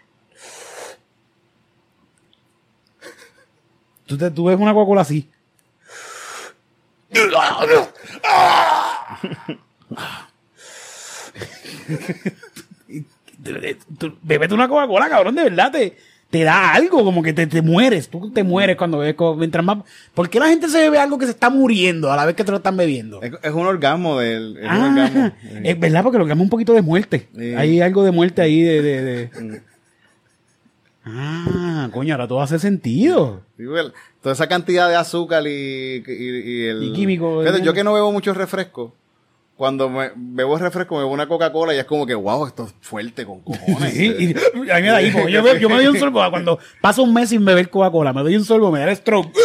Tú, 4.13 4.19
te, 4.19 4.31
tú 4.31 4.45
ves 4.45 4.59
una 4.59 4.75
Coca-Cola 4.75 5.01
así. 5.01 5.27
Tú- 13.99 14.17
Bebete 14.23 14.55
una 14.55 14.69
Coca-Cola, 14.69 15.09
cabrón, 15.09 15.35
de 15.35 15.43
verdad 15.45 15.73
te, 15.73 15.97
te 16.31 16.45
da 16.45 16.73
algo, 16.75 17.03
como 17.05 17.23
que 17.23 17.33
te, 17.33 17.47
te 17.47 17.61
mueres. 17.63 18.09
Tú 18.09 18.31
te 18.31 18.43
mueres 18.45 18.77
cuando 18.77 18.99
bebes 18.99 19.17
mientras 19.37 19.65
más. 19.65 19.79
¿Por 20.15 20.29
qué 20.31 20.39
la 20.39 20.47
gente 20.49 20.69
se 20.69 20.79
bebe 20.79 20.99
algo 20.99 21.19
que 21.19 21.25
se 21.27 21.33
está 21.33 21.51
muriendo 21.51 22.13
a 22.13 22.17
la 22.17 22.25
vez 22.25 22.37
que 22.37 22.45
te 22.45 22.51
lo 22.51 22.59
están 22.59 22.77
bebiendo? 22.77 23.21
Es, 23.23 23.33
es 23.43 23.53
un 23.53 23.67
orgasmo 23.67 24.19
del. 24.19 24.57
Es 24.59 24.65
un 24.65 24.69
Ah, 24.71 24.89
orgasmo. 24.89 25.33
es 25.65 25.81
verdad, 25.81 26.03
porque 26.03 26.19
lo 26.19 26.27
que 26.27 26.33
un 26.33 26.49
poquito 26.49 26.73
de 26.73 26.83
muerte. 26.83 27.29
Sí. 27.37 27.55
Hay 27.55 27.81
algo 27.81 28.05
de 28.05 28.11
muerte 28.13 28.43
ahí 28.43 28.63
de, 28.63 28.83
de- 28.83 29.03
de- 29.03 29.63
Ah, 31.05 31.89
coño, 31.93 32.15
ahora 32.15 32.29
todo 32.29 32.41
hace 32.41 32.59
sentido. 32.59 33.43
Sí, 33.57 33.65
toda 34.21 34.35
esa 34.35 34.49
cantidad 34.49 34.89
de 34.89 34.97
azúcar 34.97 35.47
y, 35.47 35.51
y, 35.51 36.03
y 36.07 36.67
el... 36.67 36.83
Y 36.85 36.93
químico. 36.93 37.43
Yo 37.59 37.75
que 37.75 37.83
no 37.83 37.93
bebo 37.93 38.13
muchos 38.13 38.37
refrescos, 38.37 38.93
cuando 39.57 39.89
me 39.89 40.11
bebo 40.15 40.59
refresco, 40.59 40.95
me 40.95 41.01
bebo 41.03 41.13
una 41.13 41.29
Coca-Cola 41.29 41.75
y 41.75 41.79
es 41.79 41.85
como 41.85 42.07
que, 42.07 42.15
wow, 42.15 42.47
esto 42.47 42.65
es 42.67 42.75
fuerte 42.81 43.25
con 43.27 43.41
cojones. 43.41 43.93
Sí, 43.95 44.35
a 44.53 44.77
mí 44.77 44.83
me 44.83 44.89
da 44.89 45.03
hipo. 45.03 45.29
Yo, 45.29 45.43
me, 45.43 45.59
yo 45.61 45.69
me 45.69 45.77
doy 45.77 45.87
un 45.89 45.99
sorbo. 45.99 46.21
Cuando 46.31 46.59
paso 46.81 47.03
un 47.03 47.13
mes 47.13 47.29
sin 47.29 47.45
beber 47.45 47.69
Coca-Cola, 47.69 48.13
me 48.13 48.23
doy 48.23 48.37
un 48.37 48.45
sorbo, 48.45 48.71
me 48.71 48.81
da 48.81 48.91
el 48.91 48.97
stroke. 48.97 49.33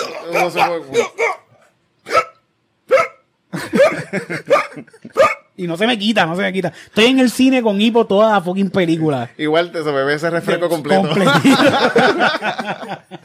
Y 5.58 5.66
no 5.68 5.76
se 5.76 5.88
me 5.88 5.98
quita, 5.98 6.26
no 6.26 6.36
se 6.36 6.44
me 6.44 6.54
quita. 6.54 6.72
Estoy 6.86 7.06
en 7.06 7.20
el 7.20 7.32
cine 7.32 7.62
con 7.64 7.82
hipo 7.82 8.06
toda 8.06 8.32
la 8.34 8.42
fucking 8.42 8.70
película. 8.70 9.30
Igual 9.38 9.72
te 9.72 9.84
se 9.84 9.92
bebe 9.92 10.14
ese 10.14 10.30
refresco 10.30 10.70
completo. 10.70 11.02
Completito. 11.10 11.58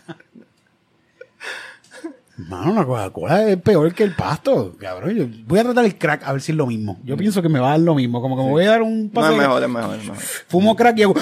Mano, 2.49 2.73
la 2.75 2.85
Coca-Cola 2.87 3.49
es 3.51 3.57
peor 3.59 3.93
que 3.95 4.03
el 4.05 4.17
pasto. 4.17 4.75
Cabrón, 4.81 5.15
yo 5.15 5.27
voy 5.47 5.59
a 5.59 5.65
tratar 5.65 5.85
el 5.85 5.97
crack 5.99 6.23
a 6.25 6.33
ver 6.33 6.41
si 6.41 6.53
es 6.53 6.59
lo 6.59 6.67
mismo. 6.67 6.99
Yo 7.05 7.17
pienso 7.17 7.43
que 7.43 7.49
me 7.49 7.61
va 7.61 7.69
a 7.69 7.71
dar 7.73 7.81
lo 7.81 7.95
mismo. 7.95 8.21
Como 8.23 8.37
que 8.37 8.43
me 8.43 8.51
voy 8.51 8.65
a 8.65 8.71
dar 8.71 8.83
un 8.83 9.07
No, 9.07 9.13
paseo. 9.13 9.33
es 9.33 9.39
mejor, 9.39 9.63
es 9.63 9.69
mejor, 9.69 9.95
es 9.97 10.03
mejor. 10.05 10.23
Fumo 10.49 10.75
crack 10.75 10.99
y 10.99 11.03
hago. 11.03 11.15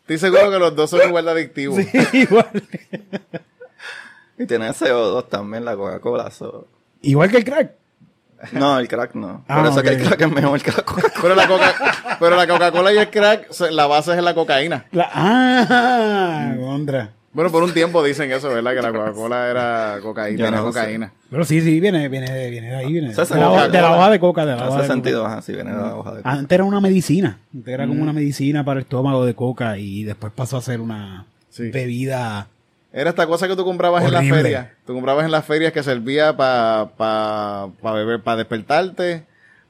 Estoy 0.00 0.18
seguro 0.18 0.50
que 0.50 0.58
los 0.58 0.74
dos 0.74 0.90
son 0.90 1.06
igual 1.08 1.24
de 1.24 1.30
adictivos. 1.30 1.76
Sí, 1.78 1.88
igual. 2.18 2.50
Y 4.38 4.46
tiene 4.46 4.68
CO2 4.70 5.28
también 5.28 5.64
la 5.64 5.76
Coca-Cola. 5.76 6.30
so- 6.32 6.66
igual 7.02 7.30
que 7.30 7.36
el 7.38 7.44
crack. 7.44 7.72
No, 8.52 8.78
el 8.78 8.86
crack 8.88 9.14
no. 9.14 9.44
Ah, 9.48 9.56
Por 9.56 9.66
eso 9.66 9.78
ok. 9.80 9.82
que 9.84 9.88
el 9.94 10.02
crack 10.02 10.20
es 10.20 10.30
mejor 10.30 10.62
que 10.62 10.70
la 10.70 10.82
Coca-Cola. 10.82 11.12
Pero 11.22 11.34
la 11.34 11.48
Coca, 11.48 11.74
pero 12.20 12.36
la 12.36 12.46
Coca-Cola 12.46 12.92
y 12.92 12.98
el 12.98 13.10
crack, 13.10 13.48
la 13.70 13.86
base 13.86 14.12
es 14.16 14.22
la 14.22 14.34
cocaína. 14.34 14.84
La- 14.92 15.10
ah, 15.12 16.54
contra. 16.58 17.10
Bueno, 17.32 17.50
por 17.52 17.62
un 17.62 17.72
tiempo 17.72 18.02
dicen 18.02 18.32
eso, 18.32 18.48
¿verdad? 18.48 18.74
Que 18.74 18.82
la 18.82 18.92
Coca-Cola 18.92 19.48
era 19.50 19.98
cocaína, 20.02 20.50
no 20.50 20.64
cocaína. 20.64 21.12
Pero 21.30 21.44
sí, 21.44 21.60
sí, 21.60 21.78
viene, 21.78 22.08
viene, 22.08 22.30
de- 22.32 22.50
viene 22.50 22.68
de 22.70 22.76
ahí. 22.76 22.92
Viene. 22.92 23.08
De, 23.14 23.14
la, 23.36 23.50
hoja- 23.50 23.68
de 23.68 23.80
la 23.82 23.96
hoja 23.96 24.10
de 24.10 24.18
coca. 24.20 24.46
De 24.46 24.56
la 24.56 24.66
hoja 24.68 24.74
Hace 24.78 24.82
de 24.82 24.88
sentido, 24.94 25.22
coca. 25.22 25.32
ajá, 25.34 25.42
si 25.42 25.52
viene 25.52 25.70
de 25.70 25.76
la 25.76 25.94
hoja 25.96 26.10
de 26.12 26.16
coca. 26.18 26.30
Antes 26.30 26.54
era 26.54 26.64
una 26.64 26.80
medicina. 26.80 27.38
Antes 27.54 27.74
era 27.74 27.86
como 27.86 28.02
una 28.02 28.12
medicina 28.12 28.64
para 28.64 28.80
el 28.80 28.84
estómago 28.84 29.24
de 29.26 29.34
coca 29.34 29.76
y 29.78 30.04
después 30.04 30.32
pasó 30.34 30.56
a 30.56 30.62
ser 30.62 30.80
una 30.80 31.26
Sí. 31.50 31.70
bebida. 31.70 32.48
Era 32.92 33.10
esta 33.10 33.26
cosa 33.26 33.46
que 33.46 33.54
tú 33.54 33.64
comprabas 33.64 34.04
en 34.04 34.12
las 34.12 34.26
ferias. 34.26 34.68
Tú 34.86 34.94
comprabas 34.94 35.24
en 35.26 35.30
las 35.30 35.44
ferias 35.44 35.72
que 35.72 35.82
servía 35.82 36.36
para 36.36 36.90
pa, 36.96 37.68
pa 37.82 37.92
beber, 37.92 38.22
para 38.22 38.38
despertarte, 38.38 39.24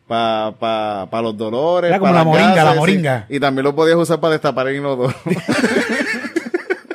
para 0.07 0.53
pa, 0.53 1.09
pa 1.11 1.23
los 1.23 1.37
dolores. 1.37 1.91
Era 1.91 1.99
como 1.99 2.13
la 2.13 2.25
moringa, 2.25 2.55
la 2.55 2.65
gases, 2.65 2.79
moringa. 2.79 3.27
Y 3.29 3.41
también 3.41 3.65
lo 3.65 3.75
podías 3.75 3.97
usar 3.97 4.21
para 4.21 4.33
destapar 4.33 4.69
el 4.69 4.77
inodoro. 4.77 5.15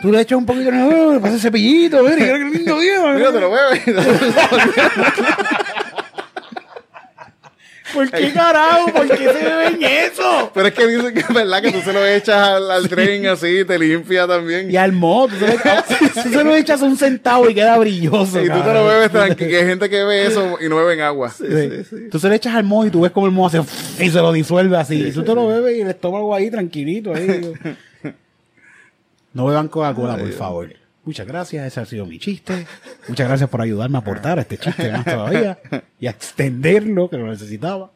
Tú 0.01 0.11
le 0.11 0.19
echas 0.19 0.37
un 0.37 0.45
poquito 0.45 0.69
de 0.69 0.83
oh, 0.83 1.13
le 1.13 1.19
pasas 1.21 1.41
cepillito, 1.41 2.03
mira, 2.03 2.17
qué 2.17 2.37
lindo 2.37 2.77
Dios. 2.77 3.15
Mira, 3.15 3.31
te 3.31 3.39
lo 3.39 3.51
bebes. 3.51 3.81
¿Por 7.93 8.09
qué 8.09 8.33
carajo? 8.33 8.91
¿Por 8.91 9.07
qué 9.07 9.17
se 9.17 9.33
beben 9.33 9.83
eso? 9.83 10.51
Pero 10.53 10.67
es 10.67 10.73
que 10.73 10.87
dicen 10.87 11.13
que 11.13 11.19
es 11.19 11.33
verdad 11.33 11.61
que 11.61 11.71
tú 11.71 11.81
se 11.81 11.93
lo 11.93 12.05
echas 12.05 12.35
al, 12.35 12.71
al 12.71 12.89
tren 12.89 13.27
así, 13.27 13.63
te 13.65 13.77
limpia 13.77 14.27
también. 14.27 14.71
Y 14.71 14.77
al 14.77 14.91
mod, 14.91 15.29
tú 15.29 15.35
se, 15.37 15.47
le, 15.47 15.57
tú 16.23 16.29
se 16.29 16.43
lo 16.43 16.55
echas 16.55 16.81
a 16.83 16.85
un 16.85 16.97
centavo 16.97 17.49
y 17.49 17.53
queda 17.53 17.77
brilloso. 17.77 18.41
Y 18.41 18.49
tú 18.49 18.61
te 18.61 18.73
lo 18.73 18.85
bebes 18.87 19.11
tranquilo, 19.11 19.49
que 19.49 19.57
hay 19.57 19.65
gente 19.65 19.89
que 19.89 20.03
ve 20.03 20.25
eso 20.25 20.57
y 20.59 20.69
no 20.69 20.77
beben 20.77 21.01
agua. 21.01 21.29
Sí. 21.29 21.45
Tú 22.11 22.19
se 22.19 22.29
le 22.29 22.35
echas 22.35 22.55
al 22.55 22.63
mod 22.63 22.87
y 22.87 22.89
tú 22.89 23.01
ves 23.01 23.11
como 23.11 23.27
el 23.27 23.31
mod 23.31 23.47
hace 23.55 23.61
y 24.03 24.09
se 24.09 24.17
lo 24.19 24.31
disuelve 24.31 24.77
así. 24.77 25.07
y 25.07 25.11
tú 25.11 25.23
te 25.23 25.35
lo 25.35 25.47
bebes 25.47 25.77
y 25.77 25.81
el 25.81 25.89
estómago 25.89 26.33
ahí 26.33 26.49
tranquilito. 26.49 27.13
Ahí. 27.13 27.53
No 29.33 29.47
beban 29.47 29.67
Coca-Cola, 29.67 30.15
por 30.15 30.31
favor. 30.31 30.82
Muchas 31.05 31.27
gracias, 31.27 31.65
ese 31.65 31.79
ha 31.81 31.85
sido 31.85 32.05
mi 32.05 32.17
chiste. 32.17 32.65
Muchas 33.09 33.27
gracias 33.27 33.49
por 33.49 33.61
ayudarme 33.61 33.97
a 33.97 34.01
aportar 34.01 34.39
este 34.39 34.57
chiste 34.57 34.89
más 34.91 35.03
todavía 35.03 35.59
y 35.99 36.07
a 36.07 36.11
extenderlo, 36.11 37.09
que 37.09 37.17
lo 37.17 37.27
necesitaba. 37.27 37.91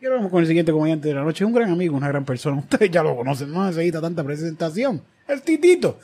Y 0.00 0.06
ahora 0.06 0.16
vamos 0.16 0.30
con 0.30 0.40
el 0.40 0.46
siguiente 0.46 0.72
comediante 0.72 1.08
de 1.08 1.14
la 1.14 1.22
noche. 1.22 1.44
Un 1.44 1.52
gran 1.52 1.70
amigo, 1.70 1.96
una 1.96 2.08
gran 2.08 2.24
persona. 2.24 2.58
Ustedes 2.58 2.90
ya 2.90 3.02
lo 3.02 3.16
conocen, 3.16 3.52
no 3.52 3.66
necesita 3.66 4.00
tanta 4.00 4.24
presentación. 4.24 5.02
El 5.28 5.42
Titito. 5.42 5.98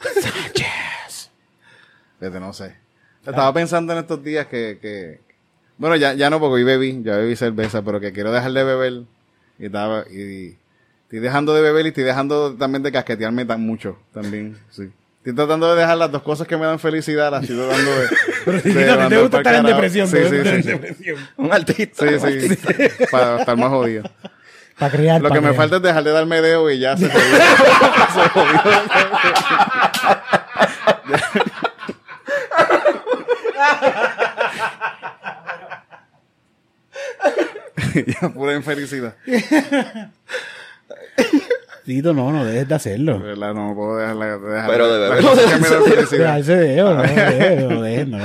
Sánchez. 0.00 1.30
Fíjate, 2.18 2.40
no 2.40 2.52
sé. 2.52 2.74
Estaba 3.26 3.52
pensando 3.52 3.92
en 3.92 3.98
estos 3.98 4.22
días 4.22 4.46
que, 4.46 4.78
que 4.80 5.20
bueno, 5.76 5.94
ya, 5.96 6.14
ya 6.14 6.30
no 6.30 6.40
porque 6.40 6.54
hoy 6.54 6.64
bebí, 6.64 7.02
ya 7.04 7.16
bebí 7.16 7.36
cerveza, 7.36 7.82
pero 7.82 8.00
que 8.00 8.12
quiero 8.12 8.32
dejar 8.32 8.52
de 8.52 8.64
beber 8.64 9.02
y 9.58 9.66
estaba 9.66 10.04
y 10.08 10.56
estoy 11.08 11.20
dejando 11.20 11.54
de 11.54 11.62
beber 11.62 11.86
y 11.86 11.88
estoy 11.88 12.04
dejando 12.04 12.54
también 12.54 12.82
de 12.82 12.92
casquetearme 12.92 13.46
tan 13.46 13.62
mucho 13.62 13.98
también, 14.12 14.58
sí. 14.68 14.90
Estoy 15.16 15.34
tratando 15.34 15.74
de 15.74 15.80
dejar 15.80 15.96
las 15.96 16.12
dos 16.12 16.22
cosas 16.22 16.46
que 16.46 16.54
me 16.58 16.66
dan 16.66 16.78
felicidad, 16.78 17.32
estoy 17.42 17.56
tratando 17.56 17.90
de 17.90 18.08
Pero 18.44 18.58
de 18.58 18.62
Titito, 18.62 19.08
¿te 19.08 19.18
gusta 19.22 19.38
estar 19.38 19.54
en 19.54 19.64
depresión? 19.64 20.06
Sí, 20.06 20.12
¿Te 20.12 20.20
gusta 20.20 20.36
sí, 20.36 20.36
estar 20.36 20.54
en 20.54 20.62
sí, 20.62 20.68
sí. 20.68 20.72
depresión? 20.74 21.16
Un 21.38 21.52
artista. 21.52 22.06
Sí, 22.06 22.14
un 22.14 22.20
sí, 22.20 22.26
artista. 22.26 22.74
para 23.10 23.38
estar 23.40 23.56
más 23.56 23.70
jodido. 23.70 24.02
Para 24.78 24.92
crear. 24.92 25.22
Lo 25.22 25.30
pa' 25.30 25.34
que 25.34 25.40
me 25.40 25.54
falta 25.54 25.76
es 25.76 25.82
dejar 25.82 26.04
de 26.04 26.10
darme 26.10 26.42
dedo 26.42 26.70
y 26.70 26.78
ya 26.78 26.94
se 26.96 27.08
jodió. 27.08 27.24
Se 28.14 28.28
jodió. 28.28 28.62
ya 38.06 38.28
pura 38.28 38.54
infelicidad. 38.54 39.16
Tito, 41.84 42.12
no, 42.12 42.30
no 42.32 42.44
dejes 42.44 42.62
de 42.62 42.66
De 42.66 42.74
hacerlo. 42.74 43.18
verdad, 43.18 43.54
no 43.54 43.74
puedo 43.74 43.96
dejarla. 43.96 44.36
dejar 44.38 44.70
Pero 44.70 44.92
de 44.92 45.22
cosas 45.22 45.60
no 45.60 45.84
dejes 45.84 46.46
de- 46.46 46.56
dedo, 46.56 46.94
no 46.94 47.02
lo 47.02 47.08
dejes, 47.08 47.62
no 47.64 47.70
lo 47.70 47.82
dejes, 47.82 48.08
no. 48.08 48.18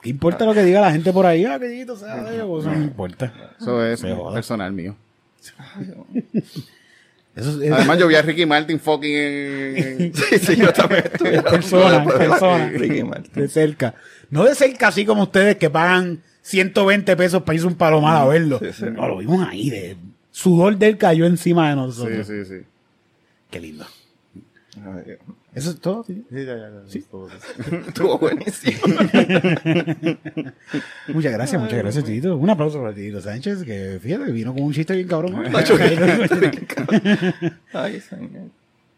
¿Qué 0.00 0.08
importa 0.10 0.44
lo 0.46 0.54
que 0.54 0.62
diga 0.62 0.80
la 0.80 0.92
gente 0.92 1.12
por 1.12 1.26
ahí? 1.26 1.44
Ah, 1.44 1.58
que 1.58 1.68
Tito 1.68 1.96
sea 1.96 2.22
de 2.22 2.30
dedo, 2.32 2.58
eso 2.60 2.70
no 2.70 2.78
importa. 2.82 3.32
Eso 3.60 3.84
es 3.84 4.02
personal 4.32 4.72
mío. 4.72 4.96
Eso 7.36 7.62
es, 7.62 7.70
Además, 7.72 7.98
yo 7.98 8.08
vi 8.08 8.14
a 8.16 8.22
Ricky 8.22 8.46
Martin 8.46 8.80
fucking 8.80 9.14
en- 9.14 10.12
Sí, 10.14 10.38
sí, 10.38 10.56
yo 10.56 10.72
también 10.72 11.04
estoy. 11.12 11.34
en 11.36 11.42
persona, 11.42 11.96
en 12.02 12.04
persona. 12.08 12.68
Ricky 12.70 13.04
Martin. 13.04 13.32
De 13.34 13.48
cerca. 13.48 13.94
No 14.30 14.44
de 14.44 14.54
cerca 14.54 14.88
así 14.88 15.04
como 15.04 15.24
ustedes 15.24 15.56
que 15.56 15.70
pagan 15.70 16.20
120 16.42 17.16
pesos 17.16 17.42
para 17.42 17.54
irse 17.54 17.66
un 17.66 17.74
palomar 17.76 18.16
a 18.16 18.24
verlo. 18.26 18.58
Sí, 18.58 18.66
sí. 18.72 18.86
No, 18.92 19.06
lo 19.06 19.18
vimos 19.18 19.46
ahí. 19.48 19.70
De, 19.70 19.96
sudor 20.30 20.76
del 20.78 20.96
cayó 20.98 21.26
encima 21.26 21.68
de 21.68 21.74
Sí, 21.74 21.80
nosotros. 21.80 22.26
sí, 22.26 22.44
sí. 22.44 22.54
Qué 23.50 23.60
lindo. 23.60 23.86
Eso 25.54 25.70
es 25.70 25.80
todo. 25.80 26.04
¿sí? 26.04 26.24
Sí, 26.30 26.44
ya, 26.44 26.56
ya, 26.56 26.70
ya. 26.70 27.00
todo 27.10 27.28
eso. 27.28 27.76
Estuvo 27.88 28.18
buenísimo. 28.18 28.78
Muchas 31.08 31.32
gracias, 31.32 31.60
muchas 31.60 31.78
gracias, 31.78 32.04
Tito. 32.04 32.36
Un 32.36 32.50
aplauso 32.50 32.80
para 32.80 32.94
Tito 32.94 33.20
Sánchez, 33.20 33.64
que 33.64 33.98
fíjate, 34.00 34.30
vino 34.30 34.52
con 34.54 34.62
un 34.62 34.72
chiste 34.74 34.94
bien 34.94 35.08
cabrón. 35.08 35.42
Ay, 37.72 38.00
señor. 38.00 38.30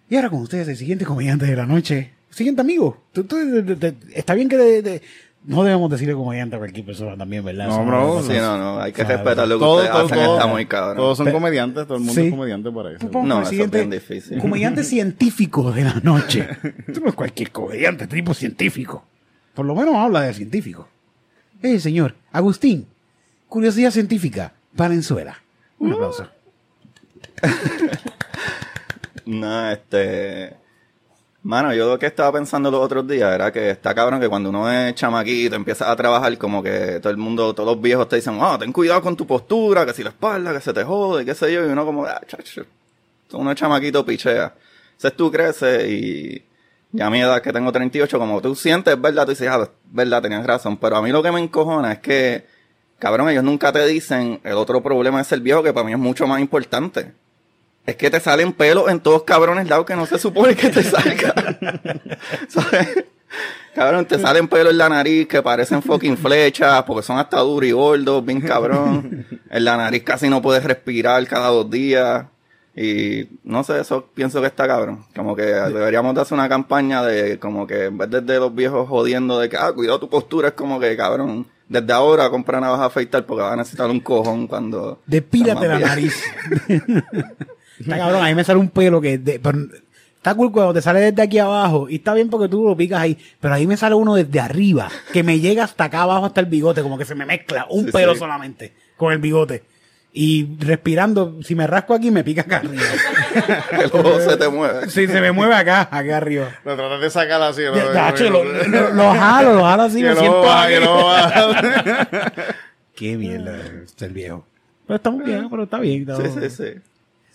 y 0.09 0.17
ahora 0.17 0.31
con 0.31 0.41
ustedes, 0.43 0.69
el 0.69 0.77
siguiente 0.77 1.05
comediante 1.05 1.47
de 1.47 1.57
la 1.57 1.67
noche. 1.67 2.11
Siguiente 2.31 2.61
amigo. 2.61 3.03
Tú- 3.13 3.25
tú- 3.25 3.37
de- 3.37 3.63
de- 3.63 3.75
de- 3.75 3.95
está 4.15 4.35
bien 4.35 4.49
que 4.49 4.57
de- 4.57 4.83
de- 4.83 5.03
no 5.45 5.63
debemos 5.65 5.91
decirle 5.91 6.15
comediante 6.15 6.57
a 6.57 6.59
cualquier 6.59 6.85
persona 6.85 7.17
también, 7.17 7.45
¿verdad? 7.45 7.67
No, 7.69 7.75
Eso 7.75 7.85
bro, 7.87 8.23
Sí, 8.23 8.33
no, 8.35 8.59
no, 8.59 8.81
hay 8.81 8.93
que 8.93 9.05
respetar 9.05 9.49
lo 9.49 9.57
que 9.59 9.65
Todo, 9.65 9.75
ustedes 9.77 9.91
todo, 9.93 10.05
hacen, 10.07 10.19
todo. 10.19 10.35
está 10.37 10.47
muy 10.47 10.67
cabrón. 10.67 10.97
Todos 10.99 11.19
son 11.19 11.33
comediantes, 11.33 11.87
todo 11.87 11.97
el 11.97 12.01
mundo 12.05 12.15
Sí. 12.21 12.27
es 12.27 12.31
comediante 12.33 12.71
por 12.71 12.87
ahí. 12.87 12.97
Vamos 13.11 13.27
No, 13.29 13.43
eso 13.43 13.63
es 13.65 13.71
bien 13.71 13.91
difícil. 13.91 14.39
Comediante 14.39 14.85
científico 14.85 15.73
de 15.73 15.85
la 15.85 15.95
noche. 16.03 16.47
Tú 16.95 17.01
no 17.01 17.09
es 17.09 17.15
cualquier 17.15 17.51
comediante, 17.51 18.07
tipo 18.07 18.35
científico. 18.35 19.05
Por 19.55 19.65
lo 19.67 19.75
menos 19.75 19.95
habla 19.97 20.21
de 20.23 20.35
científico. 20.35 20.89
Eh, 21.63 21.79
señor, 21.81 22.15
Agustín, 22.33 22.87
curiosidad 23.49 23.91
científica, 23.91 24.53
Valenzuela. 24.75 25.37
Un 25.79 25.93
aplauso. 25.95 26.27
No, 29.27 29.71
este. 29.71 30.55
Mano, 31.43 31.73
yo 31.73 31.89
lo 31.89 31.99
que 31.99 32.05
estaba 32.05 32.33
pensando 32.33 32.71
los 32.71 32.81
otros 32.81 33.09
días 33.09 33.35
era 33.35 33.51
que 33.51 33.71
está 33.71 33.95
cabrón 33.95 34.21
que 34.21 34.29
cuando 34.29 34.51
uno 34.51 34.71
es 34.71 34.95
chamaquito, 34.95 35.57
empieza 35.57 35.91
a 35.91 35.97
trabajar, 35.97 36.37
como 36.37 36.63
que 36.63 37.01
todo 37.01 37.11
el 37.11 37.17
mundo, 37.17 37.55
todos 37.55 37.75
los 37.75 37.81
viejos 37.81 38.09
te 38.11 38.17
dicen, 38.17 38.39
ah, 38.43 38.59
ten 38.61 38.73
cuidado 38.73 39.01
con 39.01 39.17
tu 39.17 39.27
postura, 39.27 39.87
que 39.87 39.95
si 39.95 40.03
la 40.03 40.11
espalda, 40.11 40.53
que 40.53 40.61
se 40.61 40.75
te 40.75 40.85
jode, 40.85 41.25
qué 41.25 41.35
sé 41.35 41.51
yo, 41.51 41.67
y 41.67 41.71
uno 41.71 41.87
como, 41.87 42.05
ah, 42.05 42.21
chacho, 42.27 42.67
uno 43.33 43.53
es 43.53 43.57
chamaquito 43.57 44.05
pichea. 44.05 44.55
Entonces 44.93 45.17
tú 45.17 45.31
creces 45.33 45.89
y 45.89 46.45
ya 46.93 47.07
a 47.07 47.11
mi 47.11 47.21
edad 47.21 47.41
que 47.41 47.55
tengo 47.55 47.73
38, 47.73 48.19
como 48.19 48.43
tú 48.43 48.55
sientes, 48.55 48.93
es 48.93 49.01
verdad, 49.01 49.25
tú 49.25 49.31
dices, 49.31 49.49
ah, 49.49 49.71
verdad, 49.87 50.21
tenías 50.21 50.47
razón, 50.47 50.77
pero 50.77 50.97
a 50.99 51.03
mí 51.03 51.11
lo 51.11 51.23
que 51.23 51.33
me 51.33 51.41
encojona 51.41 51.93
es 51.93 51.99
que, 52.01 52.45
cabrón, 52.99 53.31
ellos 53.31 53.45
nunca 53.45 53.73
te 53.73 53.87
dicen, 53.87 54.41
el 54.45 54.55
otro 54.55 54.83
problema 54.83 55.23
es 55.23 55.33
el 55.33 55.41
viejo, 55.41 55.63
que 55.63 55.73
para 55.73 55.87
mí 55.87 55.93
es 55.93 55.99
mucho 55.99 56.27
más 56.27 56.39
importante. 56.39 57.15
Es 57.91 57.97
que 57.97 58.09
te 58.09 58.21
salen 58.21 58.53
pelos 58.53 58.89
en 58.89 59.01
todos 59.01 59.25
cabrones 59.25 59.69
lados 59.69 59.85
que 59.85 59.97
no 59.97 60.07
se 60.07 60.17
supone 60.17 60.55
que 60.55 60.69
te 60.69 60.81
salga. 60.85 61.35
¿Sabes? 62.49 63.05
Cabrón, 63.75 64.07
te 64.07 64.17
salen 64.17 64.47
pelos 64.47 64.71
en 64.71 64.79
la 64.79 64.89
nariz 64.89 65.27
que 65.27 65.43
parecen 65.43 65.83
fucking 65.83 66.17
flechas 66.17 66.85
porque 66.85 67.03
son 67.03 67.19
hasta 67.19 67.41
duros 67.41 67.69
y 67.69 67.73
gordos, 67.73 68.25
bien 68.25 68.41
cabrón. 68.43 69.27
En 69.51 69.65
la 69.65 69.77
nariz 69.77 70.05
casi 70.05 70.29
no 70.29 70.41
puedes 70.41 70.63
respirar 70.63 71.27
cada 71.27 71.49
dos 71.49 71.69
días. 71.69 72.27
Y 72.77 73.27
no 73.43 73.65
sé, 73.65 73.81
eso 73.81 74.09
pienso 74.15 74.41
que 74.41 74.47
está 74.47 74.69
cabrón. 74.69 75.05
Como 75.17 75.35
que 75.35 75.43
deberíamos 75.43 76.15
de 76.15 76.21
hacer 76.21 76.35
una 76.35 76.49
campaña 76.49 77.03
de 77.03 77.41
como 77.41 77.67
que 77.67 77.87
en 77.87 77.99
vez 77.99 78.09
de, 78.09 78.21
de 78.21 78.39
los 78.39 78.55
viejos 78.55 78.89
jodiendo 78.89 79.41
de 79.41 79.49
que, 79.49 79.57
ah, 79.57 79.73
cuidado 79.73 79.99
tu 79.99 80.09
postura, 80.09 80.51
es 80.51 80.55
como 80.55 80.79
que, 80.79 80.97
cabrón, 80.97 81.45
desde 81.69 81.93
ahora 81.93 82.31
compra 82.31 82.59
una 82.59 82.71
vas 82.71 82.81
a 82.83 82.85
afeitar 82.85 83.27
porque 83.27 83.43
vas 83.43 83.55
a 83.55 83.57
necesitar 83.57 83.91
un 83.91 83.99
cojón 83.99 84.47
cuando... 84.47 85.01
Despílate 85.07 85.67
estás 85.67 85.81
la 85.81 85.89
nariz. 85.89 86.25
Está 87.81 87.99
cabrón, 87.99 88.23
a 88.25 88.29
mí 88.29 88.35
me 88.35 88.45
sale 88.45 88.59
un 88.61 88.69
pelo 88.69 89.01
que... 89.01 89.19
de- 89.19 89.41
pero 89.41 89.59
Está 90.17 90.35
cool 90.35 90.53
cuando 90.53 90.75
te 90.75 90.83
sale 90.83 91.01
desde 91.01 91.23
aquí 91.23 91.39
abajo 91.39 91.89
y 91.89 91.95
está 91.95 92.13
bien 92.13 92.29
porque 92.29 92.47
tú 92.47 92.63
lo 92.63 92.77
picas 92.77 93.01
ahí, 93.01 93.17
pero 93.41 93.55
ahí 93.55 93.67
me 93.67 93.79
sale 93.79 93.95
uno 93.95 94.15
desde 94.15 94.39
arriba 94.39 94.91
que 95.15 95.23
me 95.23 95.41
llega 95.41 95.65
hasta 95.65 95.85
acá 95.85 96.03
abajo 96.03 96.27
hasta 96.27 96.41
el 96.41 96.47
bigote, 96.47 96.83
como 96.83 96.99
que 96.99 97.07
se 97.07 97.15
me 97.15 97.25
mezcla 97.25 97.67
un 97.71 97.87
Sí, 97.87 97.91
pelo 97.93 98.13
sí. 98.13 98.19
solamente 98.19 98.75
con 98.99 99.15
el 99.15 99.19
bigote. 99.19 99.63
Y 100.13 100.57
respirando, 100.59 101.39
si 101.43 101.55
me 101.55 101.67
rasco 101.67 101.95
aquí 101.95 102.11
me 102.11 102.23
pica 102.23 102.43
acá 102.43 102.57
arriba. 102.59 102.83
El 103.73 103.91
ojo 103.95 104.21
se 104.21 104.37
te 104.37 104.49
mueve. 104.51 104.91
Si 104.91 105.07
se 105.07 105.21
me 105.23 105.31
mueve 105.33 105.55
acá, 105.55 105.83
acá 105.91 106.17
arriba. 106.19 106.49
Lo 106.67 106.77
tratas 106.77 107.01
de 107.01 107.09
sacar 107.11 107.41
así. 107.41 107.63
¿no? 107.63 107.77
Ya, 107.77 107.93
tacho, 107.93 108.29
lo, 108.29 108.45
lo- 108.69 108.91
lo 108.93 109.13
jalo, 109.15 109.55
lo 109.55 109.63
jalo 109.65 109.85
así, 109.85 110.01
Y 110.01 110.03
me 110.03 110.11
ojo 110.11 110.21
siento 110.21 110.67
el 110.69 110.83
ojo 110.83 111.05
baja. 111.07 112.33
Qué 112.95 113.17
mierda 113.17 113.57
es 113.85 113.95
el 114.03 114.13
viejo. 114.13 114.45
Pero 114.87 114.97
está 114.97 115.11
muy 115.11 115.25
bien, 115.25 115.49
pero 115.49 115.63
está 115.63 115.79
bien. 115.79 116.03
está- 116.03 116.17
Sí, 116.17 116.25
sí, 116.41 116.51
sí. 116.51 116.81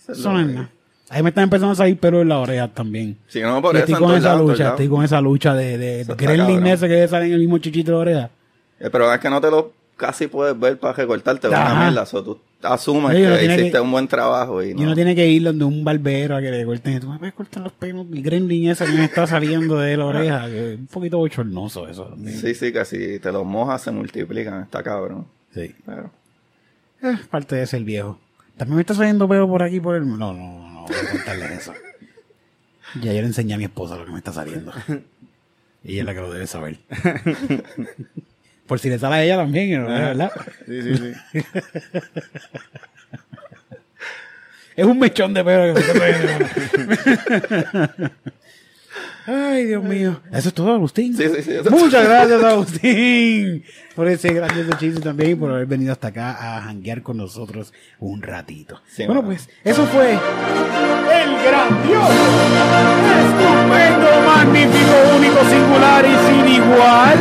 Eso 0.08 0.32
no 0.32 0.40
es 0.40 0.46
nada. 0.46 0.70
Ahí 1.08 1.22
me 1.22 1.28
están 1.28 1.44
empezando 1.44 1.72
a 1.72 1.76
salir 1.76 1.98
pelos 1.98 2.22
en 2.22 2.28
la 2.30 2.38
oreja 2.38 2.66
también. 2.68 3.16
Sí, 3.28 3.40
no, 3.40 3.62
por 3.62 3.74
Y 3.76 3.78
eso. 3.78 3.86
estoy 3.92 4.04
con 4.06 4.16
esa 4.16 4.34
lucha, 4.36 4.68
estoy 4.70 4.88
con 4.88 5.04
esa 5.04 5.20
lucha 5.20 5.54
de, 5.54 5.78
de 5.78 6.04
Gremlin 6.16 6.66
ese 6.66 6.88
que 6.88 7.06
sale 7.06 7.26
en 7.26 7.32
el 7.34 7.38
mismo 7.40 7.58
chichito 7.58 7.92
de 7.92 7.96
oreja. 7.98 8.30
Eh, 8.80 8.88
Pero 8.90 9.12
es 9.12 9.20
que 9.20 9.30
no 9.30 9.40
te 9.40 9.50
lo 9.50 9.72
casi 9.96 10.26
puedes 10.26 10.58
ver 10.58 10.78
para 10.78 10.94
recortarte 10.94 11.46
Ajá. 11.46 11.72
una 11.74 11.84
mierda. 11.84 12.06
So, 12.06 12.24
tú 12.24 12.40
asumes 12.60 13.12
que 13.12 13.44
hiciste 13.44 13.70
que- 13.70 13.80
un 13.80 13.92
buen 13.92 14.08
trabajo 14.08 14.60
y 14.64 14.70
Y 14.70 14.74
no. 14.74 14.82
uno 14.82 14.94
tiene 14.96 15.14
que 15.14 15.26
ir 15.28 15.44
donde 15.44 15.64
un 15.64 15.84
barbero 15.84 16.36
a 16.36 16.40
que 16.40 16.50
le 16.50 16.64
corten. 16.66 16.98
Tú 17.00 17.08
me 17.08 17.18
puedes 17.20 17.34
cortar 17.34 17.62
los 17.62 17.72
pelos. 17.72 18.04
El 18.12 18.22
Gremlin 18.22 18.70
ese 18.70 18.84
que 18.86 18.92
me 18.92 19.04
está 19.04 19.26
saliendo 19.28 19.78
de 19.78 19.96
la 19.96 20.06
oreja. 20.06 20.46
Que 20.48 20.72
es 20.74 20.78
un 20.80 20.86
poquito 20.88 21.18
bochornoso 21.18 21.86
eso. 21.88 22.06
también. 22.06 22.36
Sí, 22.36 22.52
sí, 22.54 22.72
que 22.72 22.84
si 22.84 23.20
te 23.20 23.30
los 23.30 23.46
mojas 23.46 23.80
se 23.82 23.92
multiplican. 23.92 24.62
Está 24.62 24.82
cabrón. 24.82 25.24
Sí. 25.54 25.72
Pero... 25.86 26.10
Eh, 27.02 27.16
parte 27.30 27.54
de 27.54 27.66
ser 27.66 27.84
viejo. 27.84 28.18
También 28.56 28.76
me 28.76 28.80
está 28.82 28.94
saliendo 28.94 29.28
pelo 29.28 29.48
por 29.48 29.62
aquí 29.62 29.80
por 29.80 29.96
el. 29.96 30.06
No, 30.06 30.16
no, 30.16 30.34
no, 30.34 30.70
no 30.70 30.82
voy 30.86 30.96
a 30.96 31.10
contarle 31.10 31.54
eso. 31.54 31.74
Ya 33.00 33.12
yo 33.12 33.20
le 33.20 33.26
enseñé 33.26 33.54
a 33.54 33.58
mi 33.58 33.64
esposa 33.64 33.96
lo 33.96 34.04
que 34.06 34.12
me 34.12 34.18
está 34.18 34.32
saliendo. 34.32 34.72
Y 35.84 35.92
ella 35.92 36.00
es 36.00 36.06
la 36.06 36.14
que 36.14 36.20
lo 36.20 36.32
debe 36.32 36.46
saber. 36.46 36.78
por 38.66 38.80
si 38.80 38.88
le 38.88 38.98
sale 38.98 39.14
a 39.14 39.22
ella 39.22 39.36
también, 39.36 39.82
¿no? 39.82 39.88
¿verdad? 39.88 40.32
Sí, 40.66 40.82
sí, 40.82 40.96
sí. 40.96 41.12
Es 44.74 44.84
un 44.84 44.98
mechón 44.98 45.32
de 45.32 45.44
pelo 45.44 45.74
que 45.74 45.80
me 45.80 45.86
está 45.86 45.94
saliendo. 47.72 48.10
Ay, 49.26 49.64
Dios 49.64 49.82
mío. 49.82 50.20
Eso 50.32 50.48
es 50.48 50.54
todo, 50.54 50.72
Agustín. 50.72 51.16
Sí, 51.16 51.24
sí, 51.28 51.42
sí, 51.42 51.50
Muchas 51.68 52.04
gracias, 52.04 52.42
Agustín, 52.44 53.64
por 53.96 54.06
ese 54.06 54.32
grandioso 54.32 54.78
chiste 54.78 55.00
también 55.00 55.32
y 55.32 55.34
por 55.34 55.50
haber 55.50 55.66
venido 55.66 55.92
hasta 55.92 56.08
acá 56.08 56.56
a 56.56 56.62
janguear 56.62 57.02
con 57.02 57.16
nosotros 57.16 57.72
un 57.98 58.22
ratito. 58.22 58.80
Sí, 58.88 59.04
bueno, 59.06 59.24
pues, 59.24 59.48
eso 59.64 59.84
fue 59.86 60.12
el 60.12 60.18
grandioso, 61.44 62.12
estupendo, 63.18 64.08
magnífico, 64.26 64.94
único, 65.16 65.44
singular 65.50 66.04
y 66.04 66.14
sin 66.28 66.62
igual. 66.62 67.18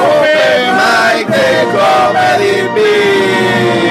Open 0.00 0.62
Mike 0.78 1.30
de 1.30 1.64
Comedy 1.72 2.68
Beats. 2.74 3.81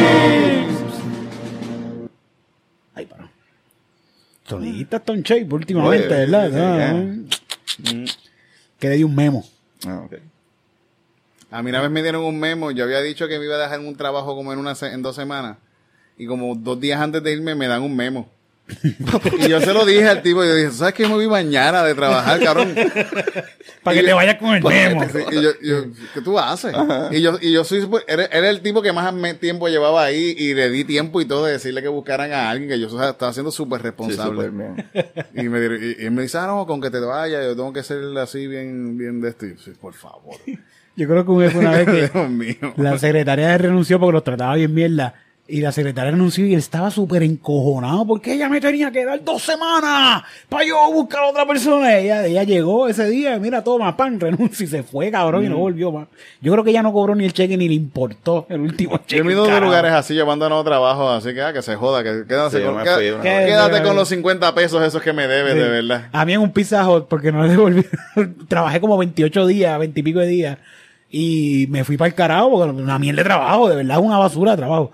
Sonidita 4.51 4.97
Stone 4.97 5.21
Shape 5.23 5.53
últimamente, 5.53 6.07
Oye, 6.07 6.15
¿verdad? 6.15 6.51
Ah, 6.53 8.05
Que 8.79 8.89
le 8.89 8.95
di 8.97 9.03
un 9.03 9.15
memo. 9.15 9.45
Ah. 9.85 10.07
A 11.51 11.61
mí 11.61 11.69
una 11.69 11.81
vez 11.81 11.91
me 11.91 12.01
dieron 12.01 12.23
un 12.23 12.39
memo. 12.39 12.71
Yo 12.71 12.83
había 12.83 13.01
dicho 13.01 13.27
que 13.27 13.39
me 13.39 13.45
iba 13.45 13.55
a 13.55 13.59
dejar 13.59 13.79
un 13.79 13.95
trabajo 13.95 14.35
como 14.35 14.53
en, 14.53 14.59
una 14.59 14.73
en 14.81 15.01
dos 15.01 15.15
semanas. 15.15 15.57
Y 16.17 16.25
como 16.25 16.55
dos 16.55 16.79
días 16.79 16.99
antes 16.99 17.23
de 17.23 17.31
irme 17.33 17.55
me 17.55 17.67
dan 17.67 17.81
un 17.81 17.95
memo. 17.95 18.29
Y 19.39 19.47
yo 19.49 19.59
se 19.61 19.73
lo 19.73 19.85
dije 19.85 20.07
al 20.07 20.21
tipo. 20.21 20.43
Y 20.43 20.47
yo 20.47 20.55
dije, 20.55 20.71
¿sabes 20.71 20.93
que 20.93 21.07
me 21.07 21.13
voy 21.13 21.27
mañana 21.27 21.83
de 21.83 21.93
trabajar, 21.95 22.39
cabrón? 22.39 22.73
Para 23.83 23.97
que 23.97 24.03
te 24.03 24.13
vayas 24.13 24.35
con 24.35 24.55
el 24.55 24.63
memo. 24.63 25.03
Y 25.31 25.35
yo, 25.41 25.51
yo, 25.61 25.83
¿qué 26.13 26.21
tú 26.21 26.37
haces? 26.39 26.73
Y 27.11 27.21
yo, 27.21 27.37
y 27.41 27.51
yo 27.51 27.63
soy, 27.63 27.81
super- 27.81 28.03
era, 28.07 28.25
era 28.25 28.49
el 28.49 28.61
tipo 28.61 28.81
que 28.81 28.91
más 28.93 29.13
tiempo 29.39 29.67
llevaba 29.67 30.03
ahí 30.03 30.35
y 30.37 30.53
le 30.53 30.69
di 30.69 30.83
tiempo 30.83 31.21
y 31.21 31.25
todo 31.25 31.45
de 31.45 31.53
decirle 31.53 31.81
que 31.81 31.87
buscaran 31.87 32.31
a 32.31 32.49
alguien 32.49 32.69
que 32.69 32.79
yo 32.79 32.87
estaba 32.87 33.33
siendo 33.33 33.51
súper 33.51 33.81
responsable. 33.81 34.47
y, 35.33 35.43
me, 35.49 35.59
dieron- 35.59 35.79
y, 35.99 36.05
y 36.05 36.09
me 36.09 36.21
dice, 36.23 36.37
ah, 36.37 36.47
no, 36.47 36.65
con 36.65 36.81
que 36.81 36.89
te 36.89 36.99
vayas, 36.99 37.43
yo 37.45 37.55
tengo 37.55 37.73
que 37.73 37.83
ser 37.83 37.99
así 38.17 38.47
bien, 38.47 38.97
bien 38.97 39.21
de 39.21 39.29
esto. 39.29 39.45
Y 39.45 39.55
yo, 39.55 39.59
sí, 39.63 39.71
por 39.79 39.93
favor. 39.93 40.35
Yo 40.95 41.07
creo 41.07 41.25
que 41.25 41.49
fue 41.49 41.61
una 41.61 41.71
vez 41.71 41.85
que 41.85 42.09
Dios 42.13 42.29
mío. 42.29 42.73
la 42.77 42.97
secretaria 42.99 43.57
renunció 43.57 43.99
porque 43.99 44.13
los 44.13 44.23
trataba 44.23 44.55
bien 44.55 44.73
mierda. 44.73 45.15
Y 45.53 45.59
la 45.59 45.73
secretaria 45.73 46.11
renunció 46.11 46.45
y 46.45 46.53
él 46.53 46.59
estaba 46.59 46.89
súper 46.91 47.23
encojonado 47.23 48.07
porque 48.07 48.33
ella 48.33 48.47
me 48.47 48.61
tenía 48.61 48.89
que 48.89 49.03
dar 49.03 49.21
dos 49.21 49.41
semanas 49.43 50.23
para 50.47 50.63
yo 50.65 50.77
buscar 50.93 51.23
a 51.23 51.27
otra 51.27 51.45
persona. 51.45 51.97
Ella, 51.97 52.25
ella 52.25 52.43
llegó 52.43 52.87
ese 52.87 53.09
día, 53.09 53.37
mira, 53.37 53.61
toma, 53.61 53.97
pan, 53.97 54.17
renuncia 54.19 54.63
y 54.63 54.67
se 54.67 54.81
fue, 54.83 55.11
cabrón, 55.11 55.43
y 55.43 55.47
Mm. 55.47 55.51
no 55.51 55.57
volvió 55.57 55.91
más. 55.91 56.07
Yo 56.39 56.53
creo 56.53 56.63
que 56.63 56.69
ella 56.69 56.81
no 56.83 56.93
cobró 56.93 57.15
ni 57.15 57.25
el 57.25 57.33
cheque 57.33 57.57
ni 57.57 57.67
le 57.67 57.73
importó 57.75 58.45
el 58.49 58.61
último 58.61 58.97
cheque. 59.05 59.17
Yo 59.23 59.29
he 59.29 59.33
ido 59.33 59.45
de 59.45 59.59
lugares 59.59 59.91
así 59.91 60.13
llevando 60.13 60.47
nuevos 60.47 60.65
trabajos, 60.65 61.17
así 61.17 61.33
que, 61.33 61.41
ah, 61.41 61.51
que 61.51 61.61
se 61.61 61.75
joda, 61.75 62.01
que 62.01 62.23
quédate, 62.25 62.57
Sí, 62.57 62.63
yo 62.63 62.73
con, 62.73 62.85
fui 62.85 63.03
vez. 63.11 63.21
quédate 63.21 63.83
con 63.83 63.95
los 63.97 64.07
50 64.07 64.55
pesos 64.55 64.81
esos 64.83 65.01
que 65.01 65.11
me 65.11 65.27
debes, 65.27 65.53
Sí. 65.53 65.59
de 65.59 65.67
verdad. 65.69 66.07
A 66.13 66.23
mí 66.25 66.31
en 66.33 66.39
un 66.39 66.51
Pizza 66.51 66.89
Hut, 66.89 67.07
porque 67.09 67.31
no 67.33 67.43
le 67.43 67.49
devolví. 67.49 67.85
Trabajé 68.47 68.79
como 68.79 68.97
28 68.97 69.45
días, 69.47 69.77
20 69.77 69.99
y 69.99 70.03
pico 70.03 70.19
de 70.19 70.27
días. 70.27 70.57
Y 71.09 71.67
me 71.69 71.83
fui 71.83 71.97
para 71.97 72.07
el 72.07 72.13
carajo, 72.15 72.49
porque 72.51 72.71
una 72.81 72.97
mierda 72.97 73.17
de 73.21 73.25
trabajo, 73.25 73.67
de 73.67 73.75
verdad, 73.75 73.99
una 73.99 74.17
basura 74.17 74.51
de 74.51 74.57
trabajo. 74.57 74.91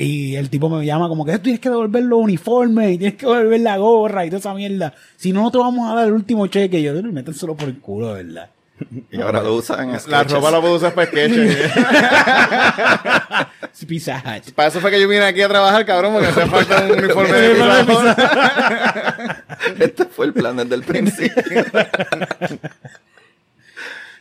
Y 0.00 0.36
el 0.36 0.48
tipo 0.48 0.68
me 0.68 0.86
llama 0.86 1.08
como 1.08 1.24
que 1.24 1.36
tienes 1.40 1.60
que 1.60 1.70
devolver 1.70 2.04
los 2.04 2.20
uniformes, 2.20 2.92
y 2.92 2.98
tienes 2.98 3.18
que 3.18 3.26
devolver 3.26 3.60
la 3.60 3.76
gorra 3.78 4.24
y 4.24 4.28
toda 4.28 4.38
esa 4.38 4.54
mierda. 4.54 4.94
Si 5.16 5.32
no, 5.32 5.42
no 5.42 5.50
te 5.50 5.58
vamos 5.58 5.90
a 5.90 5.94
dar 5.96 6.06
el 6.06 6.12
último 6.12 6.46
cheque. 6.46 6.78
Y 6.78 6.84
yo, 6.84 6.94
métenselo 7.02 7.56
por 7.56 7.68
el 7.68 7.80
culo, 7.80 8.14
de 8.14 8.22
verdad. 8.22 8.48
Y 9.10 9.20
ahora 9.20 9.42
lo 9.42 9.56
usan 9.56 9.90
en 9.90 9.98
La 10.06 10.22
ropa 10.22 10.52
la 10.52 10.60
puedo 10.60 10.76
usar 10.76 10.94
para 10.94 11.08
sketches. 11.08 11.72
Pizza 13.88 14.22
Hut. 14.24 14.52
para 14.54 14.68
eso 14.68 14.80
fue 14.80 14.90
que 14.90 15.00
yo 15.00 15.08
vine 15.08 15.24
aquí 15.24 15.42
a 15.42 15.48
trabajar, 15.48 15.84
cabrón, 15.84 16.12
porque 16.12 16.28
hacía 16.28 16.46
falta 16.46 16.84
un 16.84 16.92
uniforme 16.92 17.32
de 17.32 17.54
Pizza. 17.84 19.44
Este 19.80 20.04
fue 20.04 20.26
el 20.26 20.32
plan 20.32 20.56
desde 20.56 20.76
el 20.76 20.82
principio. 20.82 21.64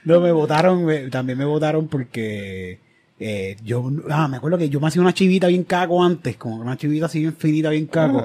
No, 0.05 0.21
me 0.21 0.31
votaron, 0.31 1.09
también 1.11 1.37
me 1.37 1.45
votaron 1.45 1.87
porque 1.87 2.79
eh, 3.19 3.57
yo, 3.63 3.89
ah, 4.09 4.27
me 4.27 4.37
acuerdo 4.37 4.57
que 4.57 4.69
yo 4.69 4.79
me 4.79 4.87
hacía 4.87 5.01
una 5.01 5.13
chivita 5.13 5.47
bien 5.47 5.63
caco 5.63 6.03
antes, 6.03 6.37
como 6.37 6.57
una 6.57 6.77
chivita 6.77 7.07
así 7.07 7.19
bien 7.19 7.35
finita, 7.35 7.69
bien 7.69 7.87
caco. 7.87 8.23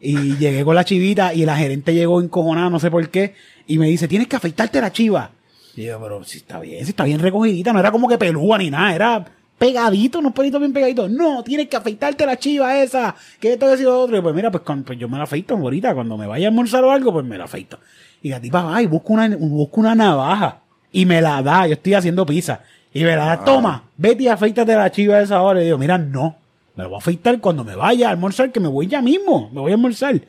Y 0.00 0.36
llegué 0.36 0.64
con 0.64 0.74
la 0.74 0.84
chivita 0.84 1.34
y 1.34 1.44
la 1.44 1.56
gerente 1.56 1.92
llegó 1.94 2.20
encojonada, 2.22 2.70
no 2.70 2.78
sé 2.80 2.90
por 2.90 3.08
qué, 3.10 3.34
y 3.66 3.78
me 3.78 3.86
dice, 3.88 4.08
tienes 4.08 4.28
que 4.28 4.36
afeitarte 4.36 4.80
la 4.80 4.92
chiva. 4.92 5.30
Y 5.76 5.84
yo, 5.84 6.00
pero 6.00 6.24
si 6.24 6.38
está 6.38 6.58
bien, 6.60 6.84
si 6.84 6.90
está 6.90 7.04
bien 7.04 7.20
recogidita, 7.20 7.72
no 7.72 7.80
era 7.80 7.90
como 7.92 8.08
que 8.08 8.18
pelúa 8.18 8.58
ni 8.58 8.70
nada, 8.70 8.94
era 8.94 9.24
pegadito, 9.58 10.20
unos 10.20 10.32
pelitos 10.32 10.58
bien 10.58 10.72
pegaditos. 10.72 11.10
No, 11.10 11.42
tienes 11.44 11.68
que 11.68 11.76
afeitarte 11.76 12.24
la 12.24 12.38
chiva 12.38 12.82
esa, 12.82 13.14
que 13.38 13.52
esto, 13.52 13.66
que 13.76 13.82
lo 13.82 14.00
otro. 14.00 14.16
Y 14.16 14.22
pues 14.22 14.34
mira, 14.34 14.50
pues, 14.50 14.62
cuando- 14.64 14.86
pues 14.86 14.98
yo 14.98 15.06
me 15.08 15.18
la 15.18 15.24
afeito 15.24 15.54
ahorita, 15.54 15.94
cuando 15.94 16.16
me 16.16 16.26
vaya 16.26 16.46
a 16.46 16.50
almorzar 16.50 16.82
o 16.82 16.90
algo, 16.90 17.12
pues 17.12 17.26
me 17.26 17.36
la 17.36 17.44
afeito. 17.44 17.78
Y 18.22 18.30
la 18.30 18.40
tipa 18.40 18.62
va 18.62 18.82
y 18.82 18.86
busca 18.86 19.12
una, 19.12 19.28
busca 19.36 19.80
una 19.80 19.94
navaja 19.94 20.60
y 20.90 21.04
me 21.04 21.20
la 21.20 21.42
da, 21.42 21.66
yo 21.66 21.74
estoy 21.74 21.92
haciendo 21.94 22.24
pizza. 22.24 22.62
Y 22.92 23.04
me 23.04 23.14
la 23.16 23.24
da, 23.26 23.44
toma, 23.44 23.84
vete 23.96 24.24
y 24.24 24.28
afeítate 24.28 24.74
la 24.74 24.90
chiva 24.90 25.20
esa 25.20 25.40
hora. 25.42 25.60
Y 25.62 25.66
digo, 25.66 25.78
mira, 25.78 25.96
no, 25.98 26.36
me 26.76 26.84
lo 26.84 26.90
voy 26.90 26.96
a 26.96 27.00
afeitar 27.00 27.38
cuando 27.40 27.62
me 27.64 27.76
vaya 27.76 28.08
a 28.08 28.10
almorzar, 28.10 28.50
que 28.50 28.60
me 28.60 28.68
voy 28.68 28.86
ya 28.88 29.00
mismo, 29.00 29.48
me 29.52 29.60
voy 29.60 29.70
a 29.72 29.74
almorzar. 29.76 30.20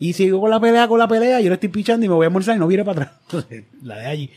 Y 0.00 0.12
sigo 0.12 0.40
con 0.40 0.50
la 0.50 0.60
pelea, 0.60 0.86
con 0.86 0.98
la 1.00 1.08
pelea, 1.08 1.40
yo 1.40 1.48
le 1.48 1.54
estoy 1.54 1.70
pichando 1.70 2.06
y 2.06 2.08
me 2.08 2.14
voy 2.14 2.24
a 2.24 2.28
almorzar 2.28 2.54
y 2.54 2.58
no 2.60 2.68
viene 2.68 2.84
para 2.84 3.02
atrás. 3.02 3.16
Entonces, 3.26 3.64
la 3.82 3.96
de 3.98 4.06
allí. 4.06 4.30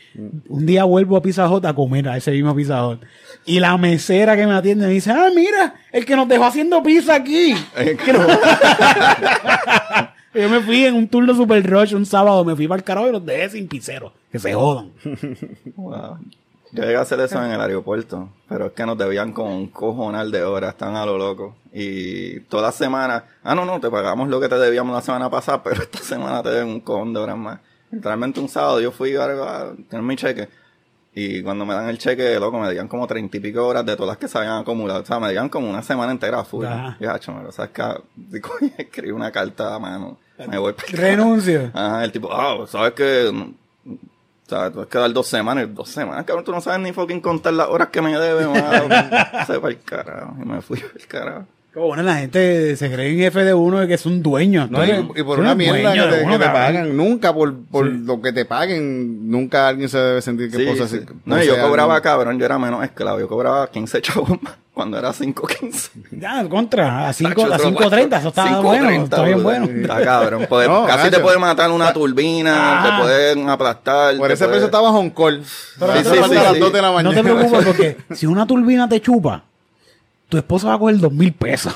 Un 0.48 0.66
día 0.66 0.82
vuelvo 0.84 1.16
a 1.16 1.22
Pizza 1.22 1.48
Hut 1.48 1.64
a 1.64 1.72
comer 1.72 2.08
a 2.08 2.16
ese 2.16 2.32
mismo 2.32 2.54
Pizza 2.54 2.84
Hut. 2.86 3.00
Y 3.46 3.60
la 3.60 3.76
mesera 3.76 4.36
que 4.36 4.44
me 4.46 4.54
atiende 4.54 4.86
me 4.88 4.92
dice, 4.92 5.12
ah, 5.12 5.28
mira, 5.34 5.74
el 5.92 6.04
que 6.04 6.16
nos 6.16 6.26
dejó 6.28 6.44
haciendo 6.46 6.82
pizza 6.82 7.14
aquí. 7.14 7.54
No- 8.12 8.26
yo 10.40 10.48
me 10.48 10.60
fui 10.60 10.84
en 10.84 10.94
un 10.94 11.06
turno 11.08 11.34
super 11.34 11.64
rush 11.68 11.94
un 11.94 12.06
sábado, 12.06 12.44
me 12.44 12.56
fui 12.56 12.66
para 12.66 12.78
el 12.78 12.84
carajo 12.84 13.08
y 13.08 13.12
los 13.12 13.24
dejé 13.24 13.50
sin 13.50 13.68
pizzero. 13.68 14.12
Que 14.30 14.38
se 14.38 14.52
jodan. 14.54 14.90
Wow. 15.76 16.18
Yo 16.72 16.82
llegué 16.82 16.96
a 16.96 17.02
hacer 17.02 17.20
eso 17.20 17.42
en 17.44 17.52
el 17.52 17.60
aeropuerto, 17.60 18.30
pero 18.48 18.66
es 18.66 18.72
que 18.72 18.86
nos 18.86 18.96
debían 18.96 19.32
con 19.32 19.48
un 19.48 19.68
cojonal 19.68 20.30
de 20.30 20.42
horas, 20.42 20.70
están 20.70 20.96
a 20.96 21.04
lo 21.04 21.18
loco. 21.18 21.56
Y 21.72 22.40
toda 22.40 22.64
la 22.64 22.72
semana, 22.72 23.24
ah, 23.42 23.54
no, 23.54 23.64
no, 23.64 23.78
te 23.78 23.90
pagamos 23.90 24.28
lo 24.28 24.40
que 24.40 24.48
te 24.48 24.56
debíamos 24.56 24.94
la 24.94 25.02
semana 25.02 25.30
pasada, 25.30 25.62
pero 25.64 25.82
esta 25.82 25.98
semana 25.98 26.42
te 26.42 26.50
deben 26.50 26.68
un 26.68 26.80
cojón 26.80 27.12
de 27.12 27.20
horas 27.20 27.36
más. 27.36 27.60
Literalmente 27.90 28.40
un 28.40 28.48
sábado 28.48 28.80
yo 28.80 28.90
fui 28.90 29.14
a, 29.16 29.24
a 29.24 29.72
tener 29.88 30.02
mi 30.02 30.16
cheque, 30.16 30.48
y 31.14 31.42
cuando 31.42 31.66
me 31.66 31.74
dan 31.74 31.90
el 31.90 31.98
cheque, 31.98 32.40
loco, 32.40 32.58
me 32.58 32.70
digan 32.70 32.88
como 32.88 33.06
treinta 33.06 33.36
y 33.36 33.40
pico 33.40 33.66
horas 33.66 33.84
de 33.84 33.96
todas 33.96 34.08
las 34.08 34.16
que 34.16 34.28
se 34.28 34.38
habían 34.38 34.62
acumulado. 34.62 35.02
O 35.02 35.04
sea, 35.04 35.20
me 35.20 35.28
digan 35.28 35.50
como 35.50 35.68
una 35.68 35.82
semana 35.82 36.10
entera 36.10 36.42
full. 36.42 36.64
Ajá. 36.64 36.96
Y 36.98 37.04
hacho, 37.04 37.34
me 37.34 37.42
lo 37.42 37.52
sabes 37.52 37.70
que 37.74 37.82
digo, 38.16 38.50
escribí 38.78 39.10
una 39.10 39.30
carta 39.30 39.74
a 39.74 39.78
mano. 39.78 40.18
Me 40.48 40.56
voy 40.56 40.72
para 40.72 40.88
Renuncio. 40.88 41.70
Ajá, 41.74 42.04
el 42.04 42.12
tipo, 42.12 42.32
ah, 42.32 42.64
sabes 42.66 42.94
que. 42.94 43.52
Sea, 44.52 44.70
tú 44.70 44.82
has 44.82 44.86
que 44.86 44.98
dar 44.98 45.10
dos 45.10 45.26
semanas. 45.26 45.66
Dos 45.74 45.88
semanas, 45.88 46.26
cabrón, 46.26 46.44
tú 46.44 46.52
no 46.52 46.60
sabes 46.60 46.80
ni 46.80 46.92
fucking 46.92 47.22
contar 47.22 47.54
las 47.54 47.68
horas 47.68 47.88
que 47.88 48.02
me 48.02 48.18
deben. 48.18 48.54
Se 49.46 49.58
para 49.58 49.68
el 49.68 49.82
carajo. 49.82 50.34
Y 50.38 50.44
me 50.44 50.60
fui 50.60 50.78
el 50.78 51.06
carajo. 51.06 51.46
Bueno, 51.74 52.02
la 52.02 52.16
gente 52.16 52.76
se 52.76 52.92
cree 52.92 53.12
en 53.12 53.18
jefe 53.18 53.44
de 53.44 53.54
uno 53.54 53.80
de 53.80 53.88
que 53.88 53.94
es 53.94 54.04
un 54.04 54.22
dueño. 54.22 54.68
No, 54.70 54.84
y, 54.84 54.90
y 55.16 55.22
por 55.22 55.40
una 55.40 55.54
mierda 55.54 55.94
que 55.94 56.00
te, 56.18 56.26
que 56.26 56.38
te 56.38 56.44
pagan, 56.50 56.94
nunca 56.96 57.32
por, 57.32 57.54
por 57.64 57.86
lo 57.86 58.20
que 58.20 58.32
te 58.32 58.44
paguen, 58.44 59.30
nunca 59.30 59.68
alguien 59.68 59.88
se 59.88 59.96
debe 59.96 60.20
sentir 60.20 60.50
que 60.50 60.58
Sí, 60.58 60.64
posa 60.66 60.86
sí. 60.86 60.96
así. 60.98 61.06
No, 61.24 61.36
posee 61.36 61.48
yo 61.48 61.62
cobraba 61.62 61.94
alguien. 61.94 62.12
cabrón, 62.12 62.38
yo 62.38 62.44
era 62.44 62.58
menos 62.58 62.84
esclavo. 62.84 63.18
Yo 63.20 63.26
cobraba 63.28 63.70
15 63.70 64.02
chavos 64.02 64.28
más 64.42 64.54
cuando 64.74 64.98
era 64.98 65.12
5.15. 65.12 65.90
Ya, 66.20 66.46
contra, 66.48 67.08
a 67.08 67.12
5 67.14 67.30
Tacho, 67.30 67.52
a 67.52 67.56
otro 67.56 67.70
5.30, 67.90 68.18
eso 68.18 68.28
está 68.28 68.44
5.30, 68.48 68.62
bueno, 68.62 68.90
está 69.04 69.22
bien 69.24 69.42
bueno. 69.42 69.64
Está 69.66 70.02
cabrón. 70.04 70.46
Puede- 70.50 70.68
No, 70.68 70.84
casi 70.86 70.98
gacho. 71.04 71.16
te 71.16 71.22
puede 71.22 71.38
matar 71.38 71.70
una 71.70 71.92
turbina, 71.94 72.52
Ah. 72.54 72.96
te 72.98 73.02
pueden 73.02 73.48
aplastar. 73.48 74.16
Por 74.18 74.30
ese 74.30 74.44
puede- 74.44 74.50
precio 74.50 74.66
estaba 74.66 74.90
Hong 74.90 75.08
Kong. 75.10 75.40
Pero 75.78 75.92
Sí, 75.94 75.98
no 75.98 76.04
sí, 76.04 76.10
preocupes, 76.10 76.38
a 76.38 76.42
las 76.42 76.52
sí. 76.54 76.58
2 76.60 76.72
de 76.72 76.82
la 76.82 76.88
No 76.88 76.94
mañana. 76.94 77.14
te 77.14 77.22
preocupes 77.22 77.64
porque 77.64 77.96
si 78.14 78.26
una 78.26 78.46
turbina 78.46 78.88
te 78.88 79.00
chupa, 79.00 79.44
tu 80.32 80.38
esposa 80.38 80.68
va 80.68 80.74
a 80.76 80.78
coger 80.78 80.96
dos 80.96 81.12
mil 81.12 81.30
pesos. 81.30 81.74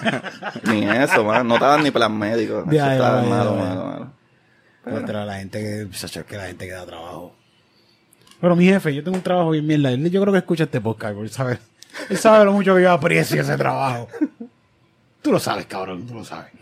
Ni 0.70 0.84
eso, 0.84 1.24
man. 1.24 1.48
No 1.48 1.58
te 1.58 1.64
dan 1.64 1.82
ni 1.82 1.90
plan 1.90 2.12
médico. 2.14 2.58
Eso 2.58 2.70
Ya, 2.70 2.94
ya, 2.94 3.00
malo, 3.00 3.26
malo, 3.26 3.56
malo. 3.56 4.12
Contra 4.84 5.24
la 5.24 5.38
gente 5.38 5.58
que, 5.58 6.36
la 6.36 6.46
gente 6.46 6.66
que 6.66 6.72
da 6.72 6.84
trabajo. 6.84 7.34
Pero 8.38 8.54
mi 8.54 8.66
jefe, 8.66 8.94
yo 8.94 9.02
tengo 9.02 9.16
un 9.16 9.22
trabajo 9.22 9.52
bien 9.52 9.66
mierda. 9.66 9.94
Yo 9.94 10.20
creo 10.20 10.30
que 10.30 10.40
escucha 10.40 10.64
este 10.64 10.78
podcast, 10.78 11.14
porque 11.14 11.28
él 11.28 11.32
sabe, 11.32 11.58
él 12.10 12.18
sabe 12.18 12.44
lo 12.44 12.52
mucho 12.52 12.74
que 12.74 12.82
yo 12.82 12.92
aprecio 12.92 13.40
ese 13.40 13.56
trabajo. 13.56 14.08
Tú 15.22 15.32
lo 15.32 15.38
sabes, 15.38 15.64
cabrón, 15.64 16.06
tú 16.06 16.12
lo 16.12 16.22
sabes. 16.22 16.52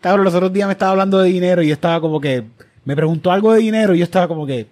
Cabrón, 0.00 0.24
los 0.24 0.34
otros 0.34 0.52
días 0.52 0.66
me 0.66 0.72
estaba 0.72 0.90
hablando 0.90 1.20
de 1.20 1.28
dinero 1.28 1.62
y 1.62 1.68
yo 1.68 1.74
estaba 1.74 2.00
como 2.00 2.20
que, 2.20 2.44
me 2.84 2.96
preguntó 2.96 3.30
algo 3.30 3.52
de 3.52 3.60
dinero 3.60 3.94
y 3.94 3.98
yo 3.98 4.04
estaba 4.04 4.26
como 4.26 4.46
que, 4.46 4.66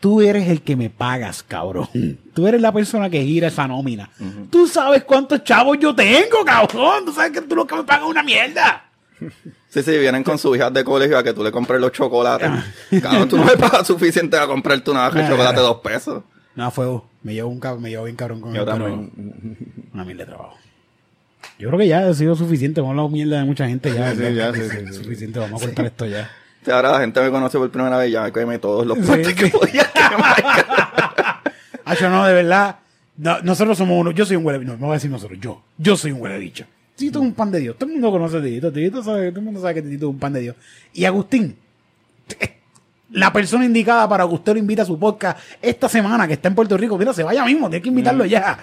tú 0.00 0.20
eres 0.20 0.48
el 0.48 0.62
que 0.62 0.76
me 0.76 0.90
pagas, 0.90 1.42
cabrón. 1.42 1.88
Tú 2.34 2.46
eres 2.46 2.60
la 2.60 2.72
persona 2.72 3.08
que 3.10 3.22
gira 3.24 3.48
esa 3.48 3.66
nómina. 3.66 4.10
Tú 4.50 4.66
sabes 4.66 5.04
cuántos 5.04 5.42
chavos 5.44 5.78
yo 5.80 5.94
tengo, 5.94 6.44
cabrón. 6.44 7.04
Tú 7.06 7.12
sabes 7.12 7.32
que 7.32 7.40
tú 7.42 7.54
lo 7.56 7.66
que 7.66 7.74
me 7.76 7.84
pagas 7.84 8.04
es 8.04 8.10
una 8.10 8.22
mierda. 8.22 8.84
Sí, 9.68 9.82
sí, 9.82 9.98
vienen 9.98 10.24
con 10.24 10.38
sus 10.38 10.56
hijas 10.56 10.72
de 10.72 10.82
colegio 10.84 11.18
a 11.18 11.22
que 11.22 11.34
tú 11.34 11.44
le 11.44 11.52
compres 11.52 11.78
los 11.78 11.92
chocolates. 11.92 12.48
Ah. 12.50 12.64
Cabrón, 13.02 13.28
tú 13.28 13.36
no 13.36 13.44
me 13.44 13.58
pagas 13.58 13.86
suficiente 13.86 14.34
a 14.38 14.46
comprarte 14.46 14.90
una 14.90 15.00
caja 15.08 15.18
de 15.18 15.24
Ah. 15.24 15.28
chocolate 15.28 15.56
de 15.56 15.62
dos 15.66 15.80
pesos. 15.82 16.22
No, 16.54 16.70
fuego. 16.70 17.06
Me 17.22 17.34
llevo 17.34 17.50
un 17.50 17.60
me 17.82 17.90
llevo 17.90 18.04
bien 18.04 18.16
cabrón 18.16 18.40
con 18.40 18.54
Yo 18.54 18.64
pero 18.64 18.78
también. 18.78 19.10
Una 19.92 20.02
mierda 20.02 20.24
de 20.24 20.30
trabajo. 20.30 20.56
Yo 21.58 21.68
creo 21.68 21.78
que 21.78 21.88
ya 21.88 22.08
ha 22.08 22.14
sido 22.14 22.34
suficiente. 22.36 22.80
Hemos 22.80 22.90
hablado 22.90 23.10
mierda 23.10 23.38
de 23.40 23.44
mucha 23.44 23.68
gente 23.68 23.92
ya. 23.92 24.14
Sí, 24.14 24.34
ya, 24.34 24.54
sí, 24.54 24.60
sí, 24.62 24.76
sí. 24.86 24.94
Suficiente. 24.94 25.38
Vamos 25.40 25.60
a 25.62 25.66
cortar 25.66 25.84
esto 25.86 26.06
ya. 26.06 26.30
Sí, 26.66 26.72
ahora 26.72 26.90
la 26.90 26.98
gente 27.00 27.20
me 27.22 27.30
conoce 27.30 27.58
por 27.58 27.70
primera 27.70 27.96
vez, 27.96 28.10
ya 28.10 28.24
me 28.24 28.32
quemé 28.32 28.58
todos 28.58 28.84
los 28.84 28.98
Sí, 28.98 29.04
puentes 29.04 29.28
sí. 29.28 29.34
que 29.36 29.46
podía 29.48 29.86
quemar. 29.92 30.36
Ah, 31.88 31.94
yo 31.94 32.10
no, 32.10 32.26
de 32.26 32.34
verdad. 32.34 32.80
no, 33.16 33.40
nosotros 33.42 33.78
somos 33.78 33.96
uno. 34.00 34.10
Yo 34.10 34.26
soy 34.26 34.34
un 34.34 34.44
huele. 34.44 34.58
No, 34.64 34.72
me 34.72 34.78
voy 34.80 34.90
a 34.90 34.94
decir 34.94 35.08
nosotros. 35.08 35.38
Yo. 35.40 35.62
Yo 35.78 35.96
soy 35.96 36.10
un 36.10 36.20
huele 36.20 36.36
bicho. 36.38 36.64
Tito 36.96 37.20
es 37.20 37.24
un 37.24 37.32
pan 37.32 37.52
de 37.52 37.60
Dios. 37.60 37.76
Todo 37.78 37.86
el 37.88 37.92
mundo 37.92 38.10
conoce 38.10 38.38
a 38.38 38.42
Tito. 38.42 38.72
Tito 38.72 39.04
sabe, 39.04 39.28
todo 39.30 39.38
el 39.38 39.44
mundo 39.44 39.60
sabe 39.60 39.74
que 39.74 39.82
Tito 39.82 40.06
es 40.06 40.10
un 40.10 40.18
pan 40.18 40.32
de 40.32 40.40
Dios. 40.40 40.56
Y 40.92 41.04
Agustín. 41.04 41.56
La 43.12 43.32
persona 43.32 43.64
indicada 43.64 44.08
para 44.08 44.26
que 44.26 44.34
usted 44.34 44.54
lo 44.54 44.58
invite 44.58 44.82
a 44.82 44.84
su 44.84 44.98
podcast 44.98 45.38
esta 45.62 45.88
semana 45.88 46.26
que 46.26 46.32
está 46.32 46.48
en 46.48 46.56
Puerto 46.56 46.76
Rico. 46.76 46.98
Mira, 46.98 47.12
se 47.12 47.22
vaya 47.22 47.44
mismo. 47.44 47.70
Tiene 47.70 47.82
que 47.82 47.88
invitarlo 47.88 48.24
ya. 48.24 48.58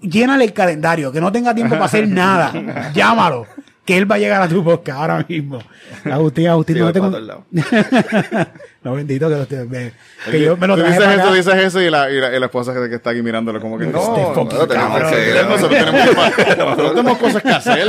Llénale 0.00 0.44
el 0.44 0.52
calendario. 0.52 1.10
Que 1.10 1.20
no 1.20 1.32
tenga 1.32 1.52
tiempo 1.52 1.74
para 1.74 1.86
hacer 1.86 2.06
nada. 2.06 2.92
Llámalo. 2.94 3.48
Que 3.84 3.98
él 3.98 4.10
va 4.10 4.14
a 4.14 4.18
llegar 4.18 4.40
a 4.40 4.48
tu 4.48 4.64
podcast 4.64 4.98
ahora 4.98 5.26
mismo. 5.28 5.58
Agustín, 6.10 6.48
Agustín, 6.48 6.76
Sí, 6.76 6.80
no 6.80 6.92
para 6.92 7.10
todos 7.10 7.22
lados. 7.22 7.44
no, 8.82 8.94
bendito 8.94 9.28
que, 9.28 9.34
lo 9.36 9.46
te- 9.46 9.64
me- 9.64 9.92
que 10.30 10.40
yo 10.40 10.56
me 10.56 10.66
lo 10.66 10.74
Tú 10.76 10.80
traje 10.82 10.94
dices 10.94 11.04
para 11.06 11.14
eso, 11.16 11.28
acá. 11.28 11.34
dices 11.36 11.54
eso 11.66 11.82
y 11.82 11.90
la, 11.90 12.10
y 12.10 12.18
la, 12.20 12.34
y 12.34 12.40
la 12.40 12.46
esposa 12.46 12.72
que, 12.72 12.88
que 12.88 12.94
está 12.96 13.10
aquí 13.10 13.20
mirándolo 13.22 13.60
como 13.60 13.78
que 13.78 13.86
no, 13.86 13.98
Este 14.00 14.20
no, 14.22 14.44
no 14.44 14.66
tenemos 14.66 15.10
que 15.10 15.42
nosotros 15.44 15.68
tenemos, 15.70 16.16
nosotros 16.58 16.94
tenemos 16.94 17.18
cosas 17.18 17.42
que 17.42 17.48
hacer. 17.50 17.86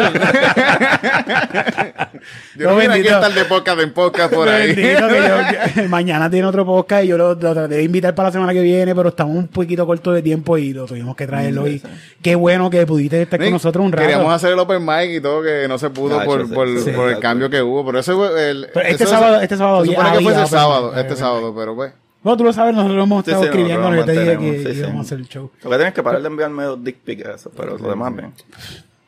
Yo 2.58 2.70
No, 2.72 2.78
vine 2.78 2.94
aquí 2.96 3.08
a 3.08 3.16
estar 3.16 3.34
de 3.34 3.46
podcast 3.46 3.82
en 3.82 3.94
podcast 3.94 4.34
por 4.34 4.48
ahí. 4.50 4.76
Bendito 4.76 5.08
que 5.08 5.16
yo- 5.16 5.74
que 5.84 5.88
mañana 5.88 6.30
tiene 6.30 6.48
otro 6.48 6.66
podcast 6.66 7.04
y 7.04 7.08
yo 7.08 7.18
lo, 7.18 7.36
lo 7.36 7.54
traté 7.54 7.76
de 7.76 7.84
invitar 7.84 8.16
para 8.16 8.30
la 8.30 8.34
semana 8.34 8.54
que 8.54 8.62
viene, 8.62 8.94
pero 8.96 9.10
estamos 9.10 9.36
un 9.36 9.48
poquito 9.48 9.86
corto 9.86 10.12
de 10.12 10.22
tiempo 10.22 10.58
y 10.58 10.74
lo 10.74 10.86
tuvimos 10.86 11.16
que 11.16 11.28
traerlo 11.28 11.64
hoy. 11.64 11.82
Qué 12.22 12.36
bueno 12.36 12.70
que 12.70 12.86
pudiste 12.86 13.22
estar 13.22 13.40
con 13.40 13.52
nosotros 13.52 13.86
un 13.86 13.92
rato. 13.92 14.08
Queríamos 14.08 14.34
hacer 14.34 14.52
el 14.54 14.60
open 14.60 14.84
mic 14.86 15.10
y 15.18 15.22
todo 15.22 15.42
que 15.44 15.68
no 15.68 15.78
se 15.78 15.85
pudo 15.90 16.18
Gacho, 16.18 16.26
por, 16.30 16.48
sí, 16.48 16.54
por, 16.54 16.80
sí, 16.80 16.92
por 16.92 17.10
el 17.10 17.20
cambio 17.20 17.50
que 17.50 17.62
hubo. 17.62 17.86
Pero 17.86 18.00
eso 18.00 18.16
fue 18.18 18.50
el, 18.52 18.68
Pero 18.74 18.88
este 18.88 19.04
eso- 19.04 19.14
sábado- 19.14 19.42
este 19.42 19.58
sábado 19.58 19.86
se 19.86 19.92
supone 19.92 20.12
que 20.12 20.18
había 20.18 20.32
open 20.34 20.48
sábado, 20.48 20.96
este 20.96 21.16
sábado, 21.16 21.54
pero 21.56 21.76
pues. 21.76 21.94
No, 22.24 22.36
tú 22.36 22.44
lo 22.44 22.52
sabes, 22.54 22.74
nosotros 22.76 23.04
hemos 23.04 23.24
Sí, 23.24 23.32
estado 23.32 23.44
sí, 23.44 23.50
escribiendo, 23.50 23.96
yo 23.96 24.06
te 24.06 24.12
dije 24.14 24.38
que 24.40 24.74
sí, 24.74 24.80
íbamos 24.80 24.98
a 24.98 25.02
hacer 25.02 25.20
el 25.20 25.28
show. 25.28 25.52
Lo 25.64 25.70
que 25.70 25.76
tienes 25.76 25.94
que 25.94 26.02
parar 26.02 26.22
de 26.22 26.28
enviarme 26.28 26.64
dos 26.64 26.84
dick 26.84 26.98
pics 26.98 27.24
eso, 27.26 27.52
pero 27.56 27.78
lo 27.78 27.90
demás 27.90 28.16
bien. 28.16 28.34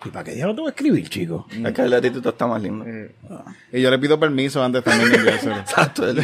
¿Y 0.06 0.10
para 0.10 0.24
qué 0.24 0.34
día 0.36 0.45
lo 0.45 0.54
tengo 0.54 0.68
que 0.68 0.76
escribir, 0.76 1.10
chico? 1.10 1.48
Es 1.52 1.74
que 1.74 1.82
el 1.82 1.90
de 1.90 2.02
Tito 2.12 2.30
está 2.30 2.45
más 2.45 2.62
lindo. 2.62 2.86
Y 3.74 3.82
yo 3.82 3.90
le 3.90 3.98
pido 3.98 4.20
permiso 4.20 4.64
antes 4.64 4.84
también 4.84 5.10
de 5.10 5.18
enviárselo. 5.18 5.56
Exacto. 5.58 6.08
el- 6.08 6.24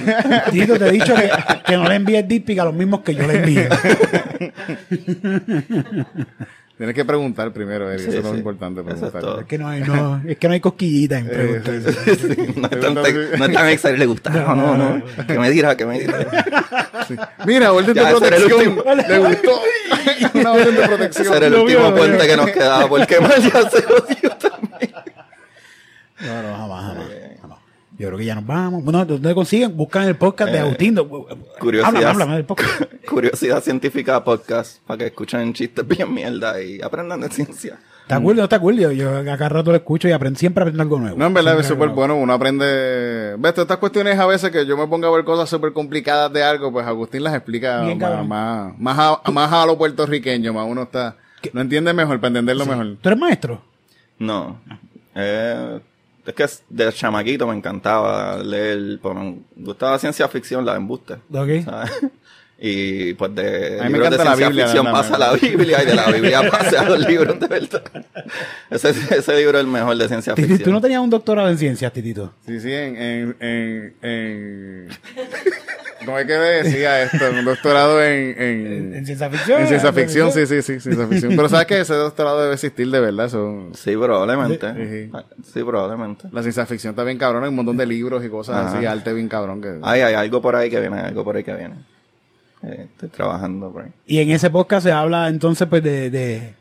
Tito, 0.52 0.78
te 0.78 0.88
he 0.88 0.92
dicho 0.92 1.16
que, 1.16 1.32
que 1.66 1.78
no 1.78 1.90
le 1.90 1.96
envíes 1.96 2.28
dick 2.28 2.46
pic 2.46 2.60
a 2.60 2.66
los 2.66 2.74
mismos 2.76 3.02
que 3.02 3.16
yo 3.16 3.26
le 3.26 3.38
envío. 3.40 3.64
Tienes 6.78 6.96
que 6.96 7.06
preguntar 7.06 7.54
primero, 7.54 7.90
Eric. 7.90 8.02
Sí, 8.02 8.10
eso 8.10 8.18
es 8.20 8.24
lo 8.26 8.36
importante. 8.36 8.82
Es 8.82 8.88
Preguntar. 8.88 9.40
es, 9.42 9.46
que 9.46 9.58
no 9.60 9.68
hay, 9.68 9.82
no, 9.82 10.22
es 10.28 10.38
que 10.38 10.48
no 10.48 10.54
hay 10.56 10.60
cosquillita 10.60 11.20
en 11.20 11.28
preguntar. 11.28 11.82
sí, 11.84 12.28
no 12.56 12.68
es 12.68 12.80
tan, 12.82 12.94
no 12.96 13.68
es 13.68 13.82
tan 13.82 14.00
le 14.00 14.06
gusta. 14.08 14.30
No, 14.32 14.56
no, 14.56 14.78
no. 14.78 15.04
Que 15.28 15.38
me 15.38 15.52
dirá, 15.52 15.78
que 15.78 15.86
me 15.86 16.00
dirá. 16.00 16.18
Mira, 17.46 17.72
orden 17.74 17.94
de 17.94 18.02
Ya, 18.02 18.10
el 18.10 18.18
protección. 18.18 18.60
último. 18.60 18.84
Le 19.08 19.20
gustó. 19.20 19.62
Una 20.34 20.52
orden 20.52 20.76
de 20.76 20.88
protección. 20.88 21.28
Ese 21.28 21.38
era 21.38 21.46
el 21.48 21.54
Lo 21.54 21.64
último 21.64 21.80
vio, 21.92 21.96
puente 21.96 22.18
lo 22.18 22.24
que 22.24 22.38
nos 22.38 22.50
quedaba 22.50 22.88
porque 22.90 23.20
mal 23.22 23.42
ya 23.42 23.70
se 23.70 23.82
jodió 23.84 24.30
también. 24.38 24.92
No, 26.22 26.42
no, 26.42 26.58
jamás, 26.58 26.86
jamás. 26.86 27.08
jamás. 27.42 27.60
Yo 28.04 28.10
creo 28.10 28.20
que 28.20 28.26
ya 28.26 28.36
nos 28.36 28.46
vamos. 28.46 28.84
Bueno, 28.84 29.06
¿dónde 29.06 29.34
consiguen? 29.34 29.78
Buscan 29.78 30.04
el 30.10 30.18
podcast 30.18 30.52
de 30.52 30.58
Eh, 30.58 30.62
Agustín. 30.62 30.98
Curiosidad, 31.58 31.88
Háblame, 31.88 32.06
háblame 32.06 32.36
del 32.36 32.44
podcast. 32.44 32.82
curiosidad 33.10 33.64
científica 33.64 34.22
podcast 34.22 34.82
para 34.86 34.98
que 34.98 35.06
escuchen 35.06 35.54
chistes 35.54 35.88
bien 35.88 36.14
mierda 36.14 36.62
y 36.62 36.82
aprendan 36.82 37.22
de 37.22 37.30
ciencia. 37.30 37.80
¿Está 38.02 38.20
cool? 38.20 38.36
¿No 38.36 38.44
está 38.44 38.60
cool? 38.60 38.78
Yo, 38.78 38.92
yo 38.92 39.20
a 39.20 39.24
cada 39.24 39.48
rato 39.48 39.72
lo 39.72 39.78
escucho 39.78 40.10
y 40.10 40.12
aprendo, 40.12 40.38
siempre 40.38 40.64
aprendo 40.64 40.84
algo 40.84 41.00
nuevo. 41.00 41.18
No, 41.18 41.28
en 41.28 41.34
verdad 41.34 41.52
Siempre 41.52 41.62
es 41.62 41.68
súper 41.70 41.90
bueno. 41.96 42.18
Uno 42.18 42.34
aprende. 42.34 43.38
Ves, 43.40 43.58
estas 43.58 43.78
cuestiones 43.78 44.20
a 44.20 44.26
veces 44.26 44.52
que 44.52 44.66
yo 44.66 44.76
me 44.76 44.86
pongo 44.86 45.08
a 45.08 45.12
ver 45.16 45.24
cosas 45.24 45.50
súper 45.50 45.72
complicadas 45.72 46.34
de 46.34 46.44
algo, 46.44 46.74
pues 46.74 46.86
Agustín 46.86 47.24
las 47.24 47.34
explica 47.36 47.86
Bien, 47.86 47.98
más, 48.00 48.28
más, 48.28 48.78
más, 48.78 49.00
a, 49.24 49.32
más 49.32 49.54
a 49.54 49.66
lo 49.66 49.78
puertorriqueño. 49.78 50.52
Más 50.52 50.68
uno 50.70 50.82
está. 50.84 51.16
No 51.54 51.62
entiende 51.62 51.94
mejor 51.94 52.20
para 52.20 52.28
entenderlo 52.28 52.66
mejor. 52.66 52.98
¿Tú 53.00 53.08
eres 53.08 53.18
maestro? 53.22 53.62
No. 54.20 54.60
Eh, 55.16 55.80
es 56.32 56.34
que 56.36 56.46
de 56.70 56.94
chamaquito 56.94 57.48
me 57.48 57.56
encantaba 57.56 58.38
leer, 58.38 59.00
pues 59.02 59.16
me 59.16 59.42
gustaba 59.58 60.00
ciencia 60.00 60.28
ficción, 60.28 60.66
la 60.66 60.76
embuste. 60.76 61.16
Ok. 61.32 61.66
¿sabes? 61.66 61.92
Y 62.66 63.14
pues 63.16 63.36
de 63.36 63.78
A 63.82 63.84
mí 63.84 63.90
me 63.90 63.98
libros 64.00 64.12
de 64.12 64.18
la 64.18 64.24
ciencia 64.24 64.48
Biblia, 64.48 64.66
ficción 64.68 64.86
pasa 64.86 65.16
a 65.16 65.18
verdad. 65.18 65.34
la 65.34 65.50
Biblia 65.50 65.84
y 65.84 65.86
de 65.86 65.96
la 65.96 66.12
Biblia 66.12 66.42
pasa 66.52 66.80
a 66.82 66.90
los 66.90 67.00
libros 67.06 67.38
de 67.38 67.48
verdad. 67.48 67.84
Ese, 68.70 68.90
ese 68.92 69.36
libro 69.36 69.58
es 69.58 69.66
el 69.66 69.70
mejor 69.70 69.98
de 69.98 70.08
ciencia 70.08 70.34
ficción. 70.34 70.60
¿Tú 70.60 70.72
no 70.72 70.80
tenías 70.80 71.02
un 71.02 71.10
doctorado 71.10 71.50
en 71.50 71.58
ciencias, 71.58 71.92
Titito? 71.92 72.32
Sí, 72.46 72.62
sí, 72.62 72.72
en. 72.72 72.96
en, 72.96 73.36
en, 73.42 73.96
en 74.02 74.88
¿Cómo 76.06 76.20
es 76.20 76.26
que 76.26 76.34
decía 76.34 77.02
esto? 77.04 77.18
Un 77.38 77.44
doctorado 77.44 78.02
en. 78.02 78.42
¿En, 78.42 78.96
En, 78.96 79.06
ciencia 79.06 79.30
ficción? 79.30 79.62
en 79.62 79.68
ciencia 79.68 79.92
ficción, 79.92 80.32
sí, 80.32 80.46
sí, 80.46 80.62
sí, 80.62 80.80
ciencia 80.80 81.06
ficción. 81.08 81.36
Pero 81.36 81.50
sabes 81.50 81.66
que 81.66 81.82
ese 81.82 81.94
doctorado 81.96 82.42
debe 82.44 82.54
existir 82.54 82.90
de 82.90 83.00
verdad. 83.02 83.26
Eso, 83.26 83.68
Sí, 83.74 83.94
probablemente. 83.98 84.74
Sí, 84.74 85.10
sí. 85.12 85.52
Sí, 85.54 85.64
probablemente. 85.64 86.30
la 86.32 86.42
ciencia 86.42 86.66
ficción 86.66 86.92
está 86.92 87.04
bien 87.04 87.18
cabrón. 87.18 87.44
Hay 87.44 87.50
un 87.50 87.56
montón 87.56 87.76
de 87.76 87.86
libros 87.86 88.24
y 88.24 88.30
cosas 88.30 88.56
Ajá. 88.68 88.78
así, 88.78 88.86
arte 88.86 89.12
bien 89.14 89.28
cabrón. 89.28 89.62
Que, 89.62 89.80
Ay, 89.82 90.00
hay 90.00 90.14
algo 90.14 90.42
por 90.42 90.56
ahí 90.56 90.70
que 90.70 90.80
viene, 90.80 90.98
hay 91.00 91.06
algo 91.08 91.26
por 91.26 91.36
ahí 91.36 91.44
que 91.44 91.54
viene. 91.54 91.76
Eh, 92.64 92.88
estoy 92.92 93.10
trabajando 93.10 93.72
por 93.72 93.84
ahí. 93.84 93.92
Y 94.08 94.20
en 94.20 94.32
ese 94.32 94.50
podcast 94.50 94.86
se 94.86 94.92
habla 94.92 95.28
entonces 95.30 95.68
pues 95.68 95.84
de, 95.84 96.10
de, 96.10 96.54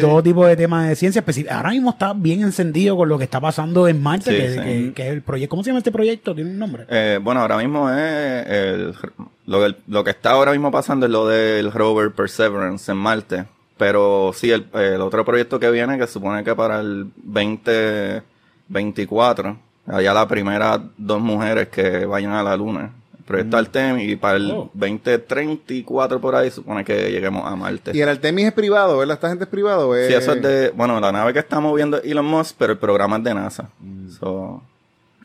todo 0.00 0.22
tipo 0.22 0.46
de 0.46 0.56
temas 0.56 0.88
de 0.88 0.94
ciencia. 0.96 1.18
específica. 1.20 1.56
Ahora 1.56 1.70
mismo 1.70 1.90
está 1.90 2.12
bien 2.12 2.42
encendido 2.42 2.96
con 2.96 3.08
lo 3.08 3.18
que 3.18 3.24
está 3.24 3.40
pasando 3.40 3.88
en 3.88 4.00
Marte, 4.02 4.30
Sí, 4.30 4.36
que, 4.36 4.50
sí. 4.50 4.60
que- 4.60 4.92
que 4.94 5.06
es 5.08 5.12
el 5.14 5.22
proyecto. 5.22 5.50
¿Cómo 5.50 5.62
se 5.64 5.70
llama 5.70 5.78
este 5.78 5.90
proyecto? 5.92 6.34
¿Tiene 6.34 6.50
un 6.50 6.58
nombre? 6.58 6.84
Eh, 6.88 7.18
bueno, 7.22 7.40
ahora 7.40 7.56
mismo 7.58 7.88
es 7.90 8.46
el, 8.46 8.94
lo, 9.46 9.62
del- 9.62 9.76
lo 9.88 10.04
que 10.04 10.10
está 10.10 10.30
ahora 10.32 10.52
mismo 10.52 10.70
pasando 10.70 11.06
es 11.06 11.12
lo 11.12 11.26
del 11.26 11.72
rover 11.72 12.12
Perseverance 12.12 12.90
en 12.92 12.98
Marte. 12.98 13.44
Pero 13.76 14.32
sí, 14.34 14.50
el, 14.50 14.66
el 14.74 15.00
otro 15.00 15.24
proyecto 15.24 15.58
que 15.60 15.70
viene, 15.70 15.98
que 15.98 16.06
supone 16.08 16.42
que 16.44 16.54
para 16.54 16.80
el 16.80 17.06
2024, 17.16 19.58
allá 19.86 20.12
la 20.14 20.26
primera 20.28 20.80
dos 20.96 21.20
mujeres 21.20 21.68
que 21.68 22.04
vayan 22.04 22.32
a 22.32 22.42
la 22.42 22.56
Luna. 22.56 22.90
El 23.28 23.46
proyecto 23.48 23.56
Artemis 23.58 24.08
y 24.10 24.16
para 24.16 24.36
el 24.38 24.50
Oh. 24.50 24.70
2034 24.72 26.20
por 26.20 26.34
ahí 26.34 26.50
supone 26.50 26.84
que 26.84 27.10
lleguemos 27.10 27.44
a 27.44 27.54
Marte. 27.56 27.92
Y 27.94 28.00
el 28.00 28.08
Artemis 28.08 28.46
es 28.46 28.52
privado, 28.52 28.96
¿verdad? 28.98 29.14
¿Esta 29.14 29.28
gente 29.28 29.44
es 29.44 29.50
privado? 29.50 29.92
Sí, 30.06 30.14
eso 30.14 30.32
es 30.32 30.42
de, 30.42 30.70
bueno, 30.70 30.98
la 31.00 31.12
nave 31.12 31.32
que 31.32 31.38
está 31.38 31.60
moviendo 31.60 31.98
es 31.98 32.04
Elon 32.10 32.24
Musk, 32.26 32.56
pero 32.58 32.72
el 32.72 32.78
programa 32.78 33.18
es 33.18 33.24
de 33.24 33.34
NASA. 33.34 33.68
So, 34.18 34.62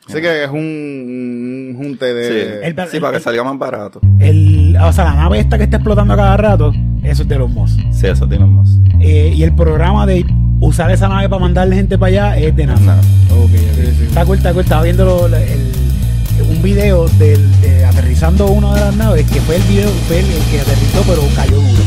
Sé 0.06 0.20
que 0.20 0.44
es 0.44 0.50
un, 0.50 0.58
un 0.58 1.74
junte 1.78 2.12
de... 2.12 2.28
sí, 2.28 2.72
El- 2.78 2.88
sí, 2.90 3.00
para 3.00 3.16
que 3.16 3.20
salga 3.24 3.42
más 3.42 3.56
barato. 3.58 4.00
El, 4.20 4.76
o 4.76 4.92
sea, 4.92 5.04
la 5.04 5.14
nave 5.14 5.38
esta 5.40 5.56
que 5.56 5.64
está 5.64 5.78
explotando 5.78 6.12
a 6.12 6.16
cada 6.16 6.36
rato, 6.36 6.74
eso 7.02 7.22
es 7.22 7.28
de 7.28 7.38
los 7.38 7.48
Moss. 7.50 7.74
Sí, 7.90 8.06
eso 8.06 8.24
es 8.24 8.30
de 8.30 8.36
Elon 8.36 8.50
Musk. 8.50 8.80
Eh, 9.00 9.32
y 9.34 9.42
el 9.42 9.54
programa 9.54 10.04
de 10.06 10.26
usar 10.60 10.90
esa 10.90 11.08
nave 11.08 11.26
para 11.30 11.40
mandarle 11.40 11.76
gente 11.76 11.96
para 11.96 12.08
allá 12.10 12.36
es 12.38 12.54
de 12.54 12.66
nada. 12.66 12.80
Nada. 12.80 13.00
Ok, 13.30 13.50
ok. 13.50 14.02
Está 14.08 14.26
cool, 14.26 14.36
está 14.36 14.52
cool. 14.52 14.62
Estaba 14.62 14.82
viendo 14.82 15.06
lo- 15.26 15.36
el- 15.36 15.72
un 16.50 16.62
video 16.62 17.06
del, 17.18 17.60
de 17.62 17.73
aterrizando 18.24 18.46
una 18.46 18.74
de 18.74 18.80
las 18.80 18.96
naves, 18.96 19.30
que 19.30 19.40
fue 19.42 19.56
el 19.56 19.62
video, 19.64 19.90
fue 20.06 20.20
el, 20.20 20.26
el 20.26 20.42
que 20.44 20.60
aterrizó, 20.60 21.02
pero 21.06 21.22
cayó 21.36 21.56
duro. 21.56 21.82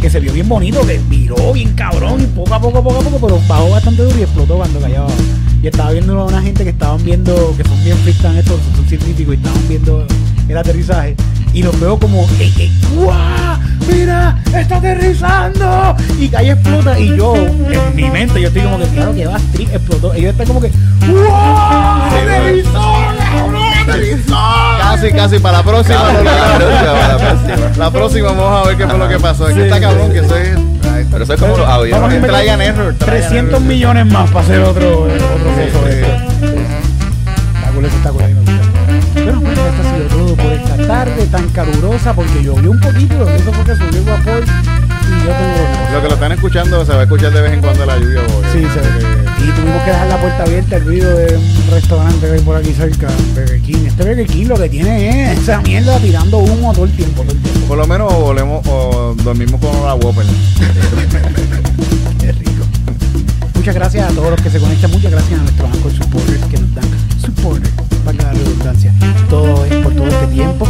Que 0.00 0.08
se 0.08 0.20
vio 0.20 0.32
bien 0.32 0.48
bonito, 0.48 0.86
que 0.86 0.98
viró 1.08 1.52
bien 1.52 1.74
cabrón, 1.74 2.22
y 2.22 2.26
poco 2.26 2.54
a 2.54 2.60
poco, 2.60 2.82
poco 2.82 3.00
a 3.00 3.02
poco, 3.02 3.26
pero 3.26 3.40
bajó 3.46 3.70
bastante 3.70 4.02
duro 4.02 4.18
y 4.18 4.22
explotó 4.22 4.56
cuando 4.56 4.80
cayó 4.80 4.98
abajo. 4.98 5.14
Y 5.62 5.66
estaba 5.66 5.90
viendo 5.90 6.20
a 6.20 6.24
una 6.24 6.40
gente 6.40 6.64
que 6.64 6.70
estaban 6.70 7.04
viendo, 7.04 7.54
que 7.56 7.64
son 7.64 7.84
bien 7.84 7.98
freestyle 7.98 8.38
estos, 8.38 8.60
son 8.76 8.86
científicos 8.86 9.34
y 9.34 9.36
estaban 9.36 9.68
viendo 9.68 10.06
el 10.48 10.56
aterrizaje. 10.56 11.16
Y 11.52 11.62
los 11.62 11.78
veo 11.80 11.98
como, 11.98 12.22
¡eh, 12.38 12.52
eh, 12.58 12.70
guau! 12.94 13.58
¡Mira! 13.92 14.42
¡Está 14.54 14.76
aterrizando! 14.76 15.96
Y 16.18 16.28
cae 16.28 16.46
y 16.46 16.50
explota. 16.50 16.98
Y 16.98 17.16
yo, 17.16 17.34
en 17.36 17.96
mi 17.96 18.08
mente, 18.10 18.40
yo 18.40 18.48
estoy 18.48 18.62
como 18.62 18.78
que, 18.78 18.86
claro 18.86 19.14
que 19.14 19.26
va, 19.26 19.36
explotó. 19.58 20.14
Ellos 20.14 20.30
están 20.30 20.46
como 20.46 20.60
que, 20.60 20.68
¡wow! 20.68 21.18
Sí, 22.10 22.16
¡Aterrizó, 22.16 22.72
cabrón! 22.72 22.82
¡Aterrizó! 22.82 23.07
Casi, 24.78 25.12
casi, 25.12 25.38
para 25.38 25.58
la 25.58 25.64
próxima. 25.64 26.12
Lo 26.12 26.22
la 26.22 26.30
próxima, 26.58 27.08
la 27.08 27.18
próxima. 27.18 27.70
La 27.76 27.90
próxima 27.90 28.32
vamos 28.32 28.66
a 28.66 28.68
ver 28.68 28.76
qué 28.76 28.86
fue 28.86 28.98
lo 28.98 29.08
que 29.08 29.18
pasó. 29.18 29.48
Es 29.48 29.54
que 29.54 29.60
Sí, 29.62 29.66
está 29.68 29.80
cabrón, 29.80 30.12
sí. 30.12 30.12
que 30.20 30.88
ay, 30.88 31.06
Pero 31.10 31.24
eso 31.24 31.34
es 31.34 31.40
como 31.40 31.56
los 31.56 31.66
Vamos 31.66 32.12
a 32.12 32.16
error, 32.16 32.30
try 32.30 32.48
and 32.48 32.98
300 32.98 33.48
error. 33.54 33.60
millones 33.60 34.06
más 34.06 34.30
para 34.30 34.44
hacer 34.44 34.60
otro, 34.60 35.08
eh, 35.08 35.16
otro. 35.16 35.50
Bueno, 39.14 39.40
pues 39.42 39.58
esto 39.58 39.82
ha 39.82 39.94
sido 39.94 40.06
todo 40.08 40.36
por 40.36 40.52
esta 40.52 40.76
tarde 40.86 41.26
tan 41.26 41.48
calurosa 41.50 42.12
porque 42.14 42.42
llovió 42.42 42.70
un 42.70 42.80
poquito, 42.80 43.28
eso 43.28 43.52
fue 43.52 43.64
que 43.64 43.74
subió 43.76 43.98
el 43.98 44.04
vapor 44.04 44.44
y 44.44 45.24
yo 45.24 45.32
tengo... 45.32 45.77
Lo 45.92 46.02
que 46.02 46.08
lo 46.08 46.14
están 46.14 46.32
escuchando 46.32 46.84
se 46.84 46.92
va 46.92 47.00
a 47.00 47.02
escuchar 47.04 47.32
de 47.32 47.40
vez 47.40 47.52
en 47.52 47.60
cuando 47.60 47.86
la 47.86 47.96
lluvia. 47.98 48.20
porque- 48.26 48.48
Sí, 48.52 48.58
se 48.72 48.80
ve. 48.80 48.88
Y 49.40 49.50
tuvimos 49.52 49.82
que 49.82 49.90
dejar 49.90 50.08
la 50.08 50.20
puerta 50.20 50.42
abierta, 50.42 50.76
el 50.76 50.84
ruido 50.84 51.16
de 51.16 51.36
un 51.36 51.70
restaurante 51.70 52.26
que 52.26 52.32
hay 52.34 52.40
por 52.40 52.56
aquí 52.56 52.72
cerca, 52.72 53.08
Burger 53.34 53.60
King. 53.62 53.86
Este 53.86 54.04
Burger 54.04 54.26
King 54.26 54.46
lo 54.46 54.56
que 54.56 54.68
tiene 54.68 55.32
es 55.32 55.38
esa 55.38 55.60
mierda 55.60 55.96
tirando 55.98 56.38
humo 56.38 56.72
todo 56.72 56.84
el 56.84 56.92
tiempo, 56.92 57.22
todo 57.22 57.32
el 57.32 57.38
tiempo. 57.42 57.60
Por 57.68 57.78
lo 57.78 57.86
menos 57.86 58.12
o 58.12 58.20
volvemos 58.20 58.66
o 58.66 59.14
dormimos 59.22 59.60
con 59.60 59.70
la 59.84 59.94
Whopper. 59.94 60.26
Muchas 63.68 63.80
gracias 63.82 64.10
a 64.10 64.14
todos 64.14 64.30
los 64.30 64.40
que 64.40 64.48
se 64.48 64.60
conectan, 64.60 64.90
muchas 64.92 65.12
gracias 65.12 65.38
a 65.38 65.42
nuestros 65.42 65.70
Anchor 65.70 65.92
supporters 65.92 66.44
que 66.46 66.58
nos 66.58 66.74
dan 66.74 66.84
supporters, 67.20 67.70
para 68.02 68.16
la 68.16 68.32
redundancia, 68.32 68.94
todo 69.28 69.62
es 69.66 69.74
por 69.84 69.92
todo 69.92 70.08
este 70.08 70.26
tiempo. 70.28 70.66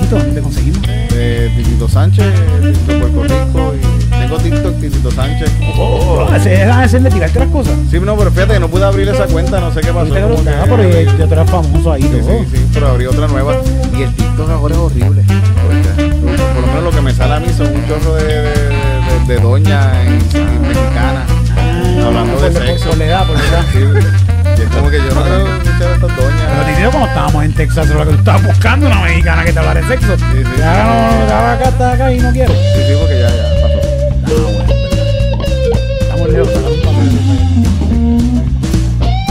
Tito, 0.00 0.16
¿dónde 0.18 0.32
te 0.32 0.40
conseguimos? 0.40 0.80
Eh, 0.88 1.52
Titito 1.56 1.88
Sánchez, 1.88 2.26
Titito 2.60 2.98
Puerto 2.98 3.22
Rico 3.22 3.74
y 3.76 4.10
tengo 4.10 4.36
TikTok 4.38 4.80
Titito 4.80 5.10
Sánchez. 5.12 5.48
Oh, 5.78 6.26
se 6.42 6.48
dejan 6.48 6.82
hacer 6.82 7.02
de 7.02 7.10
tirarte 7.10 7.38
las 7.38 7.48
cosas. 7.50 7.74
Sí, 7.88 8.00
no, 8.00 8.16
pero 8.16 8.32
fíjate 8.32 8.54
que 8.54 8.60
no 8.60 8.68
pude 8.68 8.84
abrir 8.84 9.08
esa 9.08 9.26
cuenta, 9.26 9.60
no 9.60 9.72
sé 9.72 9.82
qué 9.82 9.92
pasó. 9.92 10.12
Ahorita 10.12 10.64
que 10.64 11.06
pero 11.16 11.28
ya 11.28 11.44
tú 11.44 11.50
famoso 11.52 11.92
ahí, 11.92 12.02
Sí, 12.02 12.08
todo. 12.08 12.30
sí, 12.40 12.46
sí, 12.52 12.66
pero 12.74 12.88
abrí 12.88 13.06
otra 13.06 13.28
nueva. 13.28 13.60
Y 13.96 14.02
el 14.02 14.12
TikTok 14.12 14.50
ahora 14.50 14.74
es 14.74 14.80
horrible. 14.80 15.22
Por 15.22 16.60
lo 16.62 16.66
menos 16.66 16.82
lo 16.82 16.90
que 16.90 17.00
me 17.00 17.14
sale 17.14 17.34
a 17.34 17.38
mí 17.38 17.46
son 17.56 17.68
un 17.68 17.86
chorro 17.86 18.16
de, 18.16 18.24
de, 18.24 18.42
de, 18.42 19.34
de 19.34 19.40
doña 19.40 20.02
en, 20.02 20.14
en 20.14 20.98
Hablando 22.06 22.40
de 22.40 22.52
sexo. 22.52 22.88
Por 22.88 22.98
la 22.98 23.04
edad, 23.06 23.26
por 23.26 23.36
la 23.38 23.44
edad. 23.44 23.64
Sí, 23.72 23.78
y 23.78 24.62
es 24.62 24.68
como 24.68 24.90
que 24.90 24.98
yo 24.98 25.14
no 25.14 25.22
creo 25.22 25.46
escuchar 25.56 25.82
a 25.82 25.94
estas 25.94 26.12
Pero 26.16 26.28
doñas. 26.28 26.66
Titito, 26.66 26.90
cuando 26.90 27.08
estábamos 27.08 27.44
en 27.44 27.54
Texas, 27.54 27.88
lo 27.88 27.98
que 27.98 28.12
tú 28.12 28.18
estabas 28.18 28.42
buscando 28.44 28.86
una 28.86 29.00
mexicana 29.02 29.44
que 29.44 29.52
te 29.52 29.58
hablara 29.58 29.80
de 29.80 29.86
sexo. 29.88 30.16
Sí, 30.16 30.24
sí, 30.32 30.42
Ya 30.58 30.84
no, 30.84 31.28
ya 31.28 31.52
acá, 31.52 31.68
está 31.68 31.92
acá 31.92 32.12
y 32.12 32.18
no 32.18 32.32
quiero. 32.32 32.52
Sí, 32.52 32.58
sí, 32.86 32.94
porque 32.98 33.20
ya, 33.20 33.28
ya 33.28 33.44
pasó. 33.62 33.80
Ah, 34.26 34.28
bueno, 34.36 35.54
verdad. 35.54 35.90
Estamos 36.00 36.28
lejos, 36.28 36.48
estamos 36.48 37.79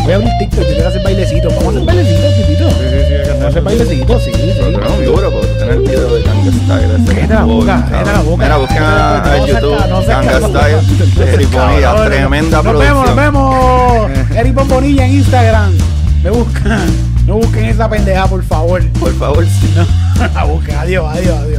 Voy 0.10 0.16
a 0.16 0.18
abrir 0.18 0.32
TikTok, 0.40 0.62
yo 0.62 0.74
quiero 0.74 0.88
hacer 0.90 1.04
bailecitos. 1.04 1.56
Vamos 1.56 1.68
a 1.68 1.70
hacer 1.70 1.86
bailecitos, 1.86 2.36
Titito. 2.36 2.70
Sí, 2.72 2.76
sí, 2.90 2.98
sí, 2.98 3.14
que 3.14 3.30
Vamos 3.30 3.44
a 3.44 3.48
hacer 3.50 3.62
bailecitos, 3.62 4.24
sí, 4.24 4.32
sí. 4.34 4.42
Pero 4.58 4.94
un 4.96 5.06
duro 5.06 5.32
porque 5.32 5.48
tener 5.50 5.74
el 5.76 5.80
video 5.82 6.16
de 6.16 6.24
Ganga 6.24 6.52
Style. 6.52 7.06
Cállate 7.06 7.34
la 7.36 7.44
boca, 7.44 7.88
cállate 7.92 8.12
la 8.14 8.22
boca. 8.22 8.44
Mira, 8.44 8.58
busquen 8.58 8.84
a, 8.84 9.24
No 9.38 9.46
YouTube 9.46 9.88
no 9.88 10.02
Ganga. 10.02 10.40
Style 10.40 11.32
Eric 11.32 11.52
Bonilla. 11.52 12.06
Tremenda 12.06 12.58
nos 12.58 12.66
producción. 12.66 13.06
vemos, 13.06 13.06
nos 13.06 13.16
vemos. 13.16 14.36
Eric 14.36 14.54
Bombonilla 14.56 15.06
en 15.06 15.12
Instagram. 15.12 15.78
Me 16.24 16.30
buscan. 16.32 16.90
No 17.28 17.36
busquen 17.36 17.66
esa 17.66 17.88
pendeja, 17.88 18.26
por 18.26 18.44
favor. 18.44 18.84
Por 19.00 19.14
favor, 19.14 19.46
sí. 19.46 19.72
No, 19.76 20.28
la 20.34 20.44
busquen. 20.44 20.76
Adiós, 20.76 21.06
adiós, 21.08 21.38
adiós. 21.38 21.59